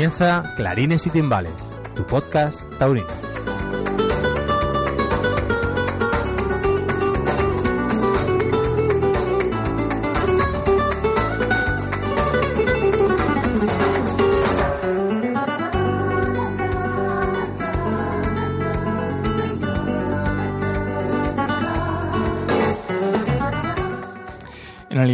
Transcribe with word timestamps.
Comienza 0.00 0.42
Clarines 0.56 1.06
y 1.06 1.10
Timbales, 1.10 1.52
tu 1.94 2.06
podcast 2.06 2.58
taurino. 2.78 3.29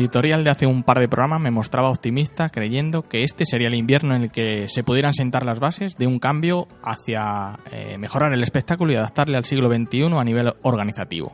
Editorial 0.06 0.44
de 0.44 0.50
hace 0.50 0.66
un 0.66 0.84
par 0.84 1.00
de 1.00 1.08
programas 1.08 1.40
me 1.40 1.50
mostraba 1.50 1.90
optimista 1.90 2.48
creyendo 2.48 3.02
que 3.02 3.24
este 3.24 3.44
sería 3.44 3.66
el 3.66 3.74
invierno 3.74 4.14
en 4.14 4.22
el 4.22 4.30
que 4.30 4.68
se 4.68 4.84
pudieran 4.84 5.12
sentar 5.12 5.44
las 5.44 5.58
bases 5.58 5.96
de 5.96 6.06
un 6.06 6.20
cambio 6.20 6.68
hacia 6.80 7.58
eh, 7.72 7.98
mejorar 7.98 8.32
el 8.32 8.42
espectáculo 8.44 8.92
y 8.92 8.94
adaptarle 8.94 9.36
al 9.36 9.44
siglo 9.44 9.68
XXI 9.68 10.16
a 10.16 10.22
nivel 10.22 10.54
organizativo. 10.62 11.32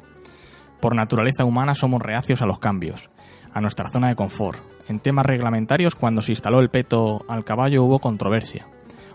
Por 0.80 0.96
naturaleza 0.96 1.44
humana 1.44 1.74
somos 1.74 2.00
reacios 2.00 2.40
a 2.40 2.46
los 2.46 2.60
cambios, 2.60 3.10
a 3.52 3.60
nuestra 3.60 3.90
zona 3.90 4.08
de 4.08 4.16
confort. 4.16 4.58
En 4.88 5.00
temas 5.00 5.26
reglamentarios, 5.26 5.94
cuando 5.94 6.22
se 6.22 6.32
instaló 6.32 6.60
el 6.60 6.70
peto 6.70 7.26
al 7.28 7.44
caballo 7.44 7.84
hubo 7.84 7.98
controversia, 7.98 8.66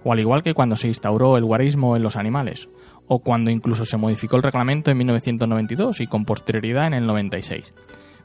o 0.03 0.13
al 0.13 0.19
igual 0.19 0.43
que 0.43 0.53
cuando 0.53 0.75
se 0.75 0.87
instauró 0.87 1.35
el 1.35 1.45
guarismo 1.45 1.95
en 1.97 2.03
los 2.03 2.15
animales, 2.15 2.69
o 3.07 3.19
cuando 3.19 3.49
incluso 3.49 3.85
se 3.85 3.97
modificó 3.97 4.35
el 4.35 4.43
reglamento 4.43 4.91
en 4.91 4.97
1992 4.99 6.01
y 6.01 6.07
con 6.07 6.25
posterioridad 6.25 6.85
en 6.85 6.93
el 6.93 7.07
96. 7.07 7.73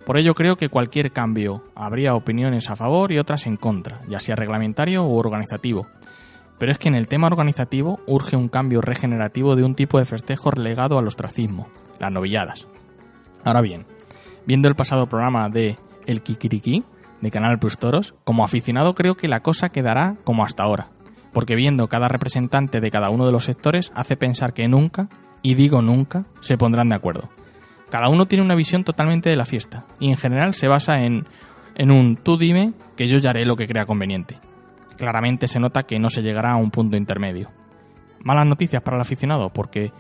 Por 0.05 0.19
ello 0.19 0.35
creo 0.35 0.57
que 0.57 0.69
cualquier 0.69 1.13
cambio 1.13 1.63
habría 1.75 2.15
opiniones 2.15 2.69
a 2.71 2.77
favor 2.77 3.13
y 3.13 3.19
otras 3.19 3.47
en 3.47 3.57
contra, 3.57 4.01
ya 4.09 4.19
sea 4.19 4.35
reglamentario 4.35 5.05
u 5.05 5.17
organizativo. 5.17 5.87
Pero 6.59 6.73
es 6.73 6.79
que 6.79 6.89
en 6.89 6.95
el 6.95 7.09
tema 7.09 7.29
organizativo 7.29 8.01
urge 8.07 8.37
un 8.37 8.49
cambio 8.49 8.81
regenerativo 8.81 9.55
de 9.55 9.65
un 9.65 9.75
tipo 9.75 9.99
de 9.99 10.05
festejo 10.05 10.51
relegado 10.51 10.99
al 10.99 11.07
ostracismo, 11.07 11.69
las 12.01 12.11
novilladas. 12.11 12.67
Ahora 13.45 13.61
bien, 13.61 13.87
viendo 14.47 14.69
el 14.69 14.75
pasado 14.75 15.07
programa 15.07 15.49
de 15.49 15.77
El 16.07 16.23
Kikiriki, 16.23 16.85
de 17.21 17.31
Canal 17.31 17.59
Plus 17.61 17.79
Toros, 17.79 18.15
como 18.25 18.45
aficionado 18.45 18.95
creo 18.95 19.17
que 19.17 19.29
la 19.29 19.41
cosa 19.41 19.69
quedará 19.69 20.17
como 20.25 20.45
hasta 20.45 20.65
ahora, 20.65 20.89
porque 21.33 21.55
viendo 21.55 21.89
cada 21.89 22.09
representante 22.09 22.81
de 22.81 22.91
cada 22.91 23.11
uno 23.11 23.25
de 23.25 23.33
los 23.33 23.45
sectores 23.45 23.93
hace 23.95 24.17
pensar 24.17 24.53
que 24.53 24.67
nunca, 24.67 25.09
y 25.43 25.55
digo 25.55 25.81
nunca, 25.81 26.25
se 26.41 26.59
pondrán 26.59 26.89
de 26.89 26.97
acuerdo. 26.97 27.29
Cada 27.93 28.09
uno 28.09 28.25
tiene 28.25 28.43
una 28.43 28.55
visión 28.55 28.85
totalmente 28.85 29.29
de 29.29 29.37
la 29.37 29.45
fiesta 29.45 29.85
y 30.01 30.09
en 30.09 30.17
general 30.17 30.55
se 30.55 30.67
basa 30.67 31.05
en, 31.05 31.27
en 31.75 31.91
un 31.91 32.17
tú 32.17 32.39
dime 32.39 32.73
que 32.97 33.07
yo 33.07 33.19
ya 33.19 33.29
haré 33.29 33.45
lo 33.45 33.55
que 33.55 33.69
crea 33.69 33.85
conveniente. 33.85 34.39
Claramente 34.97 35.47
se 35.47 35.61
nota 35.61 35.83
que 35.83 35.99
no 35.99 36.09
se 36.09 36.23
llegará 36.23 36.53
a 36.53 36.57
un 36.57 36.71
punto 36.71 36.97
intermedio. 36.97 37.51
Malas 38.25 38.47
noticias 38.47 38.81
para 38.81 38.97
el 38.97 39.03
aficionado 39.03 39.51
porque 39.51 39.93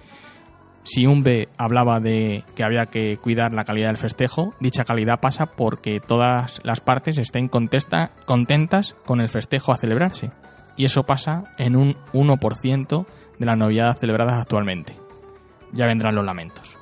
si 0.84 1.04
un 1.04 1.22
B 1.22 1.50
hablaba 1.58 2.00
de 2.00 2.44
que 2.56 2.64
había 2.64 2.86
que 2.86 3.18
cuidar 3.18 3.52
la 3.52 3.64
calidad 3.64 3.88
del 3.88 3.98
festejo, 3.98 4.54
dicha 4.58 4.86
calidad 4.86 5.20
pasa 5.20 5.44
porque 5.44 6.00
todas 6.00 6.62
las 6.64 6.80
partes 6.80 7.18
estén 7.18 7.48
contesta, 7.48 8.12
contentas 8.24 8.96
con 9.04 9.20
el 9.20 9.28
festejo 9.28 9.70
a 9.70 9.76
celebrarse. 9.76 10.30
Y 10.78 10.86
eso 10.86 11.02
pasa 11.02 11.42
en 11.58 11.76
un 11.76 11.96
1% 12.14 13.06
de 13.38 13.44
las 13.44 13.58
novedades 13.58 14.00
celebradas 14.00 14.40
actualmente. 14.40 14.94
Ya 15.72 15.84
vendrán 15.84 16.14
los 16.14 16.24
lamentos. 16.24 16.78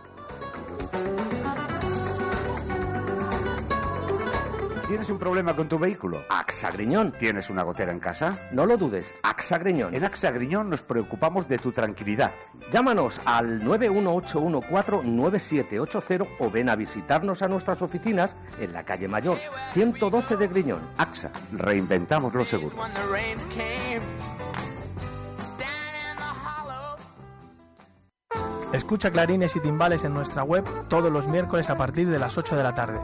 ¿Tienes 4.91 5.09
un 5.09 5.19
problema 5.19 5.55
con 5.55 5.69
tu 5.69 5.79
vehículo? 5.79 6.25
AXA 6.29 6.73
Griñón. 6.73 7.13
¿Tienes 7.13 7.49
una 7.49 7.63
gotera 7.63 7.93
en 7.93 8.01
casa? 8.01 8.37
No 8.51 8.67
lo 8.67 8.77
dudes, 8.77 9.15
AXA 9.23 9.59
Griñón. 9.59 9.95
En 9.95 10.03
AXA 10.03 10.33
Griñón 10.33 10.69
nos 10.69 10.83
preocupamos 10.83 11.47
de 11.47 11.59
tu 11.59 11.71
tranquilidad. 11.71 12.35
Llámanos 12.73 13.21
al 13.25 13.63
918149780 13.63 16.27
o 16.41 16.51
ven 16.51 16.69
a 16.69 16.75
visitarnos 16.75 17.41
a 17.41 17.47
nuestras 17.47 17.81
oficinas 17.83 18.35
en 18.59 18.73
la 18.73 18.83
calle 18.83 19.07
Mayor, 19.07 19.39
112 19.75 20.37
de 20.37 20.49
Griñón. 20.49 20.81
AXA, 20.99 21.31
reinventamos 21.53 22.35
los 22.35 22.49
seguros. 22.49 22.77
Escucha 28.73 29.11
clarines 29.11 29.57
y 29.57 29.61
timbales 29.61 30.05
en 30.05 30.15
nuestra 30.15 30.45
web 30.45 30.65
todos 30.89 31.11
los 31.11 31.27
miércoles 31.27 31.69
a 31.71 31.77
partir 31.77 32.09
de 32.09 32.19
las 32.19 32.39
8 32.39 32.57
de 32.57 32.63
la 32.63 32.75
tarde. 32.75 33.01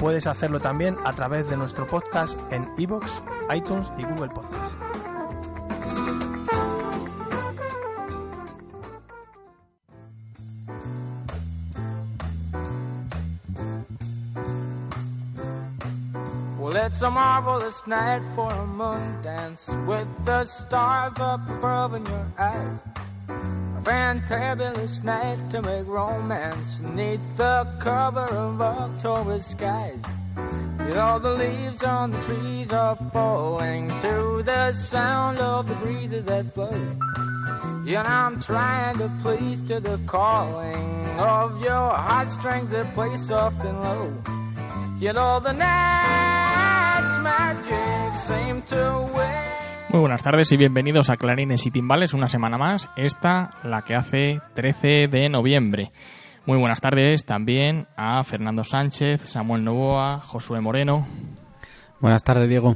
Puedes 0.00 0.26
hacerlo 0.26 0.60
también 0.60 0.96
a 1.04 1.12
través 1.12 1.48
de 1.50 1.56
nuestro 1.56 1.86
podcast 1.86 2.38
en 2.50 2.68
iVoox, 2.78 3.06
iTunes 3.54 3.90
y 3.98 4.04
Google 4.04 4.30
Podcast. 4.30 4.74
It's 16.96 17.02
a 17.02 17.10
marvelous 17.10 17.86
night 17.86 18.22
for 18.34 18.64
moon 18.64 19.20
dance 19.22 19.68
with 19.86 20.06
the 20.24 20.44
your 22.06 22.32
eyes. 22.38 22.95
Fantabulous 23.86 25.04
night 25.04 25.38
to 25.52 25.62
make 25.62 25.86
romance 25.86 26.80
neath 26.80 27.20
the 27.36 27.72
cover 27.78 28.26
of 28.34 28.60
October 28.60 29.40
skies. 29.40 30.02
Know 30.90 31.20
the 31.20 31.30
leaves 31.30 31.84
on 31.84 32.10
the 32.10 32.20
trees 32.22 32.72
are 32.72 32.96
falling 33.12 33.86
to 34.00 34.42
the 34.44 34.72
sound 34.72 35.38
of 35.38 35.68
the 35.68 35.76
breezes 35.76 36.24
that 36.24 36.52
blow. 36.52 36.68
Know 37.86 38.08
I'm 38.08 38.40
trying 38.40 38.98
to 38.98 39.08
please 39.22 39.60
to 39.68 39.78
the 39.78 40.00
calling 40.08 41.06
of 41.20 41.62
your 41.62 41.90
heartstrings 41.90 42.70
that 42.70 42.92
play 42.92 43.16
soft 43.18 43.64
and 43.64 43.80
low. 43.82 44.12
You 44.98 45.12
know 45.12 45.38
the 45.38 45.52
night's 45.52 47.22
magic 47.22 48.18
seem 48.26 48.62
to 48.62 49.08
win. 49.14 49.65
Muy 49.88 50.00
buenas 50.00 50.22
tardes 50.22 50.50
y 50.50 50.56
bienvenidos 50.56 51.10
a 51.10 51.16
Clarines 51.16 51.64
y 51.64 51.70
Timbales, 51.70 52.12
una 52.12 52.28
semana 52.28 52.58
más, 52.58 52.88
esta 52.96 53.50
la 53.62 53.82
que 53.82 53.94
hace 53.94 54.40
13 54.54 55.06
de 55.06 55.28
noviembre. 55.28 55.92
Muy 56.44 56.58
buenas 56.58 56.80
tardes 56.80 57.24
también 57.24 57.86
a 57.96 58.22
Fernando 58.24 58.64
Sánchez, 58.64 59.22
Samuel 59.22 59.62
Novoa, 59.62 60.20
Josué 60.20 60.60
Moreno. 60.60 61.06
Buenas 62.00 62.24
tardes, 62.24 62.48
Diego. 62.48 62.74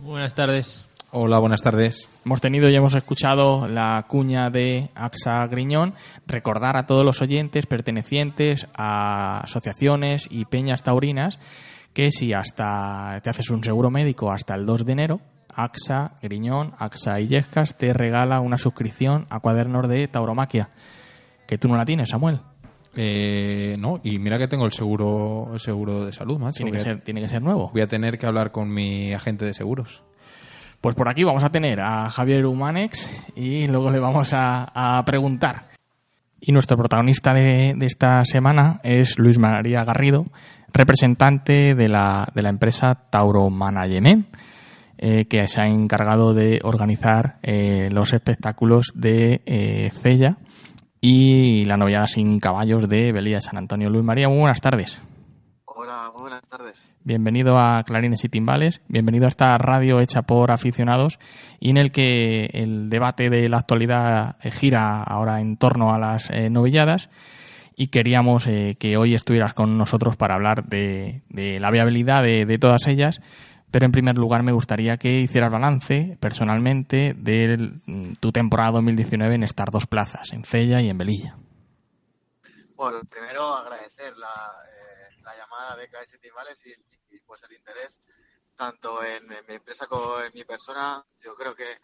Buenas 0.00 0.34
tardes. 0.34 0.88
Hola, 1.10 1.38
buenas 1.40 1.62
tardes. 1.62 2.08
Hemos 2.24 2.40
tenido 2.40 2.68
y 2.68 2.76
hemos 2.76 2.94
escuchado 2.94 3.66
la 3.66 4.04
cuña 4.06 4.48
de 4.48 4.90
AXA 4.94 5.44
Griñón. 5.48 5.94
Recordar 6.28 6.76
a 6.76 6.86
todos 6.86 7.04
los 7.04 7.20
oyentes 7.22 7.66
pertenecientes 7.66 8.68
a 8.72 9.40
asociaciones 9.40 10.28
y 10.30 10.44
peñas 10.44 10.84
taurinas 10.84 11.40
que 11.92 12.10
si 12.12 12.32
hasta 12.34 13.20
te 13.22 13.30
haces 13.30 13.50
un 13.50 13.64
seguro 13.64 13.90
médico 13.90 14.30
hasta 14.30 14.54
el 14.54 14.66
2 14.66 14.84
de 14.84 14.92
enero, 14.92 15.20
AXA 15.56 16.12
Griñón, 16.22 16.74
AXA 16.78 17.18
Illescas 17.20 17.76
te 17.76 17.92
regala 17.92 18.40
una 18.40 18.58
suscripción 18.58 19.26
a 19.30 19.40
cuadernos 19.40 19.88
de 19.88 20.06
tauromaquia. 20.06 20.68
Que 21.46 21.58
tú 21.58 21.68
no 21.68 21.76
la 21.76 21.84
tienes, 21.84 22.10
Samuel. 22.10 22.40
Eh, 22.94 23.76
no, 23.78 24.00
y 24.02 24.18
mira 24.18 24.38
que 24.38 24.48
tengo 24.48 24.64
el 24.64 24.72
seguro, 24.72 25.50
el 25.52 25.60
seguro 25.60 26.04
de 26.04 26.12
salud, 26.12 26.38
macho. 26.38 26.56
Tiene 26.56 26.72
que, 26.72 26.80
ser, 26.80 27.02
tiene 27.02 27.20
que 27.20 27.28
ser 27.28 27.42
nuevo. 27.42 27.70
Voy 27.72 27.82
a 27.82 27.88
tener 27.88 28.18
que 28.18 28.26
hablar 28.26 28.52
con 28.52 28.72
mi 28.72 29.12
agente 29.12 29.44
de 29.44 29.54
seguros. 29.54 30.02
Pues 30.80 30.94
por 30.94 31.08
aquí 31.08 31.24
vamos 31.24 31.44
a 31.44 31.50
tener 31.50 31.80
a 31.80 32.10
Javier 32.10 32.46
Humanex 32.46 33.24
y 33.34 33.66
luego 33.66 33.90
le 33.90 33.98
vamos 33.98 34.32
a, 34.32 34.98
a 34.98 35.04
preguntar. 35.04 35.68
Y 36.40 36.52
nuestro 36.52 36.76
protagonista 36.76 37.32
de, 37.34 37.74
de 37.76 37.86
esta 37.86 38.24
semana 38.24 38.80
es 38.82 39.18
Luis 39.18 39.38
María 39.38 39.84
Garrido, 39.84 40.26
representante 40.72 41.74
de 41.74 41.88
la, 41.88 42.28
de 42.34 42.42
la 42.42 42.50
empresa 42.50 42.94
Tauro 43.10 43.48
Management, 43.50 44.26
eh, 44.98 45.26
que 45.26 45.46
se 45.48 45.60
ha 45.60 45.66
encargado 45.66 46.34
de 46.34 46.60
organizar 46.62 47.38
eh, 47.42 47.88
los 47.92 48.12
espectáculos 48.12 48.92
de 48.94 49.42
eh, 49.46 49.90
Cella 49.92 50.38
y 51.00 51.64
la 51.64 51.76
novillada 51.76 52.06
sin 52.06 52.40
caballos 52.40 52.88
de 52.88 53.12
Belía 53.12 53.36
de 53.36 53.42
San 53.42 53.58
Antonio. 53.58 53.90
Luis 53.90 54.04
María, 54.04 54.28
muy 54.28 54.38
buenas 54.38 54.60
tardes. 54.60 55.00
Hola, 55.64 56.10
muy 56.16 56.30
buenas 56.30 56.42
tardes. 56.48 56.90
Bienvenido 57.04 57.58
a 57.58 57.82
Clarines 57.84 58.24
y 58.24 58.28
Timbales, 58.28 58.80
bienvenido 58.88 59.26
a 59.26 59.28
esta 59.28 59.56
radio 59.58 60.00
hecha 60.00 60.22
por 60.22 60.50
aficionados 60.50 61.18
y 61.60 61.70
en 61.70 61.76
el 61.76 61.92
que 61.92 62.46
el 62.52 62.88
debate 62.90 63.30
de 63.30 63.48
la 63.48 63.58
actualidad 63.58 64.36
eh, 64.42 64.50
gira 64.50 65.02
ahora 65.02 65.40
en 65.40 65.56
torno 65.56 65.92
a 65.92 65.98
las 65.98 66.30
novilladas 66.50 67.08
y 67.76 67.88
queríamos 67.88 68.46
eh, 68.46 68.76
que 68.80 68.96
hoy 68.96 69.14
estuvieras 69.14 69.52
con 69.52 69.76
nosotros 69.76 70.16
para 70.16 70.34
hablar 70.34 70.64
de, 70.64 71.22
de 71.28 71.60
la 71.60 71.70
viabilidad 71.70 72.22
de, 72.22 72.46
de 72.46 72.58
todas 72.58 72.86
ellas, 72.88 73.20
pero 73.76 73.84
en 73.84 73.92
primer 73.92 74.16
lugar 74.16 74.42
me 74.42 74.52
gustaría 74.52 74.96
que 74.96 75.10
hicieras 75.10 75.52
balance 75.52 76.16
personalmente 76.18 77.12
de 77.14 77.58
mm, 77.84 78.14
tu 78.14 78.32
temporada 78.32 78.70
2019 78.70 79.34
en 79.34 79.42
estas 79.42 79.66
dos 79.70 79.86
plazas, 79.86 80.32
en 80.32 80.44
Cella 80.44 80.80
y 80.80 80.88
en 80.88 80.96
Belilla. 80.96 81.36
Bueno, 82.74 83.02
primero 83.04 83.42
agradecer 83.54 84.16
la, 84.16 84.64
eh, 84.66 85.20
la 85.22 85.36
llamada 85.36 85.76
de 85.76 85.88
Clarence 85.90 86.16
Timales 86.16 86.58
y, 86.64 86.70
y, 87.14 87.20
pues 87.26 87.42
el 87.42 87.54
interés 87.54 88.00
tanto 88.56 89.04
en, 89.04 89.28
mi 89.28 89.54
empresa 89.56 89.86
como 89.86 90.22
en 90.22 90.32
mi 90.32 90.44
persona. 90.44 91.04
Yo 91.22 91.34
creo 91.34 91.54
que 91.54 91.76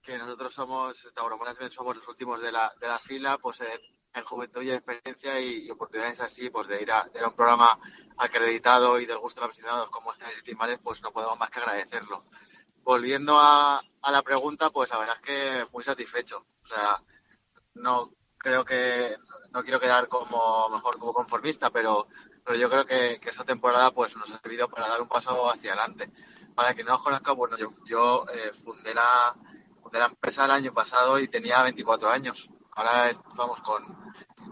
que 0.00 0.16
nosotros 0.18 0.54
somos, 0.54 1.12
Tauromanas 1.12 1.56
somos 1.74 1.96
los 1.96 2.06
últimos 2.06 2.40
de 2.40 2.52
la, 2.52 2.72
de 2.80 2.86
la 2.86 3.00
fila, 3.00 3.36
pues 3.38 3.60
en, 3.62 3.80
en 4.14 4.24
juventud 4.24 4.62
y 4.62 4.70
en 4.70 4.76
experiencia 4.76 5.40
y, 5.40 5.66
y 5.66 5.70
oportunidades 5.70 6.20
así, 6.20 6.50
pues 6.50 6.68
de 6.68 6.82
ir, 6.82 6.92
a, 6.92 7.04
de 7.04 7.18
ir 7.18 7.24
a 7.24 7.28
un 7.28 7.36
programa 7.36 7.78
acreditado 8.16 9.00
y 9.00 9.06
del 9.06 9.18
gusto 9.18 9.40
de 9.40 9.46
los 9.46 9.54
aficionados 9.54 9.90
como 9.90 10.12
este 10.12 10.24
Estimales, 10.34 10.78
pues 10.82 11.02
no 11.02 11.12
podemos 11.12 11.38
más 11.38 11.50
que 11.50 11.60
agradecerlo. 11.60 12.24
Volviendo 12.82 13.38
a, 13.38 13.80
a 14.02 14.10
la 14.10 14.22
pregunta, 14.22 14.70
pues 14.70 14.90
la 14.90 14.98
verdad 14.98 15.16
es 15.16 15.22
que 15.22 15.66
muy 15.72 15.84
satisfecho. 15.84 16.44
O 16.64 16.66
sea, 16.66 17.02
no 17.74 18.10
creo 18.38 18.64
que, 18.64 19.16
no 19.52 19.62
quiero 19.62 19.80
quedar 19.80 20.08
como 20.08 20.68
mejor 20.68 20.98
como 20.98 21.14
conformista, 21.14 21.70
pero, 21.70 22.08
pero 22.44 22.58
yo 22.58 22.68
creo 22.68 22.84
que, 22.84 23.20
que 23.20 23.30
esta 23.30 23.44
temporada 23.44 23.92
pues 23.92 24.16
nos 24.16 24.30
ha 24.30 24.38
servido 24.38 24.68
para 24.68 24.88
dar 24.88 25.00
un 25.00 25.08
paso 25.08 25.50
hacia 25.50 25.72
adelante. 25.72 26.10
Para 26.54 26.74
que 26.74 26.84
no 26.84 26.96
os 26.96 27.02
conozca, 27.02 27.32
bueno, 27.32 27.56
yo, 27.56 27.72
yo 27.86 28.26
eh, 28.34 28.52
fundé, 28.64 28.92
la, 28.94 29.34
fundé 29.82 29.98
la 29.98 30.06
empresa 30.06 30.44
el 30.44 30.50
año 30.50 30.74
pasado 30.74 31.18
y 31.18 31.28
tenía 31.28 31.62
24 31.62 32.10
años. 32.10 32.50
Ahora 32.72 33.08
estamos 33.08 33.60
con 33.60 34.01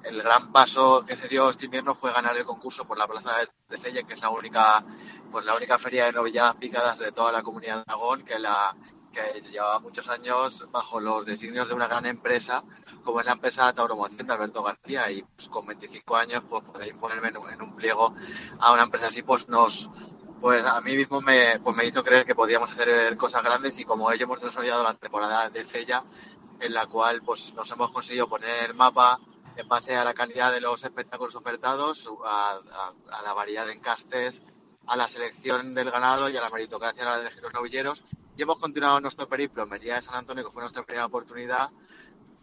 el 0.04 0.22
gran 0.22 0.52
paso 0.52 1.04
que 1.06 1.16
se 1.16 1.28
dio 1.28 1.50
este 1.50 1.66
invierno 1.66 1.94
fue 1.94 2.12
ganar 2.12 2.36
el 2.36 2.44
concurso 2.44 2.86
por 2.86 2.98
la 2.98 3.06
plaza 3.06 3.32
de 3.68 3.78
Celle, 3.78 4.04
que 4.04 4.14
es 4.14 4.20
la 4.20 4.30
única, 4.30 4.84
pues 5.30 5.44
la 5.44 5.54
única 5.54 5.78
feria 5.78 6.06
de 6.06 6.12
novilladas 6.12 6.56
picadas 6.56 6.98
de 6.98 7.12
toda 7.12 7.32
la 7.32 7.42
comunidad 7.42 7.76
de 7.76 7.84
Aragón, 7.86 8.24
que 8.24 8.38
la 8.38 8.74
que 9.12 9.40
llevaba 9.50 9.80
muchos 9.80 10.08
años 10.08 10.64
bajo 10.70 11.00
los 11.00 11.26
designios 11.26 11.68
de 11.68 11.74
una 11.74 11.88
gran 11.88 12.06
empresa 12.06 12.62
como 13.04 13.20
es 13.20 13.26
la 13.26 13.32
empresa 13.32 13.72
Tauromoción 13.72 14.26
de 14.26 14.32
Alberto 14.32 14.62
García 14.62 15.10
y 15.10 15.22
pues, 15.22 15.48
con 15.48 15.66
25 15.66 16.16
años 16.16 16.42
pues 16.48 16.62
poder 16.62 16.88
imponerme 16.88 17.28
en 17.28 17.36
un, 17.38 17.50
en 17.50 17.62
un 17.62 17.74
pliego 17.74 18.14
a 18.58 18.72
una 18.72 18.84
empresa 18.84 19.08
así 19.08 19.22
pues 19.22 19.48
nos 19.48 19.90
pues 20.40 20.64
a 20.64 20.80
mí 20.80 20.96
mismo 20.96 21.20
me, 21.20 21.60
pues 21.60 21.76
me 21.76 21.84
hizo 21.84 22.02
creer 22.02 22.24
que 22.24 22.34
podíamos 22.34 22.70
hacer 22.70 23.16
cosas 23.16 23.42
grandes 23.42 23.78
y 23.78 23.84
como 23.84 24.10
ello 24.10 24.24
hemos 24.24 24.40
desarrollado 24.40 24.82
la 24.82 24.94
temporada 24.94 25.50
de 25.50 25.64
Cella 25.64 26.04
en 26.60 26.72
la 26.72 26.86
cual 26.86 27.22
pues 27.22 27.52
nos 27.54 27.70
hemos 27.70 27.90
conseguido 27.90 28.28
poner 28.28 28.70
el 28.70 28.74
mapa 28.74 29.18
en 29.56 29.68
base 29.68 29.96
a 29.96 30.04
la 30.04 30.14
calidad 30.14 30.52
de 30.52 30.60
los 30.60 30.82
espectáculos 30.84 31.34
ofertados, 31.34 32.08
a, 32.24 32.52
a, 32.52 32.92
a 33.18 33.22
la 33.22 33.32
variedad 33.32 33.66
de 33.66 33.72
encastes, 33.72 34.42
a 34.86 34.96
la 34.96 35.08
selección 35.08 35.74
del 35.74 35.90
ganado 35.90 36.28
y 36.28 36.36
a 36.36 36.40
la 36.40 36.50
meritocracia 36.50 37.18
de 37.18 37.40
los 37.40 37.52
novilleros. 37.52 38.04
Y 38.36 38.42
hemos 38.42 38.58
continuado 38.58 39.00
nuestro 39.00 39.28
periplo 39.28 39.64
en 39.64 39.68
Medida 39.68 39.96
de 39.96 40.02
San 40.02 40.14
Antonio, 40.14 40.44
que 40.44 40.50
fue 40.50 40.62
nuestra 40.62 40.82
primera 40.82 41.06
oportunidad, 41.06 41.70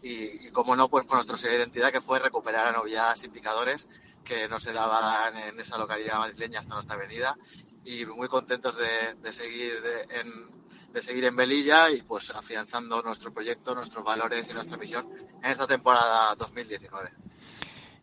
y, 0.00 0.46
y 0.46 0.50
como 0.52 0.76
no, 0.76 0.88
pues 0.88 1.06
con 1.06 1.16
nuestra 1.16 1.36
identidad, 1.52 1.90
que 1.90 2.00
fue 2.00 2.18
recuperar 2.20 2.68
a 2.68 2.72
novilladas 2.72 3.20
picadores 3.28 3.88
que 4.24 4.48
no 4.48 4.60
se 4.60 4.72
daban 4.72 5.36
en 5.36 5.58
esa 5.58 5.78
localidad 5.78 6.18
madrileña 6.18 6.60
hasta 6.60 6.74
nuestra 6.74 6.94
avenida. 6.96 7.36
Y 7.84 8.04
muy 8.04 8.28
contentos 8.28 8.76
de 8.76 9.32
seguir 9.32 9.82
en, 10.10 10.57
de 10.98 11.04
seguir 11.04 11.24
en 11.24 11.36
Velilla 11.36 11.90
y 11.90 12.02
pues 12.02 12.30
afianzando 12.30 13.00
nuestro 13.02 13.32
proyecto, 13.32 13.72
nuestros 13.74 14.04
valores 14.04 14.48
y 14.50 14.52
nuestra 14.52 14.76
misión 14.76 15.06
en 15.42 15.50
esta 15.50 15.66
temporada 15.66 16.34
2019. 16.34 17.10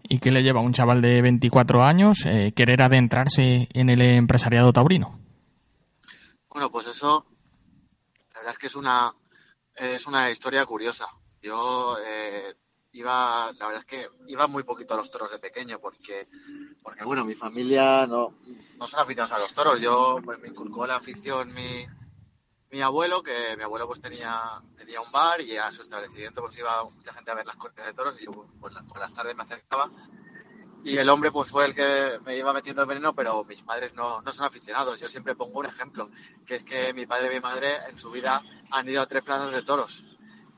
¿Y 0.03 0.19
qué 0.19 0.31
le 0.31 0.43
lleva 0.43 0.61
a 0.61 0.63
un 0.63 0.71
chaval 0.71 1.01
de 1.01 1.21
24 1.21 1.83
años 1.83 2.19
eh, 2.25 2.53
querer 2.55 2.81
adentrarse 2.81 3.67
en 3.73 3.89
el 3.89 4.01
empresariado 4.01 4.71
taurino? 4.71 5.19
Bueno, 6.49 6.71
pues 6.71 6.87
eso, 6.87 7.25
la 8.33 8.39
verdad 8.39 8.53
es 8.53 8.59
que 8.59 8.67
es 8.67 8.75
una, 8.75 9.13
es 9.75 10.07
una 10.07 10.31
historia 10.31 10.65
curiosa. 10.65 11.07
Yo 11.41 11.97
eh, 12.05 12.55
iba, 12.93 13.51
la 13.59 13.67
verdad 13.67 13.81
es 13.81 13.85
que 13.85 14.07
iba 14.27 14.47
muy 14.47 14.63
poquito 14.63 14.93
a 14.93 14.97
los 14.97 15.11
toros 15.11 15.31
de 15.31 15.39
pequeño 15.39 15.79
porque, 15.79 16.29
porque 16.81 17.03
bueno, 17.03 17.25
mi 17.25 17.35
familia 17.35 18.07
no, 18.07 18.35
no 18.77 18.87
son 18.87 19.01
aficionados 19.01 19.35
a 19.35 19.39
los 19.39 19.53
toros. 19.53 19.81
Yo 19.81 20.19
pues, 20.23 20.39
me 20.39 20.47
inculcó 20.47 20.87
la 20.87 20.95
afición 20.95 21.53
mi, 21.53 21.85
mi 22.71 22.81
abuelo, 22.81 23.23
que 23.23 23.55
mi 23.57 23.63
abuelo 23.63 23.87
pues 23.87 24.01
tenía, 24.01 24.61
tenía 24.77 25.01
un 25.01 25.11
bar 25.11 25.41
y 25.41 25.57
a 25.57 25.71
su 25.71 25.81
establecimiento 25.81 26.41
pues 26.41 26.57
iba 26.57 26.83
mucha 26.83 27.13
gente 27.13 27.31
a 27.31 27.35
ver 27.35 27.45
las 27.45 27.55
corridas 27.55 27.85
de 27.85 27.93
toros 27.93 28.15
y 28.19 28.25
yo 28.25 28.31
pues, 28.59 28.73
por 28.87 28.99
las 28.99 29.13
tardes 29.13 29.35
me 29.35 29.43
acercaba 29.43 29.89
y 30.85 30.99
el 30.99 31.09
hombre 31.09 31.31
pues 31.31 31.49
fue 31.49 31.65
el 31.65 31.73
que 31.73 32.19
me 32.23 32.37
iba 32.37 32.53
metiendo 32.53 32.83
el 32.83 32.87
veneno, 32.87 33.15
pero 33.15 33.43
mis 33.43 33.63
padres 33.63 33.95
no, 33.95 34.21
no 34.21 34.31
son 34.31 34.45
aficionados. 34.45 34.99
Yo 34.99 35.09
siempre 35.09 35.35
pongo 35.35 35.59
un 35.59 35.65
ejemplo, 35.65 36.11
que 36.45 36.57
es 36.57 36.63
que 36.63 36.93
mi 36.93 37.07
padre 37.07 37.31
y 37.31 37.35
mi 37.35 37.39
madre 37.39 37.77
en 37.89 37.97
su 37.97 38.11
vida 38.11 38.43
han 38.69 38.87
ido 38.87 39.01
a 39.01 39.07
tres 39.07 39.23
plazas 39.23 39.51
de 39.51 39.63
toros 39.63 40.05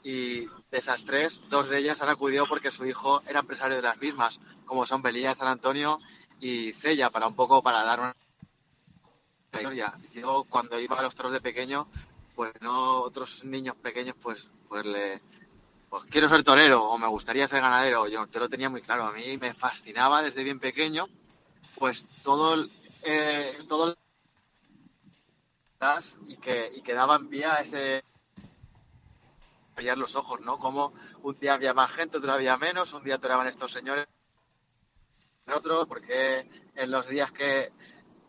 y 0.03 0.45
de 0.45 0.77
esas 0.77 1.05
tres, 1.05 1.41
dos 1.49 1.69
de 1.69 1.77
ellas 1.77 2.01
han 2.01 2.09
acudido 2.09 2.45
porque 2.45 2.71
su 2.71 2.85
hijo 2.85 3.21
era 3.25 3.39
empresario 3.39 3.77
de 3.77 3.83
las 3.83 3.97
mismas, 3.99 4.41
como 4.65 4.85
son 4.85 5.01
Belilla, 5.01 5.33
San 5.33 5.47
Antonio 5.47 5.99
y 6.41 6.73
Cella, 6.73 7.09
para 7.09 7.27
un 7.27 7.35
poco 7.35 7.63
para 7.63 7.83
dar 7.83 8.01
una 8.01 8.15
Yo 10.13 10.45
cuando 10.49 10.79
iba 10.79 10.97
a 10.97 11.01
los 11.01 11.15
toros 11.15 11.33
de 11.33 11.41
pequeño, 11.41 11.87
pues 12.35 12.53
no 12.61 13.01
otros 13.01 13.43
niños 13.43 13.75
pequeños 13.75 14.15
pues 14.21 14.51
pues 14.69 14.85
le 14.85 15.21
pues 15.89 16.03
quiero 16.09 16.29
ser 16.29 16.43
torero 16.43 16.83
o 16.83 16.97
me 16.97 17.07
gustaría 17.07 17.47
ser 17.47 17.61
ganadero. 17.61 18.07
Yo, 18.07 18.27
yo 18.27 18.39
lo 18.39 18.49
tenía 18.49 18.69
muy 18.69 18.81
claro. 18.81 19.05
A 19.05 19.11
mí 19.13 19.37
me 19.37 19.53
fascinaba 19.53 20.21
desde 20.21 20.43
bien 20.43 20.59
pequeño, 20.59 21.07
pues 21.75 22.05
todo 22.23 22.55
el, 22.55 22.71
eh, 23.03 23.57
todo 23.67 23.95
y 26.27 26.37
que 26.37 26.71
y 26.75 26.81
que 26.81 26.93
daba 26.93 27.15
en 27.15 27.29
pie 27.29 27.45
a 27.45 27.61
ese 27.61 28.03
brillar 29.75 29.97
los 29.97 30.15
ojos, 30.15 30.41
¿no? 30.41 30.57
Como 30.57 30.93
un 31.21 31.39
día 31.39 31.53
había 31.53 31.73
más 31.73 31.91
gente, 31.91 32.17
otro 32.17 32.33
había 32.33 32.57
menos, 32.57 32.93
un 32.93 33.03
día 33.03 33.19
toreaban 33.19 33.47
estos 33.47 33.71
señores, 33.71 34.07
otros, 35.53 35.85
porque 35.87 36.49
en 36.75 36.91
los 36.91 37.07
días 37.07 37.31
que 37.31 37.71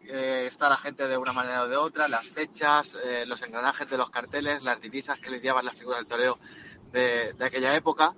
eh, 0.03 0.47
está 0.47 0.69
la 0.69 0.77
gente 0.77 1.07
de 1.07 1.17
una 1.17 1.33
manera 1.33 1.65
o 1.65 1.69
de 1.69 1.77
otra, 1.77 2.09
las 2.09 2.27
fechas, 2.27 2.97
eh, 3.03 3.25
los 3.27 3.43
engranajes 3.43 3.89
de 3.89 3.99
los 3.99 4.11
carteles, 4.11 4.63
las 4.65 4.81
divisas 4.81 5.19
que 5.21 5.31
lidiaban 5.31 5.65
las 5.65 5.77
figuras 5.77 6.01
del 6.01 6.09
toreo 6.09 6.39
de, 6.93 7.35
aquella 7.41 7.75
época. 7.75 8.15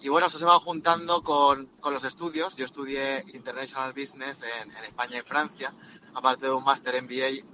Y 0.00 0.08
bueno, 0.08 0.26
eso 0.26 0.38
se 0.38 0.44
va 0.44 0.58
juntando 0.60 1.22
con, 1.22 1.66
con 1.80 1.92
los 1.94 2.04
estudios. 2.04 2.54
Yo 2.56 2.64
estudié 2.64 3.24
International 3.34 3.92
Business 3.92 4.42
en, 4.42 4.70
en 4.70 4.84
España 4.84 5.18
y 5.18 5.22
Francia, 5.22 5.74
aparte 6.14 6.46
de 6.46 6.52
un 6.52 6.64
máster 6.64 7.02
MBA. 7.02 7.44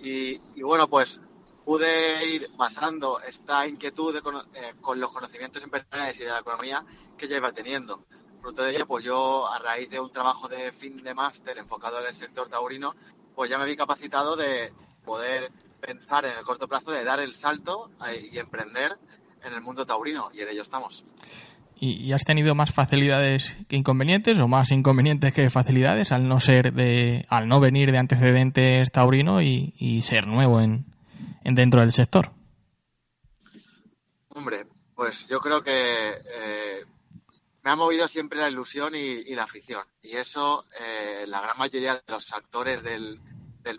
Y, 0.00 0.40
y 0.54 0.62
bueno, 0.62 0.88
pues 0.88 1.20
pude 1.68 2.26
ir 2.26 2.50
basando 2.56 3.20
esta 3.20 3.66
inquietud 3.66 4.16
eh, 4.16 4.74
con 4.80 4.98
los 4.98 5.10
conocimientos 5.10 5.62
empresariales 5.62 6.18
y 6.18 6.24
de 6.24 6.30
la 6.30 6.38
economía 6.38 6.82
que 7.18 7.28
ya 7.28 7.36
iba 7.36 7.52
teniendo. 7.52 8.06
Fruto 8.40 8.62
de 8.62 8.70
ello, 8.76 8.86
pues 8.86 9.04
yo, 9.04 9.48
a 9.48 9.58
raíz 9.58 9.90
de 9.90 10.00
un 10.00 10.12
trabajo 10.12 10.48
de 10.48 10.72
fin 10.72 11.02
de 11.02 11.14
máster 11.14 11.58
enfocado 11.58 12.00
en 12.00 12.06
el 12.06 12.14
sector 12.14 12.48
taurino, 12.48 12.94
pues 13.34 13.50
ya 13.50 13.58
me 13.58 13.64
vi 13.64 13.76
capacitado 13.76 14.36
de 14.36 14.72
poder 15.04 15.50
pensar 15.80 16.24
en 16.24 16.36
el 16.36 16.44
corto 16.44 16.68
plazo 16.68 16.90
de 16.90 17.04
dar 17.04 17.20
el 17.20 17.32
salto 17.34 17.90
y 18.32 18.38
emprender 18.38 18.96
en 19.44 19.52
el 19.52 19.60
mundo 19.60 19.86
taurino, 19.86 20.30
y 20.32 20.40
en 20.40 20.48
ello 20.48 20.62
estamos. 20.62 21.04
¿Y, 21.80 22.04
¿Y 22.04 22.12
has 22.12 22.24
tenido 22.24 22.54
más 22.54 22.72
facilidades 22.72 23.54
que 23.68 23.76
inconvenientes 23.76 24.38
o 24.40 24.48
más 24.48 24.72
inconvenientes 24.72 25.32
que 25.32 25.48
facilidades 25.48 26.10
al 26.10 26.26
no 26.26 26.40
ser 26.40 26.72
de, 26.72 27.24
al 27.28 27.46
no 27.46 27.60
venir 27.60 27.92
de 27.92 27.98
antecedentes 27.98 28.90
taurino 28.90 29.40
y, 29.40 29.74
y 29.78 30.02
ser 30.02 30.26
nuevo 30.26 30.60
en, 30.60 30.86
en 31.44 31.54
dentro 31.54 31.80
del 31.80 31.92
sector? 31.92 32.32
Hombre, 34.30 34.66
pues 34.94 35.28
yo 35.28 35.38
creo 35.38 35.62
que 35.62 35.70
eh, 35.72 36.84
me 37.62 37.70
ha 37.70 37.76
movido 37.76 38.08
siempre 38.08 38.38
la 38.38 38.48
ilusión 38.48 38.94
y, 38.94 39.34
la 39.34 39.44
afición. 39.44 39.84
Y 40.02 40.16
eso, 40.16 40.64
eh, 40.80 41.24
la 41.26 41.40
gran 41.40 41.58
mayoría 41.58 41.94
de 41.94 42.02
los 42.06 42.32
actores 42.32 42.82
del, 42.82 43.20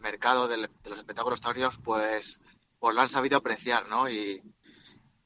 mercado 0.02 0.48
del, 0.48 0.70
de 0.84 0.90
los 0.90 1.00
espectáculos 1.00 1.42
taurinos, 1.42 1.78
pues, 1.84 2.40
pues 2.80 2.96
lo 2.96 3.02
han 3.02 3.10
sabido 3.10 3.38
apreciar, 3.38 3.88
¿no? 3.88 4.10
Y, 4.10 4.42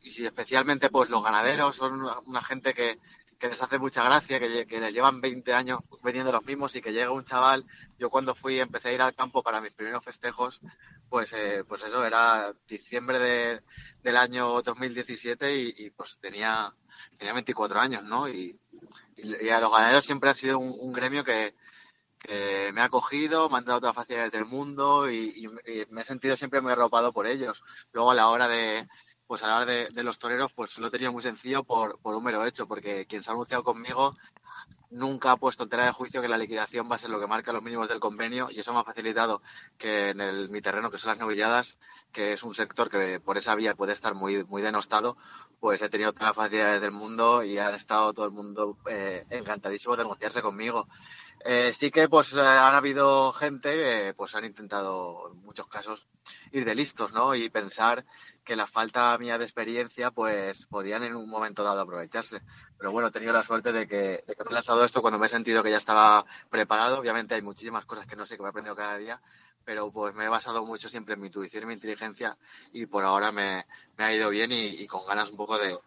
especialmente, 0.01 0.89
pues 0.89 1.09
los 1.09 1.23
ganaderos 1.23 1.75
son 1.75 2.01
una, 2.25 2.41
gente 2.43 2.73
que, 2.73 2.99
les 3.41 3.61
hace 3.61 3.77
mucha 3.77 4.03
gracia, 4.03 4.39
que, 4.39 4.65
que 4.65 4.79
les 4.79 4.93
llevan 4.93 5.19
20 5.19 5.53
años 5.53 5.79
vendiendo 6.01 6.31
los 6.31 6.45
mismos 6.45 6.75
y 6.75 6.81
que 6.81 6.93
llega 6.93 7.11
un 7.11 7.25
chaval. 7.25 7.65
Yo 7.99 8.09
cuando 8.09 8.35
fui, 8.35 8.59
empecé 8.59 8.89
a 8.89 8.93
ir 8.93 9.01
al 9.01 9.15
campo 9.15 9.43
para 9.43 9.59
mis 9.59 9.73
primeros 9.73 10.03
festejos, 10.03 10.61
pues, 11.09 11.33
eh, 11.33 11.63
pues 11.67 11.83
eso, 11.83 12.05
era 12.05 12.53
diciembre 12.67 13.19
de, 13.19 13.61
del 14.01 14.17
año 14.17 14.61
2017 14.61 15.57
y, 15.57 15.73
y, 15.77 15.89
pues 15.89 16.17
tenía, 16.19 16.73
tenía 17.17 17.33
24 17.33 17.79
años, 17.79 18.03
¿no? 18.03 18.27
Y, 18.27 18.59
a 19.51 19.59
los 19.59 19.71
ganaderos 19.71 20.05
siempre 20.05 20.29
ha 20.29 20.35
sido 20.35 20.59
un, 20.59 20.91
gremio 20.91 21.23
que, 21.23 21.55
que, 22.19 22.71
me 22.73 22.81
ha 22.81 22.85
acogido, 22.85 23.49
me 23.49 23.59
han 23.59 23.65
dado 23.65 23.79
todas 23.79 23.95
las 23.95 24.03
facilidades 24.03 24.31
del 24.31 24.45
mundo 24.45 25.09
y, 25.09 25.47
me 25.89 26.01
he 26.01 26.03
sentido 26.03 26.35
siempre 26.35 26.61
muy 26.61 26.71
arropado 26.71 27.13
por 27.13 27.27
ellos. 27.27 27.63
Luego 27.93 28.11
a 28.11 28.15
la 28.15 28.29
hora 28.29 28.47
de, 28.47 28.87
pues 29.27 29.43
a 29.43 29.47
la 29.47 29.57
hora 29.57 29.65
de, 29.65 29.89
de 29.89 30.03
los 30.03 30.19
toreros, 30.19 30.51
pues 30.53 30.77
lo 30.79 30.87
he 30.87 30.91
tenido 30.91 31.13
muy 31.13 31.21
sencillo 31.21 31.63
por, 31.63 31.99
por 31.99 32.15
un 32.15 32.23
mero 32.23 32.45
hecho, 32.45 32.67
porque 32.67 33.05
quien 33.05 33.23
se 33.23 33.29
ha 33.29 33.33
anunciado 33.33 33.63
conmigo 33.63 34.17
nunca 34.89 35.31
ha 35.31 35.37
puesto 35.37 35.63
en 35.63 35.69
tela 35.69 35.85
de 35.85 35.91
juicio 35.91 36.21
que 36.21 36.27
la 36.27 36.37
liquidación 36.37 36.89
va 36.89 36.95
a 36.95 36.99
ser 36.99 37.09
lo 37.09 37.19
que 37.19 37.27
marca 37.27 37.53
los 37.53 37.63
mínimos 37.63 37.89
del 37.89 37.99
convenio 37.99 38.49
y 38.51 38.59
eso 38.59 38.73
me 38.73 38.79
ha 38.79 38.83
facilitado 38.83 39.41
que 39.77 40.09
en 40.09 40.21
el, 40.21 40.49
mi 40.49 40.61
terreno, 40.61 40.91
que 40.91 40.97
son 40.97 41.09
las 41.09 41.19
novilladas, 41.19 41.77
que 42.11 42.33
es 42.33 42.43
un 42.43 42.53
sector 42.53 42.89
que 42.89 43.19
por 43.19 43.37
esa 43.37 43.55
vía 43.55 43.75
puede 43.75 43.93
estar 43.93 44.13
muy, 44.13 44.43
muy 44.45 44.61
denostado, 44.61 45.17
pues 45.59 45.81
he 45.81 45.89
tenido 45.89 46.13
todas 46.13 46.29
las 46.29 46.35
facilidades 46.35 46.81
del 46.81 46.91
mundo 46.91 47.43
y 47.43 47.57
han 47.57 47.73
estado 47.73 48.13
todo 48.13 48.25
el 48.25 48.31
mundo 48.31 48.77
eh, 48.89 49.25
encantadísimo 49.29 49.95
de 49.95 50.01
anunciarse 50.01 50.41
conmigo. 50.41 50.87
Eh, 51.45 51.73
sí 51.73 51.91
que 51.91 52.07
pues 52.07 52.33
eh, 52.33 52.41
han 52.41 52.75
habido 52.75 53.33
gente 53.33 53.73
que 53.73 54.13
pues 54.15 54.35
han 54.35 54.45
intentado 54.45 55.31
en 55.31 55.41
muchos 55.41 55.67
casos 55.67 56.07
ir 56.51 56.65
de 56.65 56.75
listos, 56.75 57.11
¿no? 57.13 57.35
Y 57.35 57.49
pensar 57.49 58.05
que 58.43 58.55
la 58.55 58.67
falta 58.67 59.17
mía 59.17 59.37
de 59.37 59.45
experiencia 59.45 60.11
pues 60.11 60.65
podían 60.65 61.03
en 61.03 61.15
un 61.15 61.29
momento 61.29 61.63
dado 61.63 61.81
aprovecharse. 61.81 62.41
Pero 62.77 62.91
bueno, 62.91 63.07
he 63.07 63.11
tenido 63.11 63.31
la 63.33 63.43
suerte 63.43 63.71
de 63.71 63.87
que, 63.87 64.23
de 64.27 64.35
que 64.35 64.43
me 64.43 64.51
he 64.51 64.53
lanzado 64.53 64.83
esto 64.83 65.01
cuando 65.01 65.17
me 65.17 65.27
he 65.27 65.29
sentido 65.29 65.63
que 65.63 65.71
ya 65.71 65.77
estaba 65.77 66.25
preparado. 66.49 66.99
Obviamente 66.99 67.35
hay 67.35 67.41
muchísimas 67.41 67.85
cosas 67.85 68.05
que 68.05 68.15
no 68.15 68.25
sé 68.25 68.35
que 68.35 68.43
me 68.43 68.49
he 68.49 68.51
aprendido 68.51 68.75
cada 68.75 68.97
día, 68.97 69.21
pero 69.63 69.91
pues 69.91 70.13
me 70.13 70.25
he 70.25 70.29
basado 70.29 70.65
mucho 70.65 70.89
siempre 70.89 71.13
en 71.13 71.21
mi 71.21 71.27
intuición 71.27 71.63
y 71.63 71.67
mi 71.67 71.73
inteligencia 71.73 72.37
y 72.73 72.85
por 72.85 73.03
ahora 73.03 73.31
me, 73.31 73.65
me 73.97 74.03
ha 74.03 74.13
ido 74.13 74.29
bien 74.29 74.51
y, 74.51 74.85
con 74.87 75.05
ganas 75.05 75.29
un 75.29 75.37
poco 75.37 75.57
de, 75.57 75.77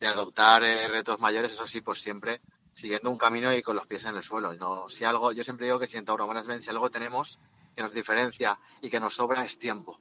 de 0.00 0.06
adoptar 0.06 0.64
eh, 0.64 0.88
retos 0.88 1.20
mayores, 1.20 1.52
eso 1.52 1.66
sí, 1.66 1.80
pues 1.80 2.00
siempre 2.00 2.40
siguiendo 2.72 3.10
un 3.10 3.18
camino 3.18 3.52
y 3.54 3.62
con 3.62 3.76
los 3.76 3.86
pies 3.86 4.04
en 4.04 4.16
el 4.16 4.22
suelo. 4.22 4.54
No, 4.54 4.88
si 4.88 5.04
algo, 5.04 5.32
yo 5.32 5.44
siempre 5.44 5.66
digo 5.66 5.78
que 5.78 5.86
si 5.86 5.96
en 5.96 6.04
Tauro 6.04 6.26
Management, 6.26 6.62
si 6.62 6.70
algo 6.70 6.90
tenemos 6.90 7.38
que 7.80 7.84
nos 7.84 7.94
diferencia 7.94 8.58
y 8.82 8.90
que 8.90 9.00
nos 9.00 9.14
sobra 9.14 9.42
es 9.42 9.58
tiempo. 9.58 9.98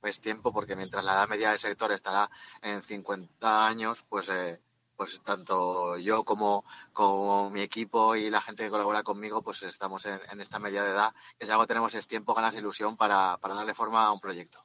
Pues 0.00 0.20
tiempo, 0.20 0.52
porque 0.52 0.76
mientras 0.76 1.04
la 1.04 1.14
edad 1.14 1.28
media 1.28 1.50
del 1.50 1.58
sector 1.58 1.90
estará 1.90 2.30
en 2.62 2.80
50 2.82 3.66
años, 3.66 4.04
pues 4.08 4.28
eh, 4.28 4.60
pues 4.96 5.20
tanto 5.24 5.98
yo 5.98 6.22
como, 6.22 6.64
como 6.92 7.50
mi 7.50 7.60
equipo 7.60 8.14
y 8.14 8.30
la 8.30 8.40
gente 8.40 8.62
que 8.62 8.70
colabora 8.70 9.02
conmigo, 9.02 9.42
pues 9.42 9.64
estamos 9.64 10.06
en, 10.06 10.40
esta 10.40 10.60
media 10.60 10.84
de 10.84 10.90
edad, 10.90 11.12
que 11.36 11.46
si 11.46 11.50
algo 11.50 11.66
tenemos 11.66 11.92
es 11.96 12.06
tiempo, 12.06 12.34
ganas 12.34 12.54
de 12.54 12.60
ilusión 12.60 12.96
para, 12.96 13.36
para 13.38 13.54
darle 13.54 13.74
forma 13.74 14.06
a 14.06 14.12
un 14.12 14.20
proyecto. 14.20 14.64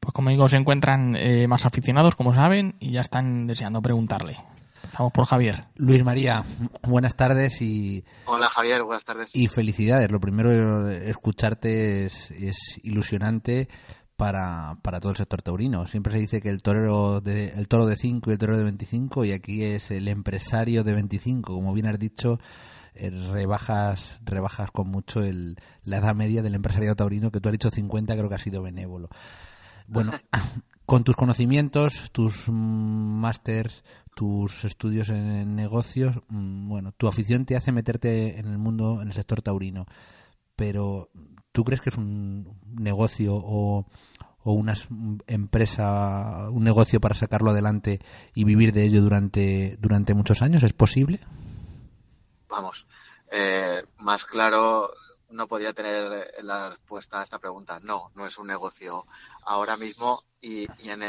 Pues 0.00 0.12
como 0.12 0.30
digo, 0.30 0.48
se 0.48 0.56
encuentran 0.56 1.14
eh, 1.14 1.46
más 1.46 1.66
aficionados, 1.66 2.16
como 2.16 2.34
saben, 2.34 2.74
y 2.80 2.90
ya 2.90 3.00
están 3.00 3.46
deseando 3.46 3.80
preguntarle. 3.80 4.38
Empezamos 4.86 5.12
por 5.12 5.26
Javier. 5.26 5.64
Luis 5.74 6.04
María, 6.04 6.44
buenas 6.84 7.16
tardes 7.16 7.60
y... 7.60 8.04
Hola 8.26 8.48
Javier, 8.48 8.84
buenas 8.84 9.04
tardes. 9.04 9.34
Y 9.34 9.48
felicidades. 9.48 10.12
Lo 10.12 10.20
primero, 10.20 10.88
escucharte 10.88 12.06
es, 12.06 12.30
es 12.30 12.56
ilusionante 12.84 13.68
para, 14.14 14.78
para 14.82 15.00
todo 15.00 15.10
el 15.10 15.16
sector 15.16 15.42
taurino. 15.42 15.88
Siempre 15.88 16.12
se 16.12 16.20
dice 16.20 16.40
que 16.40 16.50
el 16.50 16.62
torero 16.62 17.20
de, 17.20 17.48
el 17.48 17.66
toro 17.66 17.84
de 17.86 17.96
5 17.96 18.30
y 18.30 18.32
el 18.32 18.38
toro 18.38 18.56
de 18.56 18.62
25 18.62 19.24
y 19.24 19.32
aquí 19.32 19.64
es 19.64 19.90
el 19.90 20.06
empresario 20.06 20.84
de 20.84 20.94
25. 20.94 21.52
Como 21.52 21.74
bien 21.74 21.88
has 21.88 21.98
dicho, 21.98 22.38
eh, 22.94 23.10
rebajas 23.10 24.20
rebajas 24.24 24.70
con 24.70 24.88
mucho 24.88 25.20
el, 25.20 25.56
la 25.82 25.96
edad 25.96 26.14
media 26.14 26.42
del 26.42 26.54
empresario 26.54 26.94
taurino, 26.94 27.32
que 27.32 27.40
tú 27.40 27.48
has 27.48 27.52
dicho 27.52 27.70
50, 27.70 28.16
creo 28.16 28.28
que 28.28 28.36
ha 28.36 28.38
sido 28.38 28.62
benévolo. 28.62 29.08
Bueno, 29.88 30.12
con 30.86 31.02
tus 31.02 31.16
conocimientos, 31.16 32.10
tus 32.12 32.48
másters, 32.48 33.82
tus 34.16 34.64
estudios 34.64 35.10
en 35.10 35.54
negocios, 35.54 36.20
bueno, 36.30 36.92
tu 36.92 37.06
afición 37.06 37.44
te 37.44 37.54
hace 37.54 37.70
meterte 37.70 38.38
en 38.38 38.48
el 38.48 38.56
mundo, 38.56 39.02
en 39.02 39.08
el 39.08 39.12
sector 39.12 39.42
taurino. 39.42 39.84
Pero, 40.56 41.10
¿tú 41.52 41.64
crees 41.64 41.82
que 41.82 41.90
es 41.90 41.98
un 41.98 42.58
negocio 42.66 43.34
o, 43.36 43.84
una 44.44 44.72
empresa, 45.26 46.48
un 46.50 46.64
negocio 46.64 46.98
para 46.98 47.14
sacarlo 47.14 47.50
adelante 47.50 48.00
y 48.34 48.44
vivir 48.44 48.72
de 48.72 48.84
ello 48.84 49.02
durante, 49.02 49.76
durante 49.80 50.14
muchos 50.14 50.40
años? 50.40 50.62
¿Es 50.62 50.72
posible? 50.72 51.20
Vamos, 52.48 52.86
eh, 53.30 53.84
más 53.98 54.24
claro 54.24 54.94
no 55.28 55.46
podía 55.46 55.74
tener 55.74 56.32
la 56.42 56.70
respuesta 56.70 57.20
a 57.20 57.22
esta 57.22 57.38
pregunta. 57.38 57.80
No, 57.82 58.12
no 58.14 58.26
es 58.26 58.38
un 58.38 58.46
negocio 58.46 59.04
ahora 59.42 59.76
mismo 59.76 60.24
y, 60.40 60.66
en, 60.88 61.02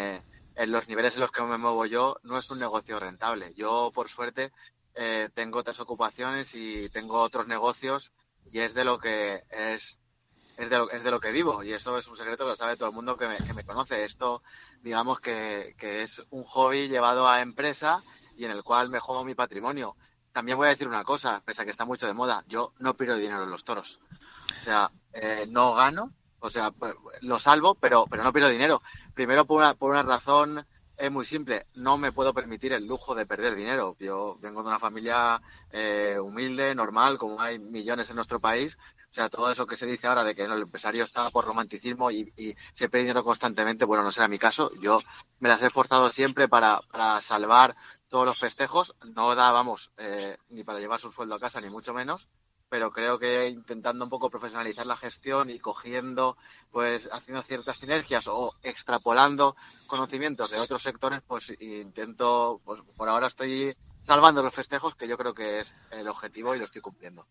en, 0.57 0.71
los 0.71 0.87
niveles 0.87 1.15
en 1.15 1.21
los 1.21 1.31
que 1.31 1.41
me 1.43 1.57
muevo 1.57 1.85
yo 1.85 2.17
no 2.23 2.37
es 2.37 2.49
un 2.49 2.59
negocio 2.59 2.99
rentable. 2.99 3.53
Yo, 3.55 3.91
por 3.93 4.09
suerte, 4.09 4.51
eh, 4.95 5.29
tengo 5.33 5.59
otras 5.59 5.79
ocupaciones 5.79 6.53
y 6.55 6.89
tengo 6.89 7.19
otros 7.19 7.47
negocios 7.47 8.11
y 8.51 8.59
es 8.59 8.73
de 8.73 8.83
lo 8.83 8.99
que 8.99 9.43
es 9.49 9.99
es 10.57 10.71
de, 10.71 10.77
lo, 10.77 10.89
es 10.89 11.03
de 11.03 11.11
lo 11.11 11.19
que 11.19 11.31
vivo 11.31 11.63
y 11.63 11.71
eso 11.71 11.97
es 11.99 12.07
un 12.07 12.17
secreto 12.17 12.43
que 12.43 12.49
lo 12.49 12.55
sabe 12.55 12.77
todo 12.77 12.89
el 12.89 12.95
mundo 12.95 13.15
que 13.15 13.27
me, 13.27 13.37
que 13.37 13.53
me 13.53 13.63
conoce. 13.63 14.03
Esto, 14.03 14.41
digamos 14.81 15.19
que, 15.19 15.75
que, 15.77 16.01
es 16.01 16.23
un 16.31 16.43
hobby 16.45 16.87
llevado 16.87 17.27
a 17.27 17.41
empresa 17.41 18.01
y 18.35 18.45
en 18.45 18.51
el 18.51 18.63
cual 18.63 18.89
me 18.89 18.99
juego 18.99 19.23
mi 19.23 19.35
patrimonio. 19.35 19.95
También 20.31 20.57
voy 20.57 20.67
a 20.67 20.71
decir 20.71 20.87
una 20.87 21.03
cosa, 21.03 21.41
pese 21.45 21.61
a 21.61 21.65
que 21.65 21.71
está 21.71 21.85
mucho 21.85 22.07
de 22.07 22.13
moda, 22.13 22.43
yo 22.47 22.73
no 22.79 22.95
pierdo 22.95 23.17
dinero 23.17 23.43
en 23.43 23.51
los 23.51 23.63
toros. 23.63 23.99
O 24.59 24.63
sea, 24.63 24.91
eh, 25.13 25.45
no 25.47 25.73
gano, 25.73 26.11
o 26.39 26.49
sea, 26.49 26.71
lo 27.21 27.39
salvo, 27.39 27.75
pero, 27.75 28.05
pero 28.09 28.23
no 28.23 28.33
pierdo 28.33 28.49
dinero. 28.49 28.81
Primero 29.13 29.45
por 29.45 29.57
una, 29.57 29.73
por 29.75 29.91
una 29.91 30.03
razón 30.03 30.65
es 30.97 31.11
muy 31.11 31.25
simple, 31.25 31.67
no 31.75 31.97
me 31.97 32.11
puedo 32.11 32.33
permitir 32.33 32.73
el 32.73 32.87
lujo 32.87 33.13
de 33.13 33.27
perder 33.27 33.55
dinero. 33.55 33.95
Yo 33.99 34.37
vengo 34.41 34.63
de 34.63 34.69
una 34.69 34.79
familia 34.79 35.41
eh, 35.71 36.17
humilde, 36.19 36.73
normal, 36.73 37.17
como 37.19 37.39
hay 37.39 37.59
millones 37.59 38.09
en 38.09 38.15
nuestro 38.15 38.39
país. 38.39 38.77
O 39.09 39.13
sea, 39.13 39.29
todo 39.29 39.51
eso 39.51 39.67
que 39.67 39.77
se 39.77 39.85
dice 39.85 40.07
ahora 40.07 40.23
de 40.23 40.35
que 40.35 40.43
el 40.43 40.51
empresario 40.51 41.03
está 41.03 41.29
por 41.29 41.45
romanticismo 41.45 42.11
y, 42.11 42.33
y 42.35 42.55
se 42.73 42.89
pierde 42.89 43.05
dinero 43.05 43.23
constantemente, 43.23 43.85
bueno, 43.85 44.03
no 44.03 44.11
será 44.11 44.27
mi 44.27 44.39
caso. 44.39 44.71
Yo 44.81 44.99
me 45.39 45.49
las 45.49 45.61
he 45.61 45.67
esforzado 45.67 46.11
siempre 46.11 46.47
para, 46.47 46.81
para 46.91 47.21
salvar 47.21 47.75
todos 48.09 48.25
los 48.25 48.39
festejos. 48.39 48.95
No 49.15 49.33
da, 49.35 49.51
vamos, 49.51 49.91
eh, 49.97 50.37
ni 50.49 50.63
para 50.63 50.79
llevar 50.79 50.99
su 50.99 51.11
sueldo 51.11 51.35
a 51.35 51.39
casa, 51.39 51.61
ni 51.61 51.69
mucho 51.69 51.93
menos 51.93 52.27
pero 52.69 52.91
creo 52.91 53.19
que 53.19 53.47
intentando 53.47 54.03
un 54.03 54.09
poco 54.09 54.29
profesionalizar 54.29 54.85
la 54.85 54.97
gestión 54.97 55.49
y 55.49 55.59
cogiendo, 55.59 56.37
pues 56.71 57.09
haciendo 57.11 57.43
ciertas 57.43 57.77
sinergias 57.77 58.27
o 58.27 58.55
extrapolando 58.63 59.55
conocimientos 59.87 60.51
de 60.51 60.59
otros 60.59 60.83
sectores, 60.83 61.21
pues 61.25 61.53
intento, 61.59 62.61
pues 62.65 62.81
por 62.95 63.09
ahora 63.09 63.27
estoy 63.27 63.75
salvando 64.01 64.43
los 64.43 64.53
festejos, 64.53 64.95
que 64.95 65.07
yo 65.07 65.17
creo 65.17 65.33
que 65.33 65.59
es 65.59 65.75
el 65.91 66.07
objetivo 66.07 66.55
y 66.55 66.59
lo 66.59 66.65
estoy 66.65 66.81
cumpliendo. 66.81 67.25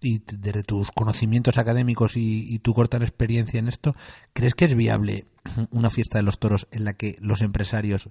Y 0.00 0.20
desde 0.20 0.62
tus 0.62 0.90
conocimientos 0.90 1.58
académicos 1.58 2.16
y, 2.16 2.54
y 2.54 2.58
tu 2.58 2.74
corta 2.74 2.98
experiencia 2.98 3.58
en 3.58 3.68
esto, 3.68 3.94
¿crees 4.32 4.54
que 4.54 4.66
es 4.66 4.74
viable 4.74 5.26
una 5.70 5.90
fiesta 5.90 6.18
de 6.18 6.24
los 6.24 6.38
toros 6.38 6.66
en 6.70 6.84
la 6.84 6.94
que 6.94 7.16
los 7.20 7.42
empresarios 7.42 8.10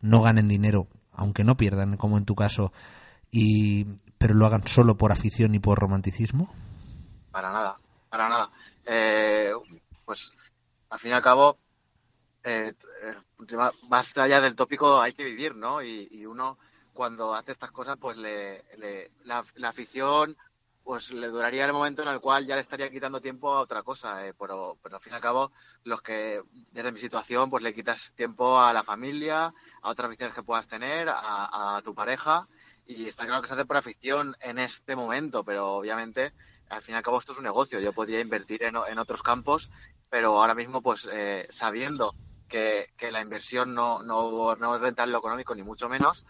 no 0.00 0.22
ganen 0.22 0.46
dinero, 0.46 0.88
aunque 1.12 1.44
no 1.44 1.56
pierdan, 1.56 1.96
como 1.96 2.18
en 2.18 2.24
tu 2.24 2.34
caso, 2.34 2.72
y 3.30 3.86
pero 4.24 4.32
lo 4.32 4.46
hagan 4.46 4.66
solo 4.66 4.94
por 4.94 5.12
afición 5.12 5.54
y 5.54 5.58
por 5.58 5.78
romanticismo? 5.78 6.50
Para 7.30 7.52
nada, 7.52 7.78
para 8.08 8.30
nada. 8.30 8.50
Eh, 8.86 9.52
pues 10.06 10.32
al 10.88 10.98
fin 10.98 11.10
y 11.10 11.12
al 11.12 11.20
cabo, 11.20 11.58
eh, 12.42 12.72
más 13.90 14.16
allá 14.16 14.40
del 14.40 14.56
tópico 14.56 14.98
hay 14.98 15.12
que 15.12 15.26
vivir, 15.26 15.54
¿no? 15.54 15.82
Y, 15.82 16.08
y 16.10 16.24
uno 16.24 16.56
cuando 16.94 17.34
hace 17.34 17.52
estas 17.52 17.70
cosas, 17.70 17.98
pues 18.00 18.16
le, 18.16 18.64
le 18.78 19.10
la, 19.24 19.44
la, 19.56 19.68
afición 19.68 20.38
pues 20.82 21.12
le 21.12 21.26
duraría 21.28 21.66
el 21.66 21.74
momento 21.74 22.00
en 22.00 22.08
el 22.08 22.20
cual 22.20 22.46
ya 22.46 22.54
le 22.54 22.62
estaría 22.62 22.88
quitando 22.88 23.20
tiempo 23.20 23.52
a 23.52 23.60
otra 23.60 23.82
cosa, 23.82 24.26
eh, 24.26 24.32
pero, 24.32 24.78
pero 24.82 24.96
al 24.96 25.02
fin 25.02 25.12
y 25.12 25.16
al 25.16 25.20
cabo, 25.20 25.52
los 25.82 26.00
que 26.00 26.42
desde 26.72 26.92
mi 26.92 26.98
situación, 26.98 27.50
pues 27.50 27.62
le 27.62 27.74
quitas 27.74 28.12
tiempo 28.16 28.58
a 28.58 28.72
la 28.72 28.84
familia, 28.84 29.52
a 29.82 29.90
otras 29.90 30.08
aficiones 30.08 30.34
que 30.34 30.42
puedas 30.42 30.66
tener, 30.66 31.10
a, 31.10 31.76
a 31.76 31.82
tu 31.82 31.94
pareja, 31.94 32.48
y 32.86 33.06
está 33.06 33.24
claro 33.24 33.42
que 33.42 33.48
se 33.48 33.54
hace 33.54 33.64
por 33.64 33.76
afición 33.76 34.36
en 34.40 34.58
este 34.58 34.96
momento, 34.96 35.44
pero 35.44 35.72
obviamente 35.72 36.32
al 36.68 36.82
fin 36.82 36.94
y 36.94 36.96
al 36.96 37.02
cabo 37.02 37.18
esto 37.18 37.32
es 37.32 37.38
un 37.38 37.44
negocio. 37.44 37.80
Yo 37.80 37.92
podría 37.92 38.20
invertir 38.20 38.62
en, 38.62 38.76
en 38.76 38.98
otros 38.98 39.22
campos, 39.22 39.70
pero 40.10 40.40
ahora 40.40 40.54
mismo 40.54 40.82
pues 40.82 41.08
eh, 41.10 41.46
sabiendo 41.50 42.14
que, 42.48 42.92
que, 42.96 43.10
la 43.10 43.20
inversión 43.20 43.74
no, 43.74 44.02
no, 44.02 44.54
no 44.56 44.76
es 44.76 44.80
rentable 44.80 45.12
lo 45.12 45.18
económico 45.18 45.54
ni 45.54 45.62
mucho 45.62 45.88
menos, 45.88 46.26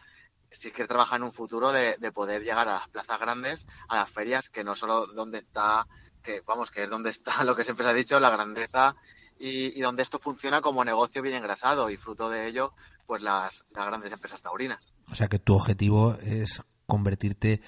sí 0.50 0.70
que 0.70 0.86
trabaja 0.86 1.16
en 1.16 1.24
un 1.24 1.32
futuro 1.32 1.72
de, 1.72 1.96
de, 1.98 2.12
poder 2.12 2.42
llegar 2.42 2.68
a 2.68 2.74
las 2.74 2.88
plazas 2.88 3.18
grandes, 3.18 3.66
a 3.88 3.96
las 3.96 4.10
ferias, 4.10 4.48
que 4.48 4.64
no 4.64 4.76
solo 4.76 5.06
donde 5.06 5.38
está, 5.38 5.86
que 6.22 6.40
vamos, 6.46 6.70
que 6.70 6.84
es 6.84 6.90
donde 6.90 7.10
está 7.10 7.42
lo 7.44 7.56
que 7.56 7.64
siempre 7.64 7.84
se 7.84 7.90
ha 7.90 7.94
dicho, 7.94 8.20
la 8.20 8.30
grandeza 8.30 8.94
y, 9.38 9.78
y 9.78 9.82
donde 9.82 10.02
esto 10.02 10.18
funciona 10.20 10.60
como 10.60 10.84
negocio 10.84 11.20
bien 11.22 11.34
engrasado 11.34 11.90
y 11.90 11.96
fruto 11.96 12.30
de 12.30 12.46
ello, 12.46 12.72
pues 13.06 13.22
las, 13.22 13.64
las 13.70 13.86
grandes 13.86 14.12
empresas 14.12 14.40
taurinas. 14.40 14.93
O 15.10 15.14
sea 15.14 15.28
que 15.28 15.38
tu 15.38 15.54
objetivo 15.54 16.16
es 16.18 16.62
convertirte 16.86 17.60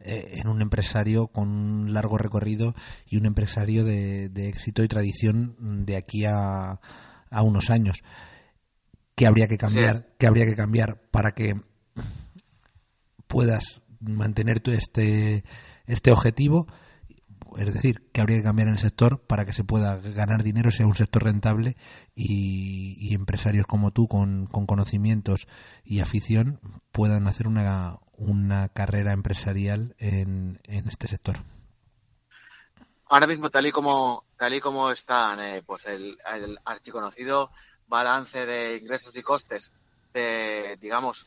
eh, 0.00 0.40
en 0.40 0.48
un 0.48 0.60
empresario 0.62 1.28
con 1.28 1.48
un 1.48 1.94
largo 1.94 2.18
recorrido 2.18 2.74
y 3.06 3.18
un 3.18 3.26
empresario 3.26 3.84
de, 3.84 4.28
de 4.28 4.48
éxito 4.48 4.82
y 4.82 4.88
tradición 4.88 5.84
de 5.84 5.96
aquí 5.96 6.24
a, 6.24 6.80
a, 7.30 7.42
unos 7.42 7.70
años. 7.70 8.02
¿Qué 9.14 9.26
habría 9.26 9.46
que 9.46 9.58
cambiar? 9.58 9.96
Sí. 9.96 10.04
¿Qué 10.18 10.26
habría 10.26 10.44
que 10.46 10.56
cambiar 10.56 11.00
para 11.10 11.32
que 11.32 11.60
puedas 13.28 13.82
mantener 14.00 14.60
tu 14.60 14.72
este, 14.72 15.44
este 15.86 16.10
objetivo? 16.10 16.66
Es 17.58 17.72
decir, 17.72 18.10
que 18.12 18.20
habría 18.20 18.38
que 18.38 18.44
cambiar 18.44 18.68
en 18.68 18.74
el 18.74 18.80
sector 18.80 19.20
para 19.20 19.44
que 19.44 19.52
se 19.52 19.64
pueda 19.64 19.96
ganar 19.96 20.42
dinero, 20.42 20.70
sea 20.70 20.86
un 20.86 20.94
sector 20.94 21.24
rentable 21.24 21.76
y, 22.14 23.14
empresarios 23.14 23.66
como 23.66 23.90
tú 23.90 24.08
con, 24.08 24.46
con, 24.46 24.66
conocimientos 24.66 25.46
y 25.84 26.00
afición 26.00 26.60
puedan 26.92 27.26
hacer 27.26 27.46
una, 27.46 27.98
una 28.16 28.68
carrera 28.68 29.12
empresarial 29.12 29.94
en, 29.98 30.60
en, 30.64 30.88
este 30.88 31.08
sector. 31.08 31.36
Ahora 33.06 33.26
mismo, 33.26 33.50
tal 33.50 33.66
y 33.66 33.72
como, 33.72 34.24
tal 34.38 34.54
y 34.54 34.60
como 34.60 34.90
están, 34.90 35.40
eh, 35.40 35.62
pues 35.64 35.84
el, 35.86 36.18
el 36.34 36.58
archiconocido 36.64 37.50
balance 37.86 38.46
de 38.46 38.76
ingresos 38.76 39.14
y 39.14 39.22
costes 39.22 39.70
de, 40.14 40.78
digamos, 40.80 41.26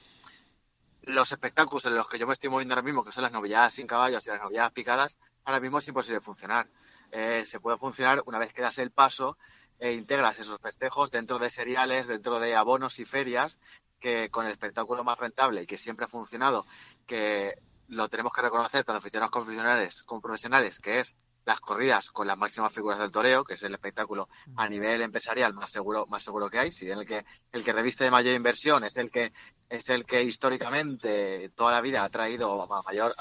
los 1.03 1.31
espectáculos 1.31 1.85
en 1.85 1.95
los 1.95 2.07
que 2.07 2.17
yo 2.17 2.27
me 2.27 2.33
estoy 2.33 2.49
moviendo 2.49 2.73
ahora 2.73 2.85
mismo, 2.85 3.03
que 3.03 3.11
son 3.11 3.23
las 3.23 3.31
novilladas 3.31 3.73
sin 3.73 3.87
caballos 3.87 4.25
y 4.25 4.29
las 4.29 4.41
novilladas 4.41 4.71
picadas, 4.71 5.17
ahora 5.45 5.59
mismo 5.59 5.79
es 5.79 5.87
imposible 5.87 6.19
funcionar. 6.21 6.67
Eh, 7.11 7.45
se 7.45 7.59
puede 7.59 7.77
funcionar 7.77 8.23
una 8.25 8.39
vez 8.39 8.51
que 8.51 8.61
das 8.61 8.77
el 8.79 8.91
paso 8.91 9.37
e 9.79 9.93
integras 9.93 10.39
esos 10.39 10.59
festejos 10.59 11.11
dentro 11.11 11.39
de 11.39 11.49
seriales, 11.49 12.07
dentro 12.07 12.39
de 12.39 12.55
abonos 12.55 12.99
y 12.99 13.05
ferias, 13.05 13.59
que 13.99 14.29
con 14.29 14.45
el 14.45 14.51
espectáculo 14.51 15.03
más 15.03 15.17
rentable 15.17 15.63
y 15.63 15.65
que 15.65 15.77
siempre 15.77 16.05
ha 16.05 16.09
funcionado, 16.09 16.65
que 17.05 17.55
lo 17.87 18.09
tenemos 18.09 18.33
que 18.33 18.41
reconocer 18.41 18.83
tanto 18.83 18.99
aficionados 18.99 19.31
como 19.31 19.45
profesionales, 19.45 20.03
como 20.03 20.21
profesionales, 20.21 20.79
que 20.79 20.99
es 20.99 21.15
las 21.45 21.59
corridas 21.59 22.09
con 22.09 22.25
las 22.25 22.37
máximas 22.37 22.73
figuras 22.73 22.99
del 22.99 23.11
toreo, 23.11 23.43
que 23.43 23.53
es 23.53 23.63
el 23.63 23.73
espectáculo 23.73 24.27
a 24.55 24.67
nivel 24.67 25.01
empresarial 25.01 25.53
más 25.53 25.69
seguro, 25.69 26.07
más 26.07 26.23
seguro 26.23 26.49
que 26.49 26.57
hay, 26.57 26.71
si 26.71 26.85
bien 26.85 26.97
el 26.97 27.05
que, 27.05 27.23
el 27.51 27.63
que 27.63 27.73
reviste 27.73 28.03
de 28.03 28.11
mayor 28.11 28.33
inversión 28.33 28.83
es 28.83 28.97
el 28.97 29.11
que 29.11 29.31
es 29.69 29.89
el 29.89 30.05
que 30.05 30.23
históricamente 30.23 31.49
toda 31.49 31.71
la 31.71 31.81
vida 31.81 32.03
ha 32.03 32.09
traído 32.09 32.61
a 32.61 32.83
mayor, 32.83 33.15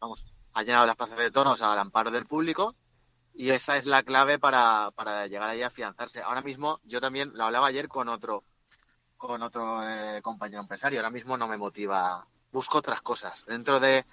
vamos, 0.00 0.33
ha 0.54 0.62
llenado 0.62 0.86
las 0.86 0.96
plazas 0.96 1.18
de 1.18 1.30
toros 1.30 1.60
al 1.62 1.78
amparo 1.78 2.10
del 2.10 2.26
público, 2.26 2.74
y 3.34 3.50
esa 3.50 3.76
es 3.76 3.86
la 3.86 4.02
clave 4.02 4.38
para, 4.38 4.90
para 4.94 5.26
llegar 5.26 5.50
ahí 5.50 5.62
a 5.62 5.66
afianzarse. 5.66 6.22
Ahora 6.22 6.40
mismo, 6.40 6.80
yo 6.84 7.00
también 7.00 7.32
lo 7.34 7.44
hablaba 7.44 7.66
ayer 7.66 7.88
con 7.88 8.08
otro, 8.08 8.44
con 9.16 9.42
otro 9.42 9.82
eh, 9.88 10.22
compañero 10.22 10.62
empresario, 10.62 11.00
ahora 11.00 11.10
mismo 11.10 11.36
no 11.36 11.48
me 11.48 11.56
motiva, 11.56 12.26
busco 12.52 12.78
otras 12.78 13.02
cosas. 13.02 13.44
Dentro 13.46 13.80
de, 13.80 14.06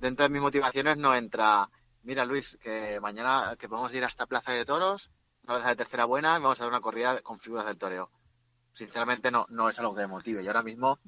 dentro 0.00 0.24
de 0.24 0.28
mis 0.28 0.42
motivaciones 0.42 0.96
no 0.98 1.14
entra 1.14 1.70
mira 2.04 2.24
Luis, 2.24 2.58
que 2.62 3.00
mañana 3.00 3.56
que 3.58 3.68
podemos 3.68 3.92
ir 3.94 4.04
a 4.04 4.08
esta 4.08 4.26
plaza 4.26 4.52
de 4.52 4.64
toros, 4.64 5.10
una 5.44 5.54
plaza 5.54 5.70
de 5.70 5.76
tercera 5.76 6.04
buena, 6.04 6.38
y 6.38 6.42
vamos 6.42 6.60
a 6.60 6.64
dar 6.64 6.70
una 6.70 6.80
corrida 6.80 7.20
con 7.22 7.40
figuras 7.40 7.66
del 7.66 7.78
toreo. 7.78 8.10
Sinceramente 8.72 9.30
no, 9.30 9.46
no 9.48 9.68
es 9.68 9.78
algo 9.78 9.94
que 9.94 10.02
me 10.02 10.06
motive. 10.06 10.42
Y 10.42 10.46
ahora 10.46 10.62
mismo, 10.62 10.98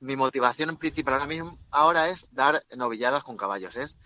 mi 0.00 0.16
motivación 0.16 0.76
principal 0.76 1.14
ahora 1.14 1.26
mismo 1.26 1.58
ahora 1.70 2.08
es 2.08 2.26
dar 2.30 2.64
novilladas 2.76 3.24
con 3.24 3.36
caballos, 3.36 3.76
es 3.76 3.98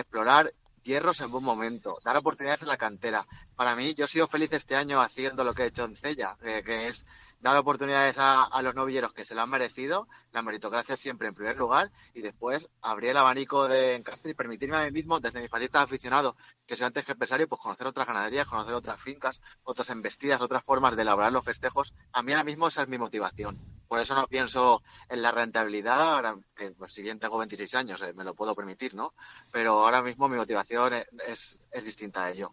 explorar 0.00 0.52
hierros 0.82 1.20
en 1.20 1.30
buen 1.30 1.44
momento, 1.44 1.98
dar 2.04 2.16
oportunidades 2.16 2.62
en 2.62 2.68
la 2.68 2.76
cantera. 2.76 3.26
Para 3.56 3.74
mí, 3.74 3.94
yo 3.94 4.04
he 4.04 4.08
sido 4.08 4.28
feliz 4.28 4.52
este 4.52 4.76
año 4.76 5.00
haciendo 5.00 5.44
lo 5.44 5.52
que 5.52 5.64
he 5.64 5.66
hecho 5.66 5.84
en 5.84 5.96
Cella, 5.96 6.36
eh, 6.42 6.62
que 6.64 6.88
es 6.88 7.04
dar 7.46 7.56
oportunidades 7.56 8.16
a, 8.18 8.60
los 8.62 8.74
novilleros 8.74 9.12
que 9.12 9.24
se 9.24 9.34
lo 9.34 9.42
han 9.42 9.50
merecido, 9.50 10.08
la 10.32 10.42
meritocracia 10.42 10.96
siempre 10.96 11.28
en 11.28 11.34
primer 11.34 11.56
lugar, 11.56 11.92
y 12.12 12.20
después 12.20 12.68
abrir 12.82 13.10
el 13.10 13.16
abanico 13.16 13.68
de 13.68 13.94
encastre 13.94 14.32
y 14.32 14.34
permitirme 14.34 14.76
a 14.76 14.84
mí 14.84 14.90
mismo, 14.90 15.20
desde 15.20 15.40
mi 15.40 15.48
faceta 15.48 15.78
de 15.78 15.84
aficionado, 15.84 16.36
que 16.66 16.76
soy 16.76 16.86
antes 16.86 17.04
que 17.04 17.12
empresario, 17.12 17.48
pues 17.48 17.60
conocer 17.60 17.86
otras 17.86 18.06
ganaderías, 18.06 18.46
conocer 18.46 18.74
otras 18.74 19.00
fincas, 19.00 19.40
otras 19.62 19.90
embestidas, 19.90 20.40
otras 20.40 20.64
formas 20.64 20.96
de 20.96 21.02
elaborar 21.02 21.32
los 21.32 21.44
festejos. 21.44 21.94
A 22.12 22.22
mí 22.22 22.32
ahora 22.32 22.44
mismo 22.44 22.68
esa 22.68 22.82
es 22.82 22.88
mi 22.88 22.98
motivación. 22.98 23.58
Por 23.86 24.00
eso 24.00 24.16
no 24.16 24.26
pienso 24.26 24.82
en 25.08 25.22
la 25.22 25.30
rentabilidad, 25.30 26.14
ahora 26.14 26.36
que 26.56 26.72
pues, 26.72 26.92
si 26.92 27.02
bien 27.02 27.20
tengo 27.20 27.38
26 27.38 27.74
años, 27.76 28.02
eh, 28.02 28.12
me 28.12 28.24
lo 28.24 28.34
puedo 28.34 28.54
permitir, 28.56 28.94
¿no? 28.94 29.14
Pero 29.52 29.84
ahora 29.84 30.02
mismo 30.02 30.28
mi 30.28 30.36
motivación 30.36 30.94
es, 30.94 31.58
es 31.70 31.84
distinta 31.84 32.24
a 32.24 32.30
ello 32.32 32.52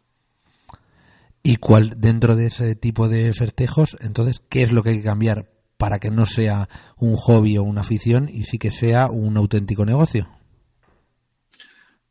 y 1.43 1.57
cuál 1.57 1.99
dentro 1.99 2.35
de 2.35 2.47
ese 2.47 2.75
tipo 2.75 3.09
de 3.09 3.33
festejos, 3.33 3.97
entonces, 3.99 4.41
¿qué 4.49 4.63
es 4.63 4.71
lo 4.71 4.81
que 4.81 4.91
hay 4.91 4.97
que 4.99 5.03
cambiar 5.03 5.49
para 5.77 5.99
que 5.99 6.09
no 6.09 6.25
sea 6.25 6.69
un 6.95 7.17
hobby 7.17 7.57
o 7.57 7.63
una 7.63 7.81
afición 7.81 8.29
y 8.29 8.45
sí 8.45 8.57
que 8.57 8.71
sea 8.71 9.07
un 9.11 9.35
auténtico 9.35 9.85
negocio? 9.85 10.29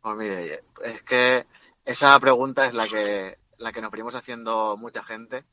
Pues 0.02 0.16
mire, 0.18 0.62
es 0.84 1.02
que 1.02 1.46
esa 1.86 2.18
pregunta 2.20 2.66
es 2.66 2.74
la 2.74 2.86
que 2.86 3.38
la 3.56 3.72
que 3.72 3.80
nos 3.80 3.90
venimos 3.90 4.14
haciendo 4.14 4.76
mucha 4.76 5.02
gente 5.02 5.44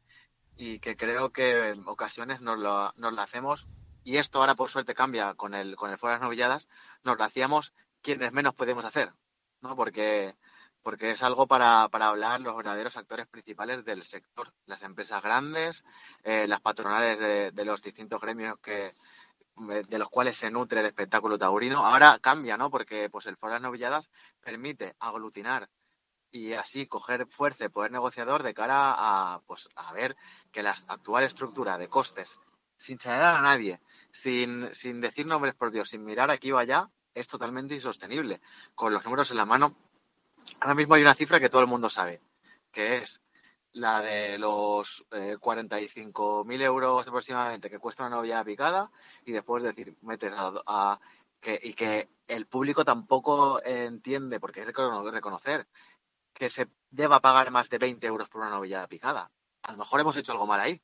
y 0.57 0.79
que 0.79 0.97
creo 0.97 1.29
que 1.29 1.69
en 1.69 1.87
ocasiones 1.87 2.41
nos, 2.41 2.57
lo, 2.57 2.91
la 2.97 3.23
hacemos 3.23 3.69
y 4.03 4.17
esto 4.17 4.39
ahora 4.39 4.55
por 4.55 4.69
suerte 4.69 4.95
cambia 4.95 5.35
con 5.35 5.53
el 5.53 5.75
con 5.75 5.91
el 5.91 5.97
fuera 5.97 6.15
las 6.15 6.23
novilladas, 6.23 6.67
nos 7.03 7.17
lo 7.17 7.23
hacíamos 7.23 7.73
quienes 8.01 8.33
menos 8.33 8.55
podemos 8.55 8.83
hacer, 8.83 9.13
¿no? 9.61 9.75
Porque 9.75 10.35
porque 10.81 11.11
es 11.11 11.23
algo 11.23 11.47
para, 11.47 11.89
para 11.89 12.07
hablar 12.07 12.41
los 12.41 12.55
verdaderos 12.55 12.97
actores 12.97 13.27
principales 13.27 13.83
del 13.83 14.03
sector, 14.03 14.53
las 14.65 14.83
empresas 14.83 15.21
grandes, 15.21 15.83
eh, 16.23 16.47
las 16.47 16.61
patronales 16.61 17.53
de, 17.53 17.65
los 17.65 17.81
distintos 17.81 18.21
gremios 18.21 18.57
que 18.59 18.95
de 19.57 19.99
los 19.99 20.07
cuales 20.07 20.37
se 20.37 20.49
nutre 20.49 20.79
el 20.79 20.85
espectáculo 20.85 21.37
taurino. 21.37 21.85
Ahora 21.85 22.17
cambia, 22.21 22.55
¿no? 22.55 22.71
Porque 22.71 23.09
pues 23.09 23.25
el 23.25 23.35
Foro 23.35 23.51
de 23.51 23.59
las 23.59 23.63
Novilladas 23.63 24.09
permite 24.39 24.95
aglutinar 24.99 25.69
y 26.31 26.53
así 26.53 26.87
coger 26.87 27.27
fuerza 27.27 27.65
y 27.65 27.69
poder 27.69 27.91
negociador 27.91 28.43
de 28.43 28.53
cara 28.53 28.93
a 28.97 29.41
pues 29.45 29.67
a 29.75 29.91
ver 29.91 30.15
que 30.51 30.63
la 30.63 30.71
actual 30.71 31.25
estructura 31.25 31.77
de 31.77 31.89
costes, 31.89 32.39
sin 32.77 32.99
señalar 32.99 33.35
a 33.35 33.41
nadie, 33.41 33.81
sin, 34.11 34.73
sin 34.73 35.01
decir 35.01 35.25
nombres 35.25 35.55
propios, 35.55 35.89
sin 35.89 36.05
mirar 36.05 36.31
aquí 36.31 36.53
o 36.53 36.57
allá, 36.57 36.89
es 37.13 37.27
totalmente 37.27 37.75
insostenible. 37.75 38.41
Con 38.75 38.93
los 38.93 39.03
números 39.03 39.31
en 39.31 39.37
la 39.37 39.45
mano, 39.45 39.75
Ahora 40.59 40.75
mismo 40.75 40.95
hay 40.95 41.01
una 41.01 41.15
cifra 41.15 41.39
que 41.39 41.49
todo 41.49 41.61
el 41.61 41.67
mundo 41.67 41.89
sabe, 41.89 42.21
que 42.71 42.97
es 42.97 43.21
la 43.73 44.01
de 44.01 44.37
los 44.37 45.05
eh, 45.11 45.35
45.000 45.39 46.61
euros 46.61 47.07
aproximadamente 47.07 47.69
que 47.69 47.79
cuesta 47.79 48.05
una 48.05 48.17
novia 48.17 48.43
picada 48.43 48.91
y 49.25 49.31
después 49.31 49.63
decir, 49.63 49.95
metes 50.01 50.33
a, 50.35 50.99
que, 51.39 51.59
y 51.61 51.73
que 51.73 52.09
el 52.27 52.47
público 52.47 52.83
tampoco 52.83 53.61
entiende, 53.63 54.39
porque 54.39 54.65
que 54.65 55.11
reconocer 55.11 55.67
que 56.33 56.49
se 56.49 56.69
deba 56.89 57.19
pagar 57.19 57.51
más 57.51 57.69
de 57.69 57.77
20 57.77 58.07
euros 58.07 58.29
por 58.29 58.41
una 58.41 58.49
novia 58.49 58.87
picada. 58.87 59.31
A 59.63 59.71
lo 59.73 59.77
mejor 59.77 59.99
hemos 59.99 60.17
hecho 60.17 60.31
algo 60.31 60.47
mal 60.47 60.61
ahí. 60.61 60.81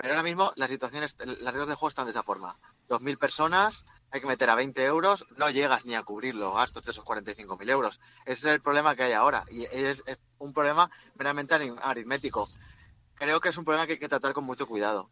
Pero 0.00 0.14
ahora 0.14 0.22
mismo 0.22 0.52
las 0.56 0.70
situaciones, 0.70 1.14
las 1.18 1.52
reglas 1.52 1.68
de 1.68 1.74
juego 1.74 1.88
están 1.88 2.06
de 2.06 2.12
esa 2.12 2.22
forma. 2.22 2.56
2.000 2.88 3.18
personas, 3.18 3.84
hay 4.10 4.22
que 4.22 4.26
meter 4.26 4.48
a 4.48 4.54
20 4.54 4.82
euros, 4.84 5.26
no 5.36 5.50
llegas 5.50 5.84
ni 5.84 5.94
a 5.94 6.02
cubrir 6.02 6.34
los 6.34 6.54
gastos 6.54 6.84
de 6.84 6.92
esos 6.92 7.04
45.000 7.04 7.70
euros. 7.70 8.00
Ese 8.24 8.48
es 8.48 8.54
el 8.54 8.62
problema 8.62 8.96
que 8.96 9.02
hay 9.02 9.12
ahora 9.12 9.44
y 9.50 9.64
es, 9.64 10.02
un 10.38 10.54
problema 10.54 10.90
meramente 11.16 11.54
aritmético. 11.82 12.48
Creo 13.14 13.40
que 13.40 13.50
es 13.50 13.58
un 13.58 13.64
problema 13.66 13.86
que 13.86 13.94
hay 13.94 13.98
que 13.98 14.08
tratar 14.08 14.32
con 14.32 14.44
mucho 14.44 14.66
cuidado. 14.66 15.10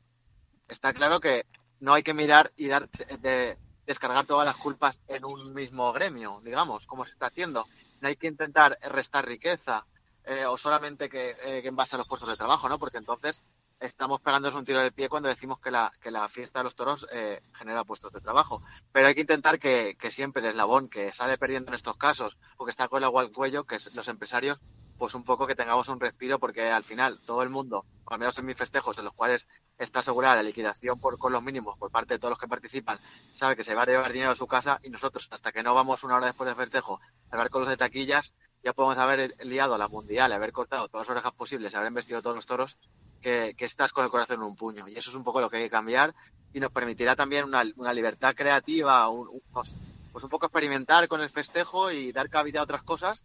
Está 0.68 0.94
claro 0.94 1.20
que 1.20 1.44
no 1.80 1.92
hay 1.92 2.02
que 2.02 2.14
mirar 2.14 2.50
y 2.56 2.68
dar 2.68 2.88
de, 2.88 3.58
descargar 3.86 4.24
todas 4.24 4.46
las 4.46 4.56
culpas 4.56 5.00
en 5.06 5.26
un 5.26 5.52
mismo 5.52 5.92
gremio, 5.92 6.40
digamos, 6.42 6.86
como 6.86 7.04
se 7.04 7.12
está 7.12 7.26
haciendo. 7.26 7.66
No 8.00 8.08
hay 8.08 8.16
que 8.16 8.26
intentar 8.26 8.78
restar 8.80 9.26
riqueza 9.26 9.84
eh, 10.24 10.46
o 10.46 10.56
solamente 10.56 11.10
que, 11.10 11.36
eh, 11.42 11.60
que 11.60 11.68
en 11.68 11.78
a 11.78 11.96
los 11.98 12.08
puestos 12.08 12.28
de 12.30 12.36
trabajo, 12.38 12.70
¿no? 12.70 12.78
Porque 12.78 12.98
entonces 12.98 13.42
estamos 13.80 14.20
pegándonos 14.20 14.58
un 14.58 14.64
tiro 14.64 14.80
del 14.80 14.92
pie 14.92 15.08
cuando 15.08 15.28
decimos 15.28 15.60
que 15.60 15.70
la, 15.70 15.92
que 16.00 16.10
la 16.10 16.28
fiesta 16.28 16.60
de 16.60 16.64
los 16.64 16.74
toros 16.74 17.06
eh, 17.12 17.40
genera 17.54 17.84
puestos 17.84 18.12
de 18.12 18.20
trabajo. 18.20 18.62
Pero 18.92 19.08
hay 19.08 19.14
que 19.14 19.20
intentar 19.20 19.58
que, 19.58 19.96
siempre 20.10 20.42
el 20.42 20.48
eslabón 20.48 20.88
que 20.88 21.12
sale 21.12 21.38
perdiendo 21.38 21.70
en 21.70 21.74
estos 21.74 21.96
casos 21.96 22.38
o 22.56 22.64
que 22.64 22.70
está 22.70 22.88
con 22.88 22.98
el 22.98 23.04
agua 23.04 23.22
al 23.22 23.30
cuello, 23.30 23.64
que 23.64 23.76
es 23.76 23.94
los 23.94 24.08
empresarios, 24.08 24.60
pues 24.96 25.14
un 25.14 25.22
poco 25.22 25.46
que 25.46 25.54
tengamos 25.54 25.88
un 25.88 26.00
respiro 26.00 26.40
porque 26.40 26.70
al 26.70 26.82
final 26.82 27.20
todo 27.24 27.42
el 27.44 27.50
mundo, 27.50 27.86
al 28.06 28.18
menos 28.18 28.36
en 28.38 28.46
mis 28.46 28.56
festejos 28.56 28.98
en 28.98 29.04
los 29.04 29.14
cuales 29.14 29.46
está 29.78 30.00
asegurada 30.00 30.36
la 30.36 30.42
liquidación 30.42 30.98
por, 30.98 31.18
con 31.18 31.32
los 31.32 31.42
mínimos 31.42 31.78
por 31.78 31.92
parte 31.92 32.14
de 32.14 32.18
todos 32.18 32.30
los 32.30 32.38
que 32.38 32.48
participan, 32.48 32.98
sabe 33.32 33.54
que 33.54 33.62
se 33.62 33.76
va 33.76 33.82
a 33.82 33.86
llevar 33.86 34.12
dinero 34.12 34.32
a 34.32 34.36
su 34.36 34.48
casa 34.48 34.80
y 34.82 34.90
nosotros 34.90 35.28
hasta 35.30 35.52
que 35.52 35.62
no 35.62 35.72
vamos 35.72 36.02
una 36.02 36.16
hora 36.16 36.26
después 36.26 36.48
del 36.48 36.56
festejo 36.56 37.00
a 37.30 37.34
hablar 37.34 37.50
con 37.50 37.62
los 37.62 37.70
de 37.70 37.76
taquillas 37.76 38.34
ya 38.64 38.72
podemos 38.72 38.98
haber 38.98 39.36
liado 39.46 39.78
la 39.78 39.86
mundial, 39.86 40.32
haber 40.32 40.50
cortado 40.50 40.88
todas 40.88 41.06
las 41.06 41.12
orejas 41.12 41.32
posibles, 41.32 41.76
haber 41.76 41.88
investido 41.88 42.20
todos 42.20 42.34
los 42.34 42.46
toros 42.46 42.76
que, 43.20 43.54
estás 43.58 43.92
con 43.92 44.04
el 44.04 44.10
corazón 44.10 44.36
en 44.36 44.42
un 44.42 44.56
puño. 44.56 44.88
Y 44.88 44.94
eso 44.94 45.10
es 45.10 45.16
un 45.16 45.24
poco 45.24 45.40
lo 45.40 45.50
que 45.50 45.58
hay 45.58 45.64
que 45.64 45.70
cambiar 45.70 46.14
y 46.52 46.60
nos 46.60 46.72
permitirá 46.72 47.14
también 47.14 47.44
una, 47.44 47.62
una 47.76 47.92
libertad 47.92 48.34
creativa, 48.34 49.08
un, 49.08 49.42
pues, 49.52 49.76
pues 50.12 50.24
un 50.24 50.30
poco 50.30 50.46
experimentar 50.46 51.06
con 51.08 51.20
el 51.20 51.30
festejo 51.30 51.90
y 51.90 52.12
dar 52.12 52.28
cabida 52.28 52.60
a 52.60 52.64
otras 52.64 52.82
cosas. 52.82 53.22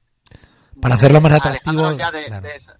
Para 0.81 0.95
hacerlo 0.95 1.21
más 1.21 1.33
atractivo. 1.33 1.91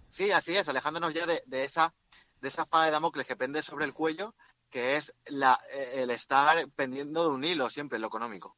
sí, 0.10 0.32
así 0.32 0.56
es, 0.56 0.68
alejándonos 0.68 1.14
ya 1.14 1.26
de, 1.26 1.44
esa 1.64 1.94
de 2.42 2.48
esa 2.48 2.64
espada 2.64 2.86
de 2.86 2.92
Damocles 2.92 3.28
que 3.28 3.36
pende 3.36 3.62
sobre 3.62 3.86
el 3.86 3.94
cuello, 3.94 4.34
que 4.70 4.98
es 4.98 5.14
la, 5.28 5.60
el 5.94 6.10
estar 6.10 6.68
pendiendo 6.76 7.24
de 7.24 7.36
un 7.36 7.44
hilo 7.44 7.70
siempre, 7.70 8.00
lo 8.00 8.08
económico. 8.08 8.56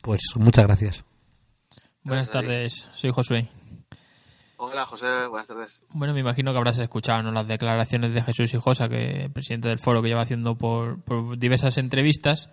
Pues 0.00 0.20
muchas 0.36 0.66
gracias. 0.66 1.04
Buenas 2.02 2.30
tardes, 2.30 2.88
soy 2.94 3.10
Josué. 3.10 3.48
Hola 4.70 4.86
José, 4.86 5.26
buenas 5.28 5.46
tardes. 5.46 5.82
Bueno, 5.90 6.14
me 6.14 6.20
imagino 6.20 6.52
que 6.52 6.56
habrás 6.56 6.78
escuchado 6.78 7.30
las 7.30 7.46
declaraciones 7.46 8.14
de 8.14 8.22
Jesús 8.22 8.54
Hijosa, 8.54 8.88
que 8.88 9.28
presidente 9.32 9.68
del 9.68 9.78
foro 9.78 10.00
que 10.00 10.08
lleva 10.08 10.22
haciendo 10.22 10.56
por, 10.56 10.98
diversas 11.38 11.76
entrevistas 11.76 12.48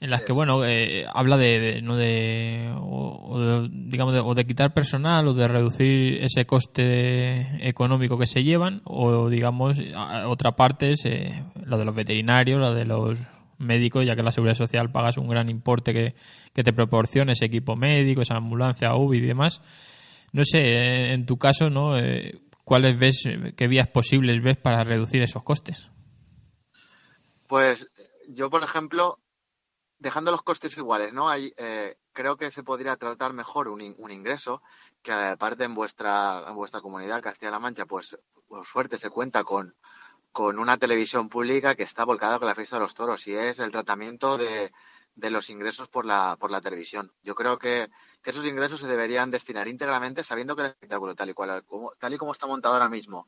en 0.00 0.10
las 0.10 0.22
que 0.22 0.32
bueno 0.32 0.64
eh, 0.64 1.04
habla 1.12 1.36
de, 1.36 1.82
no 1.82 1.96
de, 1.96 2.72
o, 2.76 3.66
digamos 3.68 4.14
de, 4.14 4.20
o 4.20 4.34
de 4.34 4.46
quitar 4.46 4.72
personal 4.72 5.26
o 5.26 5.34
de 5.34 5.48
reducir 5.48 6.22
ese 6.22 6.46
coste 6.46 7.68
económico 7.68 8.16
que 8.16 8.28
se 8.28 8.44
llevan 8.44 8.80
o 8.84 9.28
digamos 9.28 9.80
otra 10.26 10.52
parte 10.52 10.92
es 10.92 11.04
eh, 11.04 11.42
lo 11.64 11.78
de 11.78 11.84
los 11.84 11.96
veterinarios 11.96 12.60
lo 12.60 12.74
de 12.74 12.84
los 12.84 13.18
médicos 13.58 14.06
ya 14.06 14.14
que 14.14 14.22
la 14.22 14.30
seguridad 14.30 14.54
social 14.54 14.92
pagas 14.92 15.18
un 15.18 15.26
gran 15.26 15.48
importe 15.48 15.92
que, 15.92 16.14
que 16.54 16.62
te 16.62 16.72
proporciona 16.72 17.32
ese 17.32 17.46
equipo 17.46 17.74
médico 17.74 18.22
esa 18.22 18.36
ambulancia 18.36 18.94
UBI 18.94 19.18
y 19.18 19.22
demás 19.22 19.60
no 20.32 20.44
sé, 20.44 21.12
en 21.12 21.26
tu 21.26 21.38
caso, 21.38 21.70
¿no? 21.70 21.98
Eh, 21.98 22.40
¿Cuáles 22.64 22.98
ves, 22.98 23.24
qué 23.56 23.66
vías 23.66 23.88
posibles 23.88 24.42
ves 24.42 24.58
para 24.58 24.84
reducir 24.84 25.22
esos 25.22 25.42
costes? 25.42 25.90
Pues 27.46 27.90
yo, 28.28 28.50
por 28.50 28.62
ejemplo, 28.62 29.18
dejando 29.98 30.30
los 30.30 30.42
costes 30.42 30.76
iguales, 30.76 31.12
¿no? 31.12 31.28
Hay, 31.28 31.54
eh, 31.56 31.96
creo 32.12 32.36
que 32.36 32.50
se 32.50 32.62
podría 32.62 32.96
tratar 32.96 33.32
mejor 33.32 33.68
un, 33.68 33.94
un 33.96 34.10
ingreso 34.10 34.62
que 35.02 35.12
aparte 35.12 35.64
en 35.64 35.74
vuestra 35.74 36.44
en 36.48 36.54
vuestra 36.56 36.80
comunidad 36.80 37.22
Castilla-La 37.22 37.60
Mancha 37.60 37.86
pues 37.86 38.18
por 38.48 38.66
suerte 38.66 38.98
se 38.98 39.10
cuenta 39.10 39.44
con 39.44 39.74
con 40.32 40.58
una 40.58 40.76
televisión 40.76 41.28
pública 41.28 41.74
que 41.74 41.84
está 41.84 42.04
volcada 42.04 42.38
con 42.38 42.48
la 42.48 42.54
fiesta 42.54 42.76
de 42.76 42.82
los 42.82 42.94
toros 42.94 43.26
y 43.26 43.34
es 43.34 43.60
el 43.60 43.70
tratamiento 43.70 44.36
de, 44.36 44.72
de 45.18 45.30
los 45.30 45.50
ingresos 45.50 45.88
por 45.88 46.06
la 46.06 46.36
por 46.38 46.50
la 46.50 46.60
televisión. 46.60 47.12
Yo 47.22 47.34
creo 47.34 47.58
que, 47.58 47.90
esos 48.24 48.44
ingresos 48.44 48.80
se 48.80 48.86
deberían 48.86 49.30
destinar 49.30 49.68
íntegramente 49.68 50.22
sabiendo 50.22 50.54
que 50.54 50.62
el 50.62 50.68
espectáculo 50.68 51.14
tal 51.14 51.30
y 51.30 51.32
cual 51.32 51.64
como, 51.64 51.92
tal 51.98 52.12
y 52.12 52.18
como 52.18 52.32
está 52.32 52.46
montado 52.46 52.74
ahora 52.74 52.90
mismo 52.90 53.26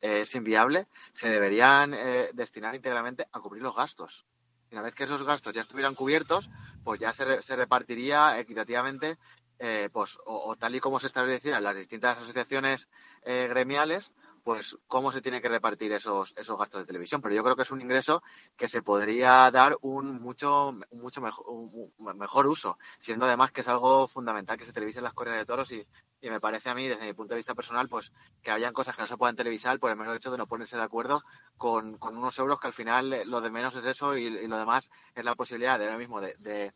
eh, 0.00 0.22
es 0.22 0.34
inviable, 0.34 0.88
se 1.12 1.30
deberían 1.30 1.94
eh, 1.94 2.30
destinar 2.34 2.74
íntegramente 2.74 3.26
a 3.30 3.40
cubrir 3.40 3.62
los 3.62 3.76
gastos. 3.76 4.26
Y 4.70 4.74
una 4.74 4.82
vez 4.82 4.94
que 4.94 5.04
esos 5.04 5.22
gastos 5.22 5.52
ya 5.52 5.60
estuvieran 5.60 5.94
cubiertos, 5.94 6.50
pues 6.82 6.98
ya 6.98 7.12
se, 7.12 7.42
se 7.42 7.54
repartiría 7.54 8.40
equitativamente, 8.40 9.18
eh, 9.60 9.88
pues, 9.92 10.18
o, 10.26 10.50
o 10.50 10.56
tal 10.56 10.74
y 10.74 10.80
como 10.80 10.98
se 10.98 11.06
establecieran 11.06 11.62
las 11.62 11.76
distintas 11.76 12.18
asociaciones 12.18 12.88
eh, 13.22 13.46
gremiales, 13.48 14.10
pues 14.42 14.78
cómo 14.86 15.12
se 15.12 15.20
tiene 15.20 15.40
que 15.40 15.48
repartir 15.48 15.92
esos, 15.92 16.32
esos 16.36 16.58
gastos 16.58 16.80
de 16.80 16.86
televisión. 16.86 17.20
Pero 17.20 17.34
yo 17.34 17.42
creo 17.42 17.56
que 17.56 17.62
es 17.62 17.70
un 17.70 17.80
ingreso 17.80 18.22
que 18.56 18.68
se 18.68 18.82
podría 18.82 19.50
dar 19.50 19.76
un 19.82 20.20
mucho, 20.20 20.72
mucho 20.90 21.20
mejor, 21.20 21.44
un 21.48 21.92
mejor 22.16 22.46
uso, 22.46 22.78
siendo 22.98 23.26
además 23.26 23.52
que 23.52 23.60
es 23.60 23.68
algo 23.68 24.08
fundamental 24.08 24.58
que 24.58 24.66
se 24.66 24.72
televisen 24.72 25.04
las 25.04 25.14
corridas 25.14 25.38
de 25.38 25.46
toros 25.46 25.70
y, 25.72 25.86
y 26.20 26.30
me 26.30 26.40
parece 26.40 26.68
a 26.68 26.74
mí, 26.74 26.86
desde 26.86 27.06
mi 27.06 27.12
punto 27.14 27.34
de 27.34 27.38
vista 27.38 27.54
personal, 27.54 27.88
pues 27.88 28.12
que 28.42 28.50
hayan 28.50 28.72
cosas 28.72 28.94
que 28.94 29.02
no 29.02 29.06
se 29.06 29.16
puedan 29.16 29.36
televisar 29.36 29.78
por 29.78 29.90
el 29.90 29.96
mero 29.96 30.14
hecho 30.14 30.30
de 30.30 30.38
no 30.38 30.46
ponerse 30.46 30.76
de 30.76 30.82
acuerdo 30.82 31.22
con, 31.56 31.98
con 31.98 32.16
unos 32.16 32.38
euros 32.38 32.60
que 32.60 32.66
al 32.66 32.72
final 32.72 33.12
eh, 33.12 33.24
lo 33.24 33.40
de 33.40 33.50
menos 33.50 33.74
es 33.76 33.84
eso 33.84 34.16
y, 34.16 34.24
y 34.26 34.46
lo 34.46 34.58
demás 34.58 34.90
es 35.14 35.24
la 35.24 35.34
posibilidad 35.34 35.78
de 35.78 35.86
ahora 35.86 35.98
mismo 35.98 36.20
de, 36.20 36.34
de, 36.38 36.72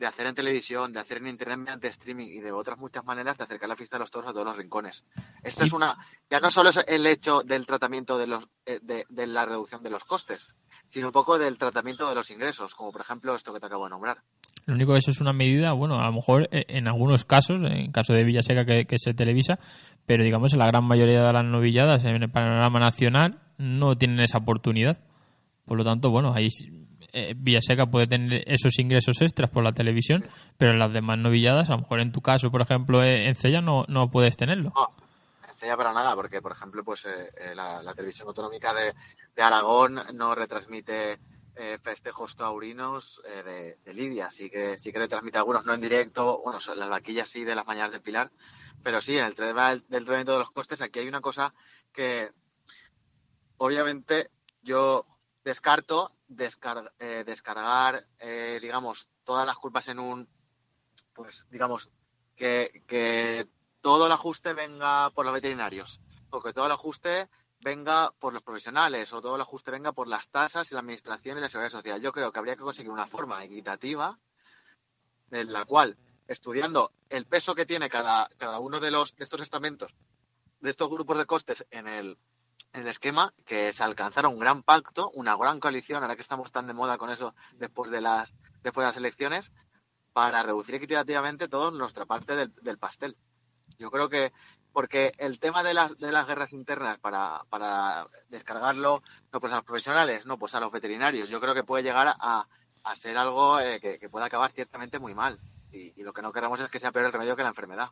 de 0.00 0.06
hacer 0.06 0.26
en 0.26 0.34
televisión, 0.34 0.92
de 0.92 0.98
hacer 0.98 1.18
en 1.18 1.28
internet 1.28 1.58
mediante 1.58 1.88
streaming 1.88 2.26
y 2.26 2.40
de 2.40 2.50
otras 2.50 2.78
muchas 2.78 3.04
maneras 3.04 3.36
de 3.38 3.44
acercar 3.44 3.68
la 3.68 3.76
fiesta 3.76 3.96
de 3.96 4.00
los 4.00 4.10
toros 4.10 4.30
a 4.30 4.32
todos 4.32 4.46
los 4.46 4.56
rincones. 4.56 5.04
Esto 5.44 5.60
Sí. 5.60 5.66
es 5.66 5.72
una, 5.74 5.96
ya 6.30 6.40
no 6.40 6.50
solo 6.50 6.70
es 6.70 6.80
el 6.88 7.06
hecho 7.06 7.42
del 7.42 7.66
tratamiento 7.66 8.18
de 8.18 8.26
los, 8.26 8.48
eh, 8.66 8.80
de, 8.82 9.04
de 9.10 9.26
la 9.26 9.44
reducción 9.44 9.82
de 9.82 9.90
los 9.90 10.02
costes, 10.04 10.56
sino 10.86 11.08
un 11.08 11.12
poco 11.12 11.38
del 11.38 11.58
tratamiento 11.58 12.08
de 12.08 12.14
los 12.14 12.30
ingresos, 12.30 12.74
como 12.74 12.90
por 12.92 13.02
ejemplo 13.02 13.34
esto 13.36 13.52
que 13.52 13.60
te 13.60 13.66
acabo 13.66 13.84
de 13.84 13.90
nombrar. 13.90 14.18
Lo 14.66 14.74
único 14.74 14.92
que 14.92 14.98
eso 15.00 15.10
es 15.10 15.20
una 15.20 15.32
medida, 15.32 15.72
bueno, 15.72 16.00
a 16.00 16.06
lo 16.06 16.12
mejor 16.12 16.48
eh, 16.50 16.64
en 16.68 16.88
algunos 16.88 17.24
casos, 17.26 17.60
en 17.62 17.92
caso 17.92 18.12
de 18.14 18.24
Villaseca 18.24 18.64
que, 18.64 18.86
que 18.86 18.98
se 18.98 19.12
televisa, 19.14 19.58
pero 20.06 20.24
digamos 20.24 20.52
en 20.54 20.58
la 20.60 20.66
gran 20.66 20.84
mayoría 20.84 21.22
de 21.22 21.32
las 21.32 21.44
novilladas 21.44 22.04
en 22.04 22.22
el 22.22 22.30
panorama 22.30 22.80
nacional 22.80 23.40
no 23.58 23.96
tienen 23.96 24.20
esa 24.20 24.38
oportunidad. 24.38 24.98
Por 25.66 25.76
lo 25.76 25.84
tanto, 25.84 26.10
bueno, 26.10 26.32
ahí 26.34 26.50
sí, 26.50 26.86
eh, 27.12 27.34
Villaseca 27.36 27.86
puede 27.86 28.06
tener 28.06 28.44
esos 28.46 28.78
ingresos 28.78 29.20
extras 29.20 29.50
por 29.50 29.64
la 29.64 29.72
televisión, 29.72 30.24
pero 30.58 30.72
en 30.72 30.78
las 30.78 30.92
demás 30.92 31.18
novilladas, 31.18 31.68
a 31.68 31.72
lo 31.72 31.80
mejor 31.80 32.00
en 32.00 32.12
tu 32.12 32.20
caso, 32.20 32.50
por 32.50 32.62
ejemplo, 32.62 33.02
eh, 33.02 33.28
en 33.28 33.36
Cella 33.36 33.60
no, 33.60 33.84
no 33.88 34.10
puedes 34.10 34.36
tenerlo. 34.36 34.72
No, 34.74 34.94
en 35.48 35.56
Cella 35.56 35.76
para 35.76 35.92
nada, 35.92 36.14
porque 36.14 36.40
por 36.40 36.52
ejemplo, 36.52 36.84
pues 36.84 37.06
eh, 37.06 37.30
eh, 37.36 37.54
la, 37.54 37.92
televisión 37.94 38.28
autonómica 38.28 38.74
de, 38.74 38.94
Aragón 39.42 40.00
no 40.14 40.34
retransmite 40.34 41.18
festejos 41.82 42.36
taurinos 42.36 43.20
de, 43.44 43.94
Lidia, 43.94 44.30
sí 44.30 44.48
que 44.48 44.78
sí 44.78 44.92
que 44.92 45.08
algunos, 45.34 45.66
no 45.66 45.74
en 45.74 45.80
directo, 45.82 46.40
bueno, 46.42 46.58
las 46.74 46.88
vaquillas 46.88 47.28
sí 47.28 47.44
de 47.44 47.54
las 47.54 47.66
mañanas 47.66 47.92
del 47.92 48.00
Pilar, 48.00 48.30
pero 48.82 49.00
sí, 49.00 49.18
en 49.18 49.26
el 49.26 49.34
tema 49.34 49.70
del 49.70 49.82
tratamiento 49.82 50.32
de 50.32 50.38
los 50.38 50.50
costes, 50.50 50.80
aquí 50.80 51.00
hay 51.00 51.08
una 51.08 51.20
cosa 51.20 51.52
que 51.92 52.30
obviamente 53.58 54.30
yo 54.62 55.06
descarto 55.44 56.12
descar- 56.30 56.92
eh, 56.98 57.24
descargar, 57.26 58.06
eh, 58.18 58.58
digamos, 58.62 59.08
todas 59.24 59.46
las 59.46 59.56
culpas 59.58 59.88
en 59.88 59.98
un, 59.98 60.28
pues, 61.12 61.46
digamos, 61.50 61.90
que, 62.36 62.82
que 62.86 63.48
todo 63.80 64.06
el 64.06 64.12
ajuste 64.12 64.54
venga 64.54 65.10
por 65.10 65.24
los 65.24 65.34
veterinarios, 65.34 66.00
o 66.30 66.40
que 66.40 66.52
todo 66.52 66.66
el 66.66 66.72
ajuste 66.72 67.28
venga 67.60 68.12
por 68.18 68.32
los 68.32 68.42
profesionales, 68.42 69.12
o 69.12 69.20
todo 69.20 69.34
el 69.36 69.42
ajuste 69.42 69.70
venga 69.70 69.92
por 69.92 70.08
las 70.08 70.28
tasas 70.28 70.70
y 70.70 70.74
la 70.74 70.80
administración 70.80 71.36
y 71.36 71.40
la 71.40 71.50
seguridad 71.50 71.72
social. 71.72 72.00
Yo 72.00 72.12
creo 72.12 72.32
que 72.32 72.38
habría 72.38 72.56
que 72.56 72.62
conseguir 72.62 72.90
una 72.90 73.06
forma 73.06 73.44
equitativa 73.44 74.18
en 75.30 75.52
la 75.52 75.64
cual, 75.64 75.96
estudiando 76.28 76.92
el 77.08 77.26
peso 77.26 77.54
que 77.54 77.66
tiene 77.66 77.90
cada, 77.90 78.28
cada 78.38 78.60
uno 78.60 78.80
de 78.80 78.90
los 78.90 79.16
de 79.16 79.24
estos 79.24 79.40
estamentos, 79.40 79.92
de 80.60 80.70
estos 80.70 80.88
grupos 80.88 81.18
de 81.18 81.26
costes 81.26 81.66
en 81.70 81.86
el, 81.86 82.18
en 82.72 82.82
el 82.82 82.88
esquema, 82.88 83.32
que 83.44 83.72
se 83.72 83.82
alcanzara 83.82 84.28
un 84.28 84.38
gran 84.38 84.62
pacto, 84.62 85.10
una 85.14 85.36
gran 85.36 85.60
coalición, 85.60 86.02
ahora 86.02 86.16
que 86.16 86.22
estamos 86.22 86.52
tan 86.52 86.66
de 86.66 86.74
moda 86.74 86.98
con 86.98 87.10
eso 87.10 87.34
después 87.54 87.90
de 87.90 88.00
las, 88.00 88.36
después 88.62 88.84
de 88.84 88.88
las 88.88 88.96
elecciones, 88.96 89.52
para 90.12 90.42
reducir 90.42 90.74
equitativamente 90.74 91.48
toda 91.48 91.70
nuestra 91.70 92.06
parte 92.06 92.36
del, 92.36 92.54
del 92.62 92.78
pastel. 92.78 93.16
Yo 93.78 93.90
creo 93.90 94.08
que 94.08 94.32
porque 94.72 95.12
el 95.18 95.40
tema 95.40 95.62
de 95.62 95.74
las, 95.74 95.98
de 95.98 96.12
las 96.12 96.26
guerras 96.26 96.52
internas 96.52 96.98
para, 96.98 97.42
para 97.50 98.06
descargarlo, 98.28 99.02
no 99.32 99.40
pues 99.40 99.52
a 99.52 99.56
los 99.56 99.64
profesionales, 99.64 100.26
no 100.26 100.38
pues 100.38 100.54
a 100.54 100.60
los 100.60 100.70
veterinarios, 100.70 101.28
yo 101.28 101.40
creo 101.40 101.54
que 101.54 101.64
puede 101.64 101.82
llegar 101.82 102.14
a, 102.18 102.46
a 102.84 102.96
ser 102.96 103.16
algo 103.16 103.58
eh, 103.58 103.80
que, 103.80 103.98
que 103.98 104.08
pueda 104.08 104.26
acabar 104.26 104.52
ciertamente 104.52 104.98
muy 104.98 105.14
mal. 105.14 105.40
Y, 105.72 106.00
y 106.00 106.02
lo 106.02 106.12
que 106.12 106.22
no 106.22 106.32
queremos 106.32 106.60
es 106.60 106.68
que 106.68 106.80
sea 106.80 106.92
peor 106.92 107.06
el 107.06 107.12
remedio 107.12 107.36
que 107.36 107.42
la 107.42 107.48
enfermedad. 107.48 107.90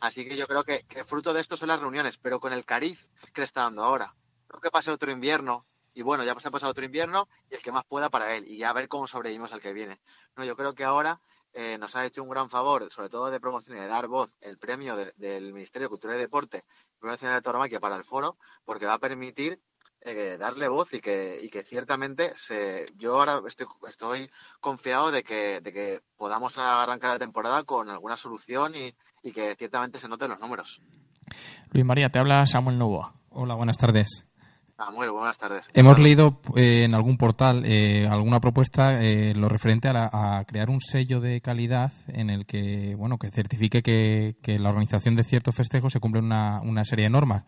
Así 0.00 0.28
que 0.28 0.36
yo 0.36 0.46
creo 0.46 0.64
que, 0.64 0.84
que 0.84 1.04
fruto 1.04 1.32
de 1.32 1.40
esto 1.40 1.56
son 1.56 1.68
las 1.68 1.80
reuniones, 1.80 2.18
pero 2.18 2.40
con 2.40 2.52
el 2.52 2.64
cariz 2.64 3.10
que 3.32 3.40
le 3.40 3.44
está 3.44 3.62
dando 3.62 3.82
ahora. 3.82 4.14
Creo 4.46 4.60
que 4.60 4.70
pase 4.70 4.90
otro 4.90 5.10
invierno, 5.10 5.66
y 5.92 6.02
bueno, 6.02 6.24
ya 6.24 6.38
se 6.38 6.48
ha 6.48 6.50
pasado 6.50 6.70
otro 6.70 6.84
invierno, 6.84 7.28
y 7.50 7.54
el 7.56 7.62
que 7.62 7.72
más 7.72 7.84
pueda 7.84 8.08
para 8.08 8.34
él, 8.36 8.44
y 8.46 8.58
ya 8.58 8.70
a 8.70 8.72
ver 8.72 8.88
cómo 8.88 9.06
sobrevivimos 9.06 9.52
al 9.52 9.60
que 9.60 9.72
viene. 9.72 10.00
No, 10.36 10.44
yo 10.44 10.56
creo 10.56 10.74
que 10.74 10.84
ahora 10.84 11.20
eh, 11.52 11.78
nos 11.78 11.96
ha 11.96 12.04
hecho 12.04 12.22
un 12.22 12.28
gran 12.28 12.48
favor, 12.48 12.90
sobre 12.92 13.08
todo 13.08 13.30
de 13.30 13.40
promoción 13.40 13.76
y 13.76 13.80
de 13.80 13.88
dar 13.88 14.06
voz, 14.06 14.34
el 14.40 14.58
premio 14.58 14.96
de- 14.96 15.12
del 15.16 15.52
Ministerio 15.52 15.86
de 15.86 15.90
Cultura 15.90 16.14
y 16.16 16.18
Deporte, 16.18 16.64
Premio 17.00 17.16
de 17.18 17.42
Tauromaquia 17.42 17.80
para 17.80 17.96
el 17.96 18.04
foro, 18.04 18.38
porque 18.64 18.86
va 18.86 18.94
a 18.94 18.98
permitir 18.98 19.60
eh, 20.02 20.36
darle 20.38 20.68
voz 20.68 20.92
y 20.94 21.00
que, 21.00 21.40
y 21.42 21.48
que 21.50 21.64
ciertamente 21.64 22.32
se, 22.36 22.86
yo 22.96 23.16
ahora 23.18 23.42
estoy, 23.46 23.66
estoy 23.88 24.30
confiado 24.60 25.10
de 25.10 25.24
que, 25.24 25.60
de 25.60 25.72
que 25.72 26.02
podamos 26.16 26.56
arrancar 26.58 27.10
la 27.10 27.18
temporada 27.18 27.64
con 27.64 27.90
alguna 27.90 28.16
solución 28.16 28.76
y, 28.76 28.94
y 29.22 29.32
que 29.32 29.54
ciertamente 29.56 29.98
se 29.98 30.08
noten 30.08 30.30
los 30.30 30.40
números. 30.40 30.80
Luis 31.72 31.84
María, 31.84 32.08
te 32.10 32.18
habla 32.18 32.46
Samuel 32.46 32.78
Novoa. 32.78 33.14
Hola, 33.30 33.54
buenas 33.54 33.76
tardes. 33.78 34.24
Samuel, 34.76 35.10
buenas 35.10 35.36
tardes. 35.36 35.68
Hemos 35.74 35.98
leído 35.98 36.40
eh, 36.54 36.84
en 36.84 36.94
algún 36.94 37.16
portal 37.18 37.64
eh, 37.66 38.06
alguna 38.08 38.38
propuesta 38.38 39.02
eh, 39.02 39.34
lo 39.34 39.48
referente 39.48 39.88
a, 39.88 39.92
la- 39.92 40.10
a 40.12 40.44
crear 40.44 40.70
un 40.70 40.80
sello 40.80 41.20
de 41.20 41.40
calidad 41.40 41.92
en 42.06 42.30
el 42.30 42.46
que 42.46 42.94
bueno 42.96 43.18
que 43.18 43.30
certifique 43.32 43.82
que, 43.82 44.36
que 44.40 44.58
la 44.60 44.68
organización 44.68 45.16
de 45.16 45.24
ciertos 45.24 45.56
festejos 45.56 45.92
se 45.92 45.98
cumple 45.98 46.20
una, 46.20 46.60
una 46.60 46.84
serie 46.84 47.06
de 47.06 47.10
normas. 47.10 47.42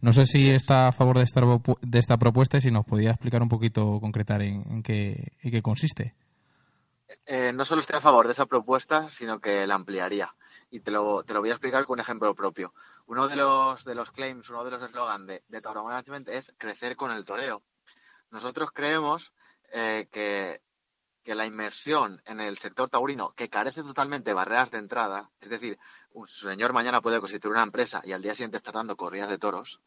No 0.00 0.12
sé 0.12 0.26
si 0.26 0.48
está 0.50 0.86
a 0.88 0.92
favor 0.92 1.16
de 1.18 1.24
esta, 1.24 1.40
de 1.40 1.98
esta 1.98 2.18
propuesta 2.18 2.58
y 2.58 2.60
si 2.60 2.70
nos 2.70 2.84
podía 2.84 3.10
explicar 3.10 3.42
un 3.42 3.48
poquito, 3.48 3.98
concretar 3.98 4.42
en, 4.42 4.62
en 4.70 4.82
qué, 4.84 5.32
en 5.42 5.50
qué 5.50 5.62
consiste. 5.62 6.14
Eh, 7.26 7.50
no 7.52 7.64
solo 7.64 7.80
estoy 7.80 7.96
a 7.96 8.00
favor 8.00 8.26
de 8.26 8.32
esa 8.32 8.46
propuesta, 8.46 9.08
sino 9.10 9.40
que 9.40 9.66
la 9.66 9.74
ampliaría. 9.74 10.32
Y 10.70 10.80
te 10.80 10.90
lo, 10.90 11.22
te 11.24 11.32
lo 11.32 11.40
voy 11.40 11.50
a 11.50 11.54
explicar 11.54 11.84
con 11.84 11.94
un 11.94 12.00
ejemplo 12.00 12.34
propio. 12.34 12.74
Uno 13.06 13.28
de 13.28 13.36
los, 13.36 13.84
de 13.84 13.94
los 13.94 14.10
claims, 14.10 14.48
uno 14.50 14.64
de 14.64 14.72
los 14.72 14.82
eslogans 14.82 15.26
de, 15.26 15.44
de 15.46 15.60
Tauro 15.60 15.84
Management 15.84 16.28
es 16.28 16.52
crecer 16.58 16.96
con 16.96 17.12
el 17.12 17.24
toreo. 17.24 17.62
Nosotros 18.30 18.70
creemos 18.72 19.32
eh, 19.72 20.08
que, 20.10 20.60
que 21.22 21.34
la 21.34 21.46
inmersión 21.46 22.20
en 22.24 22.40
el 22.40 22.58
sector 22.58 22.88
taurino, 22.88 23.32
que 23.34 23.48
carece 23.48 23.82
totalmente 23.82 24.30
de 24.30 24.34
barreras 24.34 24.70
de 24.70 24.78
entrada, 24.78 25.30
es 25.40 25.48
decir, 25.48 25.78
un 26.10 26.26
señor 26.28 26.72
mañana 26.72 27.00
puede 27.00 27.20
constituir 27.20 27.52
una 27.52 27.62
empresa 27.62 28.00
y 28.04 28.12
al 28.12 28.22
día 28.22 28.34
siguiente 28.34 28.56
estar 28.56 28.74
dando 28.74 28.96
corridas 28.96 29.28
de 29.28 29.38
toros, 29.38 29.80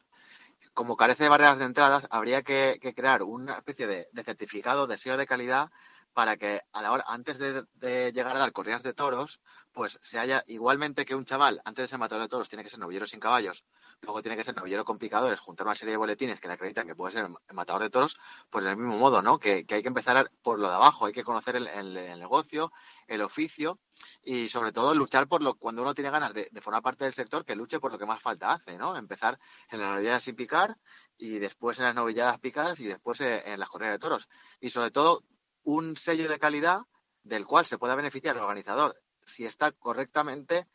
como 0.74 0.96
carece 0.96 1.24
de 1.24 1.28
barreras 1.28 1.58
de 1.58 1.64
entradas, 1.64 2.06
habría 2.10 2.42
que, 2.42 2.78
crear 2.94 3.22
una 3.22 3.54
especie 3.54 3.86
de, 3.86 4.08
de 4.12 4.22
certificado, 4.22 4.86
de 4.86 4.98
sello 4.98 5.16
de 5.16 5.26
calidad, 5.26 5.70
para 6.20 6.36
que 6.36 6.60
a 6.72 6.82
la 6.82 6.92
hora, 6.92 7.04
antes 7.08 7.38
de, 7.38 8.12
llegar 8.12 8.36
a 8.36 8.40
dar 8.40 8.52
corridas 8.52 8.82
de 8.82 8.92
toros, 8.92 9.40
pues 9.72 9.98
se 10.02 10.18
haya 10.18 10.44
igualmente 10.48 11.06
que 11.06 11.14
un 11.14 11.24
chaval, 11.24 11.62
antes 11.64 11.84
de 11.84 11.88
ser 11.88 11.98
matador 11.98 12.24
de 12.24 12.28
toros, 12.28 12.46
tiene 12.46 12.62
que 12.62 12.68
ser 12.68 12.78
novillero 12.78 13.06
sin 13.06 13.20
caballos, 13.20 13.64
luego 14.02 14.20
tiene 14.20 14.36
que 14.36 14.44
ser 14.44 14.54
novillero 14.54 14.84
con 14.84 14.98
picadores, 14.98 15.40
juntar 15.40 15.66
una 15.66 15.74
serie 15.74 15.92
de 15.92 15.96
boletines 15.96 16.38
que 16.38 16.46
le 16.46 16.52
acreditan 16.52 16.86
que 16.86 16.94
puede 16.94 17.12
ser 17.12 17.26
matador 17.54 17.80
de 17.80 17.88
toros, 17.88 18.18
pues 18.50 18.66
del 18.66 18.76
mismo 18.76 18.98
modo, 18.98 19.22
¿no? 19.22 19.38
Que, 19.38 19.64
hay 19.66 19.80
que 19.80 19.88
empezar 19.88 20.30
por 20.42 20.58
lo 20.58 20.68
de 20.68 20.74
abajo, 20.74 21.06
hay 21.06 21.14
que 21.14 21.24
conocer 21.24 21.56
el, 21.56 21.94
negocio, 21.94 22.70
el 23.06 23.22
oficio 23.22 23.78
y 24.22 24.50
sobre 24.50 24.72
todo 24.72 24.94
luchar 24.94 25.26
por 25.26 25.40
lo 25.40 25.54
cuando 25.54 25.80
uno 25.80 25.94
tiene 25.94 26.10
ganas 26.10 26.34
de, 26.34 26.50
de 26.52 26.60
formar 26.60 26.82
parte 26.82 27.04
del 27.04 27.14
sector, 27.14 27.46
que 27.46 27.56
luche 27.56 27.80
por 27.80 27.92
lo 27.92 27.98
que 27.98 28.04
más 28.04 28.20
falta 28.20 28.52
hace, 28.52 28.76
¿no? 28.76 28.94
Empezar 28.94 29.38
en 29.70 29.80
las 29.80 29.94
novilladas 29.94 30.22
sin 30.22 30.36
picar 30.36 30.76
y 31.16 31.38
después 31.38 31.78
en 31.78 31.86
las 31.86 31.94
novilladas 31.94 32.38
picadas 32.40 32.78
y 32.80 32.88
después 32.88 33.22
eh, 33.22 33.42
en 33.46 33.58
las 33.58 33.70
corridas 33.70 33.94
de 33.94 33.98
toros. 34.00 34.28
Y 34.60 34.68
sobre 34.68 34.90
todo 34.90 35.24
un 35.64 35.96
sello 35.96 36.28
de 36.28 36.38
calidad 36.38 36.80
del 37.22 37.46
cual 37.46 37.66
se 37.66 37.78
pueda 37.78 37.94
beneficiar 37.94 38.36
el 38.36 38.42
organizador 38.42 38.96
si 39.24 39.46
está 39.46 39.72
correctamente, 39.72 40.66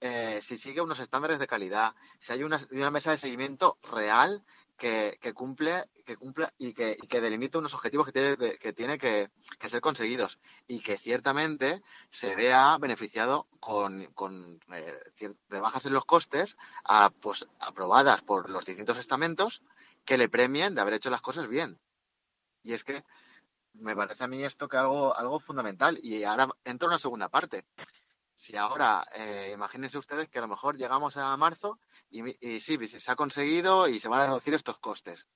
eh, 0.00 0.40
si 0.42 0.56
sigue 0.56 0.80
unos 0.80 1.00
estándares 1.00 1.38
de 1.38 1.46
calidad, 1.46 1.94
si 2.18 2.32
hay 2.32 2.42
una, 2.42 2.60
una 2.70 2.90
mesa 2.90 3.10
de 3.10 3.18
seguimiento 3.18 3.78
real 3.82 4.44
que, 4.76 5.18
que 5.20 5.32
cumple 5.32 5.88
que 6.06 6.16
cumpla 6.16 6.54
y 6.56 6.72
que, 6.72 6.96
y 6.98 7.06
que 7.06 7.20
delimite 7.20 7.58
unos 7.58 7.74
objetivos 7.74 8.06
que 8.06 8.12
tiene 8.12 8.58
que, 8.58 8.72
tiene 8.72 8.96
que, 8.96 9.30
ser 9.68 9.82
conseguidos 9.82 10.38
y 10.66 10.80
que 10.80 10.96
ciertamente 10.96 11.82
se 12.08 12.34
vea 12.34 12.78
beneficiado 12.78 13.46
con, 13.60 14.06
con 14.14 14.58
eh, 14.72 15.34
rebajas 15.50 15.84
en 15.84 15.92
los 15.92 16.06
costes 16.06 16.56
a- 16.84 17.10
pues, 17.10 17.46
aprobadas 17.60 18.22
por 18.22 18.48
los 18.48 18.64
distintos 18.64 18.96
estamentos 18.96 19.62
que 20.06 20.16
le 20.16 20.30
premien 20.30 20.74
de 20.74 20.80
haber 20.80 20.94
hecho 20.94 21.10
las 21.10 21.20
cosas 21.20 21.46
bien. 21.46 21.78
Y 22.62 22.72
es 22.72 22.84
que 22.84 23.04
me 23.78 23.96
parece 23.96 24.24
a 24.24 24.28
mí 24.28 24.42
esto 24.44 24.68
que 24.68 24.76
algo, 24.76 25.16
algo 25.16 25.40
fundamental. 25.40 25.98
Y 26.02 26.24
ahora 26.24 26.48
entra 26.64 26.88
una 26.88 26.98
segunda 26.98 27.28
parte. 27.28 27.64
Si 28.34 28.56
ahora, 28.56 29.04
eh, 29.14 29.52
imagínense 29.54 29.98
ustedes 29.98 30.28
que 30.28 30.38
a 30.38 30.42
lo 30.42 30.48
mejor 30.48 30.76
llegamos 30.76 31.16
a 31.16 31.36
marzo 31.36 31.80
y, 32.10 32.20
y 32.46 32.60
sí, 32.60 32.78
se 32.88 33.10
ha 33.10 33.16
conseguido 33.16 33.88
y 33.88 34.00
se 34.00 34.08
van 34.08 34.20
a 34.22 34.26
reducir 34.26 34.54
estos 34.54 34.78
costes. 34.78 35.26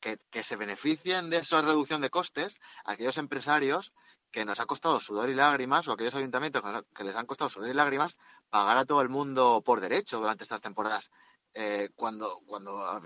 Que, 0.00 0.18
que 0.30 0.44
se 0.44 0.56
beneficien 0.56 1.28
de 1.28 1.38
esa 1.38 1.60
reducción 1.60 2.00
de 2.00 2.10
costes 2.10 2.56
aquellos 2.84 3.18
empresarios 3.18 3.92
que 4.30 4.44
nos 4.44 4.60
ha 4.60 4.66
costado 4.66 5.00
sudor 5.00 5.28
y 5.28 5.34
lágrimas 5.34 5.88
o 5.88 5.92
aquellos 5.92 6.14
ayuntamientos 6.14 6.62
que, 6.94 7.02
les 7.02 7.16
han 7.16 7.26
costado 7.26 7.50
sudor 7.50 7.68
y 7.70 7.74
lágrimas 7.74 8.16
pagar 8.48 8.78
a 8.78 8.84
todo 8.84 9.00
el 9.00 9.08
mundo 9.08 9.60
por 9.64 9.80
derecho 9.80 10.20
durante 10.20 10.44
estas 10.44 10.60
temporadas. 10.60 11.10
Eh, 11.54 11.90
cuando 11.96 12.40
cuando 12.46 13.00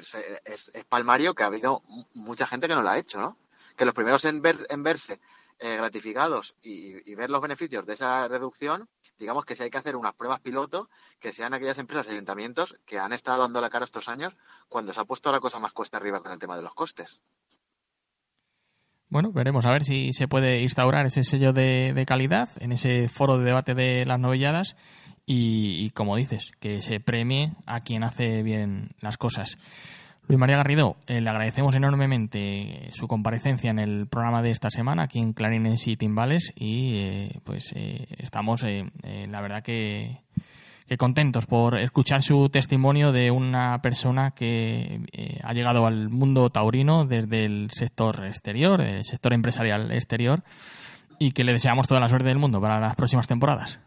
es, 0.45 0.69
es 0.75 0.85
palmario 0.85 1.35
que 1.35 1.45
ha 1.45 1.47
habido 1.47 1.81
mu- 1.87 2.05
mucha 2.13 2.47
gente 2.47 2.69
que 2.69 2.75
no 2.75 2.83
lo 2.83 2.91
ha 2.91 2.99
hecho, 2.99 3.19
¿no? 3.21 3.39
Que 3.83 3.87
los 3.87 3.95
primeros 3.97 4.25
en, 4.27 4.41
ver, 4.41 4.65
en 4.71 4.85
verse 4.85 5.19
eh, 5.59 5.75
gratificados 5.77 6.55
y, 6.63 7.17
ver 7.17 7.31
los 7.31 7.43
beneficios 7.43 7.85
de 7.85 7.95
esa 7.95 8.29
reducción, 8.29 8.89
digamos 9.19 9.45
que 9.45 9.57
si 9.57 9.65
hay 9.65 9.71
que 9.71 9.79
hacer 9.79 9.97
unas 9.97 10.15
pruebas 10.15 10.39
piloto, 10.39 10.89
que 11.19 11.33
sean 11.33 11.53
aquellas 11.53 11.79
empresas 11.79 12.07
y 12.07 12.13
ayuntamientos 12.13 12.77
que 12.87 13.01
han 13.01 13.13
estado 13.13 13.43
dando 13.43 13.61
la 13.61 13.71
cara 13.71 13.85
estos 13.85 14.09
años 14.09 14.37
cuando 14.69 14.93
se 14.93 15.01
ha 15.01 15.05
puesto 15.05 15.33
la 15.33 15.41
cosa 15.41 15.59
más 15.59 15.73
cuesta 15.73 15.97
arriba 15.97 16.21
con 16.21 16.31
el 16.31 16.39
tema 16.39 16.55
de 16.55 16.63
los 16.63 16.75
costes. 16.75 17.21
Bueno, 19.09 19.33
veremos 19.33 19.67
a 19.67 19.73
ver 19.73 19.83
si 19.83 20.13
se 20.13 20.29
puede 20.29 20.61
instaurar 20.61 21.05
ese 21.07 21.25
sello 21.25 21.53
de, 21.53 22.05
calidad 22.07 22.51
en 22.61 22.71
ese 22.71 23.09
foro 23.09 23.37
de 23.37 23.45
debate 23.45 23.75
de 23.75 24.07
las 24.07 24.21
novilladas 24.21 24.77
y, 25.27 25.85
y, 25.85 25.91
como 25.91 26.15
dices, 26.15 26.53
que 26.61 26.83
se 26.83 27.01
premie 27.01 27.57
a 27.67 27.81
quien 27.81 28.05
hace 28.05 28.45
bien 28.45 28.95
las 29.01 29.19
cosas. 29.19 29.59
Luis 30.29 30.39
María 30.39 30.57
Garrido, 30.57 30.97
eh, 31.09 31.21
le 31.21 31.29
agradecemos 31.29 31.75
enormemente 31.75 32.91
su 32.93 33.09
comparecencia 33.09 33.71
en 33.71 33.79
el 33.79 34.07
programa 34.07 34.41
de 34.41 34.51
esta 34.51 34.71
semana 34.71 35.03
aquí 35.03 35.19
en 35.19 35.33
Clarines 35.33 35.87
y 35.87 35.97
Timbales 35.97 36.53
y 36.55 36.95
eh, 36.97 37.41
pues 37.45 37.73
eh, 37.75 38.07
estamos, 38.19 38.63
eh, 38.63 38.91
eh, 39.03 39.27
la 39.29 39.41
verdad 39.41 39.63
que, 39.63 40.21
contentos 40.99 41.47
por 41.47 41.79
escuchar 41.79 42.23
su 42.23 42.51
testimonio 42.51 43.13
de 43.13 43.31
una 43.31 43.81
persona 43.81 44.33
que 44.33 45.01
ha 45.43 45.55
llegado 45.55 45.87
al 45.87 46.11
mundo 46.11 46.51
taurino 46.51 47.07
desde 47.07 47.47
el 47.47 47.71
sector 47.71 48.27
exterior, 48.27 48.83
el 48.83 49.03
sector 49.03 49.33
empresarial 49.33 49.91
exterior, 49.91 50.43
y 51.19 51.33
que 51.33 51.45
le 51.45 51.53
deseamos 51.53 51.89
toda 51.89 51.99
la 51.99 52.09
suerte 52.09 52.29
del 52.29 52.37
mundo 52.37 52.61
para 52.61 52.79
las 52.79 52.95
próximas 52.95 53.27
temporadas. 53.27 53.81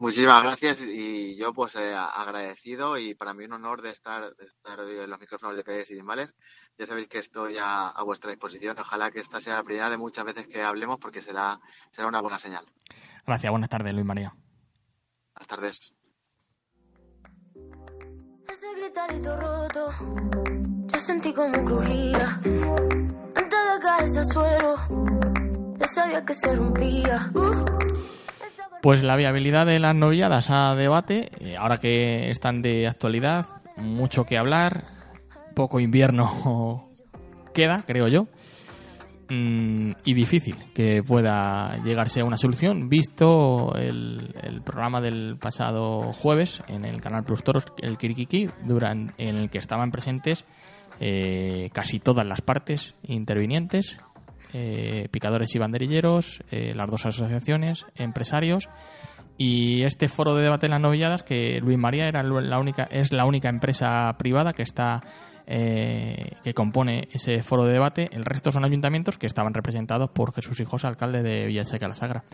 Muchísimas 0.00 0.42
gracias 0.42 0.80
y 0.80 1.36
yo 1.36 1.52
pues 1.52 1.76
eh, 1.76 1.94
agradecido 1.94 2.96
y 2.96 3.14
para 3.14 3.34
mí 3.34 3.44
un 3.44 3.52
honor 3.52 3.82
de 3.82 3.90
estar, 3.90 4.34
de 4.34 4.46
estar 4.46 4.80
hoy 4.80 4.96
en 4.96 5.10
los 5.10 5.20
micrófonos 5.20 5.54
de 5.54 5.62
Calles 5.62 5.90
y 5.90 5.94
Dimbales. 5.94 6.34
Ya 6.78 6.86
sabéis 6.86 7.06
que 7.06 7.18
estoy 7.18 7.58
a, 7.58 7.88
a 7.88 8.02
vuestra 8.02 8.30
disposición. 8.30 8.78
Ojalá 8.78 9.10
que 9.10 9.20
esta 9.20 9.42
sea 9.42 9.56
la 9.56 9.62
primera 9.62 9.90
de 9.90 9.98
muchas 9.98 10.24
veces 10.24 10.46
que 10.46 10.62
hablemos 10.62 10.98
porque 10.98 11.20
será, 11.20 11.60
será 11.92 12.08
una 12.08 12.22
buena 12.22 12.38
señal. 12.38 12.64
Gracias, 13.26 13.50
buenas 13.50 13.68
tardes 13.68 13.92
Luis 13.92 14.06
María. 14.06 14.34
Buenas 15.34 15.48
tardes. 15.48 15.92
Ese 18.48 18.74
gritarito 18.76 19.36
roto, 19.36 19.90
yo 20.86 20.98
sentí 20.98 21.34
como 21.34 21.62
crujía. 21.62 22.40
Antes 23.34 23.60
de 23.74 23.80
caerse 23.82 24.18
al 24.20 24.26
suelo, 24.32 24.76
ya 25.76 25.86
sabía 25.88 26.24
que 26.24 26.32
se 26.32 26.54
rompía. 26.54 27.30
Uh. 27.34 27.80
Pues 28.82 29.02
la 29.02 29.16
viabilidad 29.16 29.66
de 29.66 29.78
las 29.78 29.94
novilladas 29.94 30.48
a 30.50 30.74
debate, 30.74 31.30
eh, 31.40 31.56
ahora 31.56 31.76
que 31.78 32.30
están 32.30 32.62
de 32.62 32.88
actualidad, 32.88 33.46
mucho 33.76 34.24
que 34.24 34.38
hablar, 34.38 34.84
poco 35.54 35.80
invierno 35.80 36.88
queda, 37.54 37.84
creo 37.86 38.08
yo, 38.08 38.28
mm, 39.28 39.90
y 40.04 40.14
difícil 40.14 40.56
que 40.74 41.02
pueda 41.02 41.76
llegarse 41.84 42.20
a 42.20 42.24
una 42.24 42.38
solución, 42.38 42.88
visto 42.88 43.74
el, 43.76 44.62
programa 44.64 45.02
del 45.02 45.36
pasado 45.38 46.12
jueves 46.14 46.62
en 46.66 46.86
el 46.86 47.02
Canal 47.02 47.24
Plus 47.24 47.42
Toros, 47.44 47.66
el 47.82 47.98
Kirikiki, 47.98 48.48
duran- 48.64 49.12
en 49.18 49.36
el 49.36 49.50
que 49.50 49.58
estaban 49.58 49.90
presentes 49.90 50.46
eh, 51.00 51.70
casi 51.72 51.98
todas 51.98 52.26
las 52.26 52.40
partes 52.42 52.94
intervinientes, 53.02 53.98
eh, 54.52 55.08
picadores 55.10 55.54
y 55.54 55.58
banderilleros, 55.58 56.42
eh, 56.50 56.72
las 56.74 56.90
dos 56.90 57.06
asociaciones, 57.06 57.86
empresarios 57.94 58.68
y 59.36 59.84
este 59.84 60.08
foro 60.08 60.34
de 60.34 60.42
debate 60.42 60.66
en 60.66 60.72
las 60.72 60.80
novilladas 60.80 61.22
que 61.22 61.60
Luis 61.60 61.78
María 61.78 62.08
era 62.08 62.22
la 62.22 62.58
única 62.58 62.84
es 62.84 63.10
la 63.10 63.24
única 63.24 63.48
empresa 63.48 64.14
privada 64.18 64.52
que 64.52 64.62
está 64.62 65.00
eh, 65.46 66.36
que 66.44 66.54
compone 66.54 67.08
ese 67.10 67.42
foro 67.42 67.64
de 67.64 67.72
debate. 67.72 68.08
El 68.12 68.24
resto 68.24 68.52
son 68.52 68.64
ayuntamientos 68.64 69.18
que 69.18 69.26
estaban 69.26 69.54
representados 69.54 70.10
por 70.10 70.32
Jesús 70.32 70.60
Hijos, 70.60 70.84
alcalde 70.84 71.22
de 71.22 71.46
Villaseca 71.46 71.88
la 71.88 71.94
Sagra. 71.94 72.24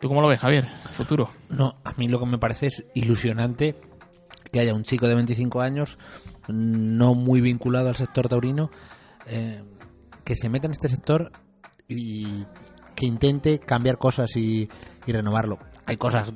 ¿Tú 0.00 0.08
cómo 0.08 0.20
lo 0.20 0.28
ves, 0.28 0.40
Javier? 0.40 0.68
Futuro. 0.90 1.30
No, 1.48 1.76
a 1.82 1.94
mí 1.96 2.08
lo 2.08 2.20
que 2.20 2.26
me 2.26 2.38
parece 2.38 2.66
es 2.66 2.84
ilusionante 2.94 3.74
que 4.52 4.60
haya 4.60 4.72
un 4.72 4.84
chico 4.84 5.08
de 5.08 5.16
25 5.16 5.62
años, 5.62 5.98
no 6.46 7.14
muy 7.14 7.40
vinculado 7.40 7.88
al 7.88 7.96
sector 7.96 8.28
taurino, 8.28 8.70
eh, 9.26 9.64
que 10.24 10.36
se 10.36 10.48
meta 10.48 10.66
en 10.66 10.72
este 10.72 10.88
sector 10.88 11.32
y 11.88 12.44
que 12.94 13.06
intente 13.06 13.58
cambiar 13.58 13.98
cosas 13.98 14.36
y, 14.36 14.68
renovarlo. 15.06 15.58
Hay 15.86 15.96
cosas 15.96 16.32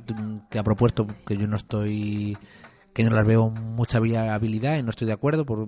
que 0.51 0.59
ha 0.59 0.63
propuesto 0.63 1.07
que 1.27 1.37
yo 1.37 1.47
no 1.49 1.57
estoy 1.57 2.37
que 2.93 3.05
no 3.05 3.11
las 3.15 3.27
veo 3.27 3.49
mucha 3.51 4.01
viabilidad 4.01 4.77
y 4.77 4.83
no 4.83 4.91
estoy 4.91 5.07
de 5.07 5.13
acuerdo 5.13 5.47
por, 5.47 5.67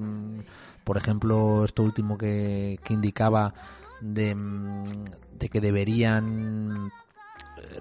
por 0.82 0.96
ejemplo 0.96 1.64
esto 1.64 1.82
último 1.84 2.18
que, 2.18 2.80
que 2.82 2.92
indicaba 2.92 3.54
de, 4.00 4.34
de 5.38 5.48
que 5.48 5.60
deberían 5.60 6.90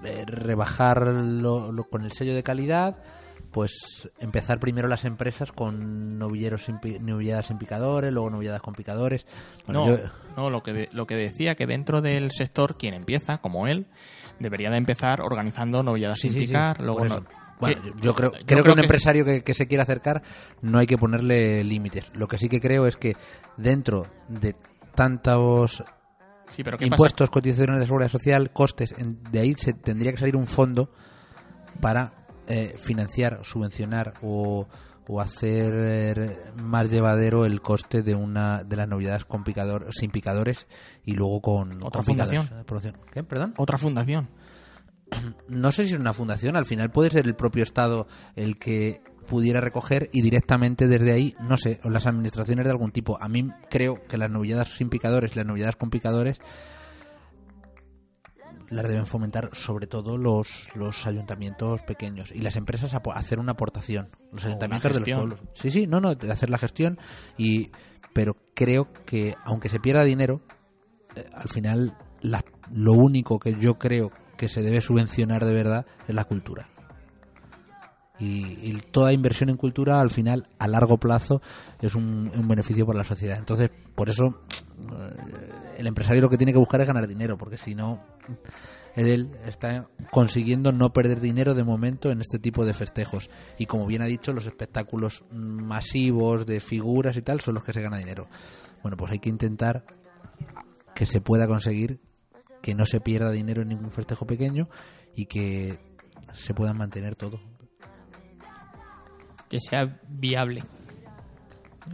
eh, 0.03 0.23
rebajar 0.27 1.07
lo- 1.07 1.71
lo- 1.71 1.83
con 1.85 2.03
el 2.03 2.11
sello 2.11 2.35
de 2.35 2.43
calidad 2.43 2.97
pues 3.51 4.09
empezar 4.19 4.59
primero 4.59 4.87
las 4.87 5.05
empresas 5.05 5.51
con 5.51 6.17
novilleros 6.19 6.63
sin 6.65 6.79
pi- 6.79 6.99
novilladas 6.99 7.47
sin 7.47 7.57
picadores, 7.57 8.13
luego 8.13 8.29
novilladas 8.29 8.61
con 8.61 8.73
picadores. 8.73 9.25
Bueno, 9.65 9.85
no, 9.85 9.97
yo- 9.97 10.03
no 10.37 10.49
lo, 10.49 10.61
que 10.63 10.73
de- 10.73 10.89
lo 10.91 11.07
que 11.07 11.15
decía 11.15 11.55
que 11.55 11.65
dentro 11.65 12.01
del 12.01 12.31
sector 12.31 12.77
quien 12.77 12.93
empieza, 12.93 13.39
como 13.39 13.67
él, 13.67 13.87
debería 14.39 14.69
de 14.69 14.77
empezar 14.77 15.21
organizando 15.21 15.81
novilladas 15.83 16.19
Sí, 16.19 16.29
sin 16.29 16.41
sí, 16.41 16.47
picar, 16.47 16.79
luego 16.81 17.05
no- 17.05 17.25
Bueno, 17.59 17.81
yo- 17.83 17.93
yo 18.01 18.15
creo, 18.15 18.31
yo 18.33 18.45
creo 18.45 18.63
que 18.63 18.69
un 18.69 18.75
que- 18.75 18.81
empresario 18.81 19.25
que, 19.25 19.41
que 19.43 19.53
se 19.53 19.67
quiera 19.67 19.83
acercar 19.83 20.21
no 20.61 20.77
hay 20.77 20.87
que 20.87 20.97
ponerle 20.97 21.61
límites. 21.65 22.09
Lo 22.13 22.27
que 22.27 22.37
sí 22.37 22.47
que 22.47 22.61
creo 22.61 22.85
es 22.87 22.95
que 22.95 23.15
dentro 23.57 24.05
de 24.29 24.55
tantos 24.95 25.83
Sí, 26.47 26.63
pero 26.63 26.77
¿qué 26.77 26.85
pasa? 26.87 26.95
impuestos, 26.95 27.29
cotizaciones 27.29 27.79
de 27.81 27.85
seguridad 27.85 28.09
social, 28.09 28.51
costes, 28.51 28.93
en- 28.97 29.21
de 29.31 29.39
ahí 29.39 29.53
se 29.57 29.73
tendría 29.73 30.11
que 30.11 30.17
salir 30.19 30.35
un 30.37 30.47
fondo 30.47 30.89
para 31.81 32.13
eh, 32.49 32.75
financiar, 32.77 33.39
subvencionar 33.43 34.15
o, 34.21 34.67
o 35.07 35.21
hacer 35.21 36.51
más 36.55 36.91
llevadero 36.91 37.45
el 37.45 37.61
coste 37.61 38.03
de 38.03 38.15
una 38.15 38.63
de 38.63 38.75
las 38.75 38.87
novedades 38.87 39.25
con 39.25 39.43
picador, 39.43 39.87
sin 39.91 40.11
picadores 40.11 40.67
y 41.03 41.13
luego 41.13 41.41
con 41.41 41.83
Otra 41.83 41.99
con 41.99 42.05
fundación. 42.05 42.49
Eh. 43.13 43.23
¿Perdón? 43.23 43.53
Otra 43.57 43.77
fundación. 43.77 44.29
no 45.47 45.71
sé 45.71 45.87
si 45.87 45.93
es 45.93 45.99
una 45.99 46.13
fundación, 46.13 46.55
al 46.55 46.65
final 46.65 46.91
puede 46.91 47.09
ser 47.09 47.25
el 47.25 47.35
propio 47.35 47.63
Estado 47.63 48.07
el 48.35 48.57
que 48.59 49.01
pudiera 49.27 49.61
recoger 49.61 50.09
y 50.11 50.21
directamente 50.21 50.87
desde 50.87 51.11
ahí, 51.11 51.35
no 51.39 51.55
sé, 51.55 51.79
o 51.83 51.89
las 51.89 52.07
administraciones 52.07 52.65
de 52.65 52.71
algún 52.71 52.91
tipo. 52.91 53.21
A 53.21 53.29
mí 53.29 53.49
creo 53.69 54.03
que 54.07 54.17
las 54.17 54.29
novilladas 54.29 54.69
sin 54.69 54.89
picadores 54.89 55.31
y 55.33 55.35
las 55.35 55.45
novilladas 55.45 55.75
con 55.75 55.89
picadores 55.89 56.39
las 58.69 58.87
deben 58.87 59.07
fomentar 59.07 59.49
sobre 59.53 59.87
todo 59.87 60.17
los, 60.17 60.69
los 60.75 61.05
ayuntamientos 61.07 61.81
pequeños 61.81 62.31
y 62.31 62.39
las 62.41 62.55
empresas 62.55 62.93
a 62.93 63.01
hacer 63.15 63.39
una 63.39 63.53
aportación. 63.53 64.09
Los 64.31 64.45
ayuntamientos 64.45 64.93
de 64.93 64.99
los 64.99 65.05
pueblos. 65.29 65.39
Sí, 65.53 65.71
sí, 65.71 65.87
no, 65.87 65.99
no, 65.99 66.15
de 66.15 66.31
hacer 66.31 66.49
la 66.49 66.57
gestión 66.57 66.97
y 67.37 67.71
pero 68.13 68.35
creo 68.53 68.87
que 69.05 69.35
aunque 69.45 69.69
se 69.69 69.79
pierda 69.79 70.03
dinero, 70.03 70.41
eh, 71.15 71.29
al 71.33 71.49
final 71.49 71.97
la- 72.21 72.43
lo 72.71 72.93
único 72.93 73.39
que 73.39 73.55
yo 73.55 73.79
creo 73.79 74.11
que 74.37 74.47
se 74.49 74.61
debe 74.61 74.81
subvencionar 74.81 75.45
de 75.45 75.53
verdad 75.53 75.85
es 76.07 76.15
la 76.15 76.23
cultura. 76.25 76.67
Y, 78.19 78.59
y 78.69 78.73
toda 78.91 79.13
inversión 79.13 79.49
en 79.49 79.55
cultura 79.55 80.01
al 80.01 80.09
final 80.09 80.49
a 80.59 80.67
largo 80.67 80.97
plazo 80.97 81.41
es 81.81 81.95
un, 81.95 82.29
un 82.35 82.47
beneficio 82.49 82.85
para 82.85 82.97
la 82.99 83.05
sociedad. 83.05 83.37
Entonces, 83.37 83.71
por 83.95 84.09
eso 84.09 84.41
eh, 84.81 85.13
el 85.79 85.87
empresario 85.87 86.21
lo 86.21 86.29
que 86.29 86.37
tiene 86.37 86.51
que 86.51 86.59
buscar 86.59 86.81
es 86.81 86.87
ganar 86.87 87.07
dinero, 87.07 87.37
porque 87.37 87.57
si 87.57 87.73
no 87.73 88.03
él 88.95 89.31
está 89.45 89.87
consiguiendo 90.11 90.73
no 90.73 90.91
perder 90.91 91.21
dinero 91.21 91.53
de 91.53 91.63
momento 91.63 92.11
en 92.11 92.19
este 92.19 92.37
tipo 92.37 92.65
de 92.65 92.73
festejos. 92.73 93.29
Y 93.57 93.65
como 93.65 93.85
bien 93.85 94.01
ha 94.01 94.05
dicho, 94.05 94.33
los 94.33 94.45
espectáculos 94.45 95.23
masivos 95.31 96.45
de 96.45 96.59
figuras 96.59 97.15
y 97.15 97.21
tal 97.21 97.39
son 97.39 97.55
los 97.55 97.63
que 97.63 97.71
se 97.71 97.81
gana 97.81 97.97
dinero. 97.97 98.27
Bueno, 98.81 98.97
pues 98.97 99.11
hay 99.13 99.19
que 99.19 99.29
intentar 99.29 99.85
que 100.93 101.05
se 101.05 101.21
pueda 101.21 101.47
conseguir 101.47 102.01
que 102.61 102.75
no 102.75 102.85
se 102.85 102.99
pierda 102.99 103.31
dinero 103.31 103.61
en 103.61 103.69
ningún 103.69 103.91
festejo 103.91 104.25
pequeño 104.25 104.67
y 105.15 105.27
que 105.27 105.79
se 106.33 106.53
pueda 106.53 106.73
mantener 106.73 107.15
todo. 107.15 107.39
Que 109.49 109.59
sea 109.61 109.99
viable. 110.09 110.63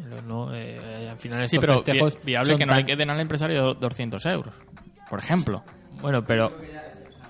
No, 0.03 0.21
no, 0.21 0.53
eh, 0.55 1.08
al 1.10 1.17
final 1.17 1.47
Sí, 1.47 1.58
pero 1.60 1.81
vi- 1.84 1.99
viable 2.23 2.58
que 2.58 2.65
no 2.65 2.69
tan- 2.69 2.79
le 2.79 2.86
queden 2.86 3.10
al 3.10 3.19
empresario 3.19 3.73
200 3.73 4.25
euros, 4.25 4.53
por 5.10 5.19
ejemplo. 5.19 5.63
Bueno, 6.01 6.23
pero 6.25 6.51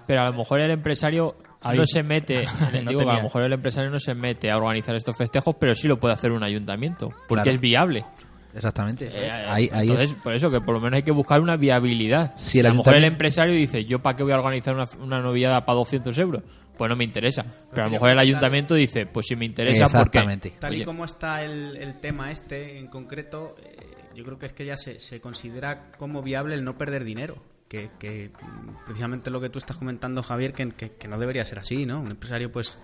pero 0.08 0.22
a 0.22 0.30
lo 0.30 0.34
mejor 0.38 0.60
el 0.62 0.72
empresario 0.72 1.36
Ahí. 1.62 1.78
no 1.78 1.86
se 1.86 2.04
mete, 2.04 2.46
No 2.84 2.92
digo, 2.92 3.10
a 3.10 3.16
lo 3.18 3.24
mejor 3.24 3.44
el 3.44 3.54
empresario 3.54 3.90
no 3.90 4.00
se 4.00 4.14
mete 4.14 4.52
a 4.52 4.58
organizar 4.58 4.96
estos 4.96 5.16
festejos, 5.18 5.56
pero 5.60 5.74
sí 5.74 5.88
lo 5.88 5.98
puede 6.00 6.14
hacer 6.14 6.32
un 6.32 6.44
ayuntamiento, 6.44 7.10
porque 7.28 7.44
Claro. 7.44 7.52
es 7.56 7.60
viable. 7.62 8.06
Exactamente. 8.56 9.08
Eh, 9.12 9.30
Ahí- 9.30 9.70
ahí 9.74 9.82
entonces, 9.82 10.12
es- 10.12 10.18
por 10.18 10.34
eso 10.34 10.50
que 10.50 10.62
por 10.62 10.74
lo 10.76 10.80
menos 10.82 10.98
hay 10.98 11.04
que 11.04 11.12
buscar 11.12 11.42
una 11.42 11.58
viabilidad. 11.58 12.34
Si 12.38 12.60
el 12.60 12.66
a 12.68 12.70
lo 12.70 12.76
mejor 12.76 12.96
el 12.96 13.04
empresario 13.04 13.54
dice, 13.54 13.84
¿yo 13.86 14.00
para 14.00 14.16
qué 14.16 14.24
voy 14.24 14.32
a 14.32 14.38
organizar 14.38 14.74
una, 14.74 14.86
una 15.00 15.20
noviada 15.22 15.66
para 15.66 15.76
200 15.78 16.18
euros? 16.18 16.44
Pues 16.78 16.90
no 16.90 16.96
me 16.96 17.04
interesa. 17.04 17.46
Pero 17.70 17.84
a 17.84 17.86
lo 17.86 17.92
mejor 17.92 18.10
el 18.10 18.20
ayuntamiento 18.20 18.76
dice, 18.76 19.06
pues 19.06 19.28
si 19.28 19.36
me 19.36 19.46
interesa, 19.46 19.86
porque 20.00 20.20
Tal 20.60 20.74
y 20.74 20.78
Oye, 20.78 20.86
como 20.86 21.06
está 21.06 21.44
el, 21.44 21.78
el 21.78 22.00
tema 22.00 22.32
este 22.32 22.78
en 22.80 22.88
concreto, 22.88 23.56
eh, 23.64 23.78
yo 24.16 24.24
creo 24.24 24.38
que 24.38 24.46
es 24.46 24.54
que 24.54 24.66
ya 24.66 24.78
se, 24.78 25.00
se 25.00 25.20
considera 25.22 25.92
como 25.98 26.22
viable 26.22 26.56
el 26.56 26.64
no 26.64 26.78
perder 26.78 27.04
dinero. 27.04 27.36
Que, 27.68 27.90
que, 28.00 28.30
mm, 28.30 28.86
precisamente 28.86 29.32
lo 29.32 29.42
que 29.42 29.50
tú 29.50 29.58
estás 29.58 29.76
comentando, 29.76 30.22
Javier, 30.22 30.54
que, 30.54 30.70
que- 30.70 30.92
que 30.92 31.08
no 31.08 31.18
debería 31.18 31.44
ser 31.44 31.58
así, 31.60 31.86
¿no? 31.86 32.00
Un 32.00 32.12
empresario, 32.12 32.52
pues, 32.52 32.78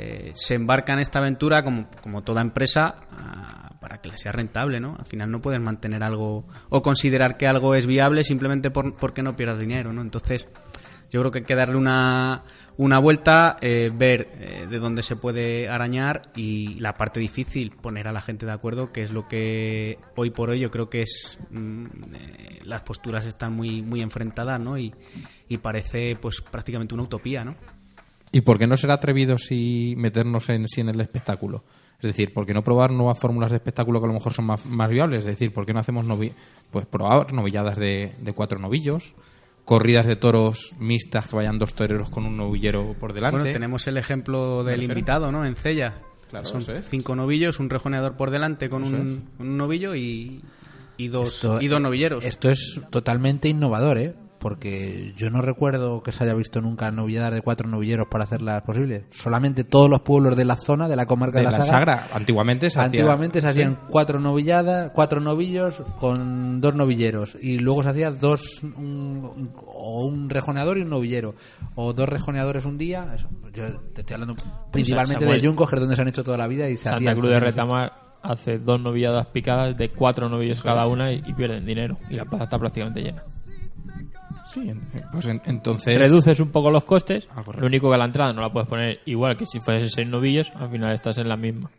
eh, 0.00 0.30
se 0.36 0.54
embarca 0.54 0.92
en 0.92 1.00
esta 1.00 1.18
aventura 1.18 1.64
como, 1.64 1.88
como 2.00 2.22
toda 2.22 2.40
empresa 2.40 2.94
ah, 3.10 3.72
para 3.80 4.00
que 4.00 4.08
le 4.08 4.16
sea 4.16 4.30
rentable, 4.30 4.78
¿no? 4.78 4.94
Al 4.96 5.06
final 5.06 5.28
no 5.28 5.40
puedes 5.40 5.60
mantener 5.60 6.04
algo 6.04 6.46
o 6.68 6.82
considerar 6.82 7.36
que 7.36 7.48
algo 7.48 7.74
es 7.74 7.84
viable 7.84 8.22
simplemente 8.22 8.70
por, 8.70 8.94
porque 8.94 9.24
no 9.24 9.34
pierdas 9.34 9.58
dinero, 9.58 9.92
¿no? 9.92 10.00
Entonces, 10.00 10.46
yo 11.10 11.18
creo 11.20 11.32
que 11.32 11.38
hay 11.40 11.44
que 11.46 11.56
darle 11.56 11.74
una, 11.74 12.44
una 12.76 13.00
vuelta, 13.00 13.56
eh, 13.60 13.90
ver 13.92 14.28
eh, 14.34 14.66
de 14.70 14.78
dónde 14.78 15.02
se 15.02 15.16
puede 15.16 15.68
arañar 15.68 16.30
y 16.36 16.74
la 16.78 16.94
parte 16.94 17.18
difícil, 17.18 17.72
poner 17.72 18.06
a 18.06 18.12
la 18.12 18.20
gente 18.20 18.46
de 18.46 18.52
acuerdo, 18.52 18.92
que 18.92 19.02
es 19.02 19.10
lo 19.10 19.26
que 19.26 19.98
hoy 20.14 20.30
por 20.30 20.50
hoy 20.50 20.60
yo 20.60 20.70
creo 20.70 20.88
que 20.88 21.02
es. 21.02 21.40
mm, 21.50 21.86
las 22.62 22.82
posturas 22.82 23.26
están 23.26 23.52
muy, 23.52 23.82
muy 23.82 24.00
enfrentadas, 24.00 24.60
¿no? 24.60 24.78
Y, 24.78 24.94
y 25.48 25.58
parece, 25.58 26.16
pues, 26.20 26.40
prácticamente 26.40 26.94
una 26.94 27.02
utopía, 27.02 27.42
¿no? 27.42 27.56
¿Y 28.32 28.42
por 28.42 28.58
qué 28.58 28.66
no 28.66 28.76
ser 28.76 28.90
atrevidos 28.90 29.50
y 29.50 29.94
meternos 29.96 30.48
en 30.50 30.68
sí 30.68 30.80
en 30.82 30.88
el 30.90 31.00
espectáculo? 31.00 31.64
Es 32.00 32.02
decir, 32.02 32.32
¿por 32.32 32.46
qué 32.46 32.54
no 32.54 32.62
probar 32.62 32.92
nuevas 32.92 33.18
fórmulas 33.18 33.50
de 33.50 33.56
espectáculo 33.56 33.98
que 34.00 34.04
a 34.04 34.08
lo 34.08 34.14
mejor 34.14 34.32
son 34.32 34.44
más, 34.44 34.64
más 34.66 34.88
viables? 34.90 35.20
Es 35.20 35.24
decir, 35.26 35.52
¿por 35.52 35.66
qué 35.66 35.72
no 35.72 35.80
hacemos 35.80 36.04
novi 36.04 36.30
pues 36.70 36.86
probar 36.86 37.32
novilladas 37.32 37.76
de, 37.76 38.12
de 38.20 38.32
cuatro 38.32 38.58
novillos? 38.58 39.14
Corridas 39.64 40.06
de 40.06 40.16
toros 40.16 40.74
mixtas 40.78 41.28
que 41.28 41.36
vayan 41.36 41.58
dos 41.58 41.74
toreros 41.74 42.08
con 42.08 42.24
un 42.24 42.36
novillero 42.36 42.94
por 42.98 43.12
delante. 43.12 43.38
Bueno, 43.38 43.52
tenemos 43.52 43.86
el 43.86 43.96
ejemplo 43.98 44.62
del 44.64 44.82
invitado, 44.82 45.32
¿no? 45.32 45.44
En 45.44 45.56
Cella. 45.56 45.94
Claro, 46.30 46.44
Son 46.46 46.60
es. 46.68 46.86
cinco 46.88 47.16
novillos, 47.16 47.58
un 47.58 47.68
rejoneador 47.70 48.16
por 48.16 48.30
delante 48.30 48.68
con 48.68 48.84
un, 48.84 49.28
un 49.38 49.56
novillo 49.56 49.94
y, 49.94 50.42
y 50.98 51.08
dos, 51.08 51.34
Esto- 51.44 51.60
y 51.60 51.68
dos 51.68 51.80
novilleros. 51.80 52.24
Esto 52.24 52.50
es 52.50 52.80
totalmente 52.90 53.48
innovador, 53.48 53.98
¿eh? 53.98 54.14
Porque 54.48 55.12
yo 55.16 55.30
no 55.30 55.42
recuerdo 55.42 56.02
que 56.02 56.10
se 56.10 56.24
haya 56.24 56.32
visto 56.34 56.60
nunca 56.62 56.90
novilladas 56.90 57.34
de 57.34 57.42
cuatro 57.42 57.68
novilleros 57.68 58.08
para 58.08 58.24
hacerlas 58.24 58.64
posibles. 58.64 59.02
Solamente 59.10 59.62
todos 59.64 59.90
los 59.90 60.00
pueblos 60.00 60.36
de 60.36 60.44
la 60.46 60.56
zona, 60.56 60.88
de 60.88 60.96
la 60.96 61.04
comarca 61.04 61.38
de 61.40 61.44
de, 61.44 61.52
la 61.52 61.60
Sagra. 61.62 62.06
Antiguamente 62.14 62.70
se 62.70 62.78
hacía- 62.80 62.86
Antiguamente 62.86 63.40
se 63.42 63.48
hacían 63.48 63.72
Sí. 63.74 63.78
cuatro 63.90 64.18
novilladas, 64.20 64.90
cuatro 64.94 65.20
novillos 65.20 65.82
con 66.00 66.60
dos 66.62 66.74
novilleros. 66.74 67.36
Y 67.40 67.58
luego 67.58 67.82
se 67.82 67.90
hacía 67.90 68.10
dos, 68.10 68.62
un- 68.62 69.52
o 69.66 70.06
un 70.06 70.30
rejoneador 70.30 70.78
y 70.78 70.82
un 70.82 70.88
novillero. 70.90 71.34
O 71.74 71.92
dos 71.92 72.08
rejoneadores 72.08 72.64
un 72.64 72.78
día. 72.78 73.12
Eso, 73.14 73.28
yo 73.52 73.64
te 73.94 74.00
estoy 74.00 74.14
hablando 74.14 74.34
principalmente 74.72 75.24
Samuel. 75.24 75.40
de 75.40 75.44
Yuncos, 75.46 75.68
que 75.68 75.76
es 75.76 75.80
donde 75.80 75.96
se 75.96 76.02
han 76.02 76.08
hecho 76.08 76.24
toda 76.24 76.38
la 76.38 76.46
vida. 76.46 76.68
y 76.70 76.76
se 76.76 76.88
Santa 76.88 77.12
Cruz 77.14 77.30
de. 77.30 77.40
Retamar 77.40 77.92
hace 78.22 78.58
dos 78.58 78.80
novilladas 78.80 79.26
picadas 79.26 79.76
de 79.76 79.90
cuatro 79.90 80.28
novillos 80.28 80.62
cada 80.62 80.86
una 80.88 81.12
y, 81.12 81.22
y 81.26 81.32
pierden 81.34 81.64
dinero. 81.64 81.98
Y 82.10 82.14
la 82.16 82.24
plaza 82.24 82.44
está 82.44 82.58
prácticamente 82.58 83.00
llena. 83.02 83.22
Sí, 84.52 84.68
en- 84.68 84.80
pues 85.12 85.26
en- 85.26 85.42
entonces... 85.44 85.98
Reduces 85.98 86.40
un 86.40 86.50
poco 86.50 86.70
los 86.70 86.84
costes. 86.84 87.28
Ah, 87.34 87.42
lo 87.58 87.66
único 87.66 87.90
que 87.90 87.96
la 87.98 88.04
entrada 88.06 88.32
no 88.32 88.40
la 88.40 88.50
puedes 88.50 88.68
poner 88.68 89.00
igual 89.06 89.36
que 89.36 89.44
si 89.46 89.60
fuese 89.60 89.88
seis 89.88 90.08
novillos. 90.08 90.50
Al 90.54 90.70
final 90.70 90.92
estás 90.92 91.18
en 91.18 91.28
la 91.28 91.36
misma. 91.36 91.70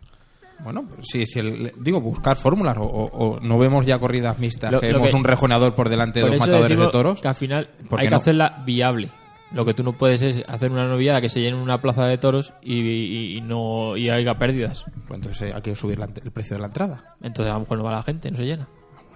Bueno, 0.64 0.84
pues 0.88 1.08
sí, 1.10 1.26
sí, 1.26 1.40
el- 1.40 1.72
digo, 1.80 2.02
buscar 2.02 2.36
fórmulas 2.36 2.78
o, 2.78 2.84
o- 2.84 3.06
o 3.36 3.40
no 3.40 3.58
vemos 3.58 3.86
ya 3.86 3.98
corridas 3.98 4.38
mixtas, 4.40 4.72
Lo- 4.74 4.80
que 4.82 4.88
vemos 4.88 5.10
que- 5.10 5.16
un 5.16 5.24
rejoneador 5.24 5.74
por 5.74 5.88
delante 5.90 6.20
de 6.22 6.28
dos 6.30 6.38
matadores 6.40 6.78
de 6.78 6.88
toros. 6.90 7.22
Que 7.22 7.28
al 7.30 7.36
final 7.36 7.70
¿Por 7.90 8.00
hay 8.00 8.06
que 8.08 8.12
no? 8.12 8.18
hacerla 8.18 8.62
viable. 8.66 9.10
Lo 9.52 9.66
que 9.66 9.74
tú 9.74 9.84
no 9.84 9.94
puedes 9.94 10.22
es 10.22 10.44
hacer 10.48 10.70
una 10.70 10.86
novillada 10.88 11.22
que 11.22 11.30
se 11.30 11.40
llene 11.42 11.60
una 11.60 11.82
plaza 11.82 12.06
de 12.06 12.20
toros 12.20 12.54
y, 12.62 12.82
y- 12.82 13.38
y 13.38 13.42
no 13.42 13.98
y 13.98 14.10
haya 14.10 14.36
pérdidas. 14.38 14.84
Pues 15.08 15.18
entonces 15.18 15.50
eh, 15.50 15.54
hay 15.56 15.62
que 15.64 15.76
subir 15.76 15.98
la 15.98 16.06
el 16.06 16.32
precio 16.32 16.56
de 16.56 16.60
la 16.62 16.68
entrada. 16.68 17.16
Entonces 17.22 17.50
a 17.50 17.56
lo 17.56 17.62
mejor 17.62 17.78
no 17.80 17.84
va 17.86 17.92
la 17.94 18.04
gente, 18.04 18.30
no 18.30 18.38
se 18.38 18.44
llena. 18.44 18.68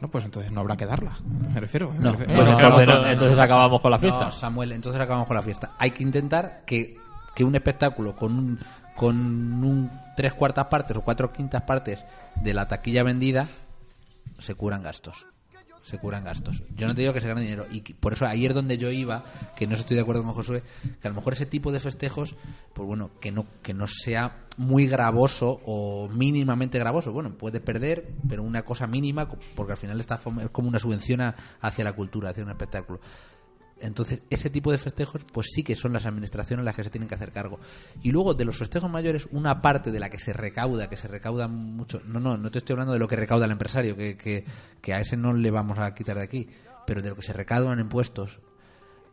Bueno, 0.04 0.12
pues 0.12 0.26
entonces 0.26 0.52
no 0.52 0.60
habrá 0.60 0.76
que 0.76 0.86
darla, 0.86 1.14
me 1.54 1.62
refiero. 1.62 1.90
me 1.94 2.00
No, 2.00 2.12
refiero- 2.12 2.34
Pues 2.36 2.48
entonces 2.50 2.88
no, 2.90 2.94
no- 2.96 3.02
no, 3.04 3.08
entonces 3.10 3.38
no, 3.38 3.44
acabamos 3.44 3.82
con 3.82 3.90
la 3.92 4.00
fiesta. 4.00 4.26
No, 4.26 4.32
Samuel, 4.34 4.72
entonces 4.74 5.00
acabamos 5.02 5.28
con 5.28 5.36
la 5.38 5.42
fiesta. 5.42 5.72
Hay 5.80 5.92
que 5.92 6.04
intentar 6.04 6.64
que, 6.66 6.98
que 7.34 7.46
un 7.46 7.56
espectáculo 7.56 8.14
con 8.14 8.38
un, 8.38 8.60
con 8.98 9.16
un 9.16 9.90
tres 10.18 10.34
cuartas 10.34 10.66
partes 10.66 10.98
o 10.98 11.02
cuatro 11.02 11.32
quintas 11.32 11.62
partes 11.62 12.04
de 12.36 12.54
la 12.54 12.68
taquilla 12.68 13.02
vendida 13.04 13.48
se 14.40 14.56
curan 14.56 14.84
gastos. 14.84 15.26
Se 15.84 16.00
curan 16.00 16.24
gastos. 16.24 16.64
Yo 16.76 16.88
no 16.88 16.96
te 16.96 17.02
digo 17.02 17.14
que 17.14 17.20
se 17.22 17.28
gane 17.28 17.42
dinero. 17.42 17.68
Y 17.70 17.82
por 17.82 18.14
eso 18.14 18.26
es 18.26 18.54
donde 18.54 18.78
yo 18.78 18.90
iba, 18.90 19.24
que 19.56 19.68
no 19.68 19.76
estoy 19.76 19.96
de 19.96 20.02
acuerdo 20.02 20.24
con 20.24 20.32
Josué, 20.34 20.64
que 21.02 21.08
a 21.08 21.12
lo 21.12 21.16
mejor 21.16 21.34
ese 21.34 21.46
tipo 21.46 21.72
de 21.74 21.80
festejos, 21.82 22.36
pues 22.74 22.88
bueno, 22.88 23.12
que 23.20 23.32
no, 23.34 23.46
que 23.62 23.74
no 23.74 23.86
sea 23.86 24.46
muy 24.56 24.88
gravoso 24.88 25.60
o 25.66 26.08
mínimamente 26.08 26.80
gravoso. 26.80 27.12
Bueno, 27.12 27.38
puede 27.38 27.60
perder, 27.60 28.14
pero 28.30 28.44
una 28.44 28.64
cosa 28.64 28.88
mínima, 28.88 29.28
porque 29.56 29.74
al 29.74 29.78
final 29.78 30.00
está, 30.00 30.16
es 30.42 30.50
como 30.52 30.70
una 30.70 30.80
subvención 30.80 31.20
a- 31.20 31.36
hacia 31.60 31.84
la 31.84 31.94
cultura, 31.94 32.30
hacia 32.30 32.44
un 32.44 32.52
espectáculo. 32.52 33.02
Entonces, 33.84 34.22
ese 34.30 34.50
tipo 34.50 34.72
de 34.72 34.78
festejos, 34.78 35.22
pues 35.32 35.48
sí 35.54 35.62
que 35.62 35.76
son 35.76 35.92
las 35.94 36.06
administraciones 36.06 36.64
las 36.66 36.76
que 36.76 36.84
se 36.86 36.90
tienen 36.90 37.08
que 37.10 37.16
hacer 37.16 37.32
cargo. 37.34 37.60
Y 38.02 38.12
luego, 38.12 38.34
de 38.34 38.46
los 38.46 38.58
festejos 38.58 38.90
mayores, 38.90 39.28
una 39.32 39.62
parte 39.62 39.92
de 39.92 40.00
la 40.00 40.10
que 40.10 40.18
se 40.20 40.32
recauda, 40.34 40.90
que 40.90 40.96
se 40.98 41.08
recauda 41.10 41.48
mucho. 41.50 42.02
No, 42.06 42.20
no, 42.20 42.38
no 42.38 42.50
te 42.50 42.60
estoy 42.60 42.74
hablando 42.74 42.94
de 42.94 43.00
lo 43.00 43.08
que 43.08 43.18
recauda 43.18 43.46
el 43.46 43.52
empresario, 43.52 43.96
que, 43.98 44.18
que, 44.18 44.46
que 44.82 44.94
a 44.94 45.00
ese 45.02 45.18
no 45.18 45.34
le 45.34 45.52
vamos 45.52 45.78
a 45.80 45.94
quitar 45.94 46.16
de 46.18 46.24
aquí. 46.24 46.48
Pero 46.88 47.02
de 47.02 47.10
lo 47.10 47.16
que 47.18 47.22
se 47.24 47.34
recauda 47.34 47.74
en 47.74 47.80
impuestos, 47.80 48.40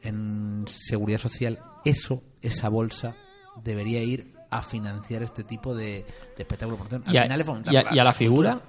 en 0.03 0.65
seguridad 0.67 1.19
social, 1.19 1.59
eso, 1.85 2.23
esa 2.41 2.69
bolsa, 2.69 3.15
debería 3.63 4.03
ir 4.03 4.35
a 4.51 4.63
financiar 4.63 5.23
este 5.23 5.45
tipo 5.45 5.75
de, 5.75 6.05
de 6.37 6.43
espectáculos. 6.43 6.79
Por 6.81 6.89
tanto, 6.89 7.09
Al 7.09 7.15
y, 7.15 7.19
a, 7.19 7.23
final 7.23 7.45
y 7.71 7.77
a- 7.77 7.95
y 7.95 7.99
a 7.99 8.05
la 8.05 8.13
figura, 8.13 8.61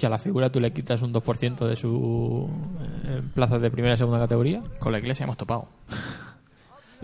si 0.00 0.06
a 0.06 0.08
la 0.08 0.18
figura 0.18 0.50
tú 0.50 0.58
le 0.60 0.72
quitas 0.72 1.00
un 1.02 1.12
2% 1.12 1.66
de 1.68 1.76
su 1.76 2.48
eh, 3.04 3.22
plazas 3.34 3.60
de 3.62 3.70
primera 3.70 3.94
y 3.94 3.96
segunda 3.98 4.18
categoría, 4.18 4.62
Con 4.78 4.92
la 4.92 4.98
iglesia 4.98 5.24
hemos 5.24 5.36
topado. 5.36 5.68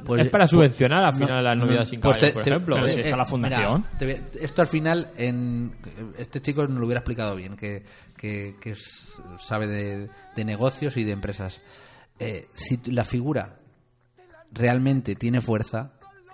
Pues, 0.04 0.26
es 0.26 0.28
para 0.30 0.42
pues, 0.42 0.50
subvencionar 0.50 1.04
al 1.04 1.12
no, 1.12 1.18
final 1.26 1.42
las 1.42 1.56
no, 1.56 1.64
novedades 1.64 1.88
sin 1.88 2.00
pues 2.02 2.18
te- 2.18 2.30
por 2.30 2.42
te- 2.42 2.50
ejemplo. 2.50 2.74
pero 2.74 2.86
Eh, 2.86 2.90
si 2.90 3.00
está 3.00 3.16
la 3.16 3.24
fundación. 3.24 3.80
Mira, 3.86 3.98
te 3.98 4.04
voy- 4.04 4.22
esto 4.42 4.60
al 4.60 4.68
final, 4.68 5.10
en, 5.16 5.74
este 6.18 6.42
chico 6.42 6.66
nos 6.68 6.78
lo 6.78 6.84
hubiera 6.84 6.98
explicado 7.00 7.34
bien, 7.34 7.56
que, 7.56 7.82
que, 8.14 8.56
que 8.60 8.72
es- 8.72 9.16
sabe 9.38 9.66
de, 9.66 10.10
de 10.36 10.44
negocios 10.44 10.98
y 10.98 11.04
de 11.04 11.12
empresas. 11.12 11.62
Eh, 12.18 12.46
si 12.52 12.78
la 12.92 13.04
figura 13.04 13.56
realmente 14.52 15.14
tiene 15.14 15.40
fuerza 15.40 15.92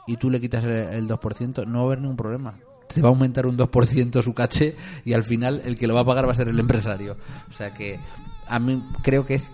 y 0.09 0.17
tú 0.17 0.29
le 0.29 0.41
quitas 0.41 0.65
el, 0.65 0.71
el 0.73 1.09
2%, 1.09 1.65
no 1.65 1.79
va 1.79 1.83
a 1.83 1.87
haber 1.87 2.01
ningún 2.01 2.17
problema. 2.17 2.59
Te 2.93 3.03
va 3.03 3.09
a 3.09 3.13
aumentar 3.13 3.47
un 3.47 3.57
2% 3.57 4.23
su 4.23 4.35
caché 4.35 4.75
y 5.05 5.13
al 5.13 5.23
final 5.23 5.63
el 5.65 5.77
que 5.77 5.87
lo 5.87 5.95
va 5.95 6.01
a 6.01 6.05
pagar 6.05 6.27
va 6.27 6.33
a 6.33 6.35
ser 6.35 6.49
el 6.49 6.59
empresario. 6.59 7.17
O 7.51 7.53
sea 7.53 7.73
que 7.73 8.01
a 8.47 8.59
mí 8.59 8.83
creo 9.03 9.27
que 9.27 9.35
es 9.35 9.51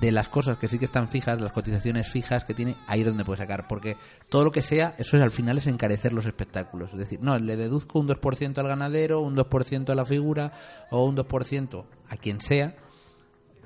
de 0.00 0.12
las 0.12 0.28
cosas 0.28 0.58
que 0.58 0.68
sí 0.68 0.78
que 0.78 0.84
están 0.84 1.08
fijas, 1.08 1.40
las 1.40 1.52
cotizaciones 1.52 2.08
fijas 2.08 2.44
que 2.44 2.54
tiene, 2.54 2.76
ahí 2.86 3.00
es 3.00 3.06
donde 3.06 3.24
puede 3.24 3.38
sacar. 3.38 3.66
Porque 3.68 3.96
todo 4.28 4.44
lo 4.44 4.52
que 4.52 4.62
sea, 4.62 4.94
eso 4.98 5.16
es, 5.16 5.22
al 5.22 5.30
final 5.30 5.58
es 5.58 5.66
encarecer 5.66 6.12
los 6.12 6.26
espectáculos. 6.26 6.92
Es 6.92 6.98
decir, 6.98 7.20
no, 7.20 7.38
le 7.38 7.56
deduzco 7.56 7.98
un 7.98 8.08
2% 8.08 8.58
al 8.58 8.68
ganadero, 8.68 9.20
un 9.20 9.36
2% 9.36 9.90
a 9.90 9.94
la 9.94 10.04
figura 10.04 10.52
o 10.90 11.04
un 11.04 11.16
2% 11.16 11.84
a 12.08 12.16
quien 12.16 12.40
sea, 12.40 12.76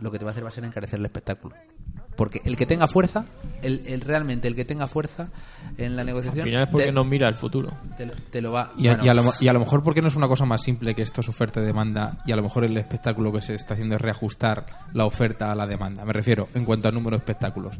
lo 0.00 0.10
que 0.10 0.18
te 0.18 0.24
va 0.24 0.30
a 0.30 0.32
hacer 0.32 0.44
va 0.44 0.48
a 0.48 0.52
ser 0.52 0.64
encarecer 0.64 0.98
el 0.98 1.04
espectáculo. 1.04 1.54
Porque 2.16 2.42
el 2.44 2.56
que 2.56 2.66
tenga 2.66 2.86
fuerza, 2.88 3.24
el, 3.62 3.82
el 3.86 4.02
realmente 4.02 4.46
el 4.46 4.54
que 4.54 4.64
tenga 4.66 4.86
fuerza 4.86 5.28
en 5.78 5.96
la 5.96 6.04
negociación, 6.04 6.42
Al 6.42 6.48
final 6.48 6.62
es 6.64 6.68
porque 6.68 6.86
te, 6.86 6.92
no 6.92 7.04
mira 7.04 7.26
el 7.26 7.34
futuro. 7.34 7.72
te 7.96 8.04
lo- 8.06 8.12
te 8.30 8.42
lo 8.42 8.52
va. 8.52 8.72
Y 8.76 8.86
a, 8.88 8.90
bueno, 8.92 9.04
y 9.04 9.08
a 9.08 9.14
lo, 9.14 9.22
y 9.40 9.48
a 9.48 9.52
lo 9.54 9.60
mejor 9.60 9.82
porque 9.82 10.02
no 10.02 10.08
es 10.08 10.14
una 10.16 10.28
cosa 10.28 10.44
más 10.44 10.62
simple 10.62 10.94
que 10.94 11.02
esto 11.02 11.22
es 11.22 11.28
oferta 11.30 11.60
y 11.60 11.64
demanda 11.64 12.18
y 12.26 12.32
a 12.32 12.36
lo 12.36 12.42
mejor 12.42 12.64
el 12.66 12.76
espectáculo 12.76 13.32
que 13.32 13.40
se 13.40 13.54
está 13.54 13.74
haciendo 13.74 13.96
es 13.96 14.00
reajustar 14.02 14.66
la 14.92 15.06
oferta 15.06 15.50
a 15.50 15.54
la 15.54 15.66
demanda. 15.66 16.04
Me 16.04 16.12
refiero 16.12 16.48
en 16.54 16.64
cuanto 16.66 16.88
al 16.88 16.94
número 16.94 17.16
de 17.16 17.20
espectáculos. 17.20 17.76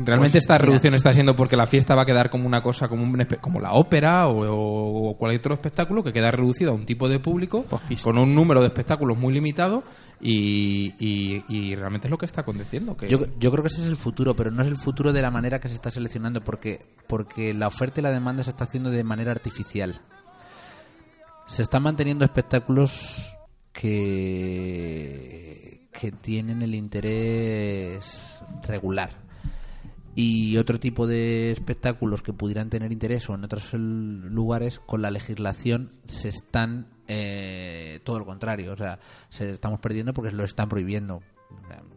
¿Realmente 0.00 0.32
Pues, 0.34 0.44
esta 0.44 0.58
reducción 0.58 0.94
está 0.94 1.12
siendo 1.12 1.34
porque 1.34 1.56
la 1.56 1.66
fiesta 1.66 1.94
va 1.96 2.02
a 2.02 2.06
quedar 2.06 2.30
como 2.30 2.46
una 2.46 2.62
cosa, 2.62 2.86
como, 2.88 3.02
un 3.02 3.26
como 3.40 3.58
la 3.60 3.72
ópera 3.72 4.28
o, 4.28 5.10
o 5.10 5.16
cualquier 5.18 5.40
otro 5.40 5.54
espectáculo 5.54 6.04
que 6.04 6.12
queda 6.12 6.30
reducido 6.30 6.70
a 6.70 6.74
un 6.74 6.86
tipo 6.86 7.08
de 7.08 7.18
público 7.18 7.64
con 8.04 8.16
un 8.18 8.32
número 8.34 8.60
de 8.60 8.68
espectáculos 8.68 9.18
muy 9.18 9.34
limitado 9.34 9.82
y, 10.20 10.94
y- 10.98 11.44
y 11.48 11.74
realmente 11.74 12.06
es 12.06 12.10
lo 12.12 12.18
que 12.18 12.26
está 12.26 12.42
aconteciendo. 12.42 12.96
Que 12.96 13.08
Yo, 13.08 13.18
yo 13.40 13.50
creo 13.50 13.62
que 13.62 13.68
ese 13.68 13.82
es 13.82 13.88
el 13.88 13.96
futuro, 13.96 14.36
pero 14.36 14.50
no 14.52 14.62
es 14.62 14.68
el 14.68 14.76
futuro 14.76 15.12
de 15.12 15.20
la 15.20 15.30
manera 15.30 15.58
que 15.58 15.68
se 15.68 15.74
está 15.74 15.90
seleccionando, 15.90 16.42
porque, 16.42 16.80
porque 17.08 17.52
la 17.52 17.66
oferta 17.66 18.00
y 18.00 18.04
la 18.04 18.10
demanda 18.10 18.44
se 18.44 18.50
está 18.50 18.64
haciendo 18.64 18.90
de 18.90 19.02
manera 19.04 19.32
artificial. 19.32 20.00
Se 21.46 21.62
están 21.62 21.82
manteniendo 21.82 22.24
espectáculos 22.24 23.36
que, 24.48 25.88
que 25.92 26.12
tienen 26.12 26.62
el 26.62 26.74
interés 26.74 28.40
regular. 28.66 29.27
Y 30.20 30.56
otro 30.56 30.80
tipo 30.80 31.06
de 31.06 31.52
espectáculos 31.52 32.22
que 32.22 32.32
pudieran 32.32 32.70
tener 32.70 32.90
interés 32.90 33.30
o 33.30 33.36
en 33.36 33.44
otros 33.44 33.72
lugares, 33.72 34.80
con 34.80 35.00
la 35.00 35.12
legislación 35.12 35.92
se 36.06 36.30
están 36.30 36.88
eh, 37.06 38.00
todo 38.02 38.18
lo 38.18 38.26
contrario. 38.26 38.72
O 38.72 38.76
sea, 38.76 38.98
se 39.30 39.52
estamos 39.52 39.78
perdiendo 39.78 40.12
porque 40.12 40.32
lo 40.32 40.42
están 40.42 40.68
prohibiendo. 40.68 41.20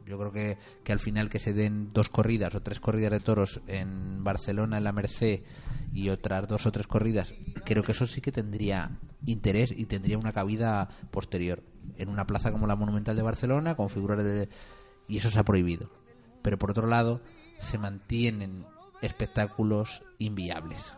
Yo 0.06 0.20
creo 0.20 0.32
que, 0.32 0.60
que 0.84 0.92
al 0.92 1.00
final 1.00 1.32
que 1.32 1.40
se 1.40 1.54
den 1.54 1.94
dos 1.94 2.10
corridas 2.10 2.54
o 2.54 2.62
tres 2.62 2.80
corridas 2.80 3.10
de 3.10 3.22
toros 3.22 3.60
en 3.66 4.24
Barcelona, 4.24 4.78
en 4.78 4.84
la 4.84 4.92
Merced, 4.92 5.42
y 5.92 6.10
otras 6.10 6.48
dos 6.48 6.68
o 6.68 6.72
tres 6.72 6.86
corridas, 6.86 7.34
creo 7.66 7.82
que 7.82 7.94
eso 7.94 8.06
sí 8.06 8.22
que 8.22 8.32
tendría 8.32 9.00
interés 9.26 9.74
y 9.76 9.88
tendría 9.88 10.20
una 10.20 10.32
cabida 10.32 10.90
posterior. 11.10 11.64
En 11.98 12.08
una 12.08 12.28
plaza 12.28 12.52
como 12.52 12.68
la 12.68 12.76
Monumental 12.76 13.16
de 13.16 13.24
Barcelona, 13.24 13.74
con 13.74 13.90
figuras 13.90 14.24
de... 14.24 14.48
Y 15.08 15.18
eso 15.18 15.32
se 15.32 15.40
ha 15.40 15.44
prohibido. 15.44 15.90
Pero 16.44 16.60
por 16.60 16.70
otro 16.70 16.86
lado, 16.86 17.22
se 17.62 17.78
mantienen 17.78 18.66
espectáculos 19.02 20.04
inviables. 20.18 20.94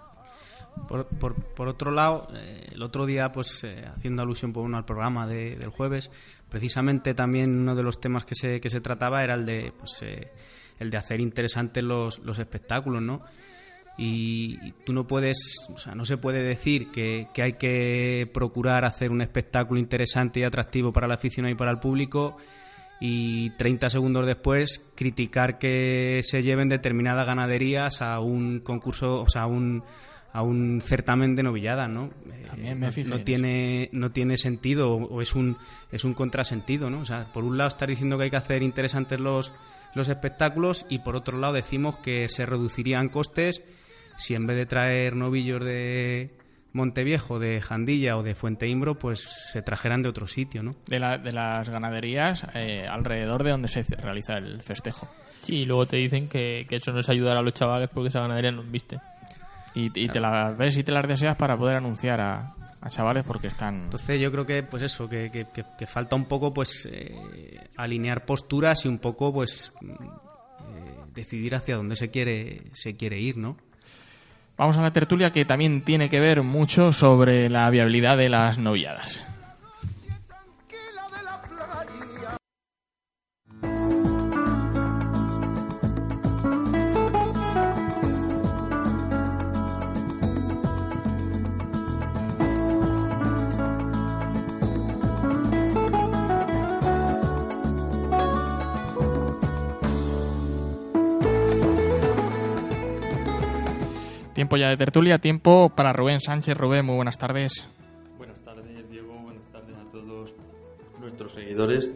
Por, 0.88 1.06
por, 1.08 1.68
otro 1.68 1.92
lado, 1.92 2.28
eh, 2.34 2.70
el 2.72 2.82
otro 2.82 3.06
día, 3.06 3.32
pues 3.32 3.64
eh, 3.64 3.86
haciendo 3.96 4.24
alusión 4.24 4.54
por 4.54 4.64
uno 4.64 4.78
al 4.78 4.86
programa 4.86 5.28
de- 5.28 5.56
del 5.56 5.70
jueves, 5.70 6.10
precisamente 6.50 7.14
también 7.14 7.56
uno 7.56 7.76
de 7.76 7.84
los 7.84 8.00
temas 8.02 8.26
que 8.26 8.34
se, 8.34 8.60
que 8.60 8.70
se 8.70 8.82
trataba 8.82 9.24
era 9.24 9.36
el 9.36 9.46
de, 9.46 9.72
pues, 9.78 10.02
eh, 10.02 10.32
el 10.80 10.90
de 10.90 10.98
hacer 10.98 11.22
interesantes 11.22 11.84
los, 11.84 12.20
los 12.20 12.40
espectáculos, 12.40 13.04
¿no? 13.04 13.22
Y, 14.00 14.72
tú 14.84 14.92
no 14.94 15.06
puedes, 15.06 15.68
o 15.72 15.78
sea, 15.78 15.94
no 15.94 16.06
se 16.06 16.18
puede 16.18 16.42
decir 16.42 16.90
que, 16.90 17.28
que 17.32 17.44
hay 17.44 17.54
que 17.54 18.28
procurar 18.34 18.84
hacer 18.86 19.12
un 19.12 19.22
espectáculo 19.22 19.80
interesante 19.80 20.40
y 20.40 20.44
atractivo 20.44 20.92
para 20.92 21.06
el 21.06 21.14
aficionado 21.14 21.52
y 21.52 21.56
para 21.56 21.70
el 21.70 21.78
público 21.78 22.38
y 23.00 23.50
30 23.52 23.90
segundos 23.90 24.26
después 24.26 24.82
criticar 24.96 25.58
que 25.58 26.22
se 26.24 26.42
lleven 26.42 26.70
determinadas 26.70 27.28
ganaderías 27.28 28.02
a 28.02 28.20
un 28.20 28.60
concurso, 28.60 29.22
o 29.22 29.30
sea, 29.30 29.44
a 29.44 29.48
un, 29.48 29.84
a 30.32 30.42
un 30.42 30.82
certamen 30.82 31.36
de 31.36 31.44
novilladas, 31.44 31.90
¿no? 31.90 32.10
Eh, 32.32 32.44
También 32.48 32.80
me 32.80 32.88
no, 32.88 32.92
fijé 32.92 33.10
no 33.10 33.16
en 33.18 33.24
tiene 33.26 33.90
no 33.92 34.12
tiene 34.12 34.38
sentido 34.38 34.92
o, 34.94 35.04
o 35.06 35.22
es 35.22 35.36
un 35.36 35.58
es 35.92 36.04
un 36.04 36.14
contrasentido, 36.14 36.90
¿no? 36.90 37.02
O 37.02 37.06
sea, 37.06 37.32
por 37.32 37.44
un 37.44 37.58
lado 37.58 37.68
estar 37.68 37.90
diciendo 37.90 38.18
que 38.18 38.26
hay 38.26 38.30
que 38.30 38.38
hacer 38.38 38.64
interesantes 38.64 39.20
los 39.20 39.54
los 39.96 40.10
espectáculos 40.10 40.86
y 40.90 41.00
por 41.00 41.16
otro 41.16 41.38
lado 41.38 41.54
decimos 41.54 41.98
que 41.98 42.28
se 42.30 42.46
reducirían 42.46 43.10
costes 43.10 43.64
si 44.18 44.34
en 44.36 44.48
vez 44.48 44.58
de 44.58 44.66
traer 44.66 45.16
novillos 45.16 45.64
de 45.64 46.32
Monteviejo, 46.74 47.40
de 47.40 47.62
Jandilla 47.62 48.18
o 48.18 48.24
de 48.24 48.36
Fuente 48.36 48.68
Imbro, 48.68 48.96
pues 49.00 49.22
se 49.52 49.62
trajeran 49.62 50.02
de 50.02 50.10
otro 50.10 50.28
sitio, 50.28 50.64
¿no? 50.64 50.76
De, 50.88 51.00
la- 51.00 51.18
de 51.18 51.32
las 51.32 51.70
ganaderías 51.70 52.46
eh, 52.56 52.88
alrededor 52.90 53.44
de 53.44 53.52
donde 53.52 53.68
se 53.68 53.84
realiza 53.96 54.38
el 54.38 54.62
festejo. 54.64 55.08
Sí, 55.44 55.58
y 55.62 55.66
luego 55.66 55.86
te 55.86 55.98
dicen 55.98 56.28
que, 56.30 56.66
que 56.68 56.78
eso 56.78 56.92
no 56.92 57.00
es 57.02 57.10
ayudar 57.10 57.38
a 57.38 57.42
los 57.42 57.54
chavales 57.54 57.90
porque 57.94 58.10
esa 58.10 58.22
ganadería 58.22 58.52
no 58.52 58.64
viste. 58.64 59.00
Y, 59.76 59.86
y 60.00 60.08
te 60.08 60.20
las 60.20 60.58
ves 60.58 60.78
y 60.78 60.84
te 60.84 60.92
las 60.92 61.08
deseas 61.08 61.36
para 61.38 61.58
poder 61.58 61.78
anunciar 61.78 62.22
a, 62.22 62.54
a 62.82 62.90
chavales 62.90 63.24
porque 63.24 63.48
están... 63.48 63.84
Entonces 63.86 64.20
yo 64.22 64.32
creo 64.32 64.46
que 64.46 64.64
pues 64.64 64.84
eso, 64.84 65.10
que, 65.10 65.30
que- 65.32 65.46
que- 65.46 65.66
que 65.78 65.86
falta 65.88 66.16
un 66.16 66.26
poco 66.26 66.54
pues 66.54 66.88
eh, 66.92 67.60
alinear 67.78 68.26
posturas 68.26 68.86
y 68.86 68.88
un 68.88 69.00
poco 69.00 69.34
pues 69.34 69.74
mm, 69.82 69.92
eh, 69.92 70.96
decidir 71.14 71.56
hacia 71.56 71.76
dónde 71.76 71.96
se 71.96 72.10
quiere 72.10 72.62
se 72.74 72.96
quiere 72.96 73.20
ir, 73.20 73.38
¿no? 73.38 73.58
Vamos 74.58 74.78
a 74.78 74.82
la 74.82 74.94
tertulia 74.94 75.32
que 75.32 75.46
también 75.46 75.82
tiene 75.82 76.10
que 76.10 76.20
ver 76.20 76.44
mucho 76.44 76.92
sobre 76.92 77.50
la 77.50 77.70
viabilidad 77.70 78.18
de 78.18 78.30
las 78.30 78.60
novilladas. 78.60 79.24
Tiempo 104.44 104.58
ya 104.58 104.68
de 104.68 104.76
tertulia, 104.76 105.20
tiempo 105.20 105.70
para 105.74 105.94
Rubén 105.94 106.20
Sánchez. 106.20 106.58
Rubén, 106.58 106.86
muy 106.86 106.98
buenas 106.98 107.18
tardes. 107.18 107.66
Buenas 108.18 108.42
tardes, 108.42 108.90
Diego. 108.90 109.14
Buenas 109.22 109.50
tardes 109.54 109.74
a 109.78 109.88
todos 109.88 110.36
nuestros 111.00 111.32
seguidores. 111.32 111.90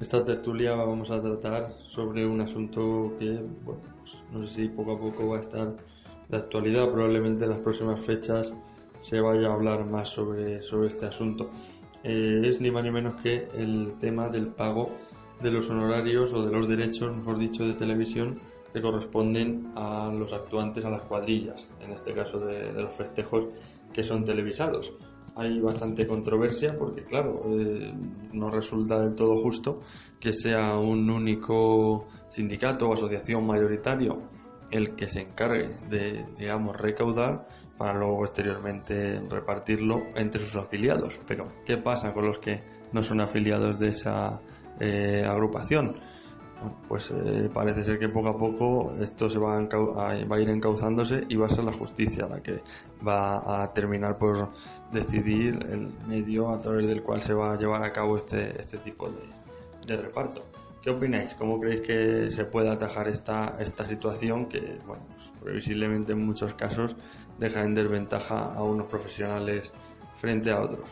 Esta 0.00 0.24
tertulia 0.24 0.76
vamos 0.76 1.10
a 1.10 1.20
tratar 1.20 1.72
sobre 1.88 2.24
un 2.24 2.40
asunto 2.40 3.16
que, 3.18 3.42
bueno, 3.64 3.82
pues, 3.98 4.22
no 4.30 4.46
sé 4.46 4.54
si 4.54 4.68
poco 4.68 4.92
a 4.92 5.00
poco 5.00 5.30
va 5.30 5.38
a 5.38 5.40
estar 5.40 5.74
de 6.28 6.36
actualidad. 6.36 6.88
Probablemente 6.88 7.42
en 7.42 7.50
las 7.50 7.58
próximas 7.58 7.98
fechas 7.98 8.54
se 9.00 9.20
vaya 9.20 9.48
a 9.48 9.54
hablar 9.54 9.84
más 9.84 10.08
sobre, 10.08 10.62
sobre 10.62 10.86
este 10.86 11.06
asunto. 11.06 11.50
Eh, 12.04 12.42
es 12.44 12.60
ni 12.60 12.70
más 12.70 12.84
ni 12.84 12.92
menos 12.92 13.16
que 13.16 13.48
el 13.56 13.96
tema 13.98 14.28
del 14.28 14.46
pago 14.46 14.92
de 15.42 15.50
los 15.50 15.68
honorarios 15.68 16.32
o 16.32 16.46
de 16.46 16.52
los 16.52 16.68
derechos, 16.68 17.16
mejor 17.16 17.38
dicho, 17.38 17.66
de 17.66 17.72
televisión 17.72 18.38
que 18.72 18.80
corresponden 18.80 19.72
a 19.76 20.10
los 20.12 20.32
actuantes, 20.32 20.84
a 20.84 20.90
las 20.90 21.02
cuadrillas, 21.02 21.68
en 21.80 21.92
este 21.92 22.12
caso 22.12 22.38
de, 22.38 22.72
los 22.72 22.94
festejos 22.94 23.54
que 23.92 24.02
son 24.02 24.24
televisados. 24.24 24.92
Hay 25.36 25.60
bastante 25.60 26.06
controversia 26.06 26.74
porque, 26.76 27.04
claro, 27.04 27.40
eh, 27.46 27.92
no 28.32 28.50
resulta 28.50 29.00
del 29.00 29.14
todo 29.14 29.36
justo 29.42 29.80
que 30.18 30.32
sea 30.32 30.76
un 30.76 31.08
único 31.08 32.08
sindicato 32.28 32.88
o 32.88 32.94
asociación 32.94 33.46
mayoritario 33.46 34.18
el 34.70 34.96
que 34.96 35.08
se 35.08 35.22
encargue 35.22 35.78
de, 35.88 36.26
digamos, 36.36 36.76
recaudar 36.76 37.46
para 37.78 37.96
luego 37.96 38.18
posteriormente 38.18 39.20
repartirlo 39.30 40.08
entre 40.16 40.42
sus 40.42 40.56
afiliados. 40.56 41.18
Pero, 41.26 41.46
¿qué 41.64 41.76
pasa 41.78 42.12
con 42.12 42.26
los 42.26 42.38
que 42.38 42.60
no 42.92 43.02
son 43.02 43.20
afiliados 43.20 43.78
de 43.78 43.88
esa 43.88 44.40
eh, 44.80 45.24
agrupación? 45.24 45.96
Pues 46.88 47.12
eh, 47.12 47.48
parece 47.52 47.84
ser 47.84 47.98
que 47.98 48.08
poco 48.08 48.28
a 48.28 48.36
poco 48.36 48.92
esto 49.00 49.30
se 49.30 49.38
va 49.38 49.58
a, 49.58 50.40
ir 50.40 50.50
encauzándose 50.50 51.24
y 51.28 51.36
va 51.36 51.46
a 51.46 51.50
ser 51.50 51.64
la 51.64 51.72
justicia 51.72 52.26
la 52.26 52.42
que 52.42 52.62
va 53.06 53.62
a 53.62 53.72
terminar 53.72 54.18
por 54.18 54.48
decidir 54.92 55.54
el 55.70 55.92
medio 56.08 56.50
a 56.50 56.60
través 56.60 56.86
del 56.88 57.02
cual 57.02 57.22
se 57.22 57.32
va 57.32 57.52
a 57.52 57.56
llevar 57.56 57.84
a 57.84 57.92
cabo 57.92 58.16
este, 58.16 58.60
este 58.60 58.78
tipo 58.78 59.08
de, 59.08 59.20
de 59.86 60.02
reparto. 60.02 60.42
¿Qué 60.82 60.90
opináis? 60.90 61.34
¿Cómo 61.34 61.60
creéis 61.60 61.82
que 61.82 62.30
se 62.30 62.44
puede 62.44 62.70
atajar 62.70 63.08
esta, 63.08 63.56
esta 63.60 63.86
situación 63.86 64.46
que, 64.46 64.78
bueno, 64.86 65.02
pues, 65.14 65.42
previsiblemente 65.42 66.12
en 66.12 66.24
muchos 66.24 66.54
casos 66.54 66.96
deja 67.38 67.62
en 67.62 67.74
desventaja 67.74 68.54
a 68.54 68.62
unos 68.62 68.86
profesionales 68.86 69.72
frente 70.16 70.50
a 70.50 70.60
otros? 70.60 70.88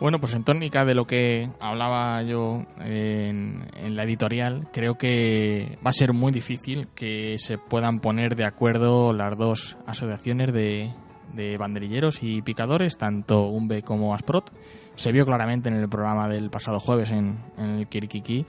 Bueno, 0.00 0.18
pues 0.18 0.32
en 0.32 0.44
tónica 0.44 0.86
de 0.86 0.94
lo 0.94 1.06
que 1.06 1.50
hablaba 1.60 2.22
yo 2.22 2.64
en, 2.78 3.68
en 3.76 3.96
la 3.96 4.04
editorial, 4.04 4.68
creo 4.72 4.94
que 4.94 5.78
va 5.84 5.90
a 5.90 5.92
ser 5.92 6.14
muy 6.14 6.32
difícil 6.32 6.88
que 6.94 7.36
se 7.36 7.58
puedan 7.58 8.00
poner 8.00 8.34
de 8.34 8.46
acuerdo 8.46 9.12
las 9.12 9.36
dos 9.36 9.76
asociaciones 9.86 10.54
de, 10.54 10.90
de 11.34 11.58
banderilleros 11.58 12.22
y 12.22 12.40
picadores, 12.40 12.96
tanto 12.96 13.48
UMBE 13.48 13.82
como 13.82 14.14
ASPROT. 14.14 14.50
Se 14.96 15.12
vio 15.12 15.26
claramente 15.26 15.68
en 15.68 15.76
el 15.76 15.88
programa 15.90 16.30
del 16.30 16.48
pasado 16.48 16.80
jueves 16.80 17.10
en, 17.10 17.38
en 17.58 17.70
el 17.70 17.86
Kirikiki 17.86 18.46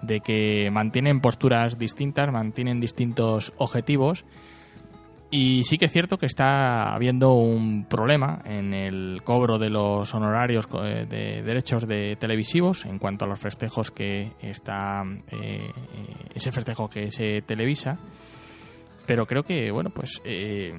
de 0.00 0.20
que 0.20 0.70
mantienen 0.72 1.20
posturas 1.20 1.78
distintas, 1.78 2.32
mantienen 2.32 2.80
distintos 2.80 3.52
objetivos 3.58 4.24
y 5.36 5.64
sí 5.64 5.78
que 5.78 5.86
es 5.86 5.92
cierto 5.92 6.16
que 6.18 6.26
está 6.26 6.94
habiendo 6.94 7.32
un 7.34 7.86
problema 7.88 8.40
en 8.44 8.72
el 8.72 9.22
cobro 9.24 9.58
de 9.58 9.68
los 9.70 10.14
honorarios 10.14 10.68
eh, 10.84 11.06
de 11.08 11.42
derechos 11.42 11.86
de 11.88 12.16
televisivos 12.16 12.84
en 12.84 12.98
cuanto 12.98 13.24
a 13.24 13.28
los 13.28 13.38
festejos 13.40 13.90
que 13.90 14.30
está 14.40 15.02
eh, 15.32 15.70
ese 16.34 16.52
festejo 16.52 16.88
que 16.88 17.10
se 17.10 17.42
televisa. 17.42 17.98
Pero 19.06 19.26
creo 19.26 19.42
que 19.42 19.70
bueno 19.72 19.90
pues 19.90 20.20
eh, 20.24 20.72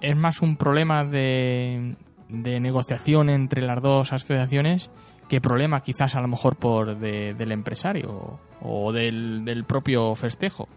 es 0.00 0.16
más 0.16 0.40
un 0.40 0.56
problema 0.56 1.04
de, 1.04 1.96
de 2.28 2.60
negociación 2.60 3.28
entre 3.28 3.62
las 3.62 3.82
dos 3.82 4.12
asociaciones 4.12 4.90
que 5.28 5.40
problema 5.40 5.80
quizás 5.80 6.14
a 6.14 6.20
lo 6.20 6.28
mejor 6.28 6.56
por 6.56 6.96
de- 6.98 7.34
del 7.34 7.52
empresario 7.52 8.38
o 8.60 8.92
del 8.92 9.64
propio 9.66 10.14
festejo. 10.14 10.68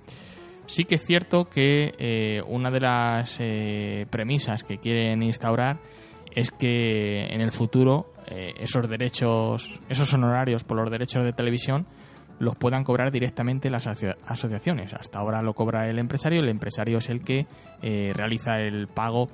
Sí 0.68 0.84
que 0.86 0.96
es 0.96 1.06
cierto 1.06 1.46
que 1.46 1.94
eh, 1.98 2.42
una 2.48 2.70
de 2.72 2.80
las 2.80 3.38
eh, 3.40 4.06
premisas 4.10 4.64
que 4.64 4.78
quieren 4.78 5.22
instaurar 5.24 5.78
es 6.34 6.52
que 6.52 7.28
en 7.28 7.42
el 7.42 7.52
futuro 7.52 8.12
eh, 8.28 8.54
esos 8.60 8.90
derechos, 8.90 9.80
esos 9.90 10.12
honorarios 10.14 10.64
por 10.64 10.78
los 10.78 10.90
derechos 10.90 11.24
de 11.24 11.34
televisión 11.34 11.86
los 12.40 12.56
puedan 12.56 12.84
cobrar 12.84 13.12
directamente 13.12 13.70
las 13.70 13.88
asocia- 13.88 14.18
asociaciones. 14.26 14.94
Hasta 14.94 15.20
ahora 15.20 15.42
lo 15.42 15.54
cobra 15.54 15.88
el 15.90 16.00
empresario, 16.00 16.42
el 16.42 16.50
empresario 16.50 16.98
es 16.98 17.10
el 17.10 17.22
que 17.24 17.46
eh, 17.82 18.12
realiza 18.14 18.60
el 18.60 18.88
pago 18.88 19.30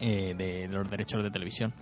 de 0.00 0.68
los 0.70 0.90
derechos 0.90 1.22
de 1.22 1.30
televisión. 1.30 1.72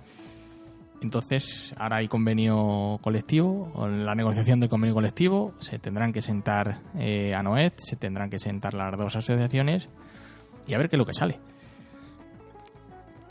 Entonces, 1.03 1.74
ahora 1.76 1.96
hay 1.96 2.07
convenio 2.07 2.98
colectivo, 3.03 3.72
en 3.84 4.07
la 4.07 4.14
negociación 4.14 4.61
del 4.61 4.68
convenio 4.68 4.94
colectivo, 4.94 5.53
se 5.59 5.80
tendrán 5.80 6.12
que 6.12 6.22
sentar 6.22 6.80
eh, 6.96 7.34
a 7.34 7.42
Noet, 7.42 7.74
se 7.78 7.96
tendrán 7.96 8.30
que 8.30 8.38
sentar 8.38 8.72
las 8.74 8.96
dos 8.96 9.16
asociaciones 9.16 9.88
y 10.66 10.74
a 10.74 10.78
ver 10.78 10.88
qué 10.88 10.94
es 10.94 10.98
lo 10.98 11.05
que 11.05 11.12
sale. 11.12 11.40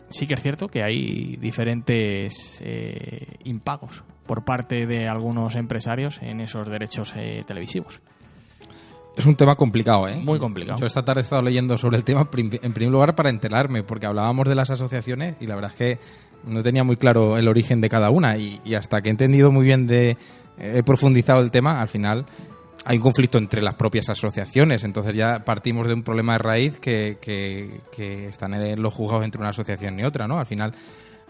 Sí 0.10 0.28
que 0.28 0.34
es 0.34 0.42
cierto 0.42 0.68
que 0.68 0.84
hay 0.84 1.38
diferentes 1.38 2.60
eh, 2.62 3.38
impagos 3.46 4.04
por 4.28 4.44
parte 4.44 4.86
de 4.86 5.08
algunos 5.08 5.56
empresarios 5.56 6.20
en 6.22 6.42
esos 6.42 6.70
derechos 6.70 7.14
eh, 7.16 7.46
televisivos. 7.48 8.02
Es 9.16 9.26
un 9.26 9.36
tema 9.36 9.56
complicado, 9.56 10.10
¿eh? 10.10 10.18
Muy 10.18 10.40
complicado. 10.40 10.78
Yo 10.78 10.86
esta 10.86 11.04
tarde 11.04 11.22
he 11.22 11.24
estado 11.24 11.42
leyendo 11.42 11.78
sobre 11.78 11.98
el 11.98 12.04
tema, 12.04 12.30
en 12.34 12.74
primer 12.74 12.92
lugar, 12.92 13.16
para 13.16 13.30
enterarme, 13.30 13.84
porque 13.84 14.06
hablábamos 14.06 14.48
de 14.48 14.56
las 14.56 14.72
asociaciones 14.72 15.36
y 15.40 15.48
la 15.48 15.56
verdad 15.56 15.72
es 15.72 15.78
que 15.78 16.00
no 16.46 16.64
tenía 16.64 16.84
muy 16.84 16.98
claro 16.98 17.38
el 17.38 17.48
origen 17.48 17.82
de 17.82 17.90
cada 17.90 18.10
una 18.10 18.38
y, 18.38 18.60
hasta 18.76 19.02
que 19.02 19.10
he 19.10 19.12
entendido 19.12 19.52
muy 19.52 19.66
bien 19.66 19.88
de... 19.88 20.18
He 20.58 20.84
profundizado 20.84 21.42
el 21.42 21.50
tema, 21.50 21.80
al 21.80 21.88
final 21.88 22.26
hay 22.86 22.98
un 22.98 23.04
conflicto 23.04 23.38
entre 23.38 23.62
las 23.62 23.76
propias 23.76 24.10
asociaciones, 24.10 24.84
entonces 24.84 25.16
ya 25.16 25.40
partimos 25.44 25.88
de 25.88 25.94
un 25.94 26.04
problema 26.04 26.34
de 26.34 26.40
raíz 26.40 26.80
que, 26.80 27.18
que, 27.22 27.82
que 27.92 28.28
están 28.28 28.54
en 28.54 28.82
los 28.82 28.94
juzgados 28.94 29.26
entre 29.26 29.40
una 29.40 29.50
asociación 29.50 30.00
y 30.00 30.04
otra, 30.04 30.28
¿no? 30.28 30.38
Al 30.38 30.46
final, 30.46 30.76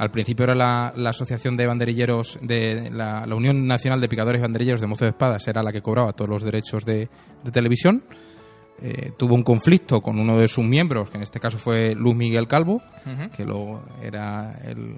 al 0.02 0.10
principio 0.10 0.46
era 0.46 0.56
la, 0.56 1.10
Asociación 1.10 1.56
de 1.56 1.68
Banderilleros, 1.68 2.40
de 2.42 2.90
la, 2.92 3.24
Unión 3.36 3.68
Nacional 3.68 4.02
de 4.02 4.10
Picadores 4.10 4.40
y 4.40 4.42
Banderilleros 4.42 4.82
de 4.82 4.88
Mozos 4.88 5.06
de 5.06 5.10
Espadas, 5.10 5.48
era 5.48 5.62
la 5.62 5.72
que 5.72 5.84
cobraba 5.84 6.12
todos 6.14 6.28
los 6.28 6.42
derechos 6.42 6.84
de, 6.86 7.08
de 7.44 7.52
televisión. 7.52 8.04
Eh, 8.84 9.12
tuvo 9.16 9.36
un 9.36 9.44
conflicto 9.44 10.02
con 10.02 10.18
uno 10.20 10.38
de 10.40 10.48
sus 10.48 10.66
miembros, 10.66 11.10
que 11.12 11.18
en 11.18 11.24
este 11.24 11.40
caso 11.40 11.60
fue 11.60 11.94
Luz 11.94 12.16
Miguel 12.16 12.48
Calvo, 12.48 12.82
que 13.36 13.46
lo 13.46 13.84
era 14.02 14.60
el, 14.66 14.96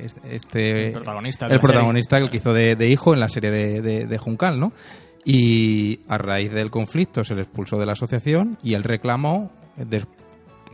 es- 0.00 0.16
este, 0.30 0.86
El 0.86 0.92
protagonista 0.92 1.46
el 1.46 1.50
serie. 1.52 1.66
protagonista 1.66 2.16
el 2.18 2.30
que 2.30 2.36
hizo 2.36 2.52
de, 2.52 2.76
de 2.76 2.88
hijo 2.88 3.12
en 3.12 3.18
la 3.20 3.28
serie 3.28 3.50
de, 3.50 3.82
de, 3.82 4.06
de 4.06 4.18
Juncal, 4.18 4.60
¿no? 4.60 4.72
Y 5.24 6.00
a 6.08 6.18
raíz 6.18 6.52
del 6.52 6.70
conflicto 6.70 7.24
se 7.24 7.34
le 7.34 7.42
expulsó 7.42 7.78
de 7.78 7.86
la 7.86 7.92
asociación 7.92 8.58
y 8.62 8.74
él 8.74 8.84
reclamó 8.84 9.50
des- 9.76 10.06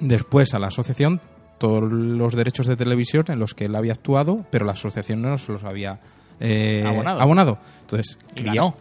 después 0.01 0.53
a 0.55 0.59
la 0.59 0.67
asociación 0.67 1.21
todos 1.59 1.91
los 1.91 2.35
derechos 2.35 2.67
de 2.67 2.77
televisión 2.77 3.25
en 3.29 3.39
los 3.39 3.55
que 3.55 3.67
él 3.67 3.77
había 3.77 3.93
actuado, 3.93 4.45
pero 4.51 4.67
la 4.67 4.73
asociación 4.73 5.23
no 5.23 5.39
se 5.39 5.53
los 5.53 5.63
había 5.65 6.01
eh, 6.41 6.83
Abonado. 7.21 7.59
Entonces, 7.83 8.19
Y 8.35 8.43
ganó. 8.43 8.77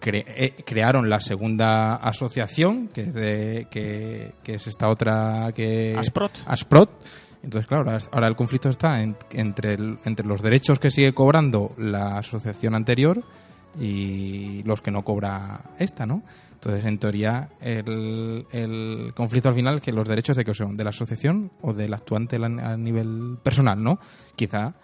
Cre- 0.00 0.24
eh, 0.26 0.54
crearon 0.64 1.08
la 1.10 1.20
segunda 1.20 1.96
asociación, 1.96 2.88
que 2.88 3.02
es, 3.02 3.14
de- 3.14 3.66
que, 3.70 4.32
que 4.42 4.54
es 4.54 4.66
esta 4.66 4.88
otra 4.88 5.52
que... 5.54 5.94
Asprot. 5.98 6.32
Asprot. 6.46 6.90
Entonces, 7.42 7.66
claro, 7.66 7.90
ahora, 8.12 8.26
el 8.28 8.36
conflicto 8.36 8.68
está 8.68 9.00
en- 9.02 9.16
entre, 9.32 9.74
el- 9.74 9.98
entre 10.04 10.26
los 10.26 10.42
derechos 10.42 10.78
que 10.78 10.90
sigue 10.90 11.12
cobrando 11.14 11.74
la 11.78 12.18
asociación 12.18 12.74
anterior 12.74 13.22
y 13.78 14.62
los 14.64 14.80
que 14.80 14.90
no 14.90 15.02
cobra 15.02 15.60
esta, 15.78 16.06
¿no? 16.06 16.22
Entonces, 16.54 16.84
en 16.84 16.98
teoría, 16.98 17.48
el, 17.62 18.44
el 18.52 19.12
conflicto 19.16 19.48
al 19.48 19.54
final 19.54 19.76
es 19.76 19.80
que 19.82 19.92
los 19.92 20.06
derechos 20.06 20.36
de 20.36 20.44
que 20.44 20.52
son 20.52 20.74
de 20.74 20.84
la 20.84 20.90
asociación 20.90 21.50
o 21.62 21.72
del 21.72 21.94
actuante 21.94 22.36
a 22.36 22.76
nivel 22.76 23.38
personal, 23.42 23.82
¿no? 23.82 23.98
Quizá 24.36 24.74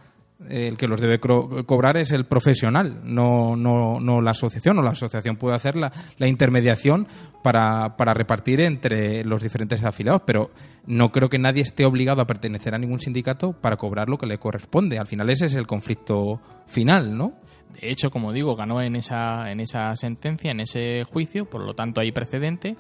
el 0.49 0.77
que 0.77 0.87
los 0.87 1.01
debe 1.01 1.19
cobrar 1.19 1.97
es 1.97 2.13
el 2.13 2.27
profesional, 2.27 3.01
no, 3.05 3.57
no, 3.57 4.01
no 4.01 4.21
la 4.21 4.33
asociación, 4.33 4.79
o 4.79 4.83
la 4.83 4.91
asociación 4.91 5.37
puede 5.37 5.57
hacer 5.57 5.77
la, 5.77 5.91
la 6.19 6.29
intermediación 6.29 7.07
para, 7.43 7.97
para 7.97 8.13
repartir 8.13 8.61
entre 8.61 9.25
los 9.25 9.43
diferentes 9.43 9.83
afiliados, 9.83 10.23
pero 10.27 10.51
no 10.87 11.11
creo 11.11 11.29
que 11.29 11.39
nadie 11.39 11.63
esté 11.63 11.87
obligado 11.87 12.21
a 12.21 12.27
pertenecer 12.27 12.75
a 12.75 12.79
ningún 12.79 13.01
sindicato 13.01 13.55
para 13.55 13.77
cobrar 13.77 14.09
lo 14.09 14.19
que 14.19 14.27
le 14.27 14.39
corresponde. 14.39 14.99
Al 14.99 15.07
final 15.07 15.31
ese 15.31 15.47
es 15.47 15.55
el 15.55 15.67
conflicto 15.67 16.41
final, 16.67 17.17
¿no? 17.17 17.33
De 17.81 17.91
hecho, 17.91 18.11
como 18.11 18.33
digo, 18.33 18.57
ganó 18.57 18.81
en 18.81 18.97
esa, 18.97 19.51
en 19.51 19.61
esa 19.61 19.95
sentencia, 19.97 20.51
en 20.51 20.61
ese 20.61 21.05
juicio, 21.05 21.47
por 21.47 21.63
lo 21.63 21.75
tanto 21.75 22.01
hay 22.01 22.13
precedente. 22.13 22.77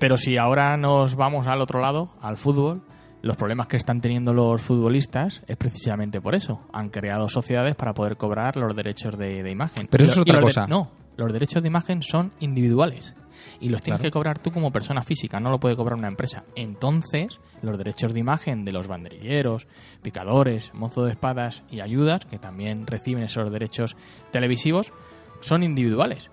Pero 0.00 0.16
si 0.16 0.36
ahora 0.36 0.76
nos 0.76 1.16
vamos 1.16 1.46
al 1.46 1.60
otro 1.60 1.80
lado, 1.80 2.10
al 2.20 2.36
fútbol, 2.36 2.82
los 3.24 3.36
problemas 3.36 3.66
que 3.66 3.76
están 3.76 4.00
teniendo 4.00 4.32
los 4.32 4.60
futbolistas 4.62 5.42
es 5.46 5.56
precisamente 5.56 6.20
por 6.20 6.34
eso. 6.34 6.60
Han 6.72 6.90
creado 6.90 7.28
sociedades 7.28 7.74
para 7.74 7.94
poder 7.94 8.16
cobrar 8.16 8.56
los 8.56 8.76
derechos 8.76 9.16
de, 9.18 9.42
de 9.42 9.50
imagen. 9.50 9.88
Pero 9.90 10.04
Y 10.04 10.06
eso 10.06 10.16
lo- 10.20 10.22
es 10.24 10.28
otra 10.28 10.38
de- 10.38 10.44
cosa. 10.44 10.66
no, 10.66 10.90
los 11.16 11.32
derechos 11.32 11.62
de 11.62 11.68
imagen 11.68 12.02
son 12.02 12.32
individuales. 12.40 13.14
Y 13.60 13.68
los 13.68 13.82
tienes 13.82 14.00
Claro. 14.00 14.08
que 14.08 14.12
cobrar 14.12 14.38
tú 14.38 14.50
como 14.52 14.72
persona 14.72 15.02
física, 15.02 15.38
no 15.40 15.50
lo 15.50 15.58
puede 15.60 15.76
cobrar 15.76 15.98
una 15.98 16.08
empresa. 16.08 16.44
Entonces, 16.54 17.40
los 17.62 17.76
derechos 17.78 18.12
de 18.14 18.20
imagen 18.20 18.64
de 18.64 18.72
los 18.72 18.86
banderilleros, 18.88 19.66
picadores, 20.02 20.72
mozos 20.74 21.06
de 21.06 21.12
espadas 21.12 21.62
y 21.70 21.80
ayudas, 21.80 22.24
que 22.26 22.38
también 22.38 22.86
reciben 22.86 23.22
esos 23.24 23.50
derechos 23.50 23.96
televisivos, 24.32 24.92
son 25.40 25.62
individuales. 25.62 26.30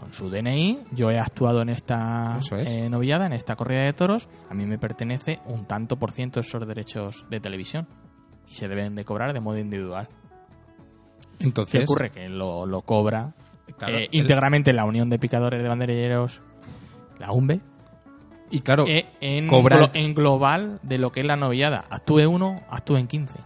Con 0.00 0.14
su 0.14 0.30
DNI, 0.30 0.78
yo 0.92 1.10
he 1.10 1.18
actuado 1.20 1.60
en 1.60 1.68
esta 1.68 2.38
es. 2.40 2.68
eh, 2.74 2.88
novillada, 2.88 3.26
en 3.26 3.34
esta 3.34 3.54
corrida 3.54 3.80
de 3.82 3.92
toros, 3.92 4.28
a 4.48 4.54
mí 4.54 4.64
me 4.64 4.78
pertenece 4.78 5.40
un 5.44 5.66
tanto 5.66 5.98
por 5.98 6.10
ciento 6.12 6.40
de 6.40 6.46
esos 6.46 6.66
derechos 6.66 7.26
de 7.28 7.38
televisión. 7.38 7.86
Y 8.48 8.54
se 8.54 8.66
deben 8.66 8.94
de 8.94 9.04
cobrar 9.04 9.32
de 9.34 9.40
modo 9.40 9.58
individual. 9.58 10.08
Entonces, 11.38 11.80
¿Qué 11.80 11.84
ocurre? 11.84 12.10
Que 12.10 12.28
lo, 12.28 12.66
lo 12.66 12.82
cobra 12.82 13.34
Claro, 13.78 13.98
eh, 13.98 14.08
el- 14.10 14.20
íntegramente 14.20 14.72
la 14.72 14.84
Unión 14.84 15.08
de 15.10 15.18
Picadores 15.18 15.62
de 15.62 15.68
Banderilleros, 15.68 16.40
la 17.18 17.30
UMBE, 17.32 17.60
Y 18.50 18.60
claro, 18.60 18.84
eh, 18.88 19.06
en 19.20 19.46
global 20.14 20.80
de 20.82 20.98
lo 20.98 21.12
que 21.12 21.20
es 21.20 21.26
la 21.26 21.36
novillada. 21.36 21.84
Actúe 21.90 22.26
uno, 22.26 22.62
actúen 22.68 23.06
15. 23.06 23.38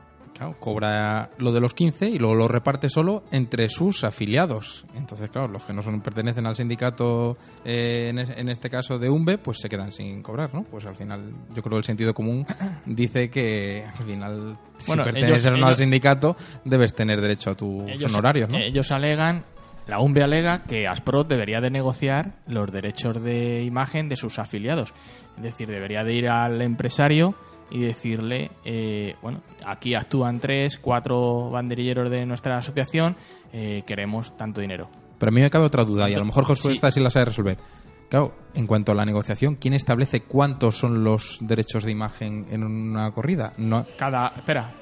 Claro, 0.44 0.60
cobra 0.60 1.30
lo 1.38 1.52
de 1.52 1.60
los 1.60 1.74
15 1.74 2.08
y 2.08 2.18
luego 2.18 2.34
lo 2.34 2.48
reparte 2.48 2.88
solo 2.88 3.24
entre 3.32 3.68
sus 3.68 4.04
afiliados. 4.04 4.84
Entonces, 4.96 5.30
claro, 5.30 5.48
los 5.48 5.64
que 5.64 5.72
no 5.72 5.82
son 5.82 6.00
pertenecen 6.00 6.46
al 6.46 6.56
sindicato, 6.56 7.36
eh, 7.64 8.08
en, 8.10 8.18
es- 8.18 8.30
en 8.36 8.48
este 8.48 8.68
caso 8.70 8.98
de 8.98 9.08
UMBE, 9.10 9.38
pues 9.38 9.58
se 9.60 9.68
quedan 9.68 9.92
sin 9.92 10.22
cobrar, 10.22 10.52
¿no? 10.54 10.64
Pues 10.64 10.84
al 10.86 10.96
final, 10.96 11.30
yo 11.54 11.62
creo 11.62 11.70
que 11.72 11.76
el 11.78 11.84
sentido 11.84 12.12
común 12.14 12.46
dice 12.86 13.30
que 13.30 13.84
al 13.86 14.04
final, 14.04 14.56
Bueno, 14.86 15.04
si 15.04 15.10
perteneces 15.12 15.46
ellos- 15.46 15.46
al 15.46 15.56
ellos- 15.68 15.78
sindicato, 15.78 16.36
debes 16.64 16.94
tener 16.94 17.20
derecho 17.20 17.50
a 17.50 17.54
tus 17.54 17.88
Ellos, 17.88 18.12
honorarios, 18.12 18.50
¿no? 18.50 18.58
ellos 18.58 18.90
alegan, 18.92 19.44
la 19.86 20.00
UMBE 20.00 20.22
alega 20.22 20.62
que 20.64 20.86
Asprot 20.88 21.28
debería 21.28 21.60
de 21.60 21.70
negociar 21.70 22.32
los 22.46 22.70
derechos 22.72 23.22
de 23.22 23.62
imagen 23.64 24.08
de 24.08 24.16
sus 24.16 24.38
afiliados. 24.38 24.92
Es 25.36 25.42
decir, 25.42 25.68
debería 25.68 26.04
de 26.04 26.14
ir 26.14 26.28
al 26.28 26.62
empresario 26.62 27.34
y 27.74 27.80
decirle, 27.80 28.52
eh, 28.64 29.16
bueno, 29.20 29.42
aquí 29.66 29.94
actúan 29.96 30.38
tres, 30.38 30.78
cuatro 30.78 31.50
banderilleros 31.50 32.08
de 32.08 32.24
nuestra 32.24 32.56
asociación, 32.56 33.16
eh, 33.52 33.82
queremos 33.84 34.36
tanto 34.36 34.60
dinero. 34.60 34.88
Pero 35.18 35.30
a 35.30 35.34
mí 35.34 35.40
me 35.40 35.50
cabe 35.50 35.64
otra 35.66 35.84
duda, 35.84 36.08
y 36.08 36.14
a 36.14 36.18
lo 36.20 36.24
mejor 36.24 36.44
Josué 36.44 36.70
Sí. 36.70 36.76
esta 36.76 36.90
sí 36.92 37.00
la 37.00 37.10
sabe 37.10 37.26
resolver. 37.26 37.58
Claro, 38.08 38.32
en 38.54 38.66
cuanto 38.68 38.92
a 38.92 38.94
la 38.94 39.04
negociación, 39.04 39.56
¿quién 39.56 39.74
establece 39.74 40.20
cuántos 40.22 40.76
son 40.78 41.02
los 41.02 41.38
derechos 41.40 41.82
de 41.84 41.90
imagen 41.90 42.46
en 42.50 42.62
una 42.62 43.10
corrida? 43.10 43.52
No, 43.58 43.84
Cada, 43.98 44.28
espera, 44.36 44.72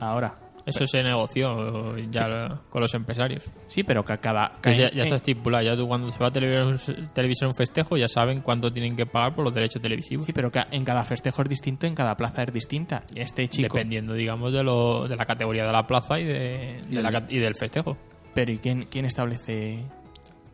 ahora. 0.00 0.38
Eso 0.68 0.86
se 0.86 1.02
negoció 1.02 1.96
ya 2.10 2.60
con 2.70 2.80
los 2.82 2.92
empresarios. 2.94 3.50
Sí, 3.66 3.82
pero 3.82 4.04
que 4.04 4.18
cada... 4.18 4.52
Que 4.62 4.76
ya, 4.76 4.90
ya 4.90 5.02
está 5.04 5.16
estipulado. 5.16 5.64
Ya 5.64 5.76
tú 5.76 5.88
cuando 5.88 6.10
se 6.10 6.18
va 6.18 6.26
a 6.26 6.30
televisar, 6.32 7.48
un 7.48 7.54
festejo 7.54 7.96
ya 7.96 8.08
saben 8.08 8.40
cuánto 8.42 8.72
tienen 8.72 8.94
que 8.96 9.06
pagar 9.06 9.34
por 9.34 9.44
los 9.44 9.54
derechos 9.54 9.80
televisivos. 9.80 10.26
Sí, 10.26 10.32
pero 10.32 10.50
ca- 10.50 10.68
en 10.70 10.84
cada 10.84 11.04
festejo 11.04 11.42
es 11.42 11.48
distinto, 11.48 11.86
en 11.86 11.94
cada 11.94 12.16
plaza 12.16 12.42
es 12.42 12.52
distinta. 12.52 13.02
Este 13.14 13.48
chico... 13.48 13.74
Dependiendo, 13.74 14.14
digamos, 14.14 14.52
de, 14.52 14.62
lo, 14.62 15.08
de 15.08 15.16
la 15.16 15.24
categoría 15.26 15.64
de 15.66 15.72
la 15.72 15.86
plaza 15.86 16.18
y, 16.20 16.24
de, 16.24 16.82
de 16.88 17.02
la 17.02 17.24
y 17.28 17.38
del 17.38 17.54
festejo. 17.54 17.96
Pero 18.34 18.52
¿y 18.52 18.58
quién, 18.58 18.86
quién 18.90 19.04
establece 19.04 19.84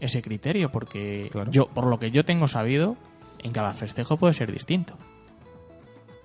ese 0.01 0.23
criterio? 0.23 0.71
Porque 0.71 1.29
Claro. 1.33 1.51
yo, 1.51 1.67
por 1.67 1.87
lo 1.87 1.99
que 1.99 2.11
yo 2.11 2.25
tengo 2.25 2.47
sabido, 2.49 2.97
en 3.43 3.53
cada 3.53 3.75
festejo 3.75 4.17
puede 4.17 4.33
ser 4.35 4.53
distinto. 4.53 4.97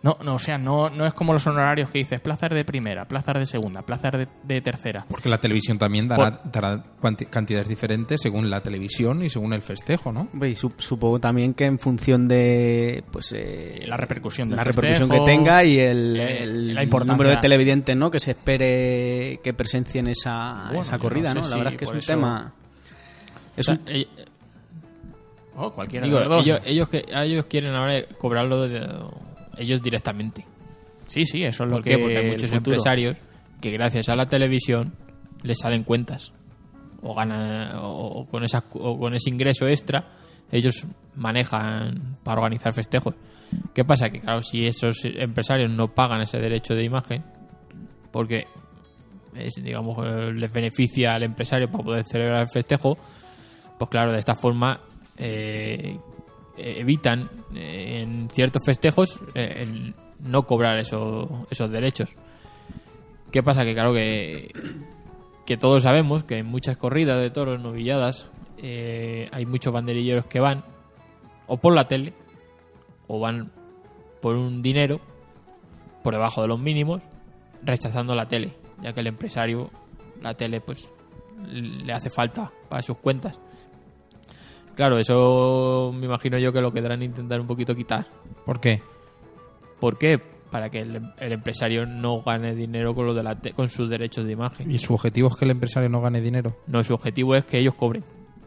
No, 0.02 0.18
no, 0.24 0.36
o 0.36 0.40
sea, 0.40 0.58
no, 0.58 0.90
no 0.90 1.06
es 1.06 1.14
como 1.14 1.34
los 1.34 1.46
honorarios 1.46 1.90
que 1.90 2.00
dices 2.00 2.22
plazas 2.22 2.52
de 2.52 2.64
primera, 2.64 3.06
plazas 3.06 3.34
de 3.38 3.46
segunda, 3.46 3.82
plazas 3.82 4.14
de, 4.14 4.28
de 4.46 4.62
tercera. 4.62 5.06
Porque 5.10 5.28
la 5.28 5.40
televisión 5.40 5.78
también 5.78 6.08
dará, 6.08 6.40
dará 6.46 6.82
cantidades 7.30 7.68
diferentes 7.68 8.22
según 8.22 8.50
la 8.50 8.62
televisión 8.62 9.22
y 9.24 9.30
según 9.30 9.52
el 9.52 9.62
festejo, 9.62 10.14
¿no? 10.14 10.30
Y 10.46 10.56
su- 10.56 10.72
supongo 10.78 11.20
también 11.20 11.54
que 11.54 11.66
en 11.66 11.80
función 11.80 12.28
de 12.28 13.04
pues 13.12 13.34
eh, 13.36 13.84
La 13.88 13.98
repercusión 13.98 14.48
del 14.48 14.56
la 14.58 14.64
repercusión 14.64 15.10
que 15.10 15.20
tenga 15.20 15.66
y 15.66 15.80
el, 15.80 16.18
eh, 16.18 16.44
el 16.44 16.90
número 17.06 17.32
de 17.32 17.38
televidentes 17.38 17.98
¿no? 17.98 18.10
que 18.10 18.22
se 18.22 18.32
espere 18.32 19.42
que 19.44 19.54
presencien 19.54 20.08
esa, 20.08 20.66
Bueno, 20.68 20.82
esa 20.82 20.98
corrida 20.98 21.34
no 21.34 21.42
la 21.42 21.58
verdad 21.58 21.74
es 21.74 21.78
que 21.80 21.86
es 21.86 21.92
un 21.92 21.98
eso- 21.98 22.14
tema 22.14 22.54
es 23.58 23.68
O 23.68 23.74
sea, 23.74 23.82
un- 23.86 23.90
eh, 23.96 24.08
Oh, 25.62 25.74
cualquiera 25.74 26.06
digo, 26.06 26.20
de 26.20 26.26
los 26.26 26.36
dos. 26.38 26.46
ellos, 26.46 26.62
ellos, 26.64 26.88
que, 26.90 27.04
ellos 27.14 27.46
quieren 27.50 27.76
ahora 27.76 27.96
cobrarlo 28.18 28.62
de- 28.70 28.80
ellos 29.60 29.82
directamente. 29.82 30.46
Sí, 31.06 31.26
sí, 31.26 31.44
eso 31.44 31.64
es 31.64 31.70
lo 31.70 31.78
¿Por 31.78 31.84
que? 31.84 31.98
Porque 31.98 32.18
hay 32.18 32.30
muchos 32.30 32.52
empresarios 32.54 33.18
que 33.62 33.72
gracias 33.72 34.10
a 34.10 34.16
la 34.16 34.26
televisión 34.28 34.94
les 35.44 35.60
salen 35.60 35.84
cuentas 35.84 36.32
o 37.02 37.16
gana 37.16 37.82
o, 37.82 38.22
o 38.22 38.26
con 38.28 38.44
esa, 38.44 38.66
o 38.74 38.98
con 38.98 39.14
ese 39.14 39.30
ingreso 39.30 39.68
extra 39.68 40.08
ellos 40.52 40.88
manejan 41.16 42.18
para 42.24 42.42
organizar 42.42 42.74
festejos. 42.74 43.16
¿Qué 43.74 43.84
pasa? 43.84 44.10
Que 44.10 44.20
claro, 44.20 44.42
si 44.42 44.66
esos 44.66 45.04
empresarios 45.06 45.72
no 45.72 45.94
pagan 45.94 46.22
ese 46.22 46.40
derecho 46.40 46.76
de 46.76 46.84
imagen 46.84 47.24
porque 48.12 48.46
es, 49.36 49.56
digamos 49.64 49.98
eh, 50.06 50.32
les 50.34 50.52
beneficia 50.52 51.14
al 51.14 51.24
empresario 51.24 51.70
para 51.70 51.84
poder 51.84 52.06
celebrar 52.06 52.42
el 52.42 52.50
festejo, 52.50 52.98
pues 53.78 53.90
claro, 53.90 54.12
de 54.12 54.20
esta 54.20 54.36
forma 54.36 54.82
eh, 55.18 55.98
evitan 56.60 57.30
eh, 57.56 58.02
en 58.02 58.30
ciertos 58.30 58.64
festejos 58.66 59.20
eh, 59.36 59.64
el 59.64 59.94
no 60.20 60.44
cobrar 60.46 60.78
eso- 60.80 61.48
esos 61.50 61.70
derechos. 61.72 62.10
¿Qué 63.32 63.44
pasa? 63.44 63.64
Que 63.64 63.74
claro 63.74 63.94
que, 63.94 64.52
que 65.46 65.58
todos 65.58 65.84
sabemos 65.84 66.24
que 66.24 66.38
en 66.40 66.46
muchas 66.48 66.78
corridas 66.78 67.20
de 67.22 67.30
toros, 67.30 67.62
novilladas, 67.62 68.28
eh, 68.58 69.30
hay 69.32 69.46
muchos 69.46 69.72
banderilleros 69.74 70.26
que 70.26 70.40
van 70.40 70.64
o 71.48 71.58
por 71.58 71.74
la 71.74 71.88
tele 71.88 72.14
o 73.08 73.20
van 73.20 73.52
por 74.22 74.36
un 74.36 74.62
dinero 74.62 75.00
por 76.04 76.14
debajo 76.14 76.42
de 76.42 76.48
los 76.48 76.60
mínimos 76.60 77.02
rechazando 77.64 78.16
la 78.16 78.28
tele, 78.28 78.54
ya 78.82 78.94
que 78.94 79.00
el 79.02 79.08
empresario, 79.08 79.70
la 80.22 80.34
tele, 80.34 80.60
pues 80.62 80.94
le 81.52 81.94
hace 81.94 82.10
falta 82.10 82.52
para 82.68 82.82
sus 82.82 82.98
cuentas. 82.98 83.40
Claro, 84.80 84.98
eso 84.98 85.92
me 85.94 86.06
imagino 86.06 86.38
yo 86.40 86.54
que 86.54 86.62
lo 86.62 86.72
querrán 86.72 87.04
intentar 87.04 87.42
un 87.42 87.48
poquito 87.48 87.76
quitar. 87.76 88.08
¿Por 88.46 88.62
qué? 88.62 88.82
¿Por 89.78 89.98
qué? 89.98 90.18
Para 90.50 90.70
que 90.70 90.80
el, 90.80 91.02
el 91.18 91.32
empresario 91.34 91.86
no 91.86 92.22
gane 92.22 92.56
dinero 92.56 92.96
con 92.96 93.06
lo 93.06 93.14
de 93.14 93.22
la 93.22 93.36
te- 93.36 93.52
con 93.52 93.68
sus 93.68 93.90
derechos 93.90 94.24
de 94.26 94.32
imagen. 94.32 94.72
¿Y 94.72 94.78
su 94.78 94.94
objetivo 94.94 95.28
es 95.28 95.36
que 95.36 95.44
el 95.44 95.52
empresario 95.52 95.90
no 95.90 96.00
gane 96.00 96.22
dinero? 96.22 96.56
No, 96.68 96.82
su 96.82 96.94
objetivo 96.94 97.36
es 97.36 97.44
que 97.44 97.60
ellos 97.60 97.76
cobren. 97.76 98.06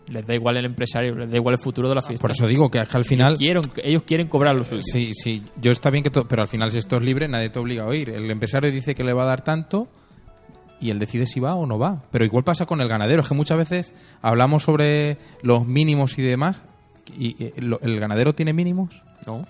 Les 0.09 0.27
da 0.27 0.35
igual 0.35 0.57
el 0.57 0.65
empresario, 0.65 1.15
les 1.15 1.31
da 1.31 1.37
igual 1.37 1.57
el 1.57 1.61
futuro 1.61 1.91
de 1.91 1.97
la 1.97 2.01
fiesta. 2.01 2.23
Por 2.23 2.31
eso 2.31 2.47
digo 2.47 2.71
que, 2.71 2.79
es 2.79 2.89
que 2.89 2.97
al 2.97 3.05
final... 3.05 3.37
Quieren- 3.37 3.61
ellos 3.85 4.03
quieren 4.05 4.27
cobrar 4.29 4.57
lo 4.57 4.65
suyo. 4.65 4.81
Sí, 4.81 5.11
sí, 5.13 5.43
yo 5.61 5.71
está 5.71 5.91
bien 5.91 6.03
que 6.03 6.09
todo, 6.11 6.27
pero 6.27 6.41
al 6.41 6.49
final 6.49 6.73
si 6.73 6.79
esto 6.79 6.97
es 6.97 7.03
libre 7.03 7.29
nadie 7.29 7.51
te 7.51 7.59
obliga 7.59 7.83
a 7.85 7.89
oír. 7.89 8.09
El 8.09 8.31
empresario 8.31 8.73
dice 8.73 8.95
que 8.95 9.05
le 9.05 9.13
va 9.13 9.25
a 9.25 9.27
dar 9.27 9.45
tanto 9.45 9.87
y 10.83 10.91
él 10.91 10.99
decide 10.99 11.27
si 11.27 11.41
va 11.41 11.55
o 11.55 11.65
no 11.67 11.79
va. 11.79 12.03
Pero 12.11 12.25
igual 12.25 12.45
pasa 12.45 12.67
con 12.67 12.81
el 12.81 12.89
ganadero, 12.89 13.23
es 13.23 13.29
que 13.29 13.35
muchas 13.35 13.57
veces 13.57 13.95
hablamos 14.21 14.65
sobre 14.65 15.17
los 15.43 15.67
mínimos 15.67 16.19
y 16.19 16.23
demás 16.23 16.61
y 17.17 17.43
eh, 17.43 17.55
el 17.57 18.01
ganadero 18.01 18.35
tiene 18.35 18.53
mínimos. 18.53 19.03
No. 19.27 19.47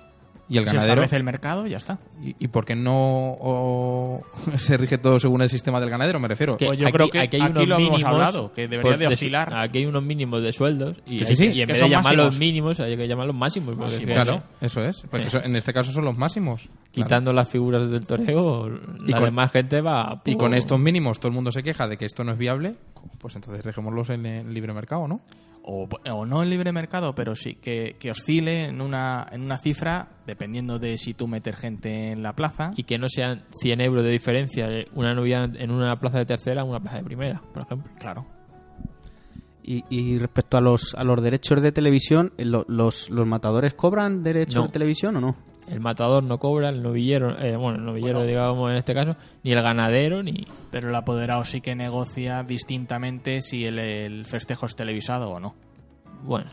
Y 0.52 0.58
el 0.58 0.64
Se 0.64 0.72
ganadero 0.72 0.92
establece 1.02 1.16
el 1.16 1.24
mercado 1.24 1.66
y 1.66 1.70
ya 1.70 1.78
está. 1.78 1.98
¿Y, 2.22 2.36
y 2.38 2.48
por 2.48 2.64
qué 2.66 2.74
no 2.76 2.92
o- 2.94 4.22
se 4.56 4.76
rige 4.76 4.98
todo 4.98 5.18
según 5.18 5.42
el 5.42 5.48
sistema 5.48 5.80
del 5.80 5.88
ganadero? 5.90 6.20
Me 6.20 6.28
refiero. 6.28 6.56
Que 6.56 6.66
Pues 6.66 6.78
yo 6.78 6.90
creo 6.90 7.08
que 7.08 7.20
aquí 7.20 7.38
unos 7.38 7.54
lo 7.56 7.62
hemos 7.62 7.78
mínimos, 7.78 8.04
hablado, 8.04 8.52
que 8.52 8.62
debería 8.68 8.82
pues, 8.82 8.98
de 8.98 9.06
oscilar. 9.06 9.54
Aquí 9.54 9.78
hay 9.78 9.86
unos 9.86 10.02
mínimos 10.02 10.42
de 10.42 10.52
sueldos 10.52 10.98
y, 11.06 11.18
Que 11.18 11.24
hay 11.24 11.34
sí, 11.34 11.36
sí, 11.36 11.58
y 11.58 11.62
en 11.62 11.66
que 11.66 11.72
vez 11.72 11.78
son 11.78 11.88
de 11.88 11.96
llamarlos 11.96 12.24
máximos. 12.26 12.38
mínimos 12.38 12.80
hay 12.80 12.96
que 12.96 13.08
llamarlos 13.08 13.36
máximos. 13.36 13.74
porque 13.76 13.84
Máximos, 14.06 14.12
Claro, 14.26 14.42
eso 14.60 14.84
es. 14.84 15.04
Eso- 15.12 15.42
en 15.42 15.56
este 15.56 15.72
caso 15.72 15.90
son 15.90 16.04
los 16.04 16.16
máximos. 16.18 16.62
Claro. 16.64 16.80
Quitando 16.92 17.32
las 17.32 17.48
figuras 17.48 17.90
del 17.90 18.04
toreo, 18.06 18.68
la 18.68 19.16
con- 19.16 19.24
demás 19.24 19.50
gente 19.52 19.80
va... 19.80 20.02
a 20.12 20.22
Y 20.26 20.36
con 20.36 20.52
estos 20.54 20.78
mínimos 20.78 21.18
todo 21.18 21.28
el 21.28 21.34
mundo 21.34 21.50
se 21.50 21.62
queja 21.62 21.88
de 21.88 21.96
que 21.96 22.04
esto 22.04 22.24
no 22.24 22.32
es 22.32 22.38
viable, 22.38 22.72
pues 23.18 23.34
entonces 23.36 23.64
dejémoslos 23.64 24.10
en 24.10 24.26
el 24.26 24.52
libre 24.52 24.74
mercado, 24.74 25.08
¿no? 25.08 25.20
O, 25.64 25.88
o 26.10 26.26
no 26.26 26.42
en 26.42 26.50
libre 26.50 26.72
mercado, 26.72 27.14
pero 27.14 27.34
sí 27.34 27.54
que, 27.54 27.96
que 27.98 28.10
oscile 28.10 28.64
en 28.64 28.80
una, 28.80 29.26
en 29.30 29.42
una 29.42 29.58
cifra 29.58 30.08
dependiendo 30.26 30.78
de 30.78 30.98
si 30.98 31.14
tú 31.14 31.26
meter 31.28 31.54
gente 31.56 32.10
en 32.12 32.22
la 32.22 32.34
plaza. 32.34 32.72
y 32.76 32.82
que 32.84 32.98
no 32.98 33.08
sean 33.08 33.44
100 33.60 33.80
euros 33.80 34.04
de 34.04 34.10
diferencia 34.10 34.66
de 34.66 34.88
una 34.94 35.14
novia 35.14 35.44
en 35.44 35.70
una 35.70 35.98
plaza 36.00 36.18
de 36.18 36.26
tercera 36.26 36.62
a 36.62 36.64
una 36.64 36.80
plaza 36.80 36.98
de 36.98 37.04
primera, 37.04 37.40
por 37.52 37.62
ejemplo. 37.62 37.92
Claro. 37.98 38.26
y, 39.62 39.84
y 39.88 40.18
respecto 40.18 40.56
a 40.58 40.60
los 40.60 40.94
a 40.96 41.04
los 41.04 41.22
derechos 41.22 41.62
de 41.62 41.70
televisión 41.70 42.32
lo- 42.38 42.64
los, 42.68 43.10
los 43.10 43.26
matadores 43.26 43.74
cobran 43.74 44.24
derechos 44.24 44.56
No. 44.56 44.62
de 44.64 44.68
televisión 44.72 45.16
o 45.16 45.20
no 45.20 45.36
El 45.72 45.80
matador 45.80 46.22
no 46.22 46.38
cobra, 46.38 46.68
el 46.68 46.82
novillero, 46.82 47.38
eh, 47.38 47.56
bueno, 47.56 47.78
el 47.78 47.84
novillero, 47.86 48.18
Bueno. 48.18 48.28
digamos 48.28 48.70
en 48.70 48.76
este 48.76 48.92
caso, 48.92 49.16
ni 49.42 49.52
el 49.52 49.62
ganadero, 49.62 50.22
ni. 50.22 50.46
Pero 50.70 50.90
el 50.90 50.94
apoderado 50.94 51.44
sí 51.46 51.62
que 51.62 51.74
negocia 51.74 52.42
distintamente 52.42 53.40
si 53.40 53.64
el, 53.64 53.78
el 53.78 54.26
festejo 54.26 54.66
es 54.66 54.76
televisado 54.76 55.30
o 55.30 55.40
no. 55.40 55.54
Bueno, 56.24 56.50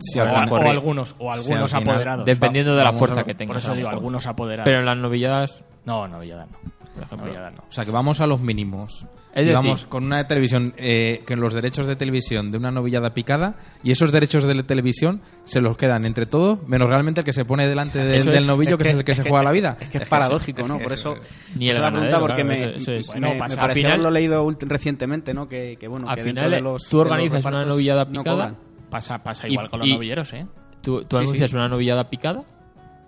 Si 0.00 0.18
o, 0.18 0.22
al 0.22 0.28
final- 0.30 0.48
o 0.52 0.56
algunos, 0.70 1.14
o 1.18 1.32
si 1.34 1.38
algunos 1.52 1.74
al 1.74 1.80
final- 1.80 1.94
apoderados. 1.96 2.24
dependiendo 2.26 2.76
de 2.76 2.84
la 2.84 2.92
fuerza 2.92 3.20
a- 3.20 3.24
que 3.24 3.34
tenga. 3.34 3.48
Por 3.52 3.58
eso 3.58 3.74
digo, 3.74 3.88
algunos 3.88 4.26
apoderados. 4.26 4.64
Pero 4.64 4.78
en 4.80 4.86
las 4.86 4.96
novilladas, 4.96 5.64
No, 5.84 6.08
novilladas 6.08 6.48
no. 6.50 6.56
Por 6.98 7.06
ejemplo, 7.06 7.26
Novilladas 7.26 7.54
no. 7.54 7.64
O 7.68 7.72
sea, 7.72 7.84
que 7.84 7.90
vamos 7.90 8.20
a 8.20 8.26
los 8.26 8.40
mínimos. 8.40 9.06
Es 9.34 9.42
Y 9.44 9.48
decir- 9.50 9.52
vamos 9.54 9.84
con 9.84 10.04
una 10.04 10.26
televisión, 10.26 10.74
eh, 10.78 11.22
con 11.26 11.38
los 11.40 11.52
derechos 11.54 11.86
de 11.86 11.94
televisión 11.96 12.50
de 12.50 12.58
una 12.58 12.70
novillada 12.70 13.10
picada, 13.10 13.56
y 13.84 13.90
esos 13.92 14.10
derechos 14.10 14.44
de 14.44 14.54
la 14.54 14.62
televisión 14.64 15.20
se 15.44 15.60
los 15.60 15.76
quedan 15.76 16.04
entre 16.06 16.26
todos, 16.26 16.66
menos 16.66 16.88
realmente 16.88 17.20
el 17.20 17.24
que 17.24 17.32
se 17.32 17.44
pone 17.44 17.68
delante 17.68 17.98
del, 17.98 18.16
Eso 18.20 18.30
del 18.30 18.40
es- 18.40 18.46
novillo, 18.46 18.72
es 18.72 18.76
que, 18.78 18.82
que- 18.84 18.88
es 18.90 18.96
el 18.96 19.04
que 19.04 19.12
es 19.12 19.18
se 19.18 19.22
que- 19.24 19.28
juega 19.30 19.44
la 19.44 19.52
vida. 19.52 19.76
es 19.80 19.88
que 19.90 19.98
es 19.98 20.08
paradójico 20.08 20.66
no 20.66 20.78
por 20.78 20.92
eso 20.92 21.14
ni 21.56 21.68
el 21.68 21.78
ganadero. 21.78 22.20
porque 22.20 22.42
claro, 22.42 22.48
me, 22.48 22.54
eso- 22.54 22.76
eso 22.76 22.92
es. 22.92 23.06
me- 23.08 23.12
Bueno, 23.14 23.28
me 23.34 23.38
pasa- 23.38 23.60
pareció 23.60 23.64
al 23.68 23.74
final- 23.74 23.92
haberlo 23.92 24.10
leído 24.10 24.44
ult- 24.44 24.66
recientemente 24.66 25.34
no 25.34 25.46
que, 25.46 25.76
que 25.78 25.86
bueno 25.88 26.08
Al 26.08 26.16
que 26.16 26.24
final, 26.24 26.50
de 26.50 26.60
los 26.60 26.88
tú 26.88 26.96
de 26.98 27.04
los 27.04 27.12
organizas 27.12 27.44
una 27.44 27.64
novillada 27.64 28.04
no 28.06 28.22
picada. 28.22 28.54
Pasa, 28.90 29.18
pasa 29.18 29.46
Y- 29.46 29.52
igual 29.52 29.68
con 29.68 29.80
los 29.80 29.88
y- 29.88 29.92
novilleros, 29.92 30.32
¿eh? 30.32 30.46
Tú, 30.82 31.02
tú 31.04 31.16
Sí, 31.16 31.22
anuncias 31.22 31.50
sí. 31.50 31.56
una 31.56 31.68
novillada 31.68 32.08
picada 32.08 32.44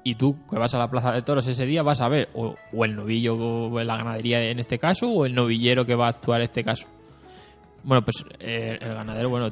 y 0.03 0.15
tú 0.15 0.37
que 0.49 0.59
vas 0.59 0.75
a 0.75 0.79
la 0.79 0.91
plaza 0.91 1.13
de 1.13 1.23
toros 1.23 1.47
ese 1.47 1.67
día 1.67 1.83
vas 1.83 2.01
a 2.01 2.09
ver 2.09 2.29
o, 2.35 2.57
el 2.85 2.97
novillo 2.97 3.37
o 3.37 3.83
la 3.83 3.97
ganadería 3.97 4.43
en 4.43 4.59
este 4.59 4.79
caso 4.79 5.09
o 5.11 5.27
el 5.27 5.35
novillero 5.35 5.85
que 5.85 5.95
va 5.95 6.07
a 6.07 6.11
actuar 6.11 6.41
en 6.41 6.45
este 6.45 6.65
caso. 6.65 6.87
Bueno, 7.83 8.03
pues 8.05 8.25
eh, 8.39 8.79
el 8.81 8.95
ganadero, 8.95 9.31
bueno, 9.31 9.49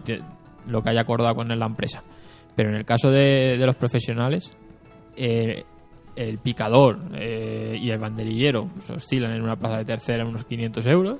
lo 0.66 0.82
que 0.82 0.90
haya 0.90 1.01
acordado 1.01 1.34
con 1.34 1.49
la 1.49 1.66
empresa. 1.66 2.03
Pero 2.55 2.70
en 2.70 2.76
el 2.76 2.84
caso 2.84 3.11
de, 3.11 3.57
de 3.59 3.66
los 3.66 3.76
profesionales, 3.76 4.53
eh, 5.16 5.64
el 6.16 6.38
picador 6.38 6.99
eh, 7.14 7.78
y 7.80 7.90
el 7.90 7.99
banderillero 7.99 8.68
oscilan 8.92 9.32
en 9.32 9.42
una 9.42 9.57
plaza 9.57 9.78
de 9.78 9.84
tercera 9.84 10.26
unos 10.26 10.44
500 10.44 10.86
euros. 10.88 11.18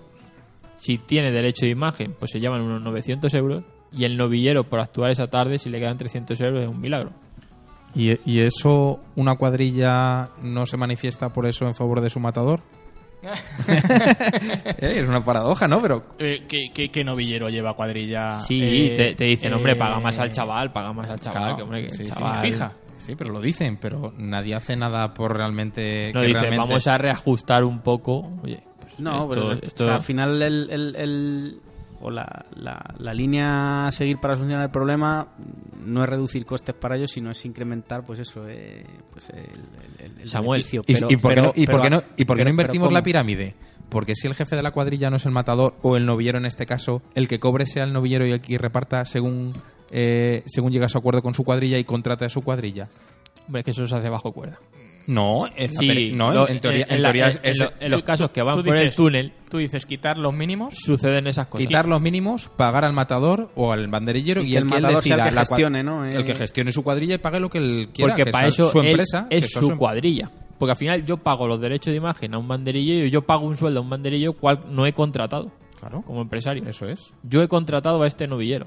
Si 0.75 0.99
tiene 0.99 1.31
derecho 1.31 1.67
de 1.67 1.73
imagen, 1.73 2.15
pues 2.19 2.33
se 2.33 2.41
llaman 2.41 2.63
unos 2.63 2.83
900 2.83 3.33
euros. 3.35 3.65
Y 3.93 4.05
el 4.05 4.17
novillero, 4.17 4.65
por 4.65 4.81
actuar 4.81 5.11
esa 5.11 5.29
tarde, 5.29 5.59
si 5.59 5.71
le 5.71 5.79
quedan 5.79 5.97
300 5.97 6.41
euros, 6.41 6.63
es 6.63 6.69
un 6.69 6.81
milagro. 6.81 7.13
¿Y, 7.95 8.19
y 8.31 8.41
eso, 8.41 9.01
una 9.17 9.37
cuadrilla 9.37 10.29
no 10.43 10.67
se 10.67 10.77
manifiesta 10.77 11.31
por 11.31 11.47
eso 11.47 11.67
en 11.67 11.75
favor 11.75 12.01
de 12.01 12.11
su 12.11 12.21
matador? 12.21 12.61
Eh, 13.69 15.01
es 15.01 15.09
una 15.09 15.21
paradoja, 15.21 15.67
¿no? 15.67 15.81
Pero 15.83 16.05
Eh, 16.19 16.45
¿qué, 16.49 16.69
qué, 16.73 16.91
qué 16.91 17.05
novillero 17.05 17.49
lleva 17.49 17.75
cuadrilla? 17.75 18.41
Sí, 18.41 18.61
Eh, 18.63 18.95
te, 18.95 19.15
te 19.15 19.25
dicen, 19.25 19.53
hombre, 19.53 19.77
paga 19.77 19.99
más 20.01 20.19
al 20.19 20.29
eh, 20.29 20.33
chaval, 20.33 20.73
paga 20.73 20.93
más 20.93 21.09
al 21.11 21.21
chaval, 21.21 21.41
Claro, 21.41 21.57
que 21.57 21.63
hombre, 21.63 21.83
que 21.85 21.91
sí, 21.91 22.03
el 22.03 22.09
sí, 22.09 22.15
chaval... 22.15 22.39
fija. 22.39 22.73
Sí, 22.97 23.15
pero 23.17 23.33
lo 23.33 23.41
dicen, 23.41 23.79
pero 23.81 24.13
nadie 24.19 24.55
hace 24.55 24.77
nada 24.77 25.15
por 25.15 25.37
realmente... 25.37 26.13
No 26.13 26.21
que 26.21 26.27
dice, 26.29 26.41
realmente- 26.41 26.67
vamos 26.69 26.87
a 26.87 26.99
reajustar 26.99 27.65
un 27.65 27.81
poco. 27.81 28.31
Oye, 28.43 28.63
pues 28.81 29.01
no 29.01 29.13
esto, 29.19 29.29
pero 29.29 29.53
esto- 29.53 29.83
o 29.85 29.87
sea, 29.87 29.95
al 29.97 30.03
final 30.03 30.43
el, 30.43 30.69
el- 30.71 30.97
el- 30.97 31.61
o 32.01 32.11
la, 32.11 32.47
la, 32.55 32.79
la 32.99 33.13
línea 33.15 33.87
a 33.87 33.91
seguir 33.91 34.19
para 34.19 34.35
solucionar 34.35 34.65
el 34.65 34.71
problema 34.71 35.29
no 35.85 36.03
es 36.05 36.09
reducir 36.09 36.45
costes 36.47 36.75
para 36.75 36.97
ellos 36.97 37.11
sino 37.11 37.31
es 37.31 37.45
incrementar 37.45 38.05
pues 38.07 38.21
eso 38.21 38.49
eh, 38.49 38.85
pues 39.13 39.31
el, 39.31 40.05
el- 40.05 40.21
el 40.21 40.29
Samuel, 40.29 40.61
beneficio. 40.63 40.83
¿Y, 40.87 40.95
Pero- 40.95 41.09
y 41.11 41.17
por 41.17 41.35
qué 41.35 41.41
no, 41.41 41.53
y 41.57 41.67
por 41.67 41.75
pero- 41.75 41.83
qué 41.83 41.91
no- 41.91 42.03
y 42.17 42.25
por 42.25 42.37
qué 42.37 42.43
no 42.43 42.45
pero- 42.45 42.51
invertimos 42.51 42.93
la 42.93 43.03
pirámide? 43.03 43.55
Porque 43.89 44.15
si 44.15 44.27
el 44.29 44.35
jefe 44.35 44.55
de 44.55 44.63
la 44.63 44.71
cuadrilla 44.71 45.09
no 45.09 45.17
es 45.17 45.25
el 45.27 45.33
matador 45.33 45.75
o 45.83 45.97
el 45.97 46.05
novillero 46.05 46.37
en 46.39 46.45
este 46.45 46.67
caso, 46.67 47.01
el 47.15 47.27
que 47.27 47.41
cobre 47.41 47.65
sea 47.65 47.85
el 47.85 47.93
novillero 47.95 48.27
y 48.27 48.33
el 48.33 48.41
que 48.43 48.59
reparta 48.59 49.05
según, 49.07 49.55
eh, 49.91 50.43
según 50.47 50.73
llega 50.73 50.87
a 50.87 50.89
su 50.91 50.99
acuerdo 50.99 51.23
con 51.23 51.33
su 51.35 51.43
cuadrilla 51.43 51.79
y 51.79 51.85
contrata 51.85 52.27
a 52.27 52.29
su 52.29 52.43
cuadrilla. 52.43 52.89
Hombre, 53.47 53.61
es 53.61 53.65
que 53.65 53.71
eso 53.71 53.87
se 53.87 53.97
hace 53.97 54.11
bajo 54.11 54.31
cuerda. 54.33 54.59
No, 55.09 55.47
en, 55.57 55.73
la 55.73 55.79
Sí, 55.81 55.89
peli- 55.89 56.13
no, 56.13 56.31
lo- 56.33 56.49
en 56.49 56.61
teoría, 56.61 56.85
en 56.89 56.97
en 56.97 57.03
la- 57.03 57.09
teoría 57.09 57.31
en- 57.31 57.39
es- 57.43 57.61
en 57.61 57.69
en 57.81 57.91
los 57.91 58.03
casos 58.03 58.31
que 58.31 58.43
van 58.43 58.57
Tú 58.59 58.63
por 58.65 58.77
el 58.77 58.95
túnel 58.95 59.33
Tú 59.49 59.57
dices 59.59 59.87
quitar 59.87 60.19
los 60.19 60.35
mínimos. 60.35 60.75
suceden 60.75 61.27
esas 61.27 61.47
cosas. 61.47 61.67
quitar 61.67 61.89
los 61.89 62.01
mínimos, 62.03 62.51
pagar 62.51 62.85
al 62.85 62.93
matador 62.93 63.51
o 63.55 63.73
al 63.73 63.89
banderillero 63.89 64.43
Y 64.43 64.49
y, 64.53 64.57
el 64.57 64.65
el 64.65 64.69
que 64.69 64.75
matador 64.75 65.03
sea 65.03 65.17
el 65.17 65.23
que 65.25 65.31
la 65.31 65.43
cua- 65.43 65.49
gestione, 65.49 65.83
¿no? 65.83 66.05
El 66.05 66.25
que 66.25 66.33
Eh, 66.33 66.37
gestione 66.37 66.71
su 66.73 66.85
cuadrilla 66.85 67.15
y 67.15 67.19
pague 67.19 67.41
lo 67.41 67.49
que 67.49 67.57
él 67.59 67.89
quiera. 67.93 68.11
Porque 68.13 68.25
que 68.27 68.31
para 68.31 68.49
eso 68.49 68.65
su 68.65 68.81
empresa. 68.81 69.27
es 69.31 69.51
su 69.51 69.77
cuadrilla. 69.79 70.31
Porque 70.59 70.73
al 70.73 70.77
final 70.77 71.05
yo 71.07 71.17
pago 71.17 71.47
los 71.47 71.59
derechos 71.61 71.93
de 71.93 71.97
imagen 71.97 72.35
a 72.35 72.39
un 72.39 72.47
banderillero 72.47 73.07
y 73.07 73.11
yo 73.11 73.23
pago 73.23 73.47
un 73.47 73.57
sueldo 73.57 73.81
a 73.81 73.83
un 73.83 73.89
banderillero 73.89 74.35
cual 74.35 74.61
no 74.71 74.85
he 74.87 74.93
contratado 74.93 75.51
Claro, 75.81 76.03
como 76.03 76.21
empresario. 76.21 76.65
eso 76.69 76.87
es. 76.87 77.15
Yo 77.23 77.41
he 77.43 77.49
contratado 77.49 78.03
a 78.03 78.07
este 78.07 78.27
novillero. 78.27 78.67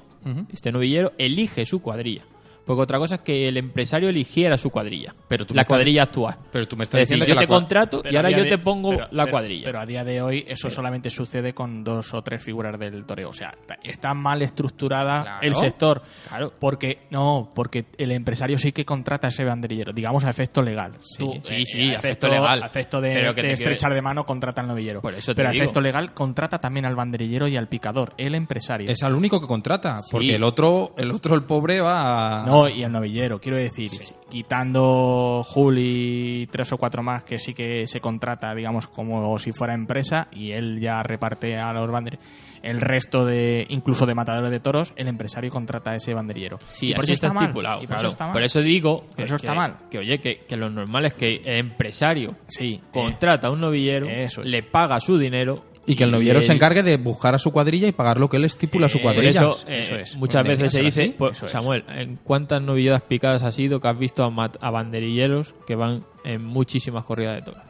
Este 0.52 0.72
novillero 0.72 1.12
elige 1.18 1.64
su 1.66 1.80
cuadrilla. 1.80 2.24
Porque 2.64 2.82
otra 2.82 2.98
cosa 2.98 3.16
es 3.16 3.20
que 3.22 3.48
el 3.48 3.56
empresario 3.56 4.08
eligiera 4.08 4.56
su 4.56 4.70
cuadrilla. 4.70 5.14
Pero 5.28 5.44
tú 5.44 5.54
la 5.54 5.62
estás- 5.62 5.76
cuadrilla 5.76 6.02
actual. 6.04 6.36
Pero 6.52 6.66
tú 6.68 6.76
me 6.76 6.84
estás 6.84 7.00
Es 7.02 7.08
decir, 7.08 7.16
diciendo 7.20 7.34
yo 7.34 7.40
que 7.40 7.46
te 7.46 7.52
la 7.52 7.58
contrato 7.58 7.98
y 7.98 8.02
Pero 8.02 8.18
ahora 8.18 8.28
a 8.28 8.30
día 8.30 8.38
yo 8.38 8.44
de- 8.44 8.50
te 8.50 8.58
pongo 8.58 8.90
pero- 8.90 9.08
la 9.10 9.24
pero- 9.24 9.30
cuadrilla. 9.32 9.64
Pero 9.64 9.80
a 9.80 9.86
día 9.86 10.04
de 10.04 10.22
hoy 10.22 10.44
eso 10.46 10.70
solamente 10.70 11.10
sucede 11.10 11.52
con 11.54 11.82
dos 11.84 12.14
o 12.14 12.22
tres 12.22 12.42
figuras 12.42 12.78
del 12.78 13.04
toreo. 13.04 13.30
O 13.30 13.32
sea, 13.34 13.52
está 13.82 14.14
mal 14.14 14.42
estructurada 14.42 15.22
Claro. 15.22 15.38
el 15.42 15.54
sector. 15.54 16.02
Claro. 16.28 16.52
Porque, 16.58 17.06
no, 17.10 17.50
porque 17.54 17.86
el 17.98 18.12
empresario 18.12 18.58
sí 18.58 18.72
que 18.72 18.84
contrata 18.84 19.26
a 19.26 19.30
ese 19.30 19.44
banderillero, 19.44 19.92
digamos 19.92 20.24
a 20.24 20.30
efecto 20.30 20.62
legal. 20.62 20.92
Sí, 21.02 21.26
sí, 21.42 21.54
eh, 21.54 21.66
sí, 21.66 21.90
a 21.90 21.94
efecto 21.96 22.28
legal. 22.28 22.62
A 22.62 22.66
efecto 22.66 23.00
de, 23.00 23.12
Pero 23.14 23.34
que 23.34 23.42
de 23.42 23.48
te 23.48 23.54
estrechar 23.54 23.90
quede- 23.90 23.96
de 23.96 24.02
mano 24.02 24.24
contrata 24.24 24.60
al 24.60 24.68
novillero. 24.68 25.00
Por 25.00 25.14
eso 25.14 25.32
te 25.32 25.36
Pero 25.36 25.48
a 25.48 25.52
efecto 25.52 25.80
legal 25.80 26.14
contrata 26.14 26.58
también 26.60 26.86
al 26.86 26.94
banderillero 26.94 27.48
y 27.48 27.56
al 27.56 27.68
picador, 27.68 28.14
el 28.16 28.34
empresario. 28.34 28.90
Es 28.90 29.02
al 29.02 29.14
único 29.14 29.40
que 29.40 29.46
contrata. 29.46 29.98
Sí. 29.98 30.08
Porque 30.12 30.34
el 30.36 30.44
otro, 30.44 30.94
el 30.96 31.10
otro, 31.10 31.34
el 31.34 31.42
pobre, 31.44 31.80
va 31.80 32.42
a... 32.42 32.46
No, 32.46 32.51
y 32.68 32.82
el 32.82 32.92
novillero, 32.92 33.38
quiero 33.40 33.56
decir, 33.58 33.90
quitando 34.30 35.42
Juli 35.44 36.48
tres 36.50 36.72
o 36.72 36.78
cuatro 36.78 37.02
más 37.02 37.24
que 37.24 37.38
sí 37.38 37.54
que 37.54 37.86
se 37.86 38.00
contrata, 38.00 38.54
digamos, 38.54 38.86
como 38.88 39.38
si 39.38 39.52
fuera 39.52 39.74
empresa, 39.74 40.28
y 40.32 40.52
él 40.52 40.80
ya 40.80 41.02
reparte 41.02 41.56
a 41.58 41.72
los 41.72 41.90
banderilleros. 41.90 42.26
El 42.62 42.80
resto 42.80 43.24
de, 43.24 43.66
incluso 43.70 44.06
de 44.06 44.14
matadores 44.14 44.50
de 44.52 44.60
toros, 44.60 44.92
el 44.94 45.08
empresario 45.08 45.50
contrata 45.50 45.90
a 45.90 45.96
ese 45.96 46.14
banderillero. 46.14 46.58
Sí, 46.68 46.90
y 46.90 46.94
por 46.94 47.02
así 47.02 47.12
eso 47.12 47.14
está, 47.14 47.26
está 47.28 47.34
mal. 47.34 47.44
estipulado. 47.46 47.78
Y 47.78 47.86
por 47.86 47.96
claro. 47.96 48.00
eso 48.02 48.08
está 48.12 48.24
mal. 48.26 48.32
Por 48.34 48.42
eso 48.42 48.60
digo 48.60 49.00
Por 49.00 49.16
que 49.16 49.22
eso 49.24 49.34
está 49.34 49.52
que- 49.52 49.58
mal. 49.58 49.76
Que 49.90 49.98
oye, 49.98 50.18
que, 50.20 50.38
que 50.46 50.56
lo 50.56 50.70
normal 50.70 51.06
es 51.06 51.14
que 51.14 51.42
el 51.44 51.56
empresario 51.56 52.36
Sí, 52.46 52.80
contrata 52.92 53.48
a 53.48 53.50
un 53.50 53.60
novillero, 53.60 54.06
Eso 54.08 54.42
es. 54.42 54.46
le 54.48 54.62
paga 54.62 55.00
su 55.00 55.18
dinero 55.18 55.64
Y 55.84 55.96
que 55.96 56.04
el 56.04 56.12
novillero 56.12 56.40
se 56.40 56.52
encargue 56.52 56.82
de 56.84 56.96
buscar 56.96 57.34
a 57.34 57.38
su 57.38 57.50
cuadrilla 57.52 57.88
y 57.88 57.92
pagar 57.92 58.18
lo 58.20 58.28
que 58.28 58.36
él 58.36 58.44
estipula 58.44 58.86
a 58.86 58.88
su 58.88 58.98
Eh, 58.98 59.02
cuadrilla. 59.02 59.40
Por 59.40 59.50
eso, 59.50 59.64
eh, 59.68 59.78
Eso 59.80 59.96
es. 59.96 60.16
muchas 60.16 60.44
Debería 60.44 60.64
veces 60.64 60.78
se 60.78 60.82
dice, 60.84 61.14
pues, 61.18 61.36
Eso 61.36 61.46
es. 61.46 61.52
Samuel, 61.52 61.84
¿en 61.88 62.16
cuántas 62.22 62.62
novilladas 62.62 63.02
picadas 63.02 63.42
has 63.42 63.58
ido 63.58 63.80
que 63.80 63.88
has 63.88 63.98
visto 63.98 64.22
a, 64.24 64.70
banderilleros 64.70 65.54
que 65.66 65.74
van 65.74 66.04
en 66.24 66.44
muchísimas 66.44 67.04
corridas 67.04 67.36
de 67.36 67.42
toros? 67.42 67.62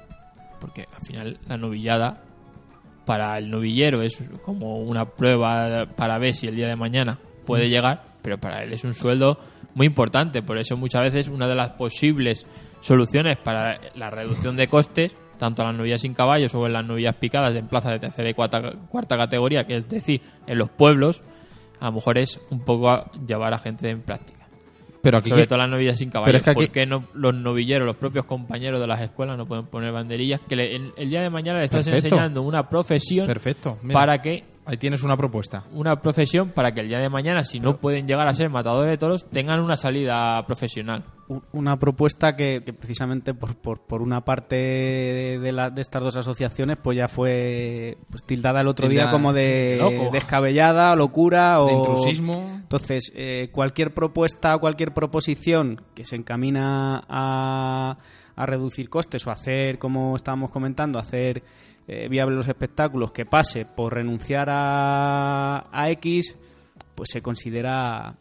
Porque 0.60 0.84
al 0.94 1.04
final 1.06 1.38
la 1.48 1.56
novillada 1.56 2.22
para 3.06 3.36
el 3.38 3.50
novillero 3.50 4.02
es 4.02 4.22
como 4.42 4.78
una 4.78 5.06
prueba 5.06 5.86
para 5.96 6.18
ver 6.18 6.34
si 6.34 6.46
el 6.46 6.54
día 6.54 6.68
de 6.68 6.76
mañana 6.76 7.18
puede 7.46 7.68
llegar, 7.68 8.02
pero 8.22 8.38
para 8.38 8.62
él 8.62 8.72
es 8.72 8.84
un 8.84 8.94
sueldo 8.94 9.38
muy 9.74 9.86
importante. 9.86 10.42
Por 10.42 10.58
eso 10.58 10.76
muchas 10.76 11.02
veces 11.02 11.28
una 11.28 11.48
de 11.48 11.54
las 11.56 11.70
posibles 11.70 12.46
soluciones 12.80 13.38
para 13.38 13.80
la 13.96 14.10
reducción 14.10 14.54
de 14.54 14.68
costes, 14.68 15.16
tanto 15.38 15.62
en 15.62 15.68
las 15.68 15.76
novillas 15.76 16.00
sin 16.00 16.14
caballos 16.14 16.54
o 16.54 16.66
en 16.66 16.72
las 16.72 16.84
novillas 16.84 17.14
picadas 17.16 17.54
en 17.54 17.66
plazas 17.66 17.92
de 17.92 17.98
tercera 18.00 18.30
y 18.30 18.34
cuarta, 18.34 18.62
cuarta 18.88 19.16
categoría, 19.16 19.64
que 19.64 19.76
es 19.76 19.88
decir, 19.88 20.20
en 20.46 20.58
los 20.58 20.70
pueblos, 20.70 21.22
a 21.80 21.86
lo 21.86 21.92
mejor 21.92 22.18
es 22.18 22.40
un 22.50 22.60
poco 22.60 22.90
a 22.90 23.10
llevar 23.26 23.52
a 23.54 23.58
gente 23.58 23.90
en 23.90 24.02
práctica. 24.02 24.40
Pero 25.02 25.18
aquí 25.18 25.30
Sobre 25.30 25.42
que- 25.42 25.48
todo 25.48 25.58
las 25.58 25.68
novillas 25.68 25.98
sin 25.98 26.10
caballos. 26.10 26.26
Pero 26.28 26.38
es 26.38 26.44
que 26.44 26.50
aquí- 26.50 26.66
¿Por 26.66 26.72
qué 26.72 26.86
no, 26.86 27.08
los 27.14 27.34
novilleros, 27.34 27.84
los 27.84 27.96
propios 27.96 28.24
compañeros 28.24 28.80
de 28.80 28.86
las 28.86 29.00
escuelas 29.00 29.36
no 29.36 29.46
pueden 29.46 29.66
poner 29.66 29.90
banderillas? 29.92 30.40
Que 30.48 30.54
le- 30.54 30.76
el, 30.76 30.92
el 30.96 31.10
día 31.10 31.22
de 31.22 31.28
mañana 31.30 31.58
le 31.58 31.64
estás 31.64 31.84
Perfecto. 31.84 32.14
enseñando 32.14 32.42
una 32.42 32.68
profesión 32.68 33.26
Perfecto. 33.26 33.78
Mira, 33.82 33.98
para 33.98 34.22
que 34.22 34.44
Ahí 34.64 34.76
tienes 34.76 35.02
una 35.02 35.16
propuesta. 35.16 35.64
una 35.72 35.96
profesión 36.00 36.50
para 36.50 36.70
que 36.70 36.82
el 36.82 36.88
día 36.88 36.98
de 37.00 37.08
mañana, 37.08 37.42
si 37.42 37.58
no 37.58 37.78
pueden 37.78 38.06
llegar 38.06 38.28
a 38.28 38.32
ser 38.32 38.48
matadores 38.48 38.92
de 38.92 38.96
toros, 38.98 39.28
tengan 39.28 39.58
una 39.58 39.74
salida 39.74 40.40
profesional. 40.46 41.02
Una 41.52 41.78
propuesta 41.78 42.34
que, 42.36 42.62
que 42.64 42.72
precisamente 42.72 43.34
por, 43.34 43.56
por, 43.56 43.80
por 43.80 44.02
una 44.02 44.22
parte 44.22 44.56
de, 44.56 45.52
la- 45.52 45.70
de 45.70 45.80
estas 45.80 46.02
dos 46.02 46.16
asociaciones 46.16 46.78
pues 46.82 46.96
ya 46.98 47.08
fue 47.08 47.96
pues, 48.10 48.22
tildada 48.24 48.60
el 48.60 48.68
otro 48.68 48.88
día 48.88 49.10
como 49.10 49.32
de 49.32 49.78
descabellada, 50.12 50.94
locura 50.96 51.60
o 51.62 51.66
De 51.66 51.72
intrusismo. 51.74 52.60
Entonces, 52.62 53.12
eh, 53.14 53.48
cualquier 53.52 53.92
propuesta, 53.94 54.56
cualquier 54.58 54.92
proposición 54.94 55.82
que 55.94 56.04
se 56.04 56.16
encamina 56.16 57.02
a, 57.08 57.98
a 58.34 58.46
reducir 58.46 58.88
costes 58.88 59.26
o 59.26 59.30
hacer, 59.30 59.78
como 59.78 60.16
estábamos 60.16 60.50
comentando, 60.50 60.98
hacer 60.98 61.42
eh, 61.88 62.08
viables 62.08 62.36
los 62.36 62.48
espectáculos, 62.48 63.12
que 63.12 63.26
pase 63.26 63.66
por 63.66 63.92
renunciar 63.94 64.48
a, 64.50 65.66
a 65.72 65.90
X, 65.90 66.36
pues 66.94 67.10
se 67.10 67.20
considera 67.20 68.14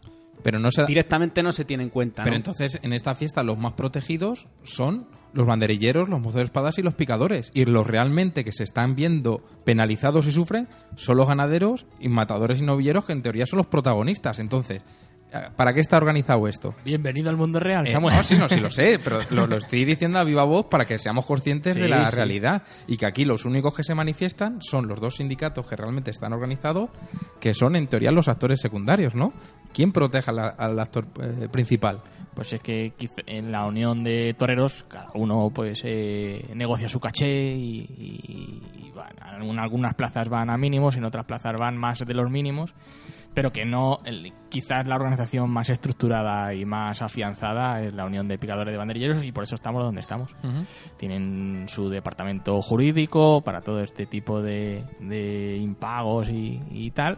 Pero 0.43 0.59
no 0.59 0.71
se 0.71 0.85
directamente 0.85 1.43
no 1.43 1.51
se 1.51 1.65
tiene 1.65 1.83
en 1.83 1.89
cuenta. 1.89 2.23
Pero 2.23 2.33
¿no? 2.33 2.37
entonces, 2.37 2.79
en 2.81 2.93
esta 2.93 3.15
fiesta, 3.15 3.43
los 3.43 3.57
más 3.57 3.73
protegidos 3.73 4.47
son 4.63 5.07
los 5.33 5.47
banderilleros, 5.47 6.09
los 6.09 6.19
mozos 6.19 6.35
de 6.35 6.43
espadas 6.43 6.77
y 6.77 6.81
los 6.81 6.95
picadores. 6.95 7.51
Y 7.53 7.65
los 7.65 7.87
realmente 7.87 8.43
que 8.43 8.51
se 8.51 8.63
están 8.63 8.95
viendo 8.95 9.41
penalizados 9.63 10.27
y 10.27 10.31
sufren 10.31 10.67
son 10.95 11.17
los 11.17 11.27
ganaderos 11.27 11.85
y 11.99 12.09
matadores 12.09 12.59
y 12.59 12.65
novilleros, 12.65 13.05
que 13.05 13.13
en 13.13 13.21
teoría 13.21 13.45
son 13.45 13.57
los 13.57 13.67
protagonistas. 13.67 14.39
Entonces, 14.39 14.83
¿para 15.55 15.73
qué 15.73 15.79
está 15.79 15.97
organizado 15.97 16.47
esto? 16.47 16.75
Bienvenido 16.83 17.29
al 17.29 17.37
mundo 17.37 17.59
real, 17.59 17.85
Eh, 17.87 17.91
Samuel. 17.91 18.15
no, 18.15 18.23
sí, 18.23 18.35
no, 18.37 18.47
sí 18.49 18.59
lo 18.59 18.69
sé, 18.71 18.99
pero 19.03 19.19
lo, 19.29 19.47
lo 19.47 19.57
estoy 19.57 19.85
diciendo 19.85 20.19
a 20.19 20.23
viva 20.23 20.43
voz 20.43 20.65
para 20.67 20.85
que 20.85 20.99
seamos 20.99 21.25
conscientes 21.25 21.75
de 21.75 21.87
la 21.87 22.07
sí. 22.09 22.15
realidad 22.15 22.63
y 22.87 22.97
que 22.97 23.05
aquí 23.05 23.25
los 23.25 23.45
únicos 23.45 23.73
que 23.75 23.83
se 23.83 23.95
manifiestan 23.95 24.61
son 24.61 24.87
los 24.87 24.99
dos 24.99 25.15
sindicatos 25.17 25.65
que 25.67 25.75
realmente 25.75 26.11
están 26.11 26.33
organizados, 26.33 26.89
que 27.39 27.53
son 27.53 27.75
en 27.75 27.87
teoría 27.87 28.11
los 28.11 28.27
actores 28.27 28.59
secundarios, 28.61 29.15
¿no? 29.15 29.33
¿Quién 29.73 29.91
protege 29.91 30.31
la- 30.31 30.49
al 30.49 30.79
actor 30.79 31.05
eh, 31.21 31.47
principal? 31.51 32.01
Pues 32.33 32.53
es 32.53 32.61
que 32.61 32.93
en 33.25 33.51
la 33.51 33.65
unión 33.65 34.03
de 34.05 34.33
toreros 34.37 34.85
cada 34.87 35.09
uno 35.15 35.49
pues 35.53 35.81
eh, 35.83 36.45
negocia 36.55 36.87
su 36.87 36.99
caché 36.99 37.51
y, 37.53 37.79
y- 37.97 38.87
y 38.87 38.91
van, 38.91 39.41
en 39.43 39.59
algunas 39.59 39.95
plazas 39.95 40.29
van 40.29 40.49
a 40.49 40.57
mínimos, 40.57 40.95
en 40.95 41.03
otras 41.03 41.25
plazas 41.25 41.53
van 41.57 41.75
más 41.77 41.99
de 41.99 42.13
los 42.13 42.29
mínimos, 42.31 42.73
pero 43.33 43.51
que 43.51 43.65
no, 43.65 43.97
el- 44.05 44.33
quizás 44.49 44.85
la 44.85 44.95
organización 44.95 45.49
más 45.49 45.69
estructurada 45.69 46.53
y 46.53 46.65
más 46.65 47.01
afianzada 47.01 47.81
es 47.81 47.93
la 47.93 48.05
unión 48.05 48.27
de 48.27 48.37
picadores 48.37 48.73
de 48.73 48.77
banderilleros 48.77 49.23
y 49.23 49.31
por 49.31 49.43
eso 49.45 49.55
estamos 49.55 49.83
donde 49.83 50.01
estamos. 50.01 50.35
Tienen 50.97 51.65
su 51.69 51.89
departamento 51.89 52.61
jurídico 52.61 53.41
para 53.41 53.61
todo 53.61 53.81
este 53.81 54.05
tipo 54.05 54.41
de, 54.41 54.83
de 54.99 55.57
impagos 55.57 56.29
y, 56.29 56.61
y 56.69 56.91
tal. 56.91 57.17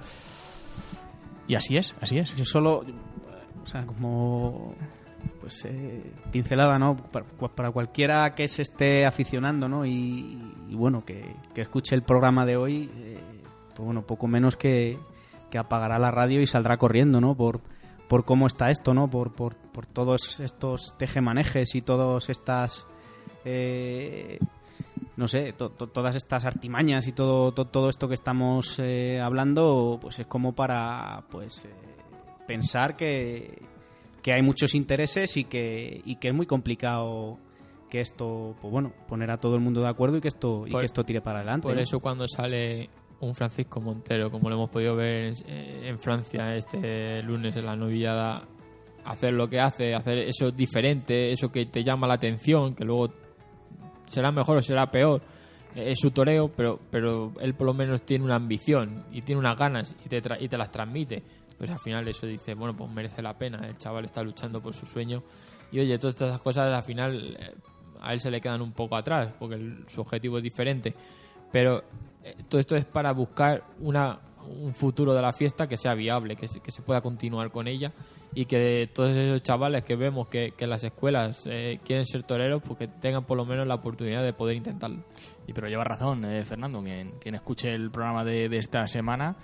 Y 1.47 1.55
así 1.55 1.77
es, 1.77 1.95
así 2.01 2.17
es. 2.19 2.33
Yo 2.35 2.45
solo, 2.45 2.83
o 3.61 3.65
sea, 3.65 3.85
como 3.85 4.73
pues 5.41 5.65
eh, 5.65 6.11
pincelada, 6.31 6.77
¿no? 6.79 6.95
Para, 6.97 7.25
para 7.55 7.71
cualquiera 7.71 8.33
que 8.35 8.47
se 8.47 8.61
esté 8.61 9.05
aficionando, 9.05 9.67
¿no? 9.67 9.85
Y, 9.85 10.37
y 10.69 10.75
bueno, 10.75 11.03
que, 11.03 11.35
que 11.53 11.61
escuche 11.61 11.95
el 11.95 12.03
programa 12.03 12.45
de 12.45 12.55
hoy, 12.57 12.89
eh, 12.95 13.19
pues 13.75 13.85
bueno, 13.85 14.03
poco 14.03 14.27
menos 14.27 14.55
que, 14.55 14.97
que 15.53 15.59
apagará 15.59 15.99
la 15.99 16.09
radio 16.09 16.41
y 16.41 16.47
saldrá 16.47 16.77
corriendo, 16.77 17.21
¿no? 17.21 17.35
Por, 17.35 17.61
por 18.09 18.25
cómo 18.25 18.47
está 18.47 18.71
esto, 18.71 18.95
¿no? 18.95 19.07
Por, 19.07 19.33
por, 19.35 19.55
por 19.55 19.85
todos 19.85 20.39
estos 20.39 20.97
tejemanejes 20.97 21.75
y 21.75 21.83
todas 21.83 22.27
estas... 22.31 22.87
eh, 23.45 24.39
no 25.15 25.27
sé, 25.27 25.53
to- 25.53 25.69
to- 25.69 25.85
todas 25.87 26.15
estas 26.15 26.43
artimañas 26.45 27.07
y 27.07 27.11
todo, 27.11 27.51
to- 27.51 27.65
todo 27.65 27.89
esto 27.89 28.07
que 28.07 28.15
estamos 28.15 28.79
eh, 28.79 29.21
hablando, 29.21 29.99
pues 30.01 30.17
es 30.19 30.25
como 30.25 30.53
para 30.53 31.23
pues 31.29 31.65
eh, 31.65 31.69
pensar 32.47 32.95
que, 32.95 33.61
que 34.23 34.33
hay 34.33 34.41
muchos 34.41 34.73
intereses 34.73 35.37
y 35.37 35.43
que, 35.43 36.01
y 36.03 36.15
que 36.15 36.29
es 36.29 36.33
muy 36.33 36.47
complicado 36.47 37.37
que 37.91 38.01
esto, 38.01 38.55
pues 38.59 38.71
bueno, 38.71 38.91
poner 39.07 39.29
a 39.29 39.37
todo 39.37 39.53
el 39.53 39.61
mundo 39.61 39.81
de 39.81 39.89
acuerdo 39.89 40.17
y 40.17 40.21
que 40.21 40.29
esto, 40.29 40.65
y 40.65 40.71
que 40.75 40.85
esto 40.85 41.03
tire 41.03 41.21
para 41.21 41.39
adelante. 41.41 41.67
Por 41.67 41.75
¿no? 41.75 41.81
eso 41.81 41.99
cuando 41.99 42.27
sale 42.27 42.89
un 43.25 43.35
Francisco 43.35 43.81
Montero, 43.81 44.29
como 44.29 44.49
lo 44.49 44.55
hemos 44.55 44.69
podido 44.69 44.95
ver 44.95 45.33
en, 45.47 45.85
en 45.85 45.99
Francia 45.99 46.55
este 46.55 47.21
lunes 47.23 47.55
en 47.55 47.65
la 47.65 47.75
novillada, 47.75 48.43
hacer 49.05 49.33
lo 49.33 49.49
que 49.49 49.59
hace, 49.59 49.93
hacer 49.93 50.19
eso 50.19 50.51
diferente, 50.51 51.31
eso 51.31 51.51
que 51.51 51.65
te 51.65 51.83
llama 51.83 52.07
la 52.07 52.15
atención, 52.15 52.73
que 52.75 52.85
luego 52.85 53.09
será 54.05 54.31
mejor 54.31 54.57
o 54.57 54.61
será 54.61 54.89
peor, 54.91 55.21
eh, 55.75 55.91
es 55.91 55.99
su 55.99 56.11
toreo, 56.11 56.49
pero, 56.55 56.79
pero 56.89 57.33
él 57.39 57.53
por 57.53 57.67
lo 57.67 57.73
menos 57.73 58.03
tiene 58.03 58.23
una 58.25 58.35
ambición 58.35 59.05
y 59.11 59.21
tiene 59.21 59.39
unas 59.39 59.57
ganas 59.57 59.95
y 60.05 60.09
te, 60.09 60.21
tra- 60.21 60.37
y 60.39 60.47
te 60.47 60.57
las 60.57 60.71
transmite. 60.71 61.23
Pues 61.57 61.69
al 61.69 61.79
final 61.79 62.07
eso 62.07 62.25
dice, 62.27 62.55
bueno, 62.55 62.75
pues 62.75 62.89
merece 62.91 63.21
la 63.21 63.37
pena, 63.37 63.65
el 63.65 63.77
chaval 63.77 64.05
está 64.05 64.23
luchando 64.23 64.61
por 64.61 64.73
su 64.73 64.85
sueño. 64.85 65.21
Y 65.71 65.79
oye, 65.79 65.97
todas 65.97 66.15
estas 66.15 66.39
cosas 66.41 66.73
al 66.73 66.83
final 66.83 67.37
eh, 67.39 67.53
a 68.01 68.11
él 68.13 68.19
se 68.19 68.29
le 68.29 68.41
quedan 68.41 68.61
un 68.61 68.73
poco 68.73 68.95
atrás, 68.95 69.33
porque 69.39 69.57
su 69.87 70.01
objetivo 70.01 70.37
es 70.37 70.43
diferente. 70.43 70.93
Pero 71.53 71.83
eh, 72.23 72.35
todo 72.49 72.59
esto 72.59 72.75
es 72.75 72.83
para 72.83 73.13
buscar 73.13 73.63
una 73.79 74.19
un 74.45 74.73
futuro 74.73 75.13
de 75.13 75.21
la 75.21 75.31
fiesta 75.31 75.67
que 75.67 75.77
sea 75.77 75.93
viable, 75.93 76.35
que 76.35 76.47
se, 76.47 76.59
que 76.59 76.71
se 76.71 76.81
pueda 76.81 77.01
continuar 77.01 77.51
con 77.51 77.67
ella 77.67 77.93
y 78.35 78.45
que 78.45 78.89
todos 78.93 79.11
esos 79.11 79.43
chavales 79.43 79.83
que 79.83 79.95
vemos 79.95 80.27
que, 80.27 80.51
que 80.57 80.63
en 80.63 80.69
las 80.69 80.83
escuelas 80.83 81.47
eh, 81.49 81.79
quieren 81.85 82.05
ser 82.05 82.23
toreros, 82.23 82.61
pues 82.65 82.79
que 82.79 82.87
tengan 82.87 83.25
por 83.25 83.37
lo 83.37 83.45
menos 83.45 83.67
la 83.67 83.75
oportunidad 83.75 84.23
de 84.23 84.33
poder 84.33 84.57
intentarlo. 84.57 85.03
Y 85.47 85.53
pero 85.53 85.67
lleva 85.67 85.83
razón, 85.83 86.25
eh, 86.25 86.43
Fernando, 86.43 86.81
quien, 86.81 87.11
quien 87.19 87.35
escuche 87.35 87.73
el 87.73 87.91
programa 87.91 88.23
de, 88.23 88.49
de 88.49 88.57
esta 88.57 88.87
semana 88.87 89.37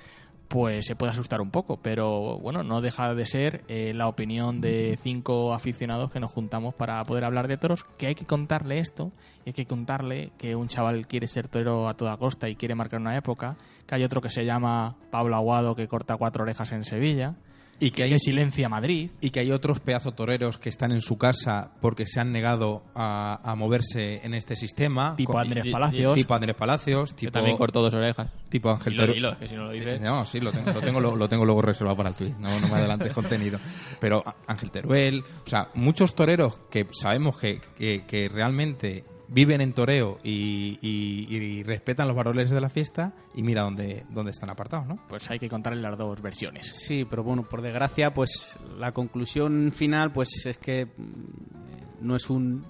pues 0.49 0.87
se 0.87 0.95
puede 0.95 1.11
asustar 1.11 1.41
un 1.41 1.51
poco, 1.51 1.77
pero 1.77 2.39
bueno, 2.39 2.63
no 2.63 2.81
deja 2.81 3.13
de 3.13 3.25
ser 3.27 3.63
eh, 3.67 3.93
la 3.93 4.07
opinión 4.07 4.61
de 4.61 4.97
cinco 5.01 5.53
aficionados 5.53 6.11
que 6.11 6.19
nos 6.19 6.31
juntamos 6.31 6.73
para 6.73 7.01
poder 7.03 7.23
hablar 7.23 7.47
de 7.47 7.57
toros, 7.57 7.83
que 7.97 8.07
hay 8.07 8.15
que 8.15 8.25
contarle 8.25 8.79
esto, 8.79 9.11
y 9.45 9.49
hay 9.49 9.53
que 9.53 9.67
contarle 9.67 10.31
que 10.39 10.55
un 10.55 10.67
chaval 10.67 11.05
quiere 11.05 11.27
ser 11.27 11.47
torero 11.47 11.87
a 11.87 11.93
toda 11.93 12.17
costa 12.17 12.49
y 12.49 12.55
quiere 12.55 12.73
marcar 12.73 12.99
una 12.99 13.15
época, 13.15 13.57
que 13.85 13.93
hay 13.93 14.03
otro 14.03 14.21
que 14.21 14.31
se 14.31 14.43
llama 14.43 14.95
Pablo 15.11 15.35
Aguado 15.35 15.75
que 15.75 15.87
corta 15.87 16.17
cuatro 16.17 16.41
orejas 16.43 16.71
en 16.71 16.83
Sevilla, 16.83 17.35
y 17.79 17.91
que 17.91 18.03
hay 18.03 18.17
silencia 18.19 18.67
Madrid. 18.69 19.11
y 19.21 19.29
que 19.29 19.39
hay 19.39 19.51
otros 19.51 19.79
pedazos 19.79 20.15
toreros 20.15 20.57
que 20.57 20.69
están 20.69 20.91
en 20.91 21.01
su 21.01 21.17
casa 21.17 21.71
porque 21.81 22.05
se 22.05 22.19
han 22.19 22.31
negado 22.31 22.83
a, 22.95 23.39
a 23.43 23.55
moverse 23.55 24.25
en 24.25 24.33
este 24.33 24.55
sistema. 24.55 25.15
Tipo 25.15 25.31
Con- 25.33 25.41
Andrés 25.41 25.65
y- 25.65 25.69
y- 25.69 25.71
Palacios. 25.71 26.15
tipo 26.15 26.33
Andrés 26.35 26.55
Palacios 26.55 27.11
Que 27.13 27.19
tipo 27.21 27.31
también 27.31 27.57
cortó 27.57 27.81
dos 27.81 27.93
orejas. 27.93 28.29
tipo 28.49 28.69
Ángel 28.69 28.93
Dilo, 28.93 29.13
dilo, 29.13 29.37
que 29.39 29.47
si 29.47 29.55
no 29.55 29.65
lo 29.65 29.71
dices- 29.71 30.01
no 30.01 30.25
sí 30.25 30.39
lo 30.39 30.51
tengo 30.51 30.71
lo 30.73 30.81
tengo, 30.81 30.99
lo, 30.99 31.15
lo 31.15 31.29
tengo 31.29 31.45
luego 31.45 31.61
reservado 31.61 31.95
para 31.97 32.09
el 32.09 32.15
tweet 32.15 32.33
no, 32.39 32.59
no 32.59 32.67
me 32.67 32.75
adelantes 32.75 33.13
contenido. 33.13 33.59
Pero 33.99 34.23
Ángel 34.47 34.71
Teruel 34.71 35.23
o 35.45 35.49
sea 35.49 35.69
muchos 35.75 36.15
toreros 36.15 36.59
que 36.69 36.85
sabemos 36.91 37.37
que, 37.37 37.61
que, 37.77 38.03
que 38.05 38.27
realmente 38.29 39.03
viven 39.31 39.61
en 39.61 39.73
toreo 39.73 40.17
y, 40.23 40.77
y- 40.81 41.27
y 41.35 41.63
respetan 41.63 42.07
los 42.07 42.15
valores 42.15 42.49
de 42.49 42.59
la 42.59 42.69
fiesta 42.69 43.13
y 43.35 43.43
mira 43.43 43.61
dónde, 43.63 44.03
dónde 44.09 44.31
están 44.31 44.49
apartados 44.49 44.87
¿no? 44.87 44.99
pues 45.07 45.29
hay 45.29 45.37
que 45.39 45.47
contarle 45.49 45.81
las 45.81 45.97
dos 45.97 46.21
versiones. 46.21 46.65
Sí, 46.67 47.05
pero 47.09 47.23
bueno, 47.23 47.43
por 47.43 47.61
desgracia, 47.61 48.11
pues 48.13 48.57
la 48.77 48.91
conclusión 48.91 49.71
final, 49.71 50.11
pues 50.11 50.45
es 50.45 50.57
que 50.57 50.85
mm, 50.85 52.05
no 52.07 52.15
es 52.15 52.29
un 52.29 52.65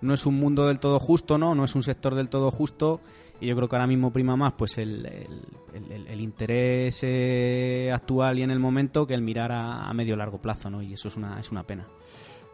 no 0.00 0.14
es 0.14 0.26
un 0.26 0.34
mundo 0.34 0.66
del 0.66 0.80
todo 0.80 0.98
justo, 0.98 1.38
¿no? 1.38 1.54
No 1.54 1.62
es 1.62 1.76
un 1.76 1.84
sector 1.84 2.16
del 2.16 2.28
todo 2.28 2.50
justo 2.50 3.00
y 3.40 3.46
yo 3.46 3.54
creo 3.54 3.68
que 3.68 3.76
ahora 3.76 3.86
mismo 3.86 4.12
prima 4.12 4.34
más 4.36 4.54
pues 4.54 4.78
el, 4.78 5.06
el- 5.06 5.46
el- 5.74 5.92
el- 5.92 6.06
el 6.08 6.20
interés 6.20 6.98
eh, 7.04 7.90
actual 7.94 8.40
y 8.40 8.42
en 8.42 8.50
el 8.50 8.58
momento 8.58 9.06
que 9.06 9.14
el 9.14 9.22
mirar 9.22 9.52
a, 9.52 9.88
a 9.88 9.94
medio 9.94 10.16
largo 10.16 10.38
plazo, 10.42 10.68
¿no? 10.70 10.82
Y 10.82 10.94
eso 10.94 11.06
es 11.06 11.16
una 11.16 11.38
es 11.38 11.52
una 11.52 11.62
pena. 11.62 11.86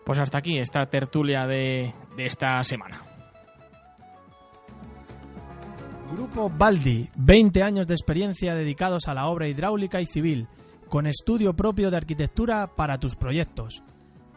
Pues 0.04 0.18
hasta 0.18 0.36
aquí 0.38 0.58
esta 0.58 0.84
tertulia 0.90 1.46
de, 1.46 1.92
de 2.16 2.26
esta 2.26 2.62
semana. 2.64 2.98
Grupo 6.12 6.50
Baldi, 6.50 7.08
20 7.16 7.62
años 7.62 7.86
de 7.86 7.94
experiencia 7.94 8.54
dedicados 8.54 9.08
a 9.08 9.14
la 9.14 9.26
obra 9.26 9.48
hidráulica 9.48 10.00
y 10.00 10.06
civil, 10.06 10.48
con 10.88 11.06
estudio 11.06 11.54
propio 11.54 11.90
de 11.90 11.98
arquitectura 11.98 12.74
para 12.74 12.98
tus 12.98 13.14
proyectos. 13.14 13.82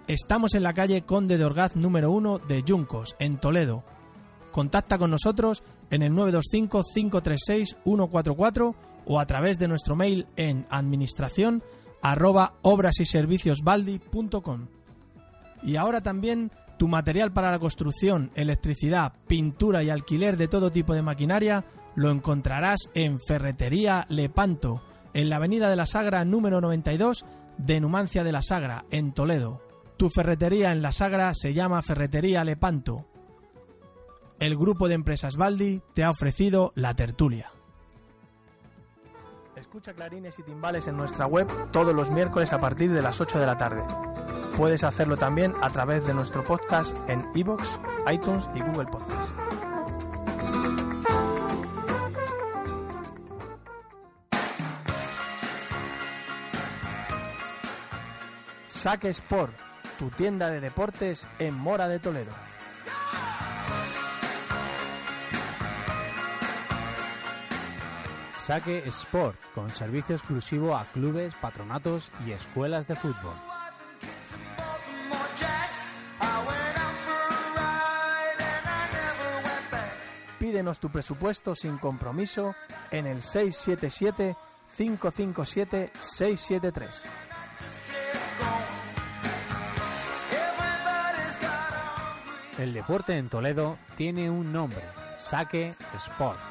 Estamos 0.08 0.54
en 0.54 0.64
la 0.64 0.74
calle 0.74 1.04
Conde 1.04 1.38
de 1.38 1.46
Orgaz 1.46 1.78
número 1.78 2.12
1 2.12 2.40
de 2.40 2.64
Yuncos, 2.64 3.16
en 3.20 3.38
Toledo. 3.38 3.86
Contacta 4.52 4.98
con 4.98 5.12
nosotros 5.12 5.64
en 5.90 6.02
el 6.02 6.12
925-536-144 6.14 8.76
o 9.06 9.20
a 9.20 9.26
través 9.26 9.58
de 9.58 9.70
nuestro 9.70 9.96
mail 9.96 10.28
en 10.36 10.68
administración 10.70 11.64
arroba 12.02 12.56
obras 12.64 13.00
y 13.00 13.06
serviciosbaldi.com. 13.06 14.68
Y 15.64 15.78
ahora 15.78 16.02
también 16.02 16.52
tu 16.82 16.88
material 16.88 17.32
para 17.32 17.52
la 17.52 17.60
construcción, 17.60 18.32
electricidad, 18.34 19.14
pintura 19.28 19.84
y 19.84 19.92
alquiler 19.92 20.36
de 20.36 20.48
todo 20.48 20.72
tipo 20.72 20.96
de 20.96 21.04
maquinaria 21.04 21.64
lo 21.94 22.10
encontrarás 22.10 22.90
en 22.96 23.20
Ferretería 23.20 24.08
Lepanto, 24.10 24.82
en 25.14 25.30
la 25.30 25.36
Avenida 25.36 25.70
de 25.70 25.76
la 25.76 25.86
Sagra 25.86 26.26
número 26.26 26.60
92 26.60 27.24
de 27.60 27.80
Numancia 27.80 28.24
de 28.24 28.32
la 28.32 28.42
Sagra, 28.42 28.86
en 28.90 29.14
Toledo. 29.14 29.62
Tu 29.96 30.10
ferretería 30.10 30.72
en 30.72 30.82
la 30.82 30.92
Sagra 30.92 31.36
se 31.36 31.54
llama 31.54 31.84
Ferretería 31.84 32.44
Lepanto. 32.44 33.06
El 34.40 34.58
grupo 34.58 34.88
de 34.88 34.96
empresas 34.96 35.36
Baldi 35.36 35.84
te 35.94 36.04
ha 36.04 36.10
ofrecido 36.10 36.72
la 36.74 36.96
tertulia. 36.96 37.52
Escucha 39.62 39.94
clarines 39.94 40.40
y 40.40 40.44
timbales 40.44 40.88
en 40.88 40.98
nuestra 40.98 41.28
web 41.28 41.48
todos 41.70 41.94
los 41.94 42.10
miércoles 42.10 42.52
a 42.52 42.60
partir 42.60 42.92
de 42.92 43.04
las 43.04 43.22
8 43.22 43.40
de 43.40 43.46
la 43.46 43.60
tarde. 43.60 43.84
Puedes 44.58 44.84
hacerlo 44.84 45.18
también 45.18 45.54
a 45.62 45.70
través 45.70 46.06
de 46.08 46.16
nuestro 46.16 46.44
podcast 46.44 46.98
en 47.08 47.30
iVoox, 47.36 47.64
iTunes 48.12 48.50
y 48.56 48.62
Google 48.62 48.88
Podcast. 48.88 49.32
Saque 58.66 59.10
Sport, 59.10 59.54
tu 60.00 60.10
tienda 60.10 60.50
de 60.50 60.60
deportes 60.60 61.30
en 61.38 61.54
Mora 61.54 61.88
de 61.88 62.00
Toledo. 62.00 62.32
Saque 68.42 68.88
Sport, 68.88 69.40
con 69.54 69.70
servicio 69.70 70.16
exclusivo 70.16 70.76
a 70.76 70.86
clubes, 70.86 71.36
patronatos 71.36 72.10
y 72.26 72.32
escuelas 72.32 72.88
de 72.88 72.96
fútbol. 72.96 73.36
Pídenos 80.40 80.80
tu 80.80 80.90
presupuesto 80.90 81.54
sin 81.54 81.78
compromiso 81.78 82.56
en 82.90 83.06
el 83.06 83.22
677 83.22 84.36
557 84.76 85.92
673. 86.00 87.04
El 92.58 92.74
deporte 92.74 93.18
en 93.18 93.30
Toledo 93.30 93.78
tiene 93.96 94.32
un 94.32 94.52
nombre, 94.52 94.82
Saque 95.16 95.76
Sport. 95.94 96.51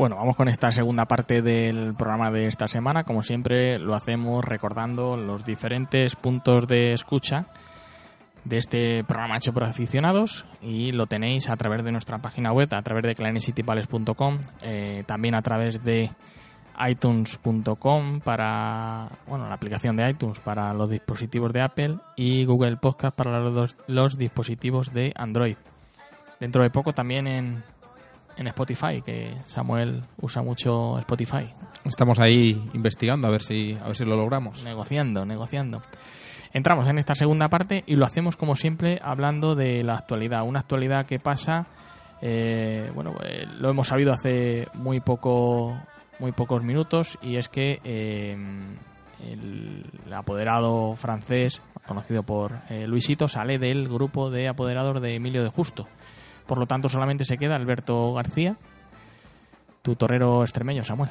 Bueno, 0.00 0.16
vamos 0.16 0.34
con 0.34 0.48
esta 0.48 0.72
segunda 0.72 1.04
parte 1.04 1.42
del 1.42 1.92
programa 1.94 2.30
de 2.30 2.46
esta 2.46 2.66
semana. 2.66 3.04
Como 3.04 3.22
siempre, 3.22 3.78
lo 3.78 3.94
hacemos 3.94 4.42
recordando 4.42 5.14
los 5.14 5.44
diferentes 5.44 6.16
puntos 6.16 6.66
de 6.66 6.94
escucha 6.94 7.44
de 8.44 8.56
este 8.56 9.04
programa 9.04 9.36
hecho 9.36 9.52
por 9.52 9.64
aficionados 9.64 10.46
y 10.62 10.92
lo 10.92 11.04
tenéis 11.04 11.50
a 11.50 11.56
través 11.58 11.84
de 11.84 11.92
nuestra 11.92 12.16
página 12.16 12.50
web, 12.50 12.72
a 12.72 12.80
través 12.80 13.04
de 13.04 13.14
clarinescitypales.com, 13.14 14.38
eh, 14.62 15.04
también 15.04 15.34
a 15.34 15.42
través 15.42 15.84
de 15.84 16.10
iTunes.com 16.88 18.20
para 18.20 19.10
bueno 19.26 19.48
la 19.48 19.54
aplicación 19.54 19.96
de 19.96 20.08
iTunes 20.08 20.38
para 20.38 20.72
los 20.72 20.88
dispositivos 20.88 21.52
de 21.52 21.60
Apple 21.60 21.98
y 22.16 22.46
Google 22.46 22.78
Podcast 22.78 23.14
para 23.14 23.38
los, 23.38 23.76
los 23.86 24.16
dispositivos 24.16 24.94
de 24.94 25.12
Android. 25.14 25.58
Dentro 26.40 26.62
de 26.62 26.70
poco 26.70 26.94
también 26.94 27.26
en 27.26 27.62
en 28.36 28.46
Spotify, 28.48 29.02
que 29.04 29.36
Samuel 29.44 30.04
usa 30.20 30.42
mucho 30.42 30.98
Spotify. 30.98 31.52
Estamos 31.84 32.18
ahí 32.18 32.62
investigando 32.72 33.28
a 33.28 33.30
ver 33.30 33.42
si, 33.42 33.74
a 33.74 33.86
ver 33.86 33.96
si 33.96 34.04
lo 34.04 34.16
logramos. 34.16 34.64
Negociando, 34.64 35.24
negociando. 35.24 35.82
Entramos 36.52 36.88
en 36.88 36.98
esta 36.98 37.14
segunda 37.14 37.48
parte 37.48 37.84
y 37.86 37.94
lo 37.96 38.04
hacemos 38.04 38.36
como 38.36 38.56
siempre 38.56 38.98
hablando 39.02 39.54
de 39.54 39.84
la 39.84 39.94
actualidad. 39.94 40.42
Una 40.42 40.60
actualidad 40.60 41.06
que 41.06 41.18
pasa, 41.18 41.66
eh, 42.20 42.90
bueno, 42.94 43.14
eh, 43.22 43.46
lo 43.58 43.70
hemos 43.70 43.88
sabido 43.88 44.12
hace 44.12 44.66
muy 44.74 45.00
poco, 45.00 45.80
muy 46.18 46.32
pocos 46.32 46.62
minutos 46.64 47.18
y 47.22 47.36
es 47.36 47.48
que 47.48 47.80
eh, 47.84 48.36
el 49.22 50.12
apoderado 50.12 50.94
francés, 50.96 51.60
conocido 51.86 52.22
por 52.22 52.60
eh, 52.68 52.86
Luisito, 52.86 53.28
sale 53.28 53.58
del 53.58 53.88
grupo 53.88 54.30
de 54.30 54.48
apoderados 54.48 55.00
de 55.00 55.14
Emilio 55.14 55.42
de 55.42 55.50
Justo. 55.50 55.86
Por 56.50 56.58
lo 56.58 56.66
tanto, 56.66 56.88
solamente 56.88 57.24
se 57.24 57.38
queda 57.38 57.54
Alberto 57.54 58.12
García, 58.12 58.56
tu 59.82 59.94
torero 59.94 60.42
extremeño, 60.42 60.82
Samuel. 60.82 61.08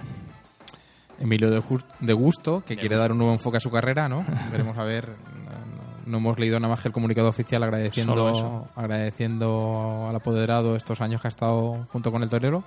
Emilio 1.17 1.49
de, 1.49 1.61
Jus- 1.61 1.85
de 2.01 2.11
Gusto, 2.11 2.61
que 2.65 2.75
quiere 2.75 2.97
dar 2.97 3.13
un 3.13 3.19
nuevo 3.19 3.31
enfoque 3.31 3.55
a 3.55 3.61
su 3.61 3.71
carrera, 3.71 4.09
¿no? 4.09 4.25
Veremos 4.51 4.77
a 4.77 4.83
ver. 4.83 5.07
No, 5.07 6.11
no 6.11 6.17
hemos 6.17 6.39
leído 6.39 6.59
nada 6.59 6.73
más 6.73 6.81
que 6.81 6.89
el 6.89 6.93
comunicado 6.93 7.29
oficial 7.29 7.63
agradeciendo, 7.63 8.67
agradeciendo 8.75 10.07
al 10.09 10.15
apoderado 10.17 10.75
estos 10.75 10.99
años 10.99 11.21
que 11.21 11.27
ha 11.27 11.29
estado 11.29 11.87
junto 11.93 12.11
con 12.11 12.21
el 12.21 12.29
torero. 12.29 12.65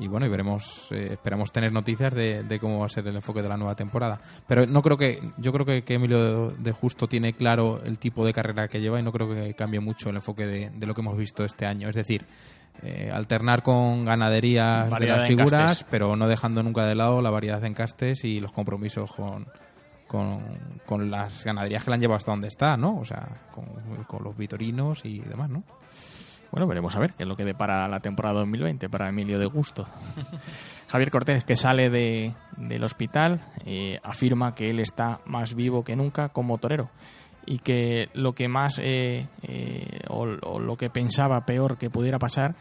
Y 0.00 0.06
bueno, 0.06 0.26
y 0.26 0.28
veremos, 0.28 0.92
eh, 0.92 1.08
esperamos 1.12 1.50
tener 1.50 1.72
noticias 1.72 2.14
de, 2.14 2.44
de 2.44 2.60
cómo 2.60 2.80
va 2.80 2.86
a 2.86 2.88
ser 2.88 3.06
el 3.08 3.16
enfoque 3.16 3.42
de 3.42 3.48
la 3.48 3.56
nueva 3.56 3.74
temporada. 3.74 4.20
Pero 4.46 4.66
no 4.66 4.80
creo 4.82 4.96
que, 4.96 5.20
yo 5.38 5.52
creo 5.52 5.66
que, 5.66 5.82
que 5.82 5.94
Emilio 5.94 6.50
de 6.50 6.72
Justo 6.72 7.08
tiene 7.08 7.32
claro 7.32 7.80
el 7.84 7.98
tipo 7.98 8.24
de 8.24 8.32
carrera 8.32 8.68
que 8.68 8.80
lleva 8.80 9.00
y 9.00 9.02
no 9.02 9.12
creo 9.12 9.28
que 9.28 9.54
cambie 9.54 9.80
mucho 9.80 10.10
el 10.10 10.16
enfoque 10.16 10.46
de, 10.46 10.70
de 10.70 10.86
lo 10.86 10.94
que 10.94 11.00
hemos 11.00 11.16
visto 11.16 11.44
este 11.44 11.66
año. 11.66 11.88
Es 11.88 11.96
decir, 11.96 12.24
eh, 12.82 13.10
alternar 13.12 13.62
con 13.62 14.04
ganaderías 14.04 14.88
de 15.00 15.06
las 15.06 15.26
figuras, 15.26 15.84
pero 15.90 16.14
no 16.14 16.28
dejando 16.28 16.62
nunca 16.62 16.84
de 16.84 16.94
lado 16.94 17.20
la 17.20 17.30
variedad 17.30 17.60
de 17.60 17.66
encastes 17.66 18.24
y 18.24 18.38
los 18.38 18.52
compromisos 18.52 19.10
con, 19.12 19.46
con, 20.06 20.40
con 20.86 21.10
las 21.10 21.44
ganaderías 21.44 21.82
que 21.82 21.90
la 21.90 21.94
han 21.96 22.00
llevado 22.00 22.18
hasta 22.18 22.30
donde 22.30 22.46
está, 22.46 22.76
¿no? 22.76 22.98
O 22.98 23.04
sea, 23.04 23.28
con, 23.50 23.66
con 24.04 24.22
los 24.22 24.36
vitorinos 24.36 25.04
y 25.04 25.18
demás, 25.18 25.50
¿no? 25.50 25.64
Bueno, 26.50 26.66
veremos 26.66 26.96
a 26.96 27.00
ver 27.00 27.12
qué 27.12 27.24
es 27.24 27.28
lo 27.28 27.36
que 27.36 27.44
depara 27.44 27.86
la 27.88 28.00
temporada 28.00 28.40
2020 28.40 28.88
para 28.88 29.08
Emilio 29.08 29.38
de 29.38 29.46
Gusto. 29.46 29.86
Javier 30.88 31.10
Cortés, 31.10 31.44
que 31.44 31.56
sale 31.56 31.90
de, 31.90 32.32
del 32.56 32.84
hospital, 32.84 33.40
eh, 33.66 33.98
afirma 34.02 34.54
que 34.54 34.70
él 34.70 34.80
está 34.80 35.20
más 35.26 35.54
vivo 35.54 35.84
que 35.84 35.96
nunca 35.96 36.30
como 36.30 36.58
torero 36.58 36.90
y 37.44 37.58
que 37.58 38.08
lo 38.14 38.34
que 38.34 38.48
más 38.48 38.78
eh, 38.82 39.26
eh, 39.42 40.00
o, 40.08 40.26
o 40.42 40.58
lo 40.60 40.76
que 40.76 40.90
pensaba 40.90 41.44
peor 41.44 41.76
que 41.78 41.90
pudiera 41.90 42.18
pasar 42.18 42.54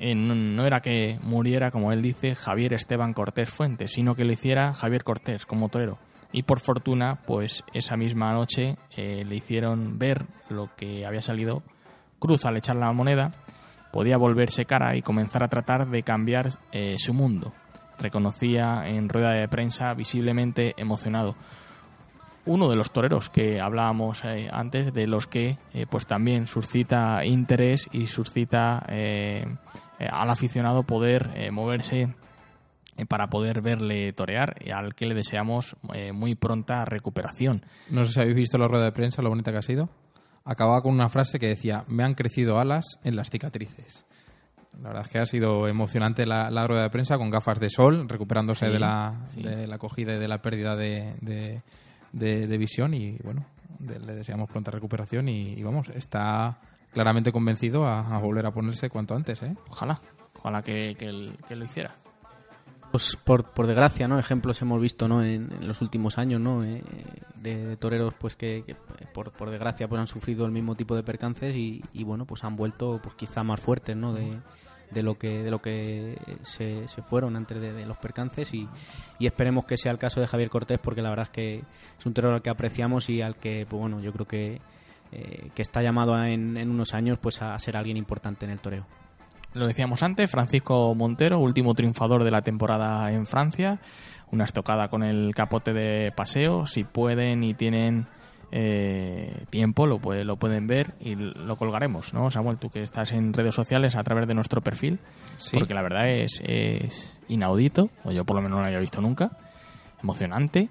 no, 0.00 0.34
no 0.34 0.66
era 0.66 0.80
que 0.80 1.18
muriera, 1.22 1.70
como 1.70 1.92
él 1.92 2.02
dice, 2.02 2.34
Javier 2.34 2.72
Esteban 2.72 3.12
Cortés 3.12 3.50
Fuentes, 3.50 3.92
sino 3.92 4.14
que 4.14 4.24
lo 4.24 4.32
hiciera 4.32 4.72
Javier 4.72 5.02
Cortés 5.02 5.44
como 5.44 5.68
torero. 5.68 5.98
Y 6.32 6.42
por 6.42 6.60
fortuna, 6.60 7.20
pues 7.26 7.64
esa 7.72 7.96
misma 7.96 8.32
noche 8.32 8.76
eh, 8.96 9.24
le 9.26 9.36
hicieron 9.36 9.98
ver 9.98 10.26
lo 10.50 10.70
que 10.76 11.06
había 11.06 11.22
salido 11.22 11.62
Cruz 12.18 12.44
al 12.44 12.56
echar 12.56 12.76
la 12.76 12.92
moneda 12.92 13.32
podía 13.92 14.16
volverse 14.16 14.64
cara 14.64 14.96
y 14.96 15.02
comenzar 15.02 15.42
a 15.42 15.48
tratar 15.48 15.88
de 15.88 16.02
cambiar 16.02 16.48
eh, 16.72 16.96
su 16.98 17.14
mundo. 17.14 17.52
Reconocía 17.98 18.84
en 18.86 19.08
rueda 19.08 19.32
de 19.32 19.48
prensa 19.48 19.94
visiblemente 19.94 20.74
emocionado. 20.76 21.36
Uno 22.46 22.68
de 22.68 22.76
los 22.76 22.92
toreros 22.92 23.28
que 23.28 23.60
hablábamos 23.60 24.24
eh, 24.24 24.48
antes, 24.52 24.94
de 24.94 25.06
los 25.06 25.26
que 25.26 25.58
eh, 25.72 25.86
pues 25.88 26.06
también 26.06 26.46
suscita 26.46 27.24
interés 27.24 27.88
y 27.92 28.06
suscita 28.06 28.78
al 28.78 30.30
aficionado 30.30 30.84
poder 30.84 31.50
moverse 31.52 32.14
para 33.08 33.28
poder 33.28 33.60
verle 33.60 34.12
torear 34.12 34.56
y 34.64 34.70
al 34.70 34.94
que 34.94 35.06
le 35.06 35.14
deseamos 35.14 35.76
muy 36.12 36.34
pronta 36.36 36.84
recuperación. 36.84 37.62
No 37.90 38.04
sé 38.04 38.12
si 38.12 38.20
habéis 38.20 38.36
visto 38.36 38.58
la 38.58 38.68
rueda 38.68 38.84
de 38.84 38.92
prensa, 38.92 39.22
lo 39.22 39.28
bonita 39.28 39.50
que 39.50 39.58
ha 39.58 39.62
sido. 39.62 39.88
Acababa 40.44 40.80
con 40.82 40.92
una 40.94 41.08
frase 41.08 41.38
que 41.38 41.48
decía, 41.48 41.84
me 41.88 42.04
han 42.04 42.14
crecido 42.14 42.58
alas 42.58 42.84
en 43.04 43.16
las 43.16 43.30
cicatrices. 43.30 44.04
La 44.80 44.88
verdad 44.88 45.02
es 45.06 45.08
que 45.10 45.18
ha 45.18 45.26
sido 45.26 45.66
emocionante 45.68 46.24
la, 46.24 46.50
la 46.50 46.66
rueda 46.66 46.82
de 46.84 46.90
prensa 46.90 47.18
con 47.18 47.30
gafas 47.30 47.58
de 47.58 47.68
sol, 47.68 48.08
recuperándose 48.08 48.66
Sí, 48.66 48.72
de, 48.72 48.78
la, 48.78 49.26
sí. 49.34 49.42
de 49.42 49.66
la 49.66 49.74
acogida 49.76 50.14
y 50.14 50.18
de 50.18 50.28
la 50.28 50.40
pérdida 50.40 50.76
de, 50.76 51.14
de, 51.20 51.62
de- 52.12 52.46
de 52.46 52.58
visión 52.58 52.94
y 52.94 53.18
bueno, 53.24 53.44
le 53.80 54.14
deseamos 54.14 54.48
pronta 54.48 54.70
recuperación 54.70 55.28
y, 55.28 55.54
y 55.54 55.62
vamos, 55.62 55.88
está 55.90 56.58
claramente 56.92 57.32
convencido 57.32 57.84
a, 57.86 58.00
a 58.14 58.18
volver 58.18 58.46
a 58.46 58.50
ponerse 58.52 58.88
cuanto 58.88 59.14
antes. 59.14 59.42
¿eh? 59.42 59.54
Ojalá, 59.68 60.00
ojalá 60.38 60.62
que, 60.62 60.94
que 60.96 61.56
lo 61.56 61.64
hiciera. 61.64 61.94
Pues 62.90 63.16
por, 63.16 63.44
por 63.52 63.66
desgracia, 63.66 64.08
¿no? 64.08 64.18
Ejemplos 64.18 64.62
hemos 64.62 64.80
visto, 64.80 65.08
¿no? 65.08 65.22
En, 65.22 65.48
los 65.66 65.82
últimos 65.82 66.16
años, 66.16 66.40
¿no? 66.40 66.64
Eh, 66.64 66.82
de, 67.36 67.76
toreros, 67.76 68.14
pues 68.14 68.34
que, 68.34 68.64
que, 68.66 68.74
por, 69.12 69.30
por 69.32 69.50
desgracia, 69.50 69.86
pues 69.86 70.00
han 70.00 70.06
sufrido 70.06 70.46
el 70.46 70.52
mismo 70.52 70.74
tipo 70.74 70.96
de 70.96 71.02
percances 71.02 71.54
y, 71.54 71.82
y, 71.92 72.02
bueno, 72.04 72.24
pues 72.24 72.44
han 72.44 72.56
vuelto, 72.56 72.98
pues 73.02 73.14
quizá 73.14 73.42
más 73.42 73.60
fuertes, 73.60 73.94
¿no? 73.94 74.14
De, 74.14 74.40
lo 75.02 75.18
que 75.18 75.42
de 75.42 75.50
lo 75.50 75.60
que 75.60 76.16
se, 76.40 76.88
se 76.88 77.02
fueron 77.02 77.36
antes 77.36 77.60
de, 77.60 77.84
los 77.84 77.98
percances 77.98 78.54
y, 78.54 78.66
y 79.18 79.26
esperemos 79.26 79.66
que 79.66 79.76
sea 79.76 79.92
el 79.92 79.98
caso 79.98 80.18
de 80.22 80.26
Javier 80.26 80.48
Cortés 80.48 80.78
porque 80.82 81.02
la 81.02 81.10
verdad 81.10 81.26
es 81.26 81.30
que 81.30 81.62
es 81.98 82.06
un 82.06 82.14
torero 82.14 82.34
al 82.36 82.40
que 82.40 82.48
apreciamos 82.48 83.10
y 83.10 83.20
al 83.20 83.36
que, 83.36 83.66
pues 83.68 83.78
bueno, 83.78 84.00
yo 84.00 84.14
creo 84.14 84.26
que 84.26 84.62
eh, 85.12 85.50
que 85.54 85.60
está 85.60 85.82
llamado 85.82 86.14
a- 86.14 86.30
en, 86.30 86.56
en 86.56 86.70
unos 86.70 86.94
años 86.94 87.18
pues 87.20 87.42
a 87.42 87.58
ser 87.58 87.76
alguien 87.76 87.98
importante 87.98 88.46
en 88.46 88.50
el 88.50 88.62
toreo. 88.62 88.86
Lo 89.54 89.66
decíamos 89.66 90.02
antes, 90.02 90.30
Francisco 90.30 90.94
Montero, 90.94 91.38
último 91.38 91.74
triunfador 91.74 92.22
de 92.24 92.30
la 92.30 92.42
temporada 92.42 93.10
en 93.12 93.26
Francia, 93.26 93.80
una 94.30 94.44
estocada 94.44 94.88
con 94.88 95.02
el 95.02 95.34
capote 95.34 95.72
de 95.72 96.12
paseo, 96.12 96.66
si 96.66 96.84
pueden 96.84 97.42
y 97.44 97.54
tienen 97.54 98.06
eh, 98.50 99.44
tiempo 99.50 99.86
lo, 99.86 99.98
puede- 99.98 100.24
lo 100.24 100.36
pueden 100.36 100.66
ver 100.66 100.94
y 101.00 101.14
lo 101.16 101.56
colgaremos, 101.56 102.14
¿no? 102.14 102.30
Samuel, 102.30 102.56
tú 102.58 102.70
que 102.70 102.82
estás 102.82 103.12
en 103.12 103.32
redes 103.34 103.54
sociales 103.54 103.94
a 103.96 104.02
través 104.04 104.26
de 104.26 104.34
nuestro 104.34 104.62
perfil, 104.62 105.00
Sí. 105.38 105.56
porque 105.58 105.74
la 105.74 105.82
verdad 105.82 106.08
es, 106.08 106.40
es 106.44 107.20
inaudito, 107.28 107.90
o 108.04 108.10
yo 108.12 108.24
por 108.24 108.36
lo 108.36 108.42
menos 108.42 108.56
no 108.56 108.62
lo 108.62 108.66
había 108.68 108.78
visto 108.80 109.00
nunca, 109.00 109.30
emocionante, 110.02 110.68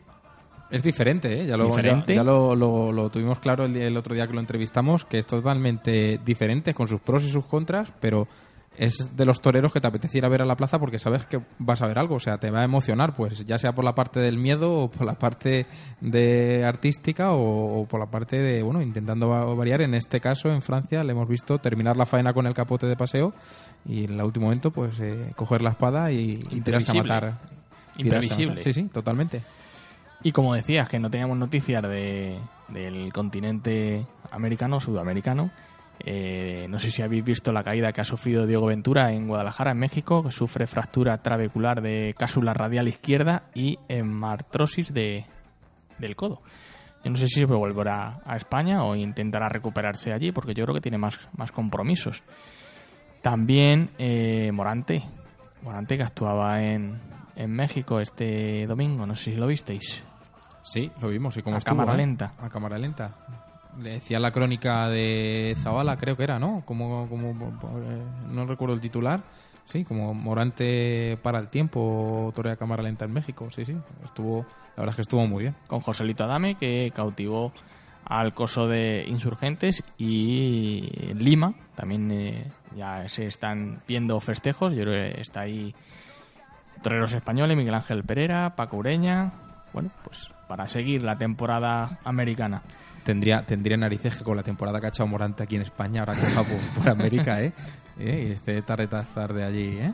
Es 0.69 0.84
diferente, 0.84 1.41
¿eh? 1.41 1.45
ya, 1.47 1.55
lo, 1.55 1.67
Diferente. 1.67 2.13
ya, 2.13 2.21
ya 2.21 2.23
lo, 2.25 2.53
lo- 2.55 2.91
lo 2.91 3.09
tuvimos 3.09 3.39
claro 3.39 3.63
el, 3.65 3.75
el 3.78 3.95
otro 3.95 4.13
día 4.15 4.28
que 4.28 4.34
lo 4.34 4.39
entrevistamos, 4.41 5.05
que 5.05 5.17
es 5.19 5.25
totalmente 5.25 6.19
diferente, 6.25 6.73
con 6.73 6.88
sus 6.89 6.99
pros 6.99 7.23
y 7.23 7.30
sus 7.32 7.45
contras, 7.45 7.93
pero 8.01 8.28
es 8.78 9.15
de 9.17 9.25
los 9.25 9.41
toreros 9.41 9.73
que 9.73 9.82
te 9.82 9.88
apeteciera 9.88 10.30
ver 10.30 10.41
a 10.41 10.45
la 10.45 10.55
plaza 10.55 10.78
porque 10.80 10.99
sabes 10.99 11.25
que 11.25 11.39
vas 11.59 11.82
a 11.82 11.88
ver 11.88 11.97
algo, 11.99 12.15
o 12.15 12.19
sea, 12.19 12.38
te 12.38 12.51
va 12.51 12.61
a 12.61 12.63
emocionar, 12.63 13.13
pues 13.13 13.45
ya 13.45 13.57
sea 13.57 13.73
por 13.73 13.84
la 13.84 13.95
parte 13.95 14.19
del 14.19 14.38
miedo 14.38 14.73
o 14.84 14.91
por 14.91 15.05
la 15.05 15.15
parte 15.15 15.65
de 16.01 16.63
artística 16.65 17.32
o, 17.32 17.82
o 17.82 17.86
por 17.88 17.99
la 17.99 18.05
parte 18.05 18.38
de, 18.38 18.61
bueno, 18.63 18.82
intentando 18.82 19.30
va- 19.30 19.45
variar. 19.55 19.82
En 19.82 19.93
este 19.93 20.19
caso, 20.21 20.49
en 20.49 20.61
Francia, 20.61 21.03
le 21.03 21.11
hemos 21.13 21.28
visto 21.28 21.57
terminar 21.59 21.97
la 21.97 22.05
faena 22.05 22.34
con 22.34 22.45
el 22.47 22.53
capote 22.53 22.86
de 22.88 22.95
paseo 22.95 23.34
y 23.86 24.05
en 24.05 24.13
el 24.13 24.21
último 24.21 24.45
momento, 24.45 24.71
pues, 24.71 24.99
eh, 24.99 25.30
coger 25.36 25.61
la 25.61 25.71
espada 25.71 26.11
y, 26.11 26.39
y 26.51 26.61
tirarse 26.61 26.91
a 26.91 27.01
matar. 27.01 27.21
Tirarse 27.23 27.39
a 27.97 28.01
Imprevisible. 28.01 28.47
matar. 28.49 28.63
Sí, 28.63 28.73
sí, 28.73 28.84
totalmente. 28.89 29.41
Y 30.23 30.32
como 30.32 30.53
decías, 30.53 30.88
que 30.89 30.99
no 30.99 31.09
teníamos 31.09 31.38
noticias 31.38 31.82
de, 31.84 32.38
del 32.69 33.13
continente 33.13 34.05
americano, 34.32 34.80
sudamericano, 34.80 35.51
eh, 35.99 36.67
no 36.69 36.79
sé 36.79 36.91
si 36.91 37.01
habéis 37.01 37.23
visto 37.23 37.51
la 37.51 37.63
caída 37.63 37.91
que 37.91 38.01
ha 38.01 38.05
sufrido 38.05 38.45
Diego 38.45 38.67
Ventura 38.67 39.11
en 39.11 39.27
Guadalajara, 39.27 39.71
en 39.71 39.79
México, 39.79 40.23
que 40.23 40.31
sufre 40.31 40.67
fractura 40.67 41.17
trabecular 41.21 41.81
de 41.81 42.15
cápsula 42.17 42.53
radial 42.53 42.87
izquierda 42.87 43.43
y 43.53 43.79
hemartrosis 43.87 44.93
de, 44.93 45.25
del 45.97 46.15
codo. 46.15 46.41
Yo 47.03 47.11
no 47.11 47.17
sé 47.17 47.27
si 47.27 47.43
volverá 47.45 48.21
a 48.25 48.35
España 48.35 48.83
o 48.83 48.95
intentará 48.95 49.49
recuperarse 49.49 50.13
allí, 50.13 50.31
porque 50.31 50.53
yo 50.53 50.63
creo 50.65 50.75
que 50.75 50.81
tiene 50.81 50.97
más, 50.97 51.19
más 51.35 51.51
compromisos. 51.51 52.23
También 53.21 53.91
eh, 53.97 54.51
Morante, 54.53 55.03
Morante 55.63 55.97
que 55.97 56.03
actuaba 56.03 56.63
en, 56.63 56.99
en 57.35 57.51
México 57.51 57.99
este 57.99 58.65
domingo, 58.67 59.05
no 59.05 59.15
sé 59.15 59.31
si 59.31 59.35
lo 59.35 59.47
visteis. 59.47 60.03
Sí, 60.63 60.91
lo 61.01 61.07
vimos. 61.07 61.37
Y 61.37 61.41
como 61.41 61.57
A 61.57 61.61
cámara 61.61 61.93
lenta. 61.95 62.33
A 62.39 62.49
cámara 62.49 62.77
lenta. 62.77 63.15
Le 63.82 63.91
decía 63.91 64.19
la 64.19 64.32
crónica 64.32 64.89
de 64.89 65.55
Zavala, 65.61 65.97
creo 65.97 66.17
que 66.17 66.23
era, 66.23 66.39
¿no? 66.39 66.63
Como, 66.65 67.07
como 67.09 67.30
eh, 67.30 68.03
no 68.32 68.45
recuerdo 68.45 68.73
el 68.73 68.82
titular. 68.82 69.21
Sí, 69.65 69.84
como 69.84 70.13
Morante 70.13 71.17
para 71.21 71.39
el 71.39 71.49
tiempo, 71.49 72.32
torea 72.34 72.53
a 72.53 72.55
cámara 72.55 72.82
lenta 72.82 73.05
en 73.05 73.13
México. 73.13 73.49
Sí, 73.51 73.65
sí. 73.65 73.75
Estuvo, 74.05 74.45
la 74.75 74.84
verdad 74.84 74.89
es 74.91 74.95
que 74.95 75.01
estuvo 75.01 75.28
muy 75.28 75.43
bien. 75.43 75.55
Con 75.67 75.82
Joselito 75.82 76.23
Adame, 76.23 76.55
que 76.55 76.91
cautivó 76.95 77.51
al 78.05 78.34
coso 78.34 78.67
de 78.67 79.03
insurgentes 79.07 79.84
y 79.97 81.11
Lima 81.13 81.53
también 81.75 82.09
eh, 82.11 82.51
ya 82.75 83.07
se 83.09 83.28
están 83.28 83.82
viendo 83.88 84.19
festejos. 84.19 84.73
Yo 84.73 84.84
creo 84.84 84.93
que 85.13 85.21
está 85.21 85.41
ahí 85.41 85.75
toreros 86.82 87.13
españoles, 87.13 87.57
Miguel 87.57 87.75
Ángel 87.75 88.03
Pereira, 88.03 88.55
Paco 88.55 88.78
Ureña, 88.78 89.34
bueno, 89.73 89.91
pues 90.03 90.32
para 90.47 90.67
seguir 90.67 91.03
la 91.03 91.17
temporada 91.17 91.99
americana. 92.05 92.61
Tendría, 93.08 93.41
tendría 93.45 93.78
narices 93.78 94.18
que 94.18 94.24
con 94.26 94.36
la 94.36 94.43
temporada 94.43 94.82
que 94.82 94.88
ha 94.88 94.89
echado 94.89 95.08
Morante 95.08 95.41
aquí 95.41 95.55
en 95.55 95.62
España, 95.62 96.01
ahora 96.01 96.14
que 96.14 96.22
va 96.36 96.43
por, 96.43 96.58
por 96.84 96.89
América, 96.89 97.41
¿eh? 97.41 97.53
¿eh? 97.97 98.26
Y 98.28 98.32
este 98.34 98.62
tarretazar 98.64 99.34
de 99.34 99.45
allí, 99.45 99.78
¿eh? 99.80 99.93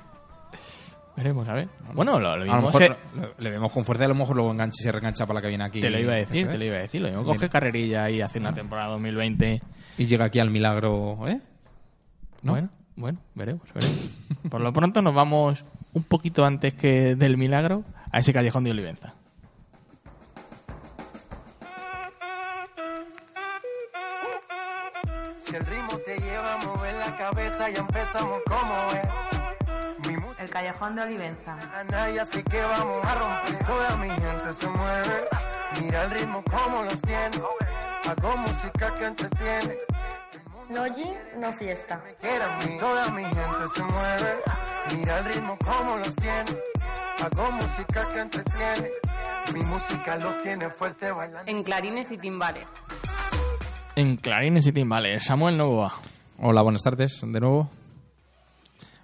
Veremos, 1.15 1.47
a 1.47 1.53
ver. 1.53 1.69
Bueno, 1.93 2.19
lo, 2.19 2.35
lo 2.35 2.41
A 2.41 2.45
mismo 2.45 2.55
lo 2.55 2.61
mejor 2.63 2.81
se- 2.81 2.89
lo- 3.19 3.33
le 3.37 3.51
vemos 3.51 3.71
con 3.71 3.85
fuerza 3.85 4.03
y 4.03 4.05
a 4.05 4.09
lo 4.09 4.15
mejor 4.15 4.35
luego 4.35 4.51
engancha 4.51 4.77
y 4.79 4.83
se 4.83 4.91
reengancha 4.91 5.27
para 5.27 5.35
la 5.37 5.41
que 5.43 5.47
viene 5.49 5.63
aquí. 5.63 5.79
Te 5.79 5.91
lo 5.91 5.99
iba 5.99 6.13
a 6.13 6.15
decir, 6.15 6.47
te 6.47 6.57
lo 6.57 6.63
iba 6.65 6.77
a 6.77 6.81
decir. 6.81 7.01
Lo 7.03 7.07
mismo 7.09 7.21
Mira. 7.23 7.33
coge 7.35 7.49
carrerilla 7.49 8.09
y 8.09 8.19
hace 8.21 8.39
una 8.39 8.51
temporada 8.51 8.89
2020. 8.93 9.61
Y 9.99 10.05
llega 10.07 10.25
aquí 10.25 10.39
al 10.39 10.49
milagro, 10.49 11.19
¿eh? 11.27 11.39
¿No? 12.41 12.53
Bueno, 12.53 12.69
bueno, 12.95 13.19
veremos, 13.35 13.61
veremos. 13.75 14.09
Por 14.49 14.59
lo 14.61 14.73
pronto 14.73 15.03
nos 15.03 15.13
vamos 15.13 15.63
un 15.93 16.03
poquito 16.03 16.45
antes 16.45 16.73
que 16.73 17.13
del 17.15 17.37
milagro 17.37 17.83
a 18.11 18.17
ese 18.17 18.33
callejón 18.33 18.63
de 18.63 18.71
Olivenza. 18.71 19.13
Si 25.53 25.57
el 25.57 25.65
ritmo 25.67 25.99
te 25.99 26.17
lleva 26.17 26.55
a 26.55 26.57
mover 26.65 26.95
la 26.95 27.15
cabeza, 27.15 27.69
ya 27.69 27.81
empezamos 27.81 28.41
como 28.47 28.87
es. 28.89 30.07
Mi 30.07 30.17
música 30.17 30.43
El 30.43 30.49
Callejón 30.49 30.95
de 30.95 31.03
Olivenza. 31.03 31.59
a 31.79 31.83
nadie, 31.83 32.19
así 32.21 32.41
que 32.41 32.59
vamos 32.59 33.05
a 33.05 33.13
romper. 33.13 33.63
Toda 33.63 33.95
mi 33.97 34.09
gente 34.09 34.53
se 34.59 34.67
mueve. 34.67 35.27
Mira 35.79 36.05
el 36.05 36.09
ritmo 36.09 36.43
como 36.49 36.81
los 36.81 36.99
tiene. 37.03 37.39
Hago 38.09 38.37
música 38.37 38.95
que 38.95 39.05
entretiene. 39.05 39.77
No 40.69 40.85
no 41.37 41.53
fiesta. 41.53 42.01
Quiere 42.19 42.43
a 42.43 42.57
mí. 42.57 42.77
Toda 42.79 43.09
mi 43.11 43.23
gente 43.23 43.67
se 43.75 43.83
mueve. 43.83 44.41
Mira 44.91 45.19
el 45.19 45.25
ritmo 45.25 45.55
como 45.63 45.97
los 45.97 46.15
tiene. 46.15 46.57
Hago 47.23 47.51
música 47.51 48.07
que 48.11 48.21
entretiene. 48.21 48.89
Mi 49.53 49.61
música 49.61 50.15
los 50.15 50.41
tiene 50.41 50.67
fuerte 50.71 51.11
bailando. 51.11 51.51
En 51.51 51.61
clarines 51.61 52.09
y 52.11 52.17
timbales. 52.17 52.67
En 53.95 54.17
clarines 54.17 54.65
y 54.67 54.71
timbales, 54.71 55.23
Samuel 55.23 55.57
Novoa. 55.57 55.93
Hola, 56.39 56.61
buenas 56.63 56.81
tardes 56.81 57.21
de 57.25 57.39
nuevo. 57.39 57.69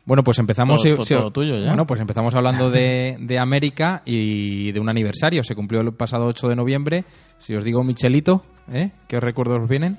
Bueno, 0.05 0.23
pues 0.23 0.39
empezamos. 0.39 0.81
Todo- 0.81 1.31
tuyo 1.31 1.57
ya. 1.59 1.67
Bueno, 1.67 1.85
pues 1.85 2.01
empezamos 2.01 2.33
hablando 2.33 2.71
de, 2.71 3.17
de 3.19 3.37
América 3.39 4.01
y 4.05 4.71
de 4.71 4.79
un 4.79 4.89
aniversario. 4.89 5.43
Se 5.43 5.53
cumplió 5.55 5.81
el 5.81 5.93
pasado 5.93 6.25
8 6.25 6.47
de 6.49 6.55
noviembre. 6.55 7.03
Si 7.37 7.53
os 7.55 7.63
digo 7.63 7.83
Michelito, 7.83 8.43
¿eh? 8.71 8.91
¿qué 9.07 9.19
recuerdos 9.19 9.61
os 9.61 9.69
vienen? 9.69 9.97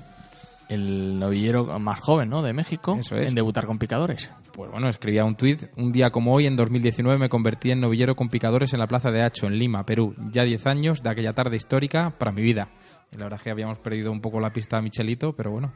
El 0.69 1.19
novillero 1.19 1.79
más 1.79 1.99
joven, 1.99 2.29
¿no? 2.29 2.41
De 2.41 2.53
México. 2.53 2.95
Eso 2.99 3.17
es. 3.17 3.27
En 3.27 3.35
debutar 3.35 3.65
con 3.65 3.77
picadores. 3.77 4.31
Pues 4.53 4.71
bueno, 4.71 4.87
escribía 4.89 5.25
un 5.25 5.35
tuit. 5.35 5.63
Un 5.75 5.91
día 5.91 6.11
como 6.11 6.33
hoy, 6.33 6.45
en 6.47 6.55
2019, 6.55 7.17
me 7.17 7.27
convertí 7.29 7.71
en 7.71 7.81
novillero 7.81 8.15
con 8.15 8.29
picadores 8.29 8.73
en 8.73 8.79
la 8.79 8.87
plaza 8.87 9.11
de 9.11 9.21
Hacho, 9.21 9.47
en 9.47 9.57
Lima, 9.57 9.85
Perú. 9.85 10.15
Ya 10.31 10.43
10 10.43 10.65
años 10.67 11.03
de 11.03 11.09
aquella 11.09 11.33
tarde 11.33 11.57
histórica 11.57 12.11
para 12.17 12.31
mi 12.31 12.41
vida. 12.41 12.69
Y 13.11 13.17
la 13.17 13.25
verdad 13.25 13.39
es 13.39 13.43
que 13.43 13.51
habíamos 13.51 13.79
perdido 13.79 14.11
un 14.11 14.21
poco 14.21 14.39
la 14.39 14.53
pista 14.53 14.77
a 14.77 14.81
Michelito, 14.81 15.33
pero 15.35 15.51
bueno. 15.51 15.73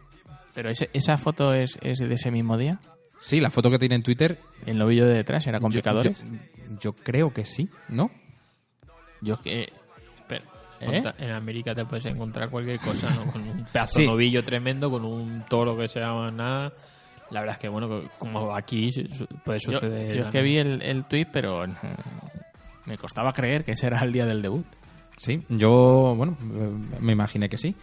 Pero 0.54 0.70
ese- 0.70 0.90
esa 0.94 1.18
foto 1.18 1.54
es, 1.54 1.78
es 1.82 2.00
de 2.00 2.14
ese 2.14 2.32
mismo 2.32 2.58
día. 2.58 2.80
Sí, 3.18 3.42
la 3.42 3.50
foto 3.50 3.70
que 3.70 3.80
tiene 3.80 3.96
en 3.96 4.04
Twitter. 4.04 4.40
El 4.66 4.78
novillo 4.78 5.06
de 5.06 5.16
detrás 5.16 5.46
era 5.48 5.60
con 5.60 5.72
Yo- 5.72 5.80
picadores. 5.80 6.24
Yo, 6.24 6.80
yo 6.80 6.94
creo 6.94 7.34
que 7.34 7.46
sí, 7.46 7.70
¿no? 7.90 8.12
Yo 9.22 9.42
que. 9.42 9.68
¿Eh? 10.82 11.04
En 11.18 11.32
América 11.32 11.74
te 11.76 11.86
puedes 11.86 12.06
encontrar 12.06 12.50
cualquier 12.50 12.80
cosa, 12.80 13.10
¿no? 13.12 13.32
Con 13.32 13.42
un 13.48 13.66
pedazo 13.66 13.96
Sí. 13.96 14.02
de 14.02 14.08
novillo 14.08 14.44
tremendo, 14.44 14.90
con 14.92 15.06
un 15.06 15.44
toro 15.50 15.78
que 15.78 15.88
se 15.88 16.00
llama 16.00 16.32
nada. 16.32 16.74
La 17.32 17.40
verdad 17.40 17.56
es 17.56 17.62
que, 17.62 17.70
bueno, 17.70 17.88
que 17.90 18.08
como 18.20 18.56
aquí 18.56 18.90
puede 19.44 19.60
Yo, 19.60 19.72
suceder. 19.74 20.16
yo 20.18 20.24
es 20.26 20.30
que 20.30 20.42
vi 20.42 20.58
el, 20.58 20.82
el 20.82 21.06
tuit, 21.06 21.28
pero 21.32 21.66
eh, 21.66 21.70
me 22.86 22.98
costaba 22.98 23.34
creer 23.34 23.64
que 23.64 23.72
ese 23.72 23.88
era 23.88 24.00
el 24.04 24.12
día 24.14 24.26
del 24.26 24.42
debut. 24.42 24.66
Sí, 25.18 25.44
yo, 25.50 26.14
bueno, 26.18 26.38
eh, 26.54 26.72
me 27.02 27.14
imaginé 27.14 27.50
que 27.50 27.58
sí. 27.58 27.74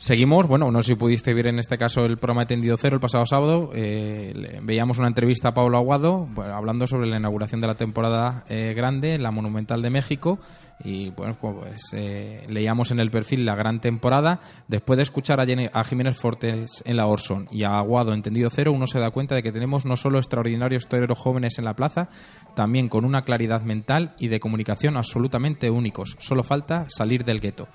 Seguimos, 0.00 0.46
bueno, 0.46 0.70
no 0.70 0.80
sé 0.80 0.92
si 0.92 0.94
pudiste 0.94 1.34
ver 1.34 1.48
en 1.48 1.58
este 1.58 1.76
caso 1.76 2.04
el 2.04 2.18
programa 2.18 2.46
Tendido 2.46 2.76
Cero 2.76 2.94
el 2.94 3.00
pasado 3.00 3.26
sábado. 3.26 3.72
eh, 3.74 4.60
veíamos 4.62 5.00
una 5.00 5.08
entrevista 5.08 5.48
a 5.48 5.54
Pablo 5.54 5.76
Aguado 5.76 6.28
hablando 6.54 6.86
sobre 6.86 7.08
la 7.08 7.16
inauguración 7.16 7.60
de 7.60 7.66
la 7.66 7.74
temporada 7.74 8.44
eh, 8.48 8.74
grande, 8.76 9.18
la 9.18 9.32
Monumental 9.32 9.82
de 9.82 9.90
México. 9.90 10.38
Y 10.84 11.10
bueno, 11.10 11.36
pues 11.40 11.80
eh, 11.94 12.46
leíamos 12.46 12.92
en 12.92 13.00
el 13.00 13.10
perfil 13.10 13.44
la 13.44 13.56
gran 13.56 13.80
temporada. 13.80 14.38
Después 14.68 14.98
de 14.98 15.02
escuchar 15.02 15.40
a 15.40 15.84
Jiménez 15.84 16.16
Fortes 16.16 16.80
en 16.86 16.96
la 16.96 17.06
Orson 17.06 17.48
y 17.50 17.64
a 17.64 17.76
Aguado 17.76 18.14
en 18.14 18.22
Tendido 18.22 18.50
Cero, 18.50 18.70
uno 18.70 18.86
se 18.86 19.00
da 19.00 19.10
cuenta 19.10 19.34
de 19.34 19.42
que 19.42 19.50
tenemos 19.50 19.84
no 19.84 19.96
solo 19.96 20.18
extraordinarios 20.18 20.86
toreros 20.86 21.18
jóvenes 21.18 21.58
en 21.58 21.64
la 21.64 21.74
plaza, 21.74 22.08
también 22.54 22.88
con 22.88 23.04
una 23.04 23.22
claridad 23.22 23.62
mental 23.62 24.14
y 24.20 24.28
de 24.28 24.38
comunicación 24.38 24.96
absolutamente 24.96 25.70
únicos. 25.70 26.14
Solo 26.20 26.44
falta 26.44 26.84
salir 26.86 27.24
del 27.24 27.40
gueto. 27.40 27.66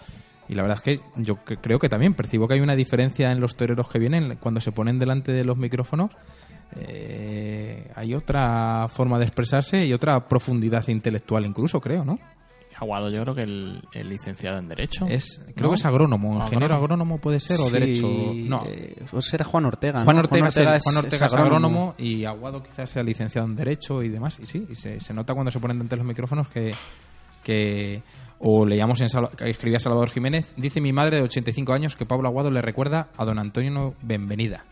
Y 0.49 0.55
la 0.55 0.61
verdad 0.63 0.77
es 0.77 0.83
que 0.83 0.99
yo 1.15 1.35
creo 1.35 1.79
que 1.79 1.89
también 1.89 2.13
percibo 2.13 2.47
que 2.47 2.55
hay 2.55 2.59
una 2.59 2.75
diferencia 2.75 3.31
en 3.31 3.39
los 3.39 3.55
toreros 3.55 3.87
que 3.89 3.99
vienen 3.99 4.37
cuando 4.41 4.59
se 4.61 4.71
ponen 4.71 4.99
delante 4.99 5.31
de 5.31 5.43
los 5.45 5.57
micrófonos. 5.57 6.11
eh, 6.75 7.91
hay 7.95 8.13
otra 8.15 8.87
forma 8.89 9.19
de 9.19 9.25
expresarse 9.25 9.85
y 9.85 9.93
otra 9.93 10.27
profundidad 10.27 10.87
intelectual 10.87 11.45
incluso, 11.45 11.79
creo, 11.79 12.03
¿no? 12.03 12.19
Aguado, 12.79 13.09
yo 13.11 13.21
creo 13.21 13.35
que 13.35 13.43
el, 13.43 13.81
el 13.93 14.09
licenciado 14.09 14.57
en 14.57 14.67
Derecho. 14.67 15.05
Es, 15.07 15.39
creo 15.55 15.67
¿no? 15.67 15.69
que 15.69 15.75
es 15.75 15.85
agrónomo, 15.85 16.41
ingeniero 16.43 16.75
agrónomo 16.75 17.19
puede 17.19 17.39
ser 17.39 17.59
o 17.61 17.67
Sí, 17.67 17.71
derecho. 17.71 18.07
No, 18.07 18.63
eh, 18.67 18.95
pues 19.11 19.31
era 19.33 19.45
Juan 19.45 19.65
Ortega. 19.65 19.99
¿no? 19.99 20.05
Juan 20.05 20.17
Ortega, 20.17 20.47
es, 20.47 20.57
el- 20.57 20.67
es- 20.73 20.83
Juan 20.83 20.95
es 20.97 21.03
Ortega 21.03 21.25
es 21.27 21.33
agrónomo 21.35 21.93
y 21.99 22.25
Aguado 22.25 22.63
quizás 22.63 22.89
sea 22.89 23.03
licenciado 23.03 23.47
en 23.47 23.55
Derecho 23.55 24.01
y 24.01 24.09
demás. 24.09 24.39
Y 24.41 24.47
sí, 24.47 24.65
y 24.69 24.75
se, 24.75 24.99
se 24.99 25.13
nota 25.13 25.33
cuando 25.35 25.51
se 25.51 25.59
ponen 25.59 25.77
delante 25.77 25.95
de 25.95 25.97
los 25.99 26.07
micrófonos 26.07 26.47
que, 26.47 26.73
que 27.43 28.01
o 28.45 28.65
leíamos 28.65 28.99
en 29.01 29.09
Sal- 29.09 29.29
escribía 29.39 29.79
Salvador 29.79 30.09
Jiménez, 30.09 30.53
dice 30.57 30.81
mi 30.81 30.91
madre 30.93 31.17
de 31.17 31.23
85 31.23 31.73
años 31.73 31.95
que 31.95 32.05
Pablo 32.05 32.27
Aguado 32.27 32.51
le 32.51 32.61
recuerda 32.61 33.07
a 33.17 33.25
don 33.25 33.39
Antonio 33.39 33.95
Benvenida. 34.01 34.65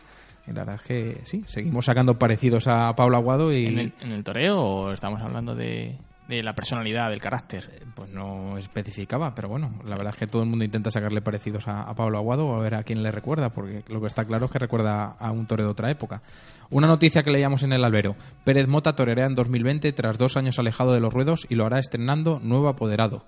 Y 0.46 0.52
la 0.52 0.64
verdad 0.64 0.74
es 0.76 0.82
que 0.82 1.20
sí, 1.24 1.42
seguimos 1.46 1.86
sacando 1.86 2.18
parecidos 2.18 2.66
a 2.68 2.94
Pablo 2.94 3.16
Aguado 3.16 3.52
y 3.52 3.66
¿En 3.66 3.78
el, 3.78 3.92
en 4.00 4.12
el 4.12 4.24
toreo 4.24 4.60
o 4.60 4.92
estamos 4.92 5.22
hablando 5.22 5.54
de, 5.54 5.96
de 6.28 6.42
la 6.42 6.52
personalidad, 6.54 7.10
del 7.10 7.20
carácter? 7.20 7.70
pues 7.94 8.10
no 8.10 8.56
especificaba, 8.58 9.34
pero 9.34 9.48
bueno, 9.48 9.70
la 9.84 9.96
verdad 9.96 10.14
es 10.14 10.18
que 10.18 10.26
todo 10.26 10.42
el 10.42 10.48
mundo 10.48 10.64
intenta 10.64 10.90
sacarle 10.90 11.20
parecidos 11.20 11.68
a, 11.68 11.82
a 11.82 11.94
Pablo 11.94 12.18
Aguado 12.18 12.54
a 12.56 12.60
ver 12.60 12.74
a 12.74 12.82
quién 12.82 13.02
le 13.02 13.10
recuerda, 13.12 13.50
porque 13.50 13.84
lo 13.88 14.00
que 14.00 14.06
está 14.08 14.24
claro 14.24 14.46
es 14.46 14.50
que 14.50 14.58
recuerda 14.58 15.14
a 15.18 15.30
un 15.30 15.46
torero 15.46 15.68
de 15.68 15.72
otra 15.72 15.90
época. 15.90 16.22
Una 16.70 16.86
noticia 16.88 17.22
que 17.22 17.30
leíamos 17.30 17.62
en 17.62 17.72
el 17.74 17.84
albero. 17.84 18.16
Pérez 18.44 18.66
Mota 18.66 18.94
torerea 18.96 19.26
en 19.26 19.34
2020 19.34 19.92
tras 19.92 20.18
dos 20.18 20.36
años 20.36 20.58
alejado 20.58 20.92
de 20.92 21.00
los 21.00 21.12
ruedos 21.12 21.46
y 21.48 21.54
lo 21.54 21.66
hará 21.66 21.78
estrenando 21.78 22.40
nuevo 22.42 22.68
apoderado. 22.68 23.24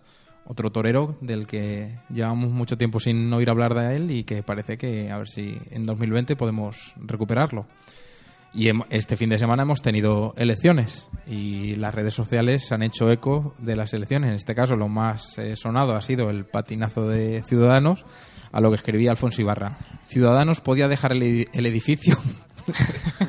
Otro 0.46 0.70
torero 0.70 1.16
del 1.20 1.46
que 1.46 1.98
llevamos 2.10 2.50
mucho 2.50 2.76
tiempo 2.76 3.00
sin 3.00 3.32
oír 3.32 3.48
hablar 3.48 3.74
de 3.74 3.96
él 3.96 4.10
y 4.10 4.24
que 4.24 4.42
parece 4.42 4.76
que 4.76 5.10
a 5.10 5.18
ver 5.18 5.28
si 5.28 5.58
en 5.70 5.86
2020 5.86 6.36
podemos 6.36 6.94
recuperarlo. 6.96 7.66
Y 8.52 8.70
este 8.90 9.16
fin 9.16 9.30
de 9.30 9.38
semana 9.38 9.64
hemos 9.64 9.82
tenido 9.82 10.32
elecciones 10.36 11.08
y 11.26 11.74
las 11.74 11.92
redes 11.92 12.14
sociales 12.14 12.70
han 12.70 12.82
hecho 12.84 13.10
eco 13.10 13.54
de 13.58 13.74
las 13.74 13.94
elecciones. 13.94 14.28
En 14.28 14.36
este 14.36 14.54
caso, 14.54 14.76
lo 14.76 14.88
más 14.88 15.38
eh, 15.38 15.56
sonado 15.56 15.96
ha 15.96 16.00
sido 16.00 16.30
el 16.30 16.44
patinazo 16.44 17.08
de 17.08 17.42
Ciudadanos, 17.42 18.04
a 18.52 18.60
lo 18.60 18.70
que 18.70 18.76
escribía 18.76 19.10
Alfonso 19.10 19.42
Ibarra. 19.42 19.76
Ciudadanos 20.04 20.60
podía 20.60 20.86
dejar 20.86 21.14
el 21.14 21.66
edificio. 21.66 22.14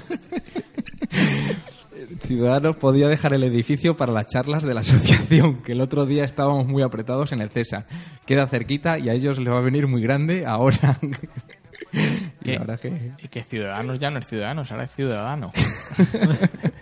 Ciudadanos 2.25 2.75
podía 2.77 3.07
dejar 3.07 3.33
el 3.33 3.43
edificio 3.43 3.95
para 3.95 4.11
las 4.11 4.27
charlas 4.27 4.63
de 4.63 4.73
la 4.73 4.79
asociación, 4.81 5.61
que 5.61 5.73
el 5.73 5.81
otro 5.81 6.05
día 6.05 6.23
estábamos 6.23 6.67
muy 6.67 6.83
apretados 6.83 7.31
en 7.31 7.41
el 7.41 7.49
César. 7.49 7.85
Queda 8.25 8.47
cerquita 8.47 8.97
y 8.99 9.09
a 9.09 9.13
ellos 9.13 9.37
les 9.39 9.53
va 9.53 9.59
a 9.59 9.61
venir 9.61 9.87
muy 9.87 10.01
grande 10.01 10.45
ahora. 10.45 10.97
Y 12.43 12.51
la 12.51 12.59
verdad 12.59 12.75
es 12.75 12.81
que 12.81 13.11
Y 13.23 13.27
que 13.29 13.43
Ciudadanos 13.43 13.99
ya 13.99 14.09
no 14.09 14.19
es 14.19 14.27
Ciudadanos, 14.27 14.69
ahora 14.71 14.83
es 14.83 14.91
Ciudadano. 14.91 15.53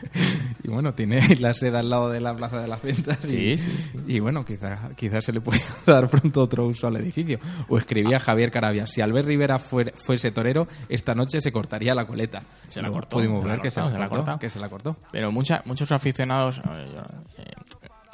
y 0.64 0.70
bueno, 0.70 0.94
tiene 0.94 1.22
la 1.40 1.54
sede 1.54 1.78
al 1.78 1.90
lado 1.90 2.10
de 2.10 2.22
la 2.22 2.36
Plaza 2.36 2.62
de 2.62 2.68
las 2.68 2.82
Ventas. 2.82 3.24
y, 3.26 3.28
Sí, 3.28 3.58
sí, 3.58 3.72
sí. 3.92 4.00
y 4.08 4.20
bueno, 4.20 4.44
quizás 4.46 4.80
quizás 4.96 5.26
se 5.26 5.34
le 5.34 5.42
puede 5.42 5.62
dar 5.86 6.08
pronto 6.10 6.42
otro 6.42 6.66
uso 6.66 6.88
al 6.88 6.96
edificio. 6.98 7.40
O 7.68 7.78
escribía 7.78 8.20
Javier 8.20 8.52
Carabia, 8.52 8.88
si 8.88 9.02
Albert 9.02 9.28
Rivera 9.28 9.60
fuera- 9.60 9.92
fuese 9.96 10.32
torero, 10.32 10.68
esta 10.90 11.14
noche 11.16 11.42
se 11.42 11.52
cortaría 11.52 11.94
la 11.96 12.06
coleta. 12.06 12.44
Se 12.68 12.82
la 12.82 12.90
cortó. 12.90 13.18
Pudimos 13.18 13.44
ver 13.44 13.60
que 13.60 13.70
se 13.70 13.82
la, 13.82 14.10
cortó, 14.10 14.40
que 14.40 14.50
se 14.50 14.60
la 14.60 14.70
cortó. 14.70 14.96
Pero 15.12 15.32
mucha, 15.32 15.62
muchos 15.66 15.92
aficionados, 15.92 16.60
eh, 16.60 16.96
eh, 17.40 17.52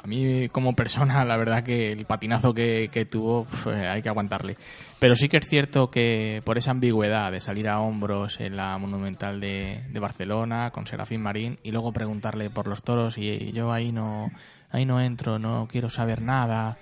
a 0.02 0.06
mí 0.06 0.48
como 0.48 0.74
persona, 0.74 1.24
la 1.24 1.36
verdad 1.36 1.62
que 1.62 1.92
el 1.92 2.06
patinazo 2.06 2.54
que, 2.54 2.88
que 2.90 3.04
tuvo 3.04 3.44
pf, 3.44 3.70
eh, 3.70 3.88
hay 3.88 4.02
que 4.02 4.08
aguantarle. 4.08 4.56
Pero 4.98 5.14
sí 5.14 5.28
que 5.28 5.36
es 5.38 5.46
cierto 5.48 5.90
que 5.90 6.40
por 6.44 6.56
esa 6.58 6.70
ambigüedad 6.70 7.30
de 7.32 7.40
salir 7.40 7.68
a 7.68 7.80
hombros 7.80 8.40
en 8.40 8.56
la 8.56 8.76
Monumental 8.78 9.40
de, 9.40 9.82
de 9.90 10.00
Barcelona 10.00 10.70
con 10.70 10.86
Serafín 10.86 11.22
Marín 11.22 11.58
y 11.62 11.70
luego 11.70 11.92
preguntarle 11.92 12.48
por 12.50 12.66
los 12.66 12.82
toros 12.82 13.18
y 13.18 13.52
yo 13.52 13.72
ahí 13.72 13.92
no, 13.92 14.30
ahí 14.70 14.86
no 14.86 15.00
entro, 15.00 15.38
no 15.38 15.68
quiero 15.70 15.90
saber 15.90 16.22
nada, 16.22 16.78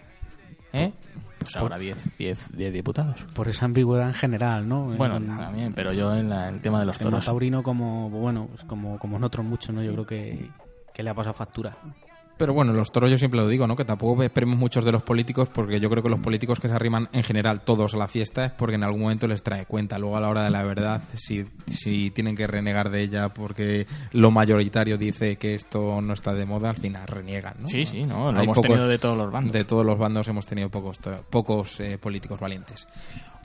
¿eh? 0.73 0.93
Pues 1.41 1.55
ahora 1.57 1.79
10 1.79 1.97
10 2.19 2.39
10 2.53 2.73
diputados. 2.73 3.25
Por 3.35 3.49
esa 3.49 3.65
ambigüedad 3.65 4.09
en 4.09 4.15
general, 4.15 4.69
¿no? 4.69 4.87
Bueno, 4.87 5.17
En- 5.19 5.27
también, 5.37 5.73
pero 5.73 5.93
yo 5.93 6.15
en 6.15 6.29
la- 6.29 6.49
el 6.49 6.61
tema 6.61 6.81
de 6.81 6.87
los 6.87 7.01
el 7.01 7.05
toros. 7.05 7.25
taurino 7.25 7.63
como, 7.63 8.11
bueno, 8.11 8.47
pues 8.49 8.65
como, 8.65 8.99
como 8.99 9.17
en 9.17 9.25
otros 9.25 9.47
muchos, 9.47 9.75
¿no? 9.75 9.83
Yo 9.83 9.93
creo 9.93 10.07
que, 10.07 10.51
que 10.93 11.03
le 11.05 11.11
ha 11.11 11.15
pasado 11.15 11.35
factura. 11.35 11.77
Pero 12.39 12.55
bueno, 12.55 12.73
los 12.73 12.93
toros 12.93 13.11
yo 13.11 13.19
siempre 13.19 13.41
lo 13.41 13.49
digo, 13.49 13.67
¿no? 13.67 13.75
Que 13.75 13.85
tampoco 13.85 14.23
esperemos 14.23 14.57
muchos 14.57 14.85
de 14.85 14.93
los 14.93 15.03
políticos 15.03 15.49
porque 15.53 15.81
yo 15.81 15.91
creo 15.91 16.05
que 16.05 16.09
los 16.09 16.21
políticos 16.21 16.61
que 16.61 16.69
se 16.69 16.75
arriman 16.75 17.09
en 17.13 17.25
general 17.25 17.63
todos 17.63 17.95
a 17.95 17.97
la 17.97 18.07
fiesta 18.07 18.45
es 18.45 18.53
porque 18.53 18.77
en 18.77 18.85
algún 18.85 19.03
momento 19.03 19.27
les 19.27 19.43
trae 19.43 19.67
cuenta. 19.67 19.99
Luego 19.99 20.17
a 20.17 20.21
la 20.21 20.29
hora 20.29 20.45
de 20.45 20.51
la 20.51 20.63
verdad, 20.63 21.03
si, 21.15 21.45
si 21.67 22.11
tienen 22.13 22.37
que 22.37 22.47
renegar 22.47 22.91
de 22.91 23.03
ella 23.03 23.31
porque 23.31 23.89
lo 24.13 24.31
mayoritario 24.31 24.97
dice 24.97 25.37
que 25.37 25.55
esto 25.55 26.01
no 26.01 26.13
está 26.13 26.33
de 26.33 26.47
moda, 26.47 26.71
al 26.71 26.77
final 26.77 27.09
reniegan, 27.09 27.55
¿no? 27.61 27.67
Sí, 27.67 27.85
sí, 27.85 28.05
no, 28.05 28.31
lo 28.31 28.39
Hay 28.39 28.45
hemos 28.45 28.61
tenido 28.61 28.87
de 28.87 28.99
todos 28.99 29.19
los 29.19 29.33
bandos. 29.33 29.53
De 29.53 29.65
todos 29.65 29.85
los 29.85 29.99
bandos 29.99 30.29
hemos 30.29 30.47
tenido 30.47 30.69
pocos, 30.69 31.01
pocos 31.29 31.81
eh, 31.81 31.99
políticos 31.99 32.39
valientes. 32.39 32.87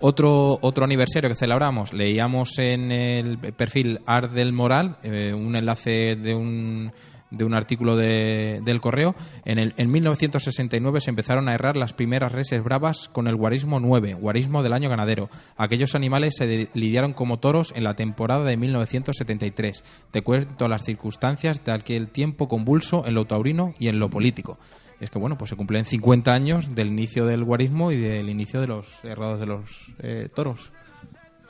Otro, 0.02 0.60
otro 0.62 0.86
aniversario 0.86 1.30
que 1.30 1.36
celebramos, 1.36 1.94
leíamos 1.94 2.60
en 2.60 2.92
el 2.92 3.38
perfil 3.38 4.02
Art 4.06 4.34
del 4.34 4.52
Moral, 4.52 4.98
eh, 5.02 5.34
un 5.34 5.56
enlace 5.56 6.16
de 6.16 6.36
un, 6.36 6.92
de 7.34 7.44
un 7.46 7.54
artículo 7.54 7.98
de- 7.98 8.62
del 8.64 8.80
correo. 8.80 9.16
En, 9.44 9.60
el, 9.60 9.74
en 9.78 9.92
1969 9.92 11.02
se 11.02 11.10
empezaron 11.10 11.50
a 11.50 11.54
errar 11.54 11.76
las 11.76 11.94
primeras 11.94 12.32
reses 12.32 12.64
bravas 12.64 13.10
con 13.12 13.28
el 13.28 13.36
guarismo 13.36 13.80
9, 13.80 14.14
guarismo 14.14 14.64
del 14.64 14.74
año 14.74 14.90
ganadero. 14.90 15.30
Aquellos 15.58 15.96
animales 15.96 16.36
se 16.38 16.70
lidiaron 16.74 17.14
como 17.14 17.40
toros 17.40 17.74
en 17.76 17.84
la 17.84 17.96
temporada 17.96 18.46
de 18.46 18.56
1973. 18.58 19.84
Te 20.12 20.22
cuento 20.22 20.68
las 20.68 20.84
circunstancias 20.84 21.64
de 21.66 21.72
aquel 21.72 22.10
tiempo 22.10 22.48
convulso 22.48 23.06
en 23.06 23.16
lo 23.16 23.26
taurino 23.26 23.74
y 23.80 23.88
en 23.88 24.00
lo 24.00 24.10
político. 24.10 24.58
Es 25.00 25.10
que, 25.10 25.20
bueno, 25.20 25.38
pues 25.38 25.50
se 25.50 25.56
cumplen 25.58 25.84
50 25.86 26.32
años 26.32 26.76
del 26.76 26.88
inicio 26.88 27.26
del 27.26 27.44
guarismo 27.44 27.92
y 27.92 27.98
del 27.98 28.30
inicio 28.30 28.62
de 28.62 28.68
los 28.68 28.88
errados 29.04 29.40
de 29.40 29.46
los 29.46 29.92
eh, 30.00 30.30
toros. 30.34 30.72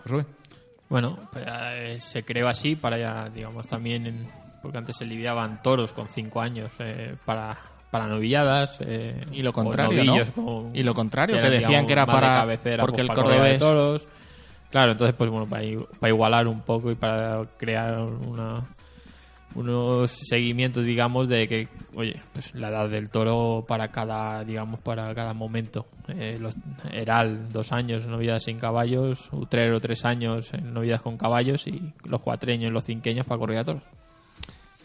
Josué. 0.03 0.25
Bueno, 0.89 1.17
pues, 1.31 1.45
eh, 1.47 1.97
se 1.99 2.23
creó 2.23 2.47
así 2.47 2.75
para 2.75 2.97
ya, 2.97 3.29
digamos, 3.29 3.67
también, 3.67 4.27
porque 4.63 4.79
antes 4.79 4.95
se 4.97 5.05
lidiaban 5.05 5.61
toros 5.61 5.93
con 5.93 6.07
cinco 6.07 6.41
años 6.41 6.73
eh, 6.79 7.15
para, 7.25 7.55
para 7.91 8.07
novilladas. 8.07 8.79
eh, 8.81 9.21
Y 9.31 9.43
lo 9.43 9.53
contrario, 9.53 10.03
novillos 10.03 10.35
¿no? 10.35 10.43
con- 10.45 10.75
Y 10.75 10.81
lo 10.81 10.95
contrario, 10.95 11.35
que 11.35 11.49
decían 11.49 11.85
que 11.85 11.93
era 11.93 12.07
para- 12.07 12.33
cabecera, 12.33 12.81
porque 12.81 12.95
pues, 12.97 13.01
el 13.01 13.07
para 13.07 13.21
correr 13.21 13.41
de 13.41 13.47
cordobés- 13.57 13.59
toros. 13.59 14.07
Claro, 14.71 14.93
entonces, 14.93 15.15
pues 15.15 15.29
bueno, 15.29 15.45
para, 15.47 16.09
igualar 16.09 16.47
un 16.47 16.61
poco 16.61 16.89
y 16.89 16.95
para 16.95 17.45
crear 17.59 17.99
una, 17.99 18.65
unos 19.53 20.09
seguimientos, 20.09 20.83
digamos, 20.83 21.29
de 21.29 21.47
que, 21.47 21.67
oye, 21.93 22.19
pues 22.33 22.55
la 22.55 22.69
edad 22.69 22.89
del 22.89 23.11
toro 23.11 23.63
para 23.67 23.89
cada, 23.89 24.43
digamos, 24.43 24.79
para 24.79 25.13
cada 25.13 25.35
momento. 25.35 25.85
Eh, 26.07 26.37
los 26.41 26.55
Heral, 26.91 27.49
dos 27.53 27.71
años, 27.71 28.07
novidas 28.07 28.43
sin 28.45 28.57
caballos, 28.57 29.29
Utrero, 29.31 29.79
tres 29.79 30.05
años, 30.05 30.51
en 30.55 30.73
novidas 30.73 31.01
con 31.01 31.17
caballos 31.17 31.67
y 31.67 31.93
los 32.05 32.21
cuatreños, 32.21 32.71
los 32.71 32.83
cinqueños 32.83 33.27
para 33.27 33.37
correr 33.37 33.59
a 33.59 33.63
toros. 33.65 33.83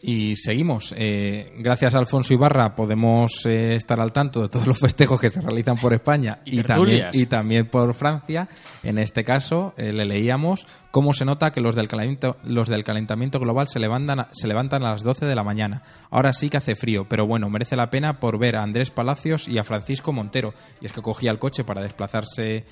Y 0.01 0.37
seguimos. 0.37 0.95
Eh, 0.97 1.53
gracias 1.59 1.95
a 1.95 1.99
Alfonso 1.99 2.33
Ibarra 2.33 2.77
podemos 2.77 3.45
eh, 3.47 3.75
estar 3.75 4.01
al 4.01 4.13
tanto 4.13 4.43
de 4.43 4.49
todos 4.49 4.67
los 4.69 4.79
festejos 4.79 5.21
que 5.21 5.29
se 5.29 5.41
realizan 5.41 5.77
por 5.77 5.93
España 5.93 6.39
Y 6.45 6.61
y, 6.61 6.63
también, 6.63 6.67
tertulias. 6.67 7.17
y 7.17 7.27
también 7.27 7.67
por 7.67 7.93
Francia. 7.95 8.49
En 8.85 8.99
este 8.99 9.25
caso 9.25 9.75
eh, 9.77 9.93
le 9.93 10.05
leíamos 10.05 10.67
cómo 10.93 11.13
se 11.15 11.25
nota 11.25 11.51
que 11.51 11.61
los 11.61 11.75
del 11.75 11.89
calentamiento, 11.89 12.37
los 12.45 12.69
del 12.69 12.85
calentamiento 12.85 13.41
global 13.41 13.67
se 13.67 13.81
levantan, 13.81 14.21
a- 14.21 14.29
se 14.33 14.47
levantan 14.47 14.85
a 14.85 14.91
las 14.93 15.03
12 15.03 15.27
de 15.27 15.35
la 15.35 15.43
mañana. 15.43 15.83
Ahora 16.11 16.33
sí 16.33 16.49
que 16.49 16.59
hace 16.59 16.77
frío, 16.77 17.07
pero 17.09 17.27
bueno, 17.27 17.51
merece 17.51 17.75
la 17.75 17.91
pena 17.91 18.21
por 18.21 18.39
ver 18.39 18.57
a 18.57 18.63
Andrés 18.63 18.91
Palacios 18.91 19.49
y 19.49 19.59
a 19.59 19.65
Francisco 19.65 20.13
Montero. 20.13 20.55
Y 20.81 20.87
es 20.87 20.93
que 20.93 21.03
cogía 21.03 21.33
el 21.33 21.41
coche 21.41 21.65
para 21.65 21.83
desplazarse 21.83 22.65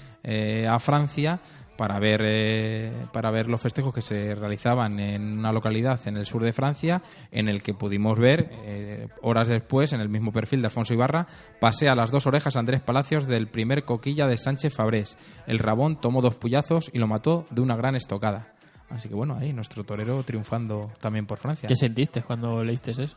a 0.68 0.78
Francia 0.80 1.40
para 1.76 1.98
ver 1.98 2.22
eh, 2.24 2.92
para 3.12 3.30
ver 3.30 3.48
los 3.48 3.60
festejos 3.60 3.94
que 3.94 4.02
se 4.02 4.34
realizaban 4.34 4.98
en 4.98 5.38
una 5.38 5.52
localidad 5.52 6.00
en 6.06 6.16
el 6.16 6.26
sur 6.26 6.42
de 6.42 6.52
Francia 6.52 7.02
en 7.30 7.48
el 7.48 7.62
que 7.62 7.74
pudimos 7.74 8.18
ver 8.18 8.50
eh, 8.64 9.08
horas 9.22 9.48
después 9.48 9.92
en 9.92 10.00
el 10.00 10.08
mismo 10.08 10.32
perfil 10.32 10.60
de 10.60 10.66
Alfonso 10.66 10.94
Ibarra 10.94 11.26
pasé 11.60 11.88
a 11.88 11.94
las 11.94 12.10
dos 12.10 12.26
orejas 12.26 12.56
Andrés 12.56 12.80
Palacios 12.80 13.26
del 13.26 13.48
primer 13.48 13.84
coquilla 13.84 14.26
de 14.26 14.38
Sánchez 14.38 14.74
Fabrés. 14.74 15.16
El 15.46 15.58
rabón 15.58 16.00
tomó 16.00 16.22
dos 16.22 16.34
puyazos 16.34 16.90
y 16.92 16.98
lo 16.98 17.06
mató 17.06 17.46
de 17.50 17.60
una 17.60 17.76
gran 17.76 17.96
estocada. 17.96 18.52
Así 18.88 19.08
que 19.08 19.14
bueno 19.14 19.36
ahí 19.36 19.52
nuestro 19.52 19.84
torero 19.84 20.22
triunfando 20.22 20.92
también 21.00 21.26
por 21.26 21.38
Francia. 21.38 21.68
¿Qué 21.68 21.76
sentiste 21.76 22.22
cuando 22.22 22.62
leíste 22.62 22.92
eso? 22.92 23.16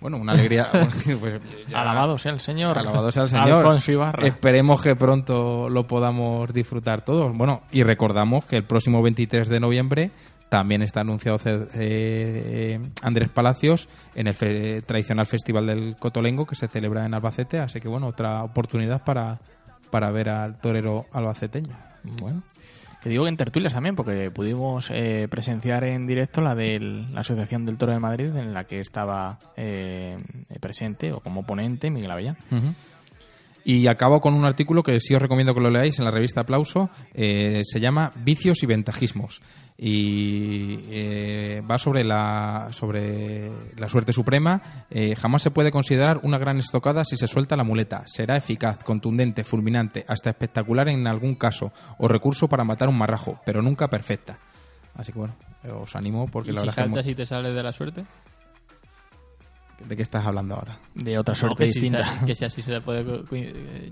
Bueno, 0.00 0.18
una 0.18 0.32
alegría. 0.32 0.68
pues, 1.20 1.40
ya- 1.68 1.80
Alabado 1.82 2.18
sea 2.18 2.32
el 2.32 2.40
Señor. 2.40 2.78
Alabado 2.78 3.10
sea 3.10 3.24
el 3.24 3.28
Señor. 3.28 3.52
Alfonso 3.52 3.92
Ibarra. 3.92 4.26
Esperemos 4.26 4.82
que 4.82 4.94
pronto 4.96 5.68
lo 5.68 5.86
podamos 5.86 6.52
disfrutar 6.52 7.02
todos. 7.02 7.36
Bueno, 7.36 7.62
y 7.72 7.82
recordamos 7.82 8.44
que 8.44 8.56
el 8.56 8.64
próximo 8.64 9.02
23 9.02 9.48
de 9.48 9.60
noviembre 9.60 10.10
también 10.50 10.82
está 10.82 11.00
anunciado 11.00 11.38
eh, 11.46 11.66
eh, 11.74 12.80
Andrés 13.02 13.28
Palacios 13.30 13.88
en 14.14 14.26
el 14.28 14.34
fe- 14.34 14.82
tradicional 14.82 15.26
Festival 15.26 15.66
del 15.66 15.96
Cotolengo 15.96 16.46
que 16.46 16.54
se 16.54 16.68
celebra 16.68 17.06
en 17.06 17.14
Albacete. 17.14 17.58
Así 17.58 17.80
que, 17.80 17.88
bueno, 17.88 18.06
otra 18.08 18.42
oportunidad 18.44 19.02
para, 19.04 19.40
para 19.90 20.10
ver 20.12 20.28
al 20.28 20.58
torero 20.60 21.06
albaceteño. 21.12 21.74
Bueno. 22.20 22.42
Que 23.04 23.10
digo 23.10 23.24
que 23.24 23.28
en 23.28 23.36
tertulias 23.36 23.74
también, 23.74 23.96
porque 23.96 24.30
pudimos 24.30 24.88
eh, 24.90 25.28
presenciar 25.30 25.84
en 25.84 26.06
directo 26.06 26.40
la 26.40 26.54
de 26.54 26.80
la 26.80 27.20
Asociación 27.20 27.66
del 27.66 27.76
Toro 27.76 27.92
de 27.92 27.98
Madrid, 27.98 28.34
en 28.34 28.54
la 28.54 28.64
que 28.64 28.80
estaba 28.80 29.38
eh, 29.58 30.16
presente 30.58 31.12
o 31.12 31.20
como 31.20 31.42
ponente 31.44 31.90
Miguel 31.90 32.10
Avellán. 32.10 32.38
Y 33.64 33.86
acabo 33.86 34.20
con 34.20 34.34
un 34.34 34.44
artículo 34.44 34.82
que 34.82 35.00
sí 35.00 35.14
os 35.14 35.22
recomiendo 35.22 35.54
que 35.54 35.60
lo 35.60 35.70
leáis 35.70 35.98
en 35.98 36.04
la 36.04 36.10
revista 36.10 36.42
Aplauso. 36.42 36.90
eh, 37.14 37.62
se 37.64 37.80
llama 37.80 38.12
Vicios 38.16 38.62
y 38.62 38.66
Ventajismos. 38.66 39.40
Y 39.76 40.76
eh, 40.90 41.62
va 41.68 41.78
sobre 41.78 42.04
la, 42.04 42.68
sobre 42.70 43.50
la 43.76 43.88
suerte 43.88 44.12
suprema. 44.12 44.60
Eh, 44.90 45.16
jamás 45.16 45.42
se 45.42 45.50
puede 45.50 45.70
considerar 45.70 46.20
una 46.22 46.38
gran 46.38 46.58
estocada 46.58 47.04
si 47.04 47.16
se 47.16 47.26
suelta 47.26 47.56
la 47.56 47.64
muleta. 47.64 48.02
Será 48.06 48.36
eficaz, 48.36 48.84
contundente, 48.84 49.44
fulminante, 49.44 50.04
hasta 50.06 50.30
espectacular 50.30 50.88
en 50.88 51.06
algún 51.06 51.34
caso, 51.34 51.72
o 51.98 52.06
recurso 52.06 52.48
para 52.48 52.64
matar 52.64 52.88
un 52.88 52.98
marrajo, 52.98 53.40
pero 53.44 53.62
nunca 53.62 53.88
perfecta. 53.88 54.38
Así 54.94 55.12
que 55.12 55.18
bueno, 55.18 55.34
os 55.80 55.96
animo 55.96 56.28
porque 56.28 56.50
¿Y 56.50 56.54
la 56.54 56.60
si 56.60 56.66
verdad 56.66 56.78
es 56.78 56.84
que 56.84 56.90
saltas 56.90 57.06
y 57.08 57.14
te 57.14 57.26
sales 57.26 57.54
de 57.54 57.62
la 57.62 57.72
suerte? 57.72 58.04
¿De 59.88 59.96
qué 59.96 60.02
estás 60.02 60.24
hablando 60.24 60.54
ahora? 60.54 60.78
De 60.94 61.18
otra 61.18 61.32
No, 61.32 61.36
suerte 61.36 61.66
que 61.66 61.72
si 61.72 61.80
distinta. 61.80 62.24
que 62.26 62.34
si 62.34 62.44
así 62.44 62.62
se 62.62 62.72
le 62.72 62.80
puede 62.80 63.04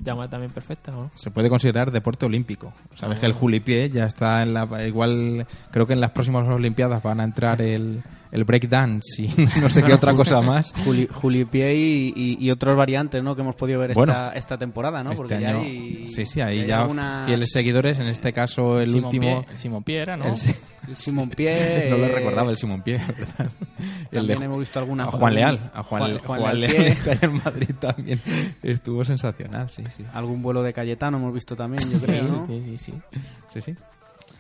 llamar 0.03 0.29
también 0.31 0.51
perfecta, 0.53 0.91
¿no? 0.93 1.11
se 1.15 1.31
puede 1.31 1.49
considerar 1.49 1.91
deporte 1.91 2.25
olímpico. 2.27 2.73
Sabes 2.95 3.19
Ah. 3.19 3.21
que 3.21 3.27
el 3.27 3.33
julipié 3.33 3.91
ya 3.91 4.05
está 4.05 4.43
en 4.43 4.55
la 4.55 4.67
igual 4.87 5.47
creo 5.71 5.87
que 5.87 5.93
en 5.93 6.01
las 6.01 6.11
próximas 6.13 6.47
olimpiadas 6.49 7.03
van 7.03 7.21
a 7.21 7.25
entrar 7.25 7.61
el 7.61 8.03
el 8.33 8.45
breakdance 8.45 9.23
y 9.23 9.29
no 9.61 9.71
sé 9.71 9.83
qué 9.85 9.93
otra 9.95 10.15
cosa 10.15 10.41
más. 10.41 10.73
Juli, 10.85 11.07
Julipié 11.13 11.75
y, 11.77 12.13
y, 12.17 12.37
y 12.45 12.51
otras 12.51 12.77
variantes 12.77 13.23
¿no? 13.23 13.37
que 13.37 13.43
hemos 13.43 13.55
podido 13.55 13.79
ver 13.79 13.93
Bueno, 13.95 14.13
esta, 14.13 14.33
esta 14.33 14.59
temporada, 14.59 15.05
¿no? 15.05 15.11
Este 15.13 15.23
Porque 15.23 15.41
ya 15.41 15.51
año- 15.51 15.61
hay, 15.61 16.09
sí, 16.09 16.27
sí, 16.27 16.41
ahí 16.41 16.67
ya 16.67 16.81
algunas- 16.81 17.27
fieles 17.27 17.51
seguidores, 17.53 17.99
en 18.01 18.07
este 18.09 18.33
caso 18.33 18.81
el 18.81 18.95
último 18.95 19.45
Pie- 19.45 19.57
Simón 19.59 19.85
Pie 19.85 19.99
era, 20.03 20.17
¿no? 20.17 20.25
El, 20.25 20.35
El 20.89 20.97
Simón 20.97 21.29
Pie, 21.31 21.87
no 21.91 21.99
lo 21.99 22.07
eh, 22.07 22.09
recordaba 22.09 22.51
el 22.51 22.57
Simón 22.57 22.83
Pie, 22.83 22.99
¿verdad? 23.19 23.51
El 24.11 24.19
También 24.19 24.39
de- 24.41 24.45
hemos 24.47 24.59
visto 24.61 24.79
alguna 24.79 25.05
a 25.05 25.07
Juan 25.13 25.35
Leal, 25.35 25.71
a 25.75 25.83
Juan, 25.83 26.03
Juan- 26.03 26.19
Juan, 26.19 26.41
Juan 26.41 26.61
Leal 26.61 26.73
Leal 26.73 26.87
este 26.87 27.11
año 27.13 27.19
en 27.23 27.43
Madrid 27.45 27.71
también 27.79 28.21
estuvo 28.63 29.05
sensacional, 29.05 29.69
sí, 29.69 29.85
sí. 29.97 30.05
Algún 30.15 30.41
vuelo 30.43 30.63
de 30.63 30.73
Cayetano 30.73 31.19
hemos 31.19 31.35
visto 31.35 31.55
también, 31.55 31.89
yo 31.91 31.99
creo, 32.01 32.23
¿no? 32.25 32.47
Sí, 32.47 32.63
sí, 32.65 32.79
sí. 32.79 32.95
Sí, 33.53 33.61
sí. 33.61 33.75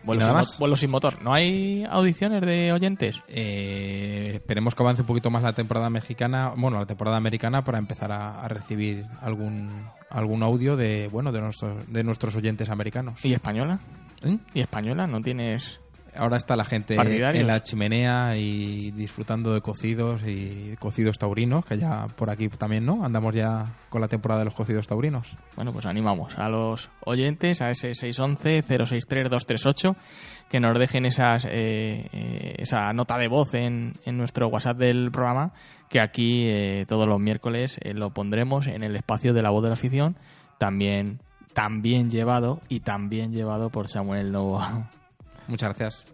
Vuelo 0.04 0.20
¿Y 0.20 0.24
nada 0.24 0.32
sin, 0.32 0.36
más? 0.38 0.48
mo- 0.54 0.58
vuelo 0.60 0.76
sin 0.76 0.90
motor. 0.90 1.22
¿No 1.22 1.32
hay 1.32 1.84
audiciones 1.88 2.40
de 2.42 2.72
oyentes? 2.72 3.20
Eh, 3.28 4.32
esperemos 4.34 4.74
que 4.74 4.82
avance 4.82 5.02
un 5.02 5.06
poquito 5.06 5.30
más 5.30 5.42
la 5.42 5.52
temporada 5.52 5.90
mexicana, 5.90 6.52
bueno, 6.56 6.78
la 6.78 6.86
temporada 6.86 7.16
americana 7.16 7.62
para 7.62 7.78
empezar 7.78 8.10
a, 8.12 8.40
a 8.42 8.48
recibir 8.48 9.04
algún 9.20 9.86
algún 10.10 10.42
audio 10.42 10.76
de 10.76 11.08
bueno 11.08 11.32
de 11.32 11.40
nuestros 11.40 11.90
de 11.92 12.04
nuestros 12.04 12.34
oyentes 12.36 12.68
americanos. 12.68 13.24
¿Y 13.24 13.32
española? 13.34 13.78
¿Eh? 14.24 14.38
¿Y 14.54 14.60
española? 14.60 15.06
¿No 15.06 15.20
tienes...? 15.20 15.80
Ahora 16.14 16.36
está 16.36 16.56
la 16.56 16.64
gente 16.64 16.94
¿Partidarios? 16.94 17.40
en 17.40 17.46
la 17.46 17.62
chimenea 17.62 18.36
y 18.36 18.90
disfrutando 18.90 19.54
de 19.54 19.62
cocidos 19.62 20.22
y 20.26 20.76
cocidos 20.78 21.18
taurinos, 21.18 21.64
que 21.64 21.78
ya 21.78 22.06
por 22.16 22.28
aquí 22.28 22.48
también, 22.48 22.84
¿no? 22.84 23.02
Andamos 23.04 23.34
ya 23.34 23.64
con 23.88 24.02
la 24.02 24.08
temporada 24.08 24.40
de 24.40 24.44
los 24.44 24.54
cocidos 24.54 24.86
taurinos. 24.86 25.34
Bueno, 25.56 25.72
pues 25.72 25.86
animamos 25.86 26.36
a 26.38 26.50
los 26.50 26.90
oyentes, 27.06 27.62
a 27.62 27.70
ese 27.70 27.92
611-063-238, 27.92 29.96
que 30.50 30.60
nos 30.60 30.78
dejen 30.78 31.06
esas, 31.06 31.46
eh, 31.46 32.08
eh, 32.12 32.56
esa 32.58 32.92
nota 32.92 33.16
de 33.16 33.28
voz 33.28 33.54
en, 33.54 33.94
en 34.04 34.18
nuestro 34.18 34.48
WhatsApp 34.48 34.76
del 34.76 35.10
programa, 35.10 35.52
que 35.88 36.00
aquí 36.00 36.42
eh, 36.46 36.84
todos 36.88 37.06
los 37.06 37.20
miércoles 37.20 37.78
eh, 37.82 37.94
lo 37.94 38.10
pondremos 38.10 38.66
en 38.66 38.82
el 38.82 38.96
espacio 38.96 39.32
de 39.32 39.42
la 39.42 39.50
voz 39.50 39.62
de 39.62 39.68
la 39.68 39.74
afición, 39.74 40.16
también, 40.58 41.20
también 41.54 42.10
llevado 42.10 42.60
y 42.68 42.80
también 42.80 43.32
llevado 43.32 43.70
por 43.70 43.88
Samuel 43.88 44.32
Novo. 44.32 44.60
Muchas 45.48 45.76
gracias. 45.76 46.04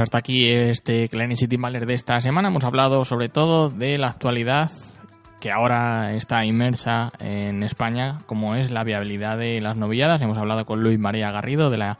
Hasta 0.00 0.16
aquí 0.16 0.48
este 0.48 1.10
Klein 1.10 1.36
City 1.36 1.58
Baller 1.58 1.84
de 1.84 1.92
esta 1.92 2.18
semana. 2.20 2.48
Hemos 2.48 2.64
hablado 2.64 3.04
sobre 3.04 3.28
todo 3.28 3.68
de 3.68 3.98
la 3.98 4.08
actualidad 4.08 4.70
que 5.40 5.52
ahora 5.52 6.14
está 6.14 6.42
inmersa 6.46 7.12
en 7.18 7.62
España, 7.62 8.20
como 8.26 8.54
es 8.54 8.70
la 8.70 8.82
viabilidad 8.82 9.36
de 9.36 9.60
las 9.60 9.76
novilladas. 9.76 10.22
Hemos 10.22 10.38
hablado 10.38 10.64
con 10.64 10.82
Luis 10.82 10.98
María 10.98 11.30
Garrido 11.30 11.68
de 11.68 11.76
la 11.76 11.98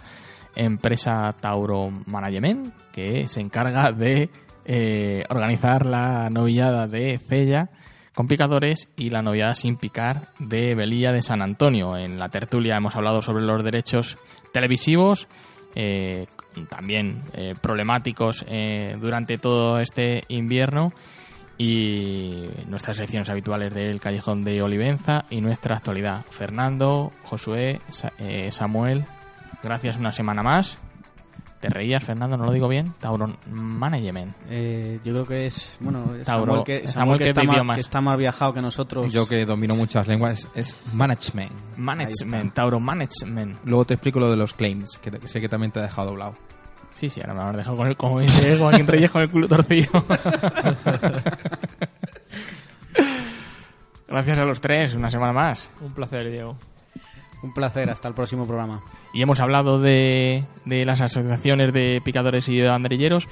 empresa 0.57 1.35
Tauro 1.39 1.91
Management, 2.07 2.73
que 2.91 3.29
se 3.29 3.41
encarga 3.41 3.93
de 3.93 4.31
eh, 4.65 5.25
organizar 5.29 5.85
la 5.85 6.31
novillada 6.31 6.87
de 6.87 7.19
Cella 7.19 7.69
con 8.15 8.29
picadores 8.29 8.91
y 8.97 9.11
la 9.11 9.21
novillada 9.21 9.55
sin 9.55 9.77
picar 9.77 10.29
de 10.39 10.75
Velilla 10.75 11.13
de 11.13 11.21
San 11.21 11.43
Antonio. 11.43 11.99
En 11.99 12.19
la 12.19 12.31
tertulia 12.31 12.77
hemos 12.77 12.97
hablado 12.97 13.21
sobre 13.21 13.45
los 13.45 13.63
derechos 13.63 14.17
televisivos, 14.53 15.29
eh, 15.75 16.27
también 16.69 17.23
eh, 17.33 17.55
problemáticos 17.61 18.45
eh, 18.49 18.97
durante 19.01 19.39
todo 19.39 19.81
este 19.81 20.25
invierno 20.29 20.93
y 21.59 22.49
nuestras 22.67 22.97
secciones 22.97 23.29
habituales 23.29 23.75
del 23.75 24.01
Callejón 24.01 24.45
de 24.45 24.63
Olivenza 24.63 25.25
y 25.31 25.41
nuestra 25.41 25.77
actualidad. 25.77 26.25
Fernando, 26.31 27.13
Josué, 27.25 27.81
Sa- 27.89 28.13
Samuel, 28.51 29.05
gracias 29.63 29.97
una 29.97 30.11
semana 30.13 30.43
más. 30.43 30.79
¿Te 31.61 31.69
reías, 31.69 32.03
Fernando? 32.03 32.39
¿No 32.39 32.47
lo 32.47 32.53
digo 32.53 32.69
bien? 32.69 32.95
Tauro 32.99 33.31
Management. 33.51 34.35
Eh, 34.49 34.99
yo 35.05 35.13
creo 35.13 35.27
que 35.27 35.45
es, 35.45 35.77
bueno, 35.81 36.15
es 36.15 36.27
Tauro- 36.27 36.47
Samuel 36.47 36.65
que, 36.65 36.89
Samuel 36.89 36.89
Samuel 36.89 37.19
que 37.19 37.25
que 37.25 37.31
está, 37.31 37.43
más, 37.63 37.75
que 37.77 37.81
está 37.83 38.01
más 38.01 38.17
viajado 38.19 38.53
que 38.55 38.63
nosotros. 38.63 39.13
Yo 39.13 39.29
que 39.29 39.45
domino 39.45 39.75
muchas 39.75 40.09
lenguas 40.09 40.49
es 40.55 40.75
management. 40.95 41.53
Management, 41.77 42.55
Tauro 42.55 42.81
Management. 42.81 43.59
Luego 43.67 43.85
te 43.85 43.93
explico 43.95 44.19
lo 44.21 44.31
de 44.31 44.39
los 44.39 44.55
claims, 44.55 44.97
que 44.99 45.11
te- 45.11 45.29
sé 45.29 45.39
que 45.43 45.51
también 45.51 45.71
te 45.71 45.81
ha 45.81 45.83
dejado 45.83 46.09
doblado. 46.09 46.35
Sí, 46.93 47.11
sí, 47.11 47.21
ahora 47.21 47.35
me 47.35 47.41
habrás 47.41 47.57
dejado 47.59 47.77
con 47.77 47.87
el, 47.89 47.97
como 47.97 48.21
dice 48.21 48.57
Joaquín 48.59 48.87
Reyes, 48.87 49.11
con 49.11 49.21
el 49.23 49.29
culo 49.31 49.47
torcido. 49.47 49.91
Gracias 54.09 54.39
a 54.39 54.45
los 54.45 54.61
tres, 54.61 54.95
una 54.95 55.11
semana 55.11 55.33
más. 55.33 55.69
Un 55.81 55.93
placer, 55.93 56.31
Diego. 56.31 56.57
Un 57.43 57.53
placer, 57.53 57.89
hasta 57.89 58.09
el 58.09 58.15
próximo 58.15 58.47
programa. 58.47 58.83
Y 59.13 59.23
hemos 59.23 59.41
hablado 59.41 59.81
de, 59.81 60.45
de 60.67 60.85
las 60.85 61.01
asociaciones 61.01 61.73
de 61.73 62.01
picadores 62.05 62.49
y 62.49 62.59
de 62.59 62.69
banderilleros. 62.69 63.29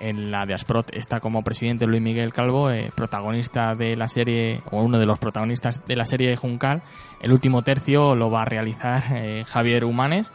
En 0.00 0.30
la 0.30 0.46
de 0.46 0.54
Asprot 0.54 0.94
está 0.94 1.18
como 1.18 1.42
presidente 1.42 1.86
Luis 1.86 2.00
Miguel 2.00 2.32
Calvo, 2.32 2.70
eh, 2.70 2.92
protagonista 2.94 3.74
de 3.74 3.96
la 3.96 4.08
serie, 4.08 4.62
o 4.70 4.80
uno 4.80 4.98
de 4.98 5.06
los 5.06 5.18
protagonistas 5.18 5.84
de 5.86 5.96
la 5.96 6.06
serie 6.06 6.36
Juncal. 6.36 6.82
El 7.20 7.32
último 7.32 7.62
tercio 7.62 8.14
lo 8.14 8.30
va 8.30 8.42
a 8.42 8.44
realizar 8.44 9.16
eh, 9.16 9.44
Javier 9.44 9.84
Humanes. 9.84 10.32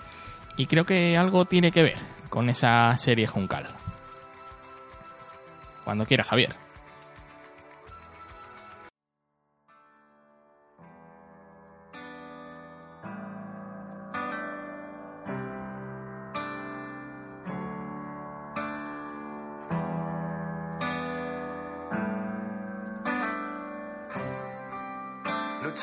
Y 0.58 0.66
creo 0.66 0.86
que 0.86 1.18
algo 1.18 1.46
tiene 1.46 1.72
que 1.72 1.82
ver 1.82 1.98
con 2.30 2.50
esa 2.50 2.96
serie 2.98 3.26
Juncal. 3.26 3.68
Cuando 5.86 6.06
quiera, 6.06 6.26
Javier. 6.26 6.63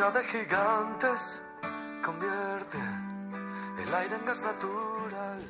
Gigantes 0.00 1.42
natural. 4.42 5.44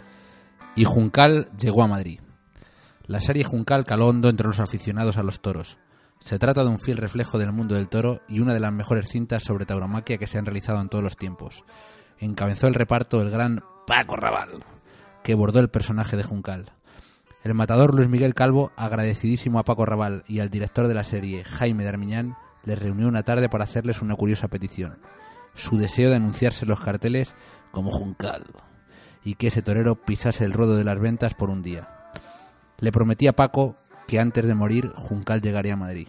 Y 0.75 0.85
Juncal 0.85 1.49
llegó 1.57 1.85
a 1.85 1.87
Madrid. 1.87 2.21
La 3.07 3.21
serie 3.21 3.45
Juncal 3.45 3.85
caló 3.85 4.09
hondo 4.09 4.29
entre 4.29 4.49
los 4.49 4.59
aficionados 4.59 5.19
a 5.19 5.23
los 5.23 5.41
toros. 5.41 5.79
Se 6.19 6.41
trata 6.41 6.65
de 6.65 6.71
un 6.71 6.81
fiel 6.81 6.97
reflejo 6.97 7.39
del 7.39 7.53
mundo 7.53 7.77
del 7.77 7.89
toro 7.89 8.23
y 8.29 8.41
una 8.41 8.53
de 8.53 8.59
las 8.59 8.73
mejores 8.73 9.09
cintas 9.09 9.45
sobre 9.45 9.67
tauromaquia 9.67 10.19
que 10.19 10.27
se 10.27 10.39
han 10.39 10.47
realizado 10.47 10.81
en 10.81 10.89
todos 10.89 11.05
los 11.05 11.17
tiempos. 11.17 11.63
Encabezó 12.19 12.67
el 12.67 12.75
reparto 12.75 13.23
el 13.23 13.31
gran 13.31 13.63
Paco 13.87 14.17
Raval, 14.17 14.65
que 15.23 15.35
bordó 15.35 15.61
el 15.61 15.71
personaje 15.71 16.17
de 16.17 16.25
Juncal. 16.25 16.73
El 17.45 17.55
matador 17.55 17.95
Luis 17.95 18.09
Miguel 18.09 18.35
Calvo, 18.35 18.73
agradecidísimo 18.77 19.61
a 19.61 19.65
Paco 19.65 19.87
Raval 19.87 20.25
y 20.27 20.41
al 20.41 20.51
director 20.51 20.89
de 20.89 20.95
la 20.95 21.05
serie, 21.05 21.45
Jaime 21.45 21.85
de 21.85 21.89
Armiñán, 21.89 22.37
les 22.65 22.79
reunió 22.79 23.09
una 23.09 23.23
tarde 23.23 23.49
para 23.49 23.65
hacerles 23.65 24.03
una 24.03 24.15
curiosa 24.15 24.49
petición. 24.49 24.99
Su 25.55 25.77
deseo 25.77 26.11
de 26.11 26.17
anunciarse 26.17 26.67
los 26.67 26.81
carteles 26.81 27.35
como 27.71 27.91
Juncal 27.91 28.45
y 29.25 29.35
que 29.35 29.49
ese 29.49 29.63
torero 29.63 29.97
pisase 29.97 30.45
el 30.45 30.53
ruedo 30.53 30.77
de 30.77 30.85
las 30.85 30.99
ventas 30.99 31.35
por 31.35 31.51
un 31.51 31.63
día. 31.63 31.89
Le 32.79 32.93
prometí 32.93 33.27
a 33.27 33.35
Paco 33.35 33.77
que 34.07 34.19
antes 34.19 34.47
de 34.47 34.55
morir 34.55 34.89
Juncal 34.95 35.43
llegaría 35.43 35.75
a 35.75 35.77
Madrid. 35.77 36.09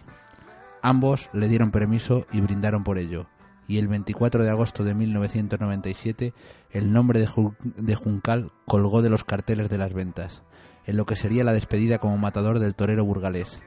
Ambos 0.80 1.28
le 1.32 1.48
dieron 1.48 1.70
permiso 1.70 2.26
y 2.32 2.40
brindaron 2.40 2.82
por 2.82 2.98
ello. 2.98 3.28
Y 3.68 3.78
el 3.78 3.86
24 3.86 4.42
de 4.42 4.50
agosto 4.50 4.82
de 4.82 4.94
1997 4.94 6.34
el 6.70 6.92
nombre 6.92 7.20
de, 7.20 7.28
de 7.76 7.94
Juncal 7.94 8.50
colgó 8.66 9.02
de 9.02 9.10
los 9.10 9.24
carteles 9.24 9.70
de 9.70 9.78
las 9.78 9.92
ventas, 9.92 10.42
en 10.84 10.96
lo 10.96 11.06
que 11.06 11.16
sería 11.16 11.44
la 11.44 11.52
despedida 11.52 11.98
como 11.98 12.18
matador 12.18 12.58
del 12.58 12.74
torero 12.74 13.04
burgalés. 13.04 13.60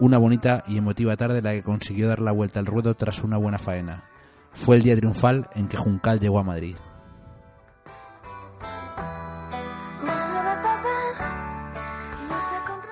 Una 0.00 0.18
bonita 0.18 0.62
y 0.68 0.78
emotiva 0.78 1.16
tarde 1.16 1.42
la 1.42 1.52
que 1.52 1.62
consiguió 1.64 2.08
dar 2.08 2.20
la 2.20 2.30
vuelta 2.30 2.60
al 2.60 2.66
ruedo 2.66 2.94
tras 2.94 3.24
una 3.24 3.36
buena 3.36 3.58
faena. 3.58 4.04
Fue 4.52 4.76
el 4.76 4.82
día 4.82 4.94
triunfal 4.94 5.48
en 5.54 5.66
que 5.66 5.76
Juncal 5.76 6.20
llegó 6.20 6.38
a 6.38 6.44
Madrid. 6.44 6.76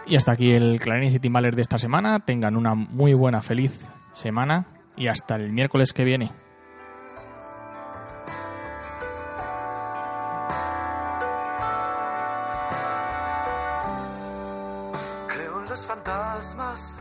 Y 0.08 0.14
hasta 0.16 0.32
aquí 0.32 0.52
el 0.52 0.78
Clarín 0.78 1.12
y 1.12 1.18
Timbales 1.18 1.56
de 1.56 1.62
esta 1.62 1.78
semana. 1.78 2.20
Tengan 2.20 2.56
una 2.56 2.74
muy 2.74 3.14
buena, 3.14 3.42
feliz 3.42 3.88
semana 4.12 4.66
y 4.96 5.08
hasta 5.08 5.34
el 5.34 5.52
miércoles 5.52 5.92
que 5.92 6.04
viene. 6.04 6.30
Creo 15.28 15.62
en 15.62 15.68
los 15.68 15.84
fantasmas 15.86 16.95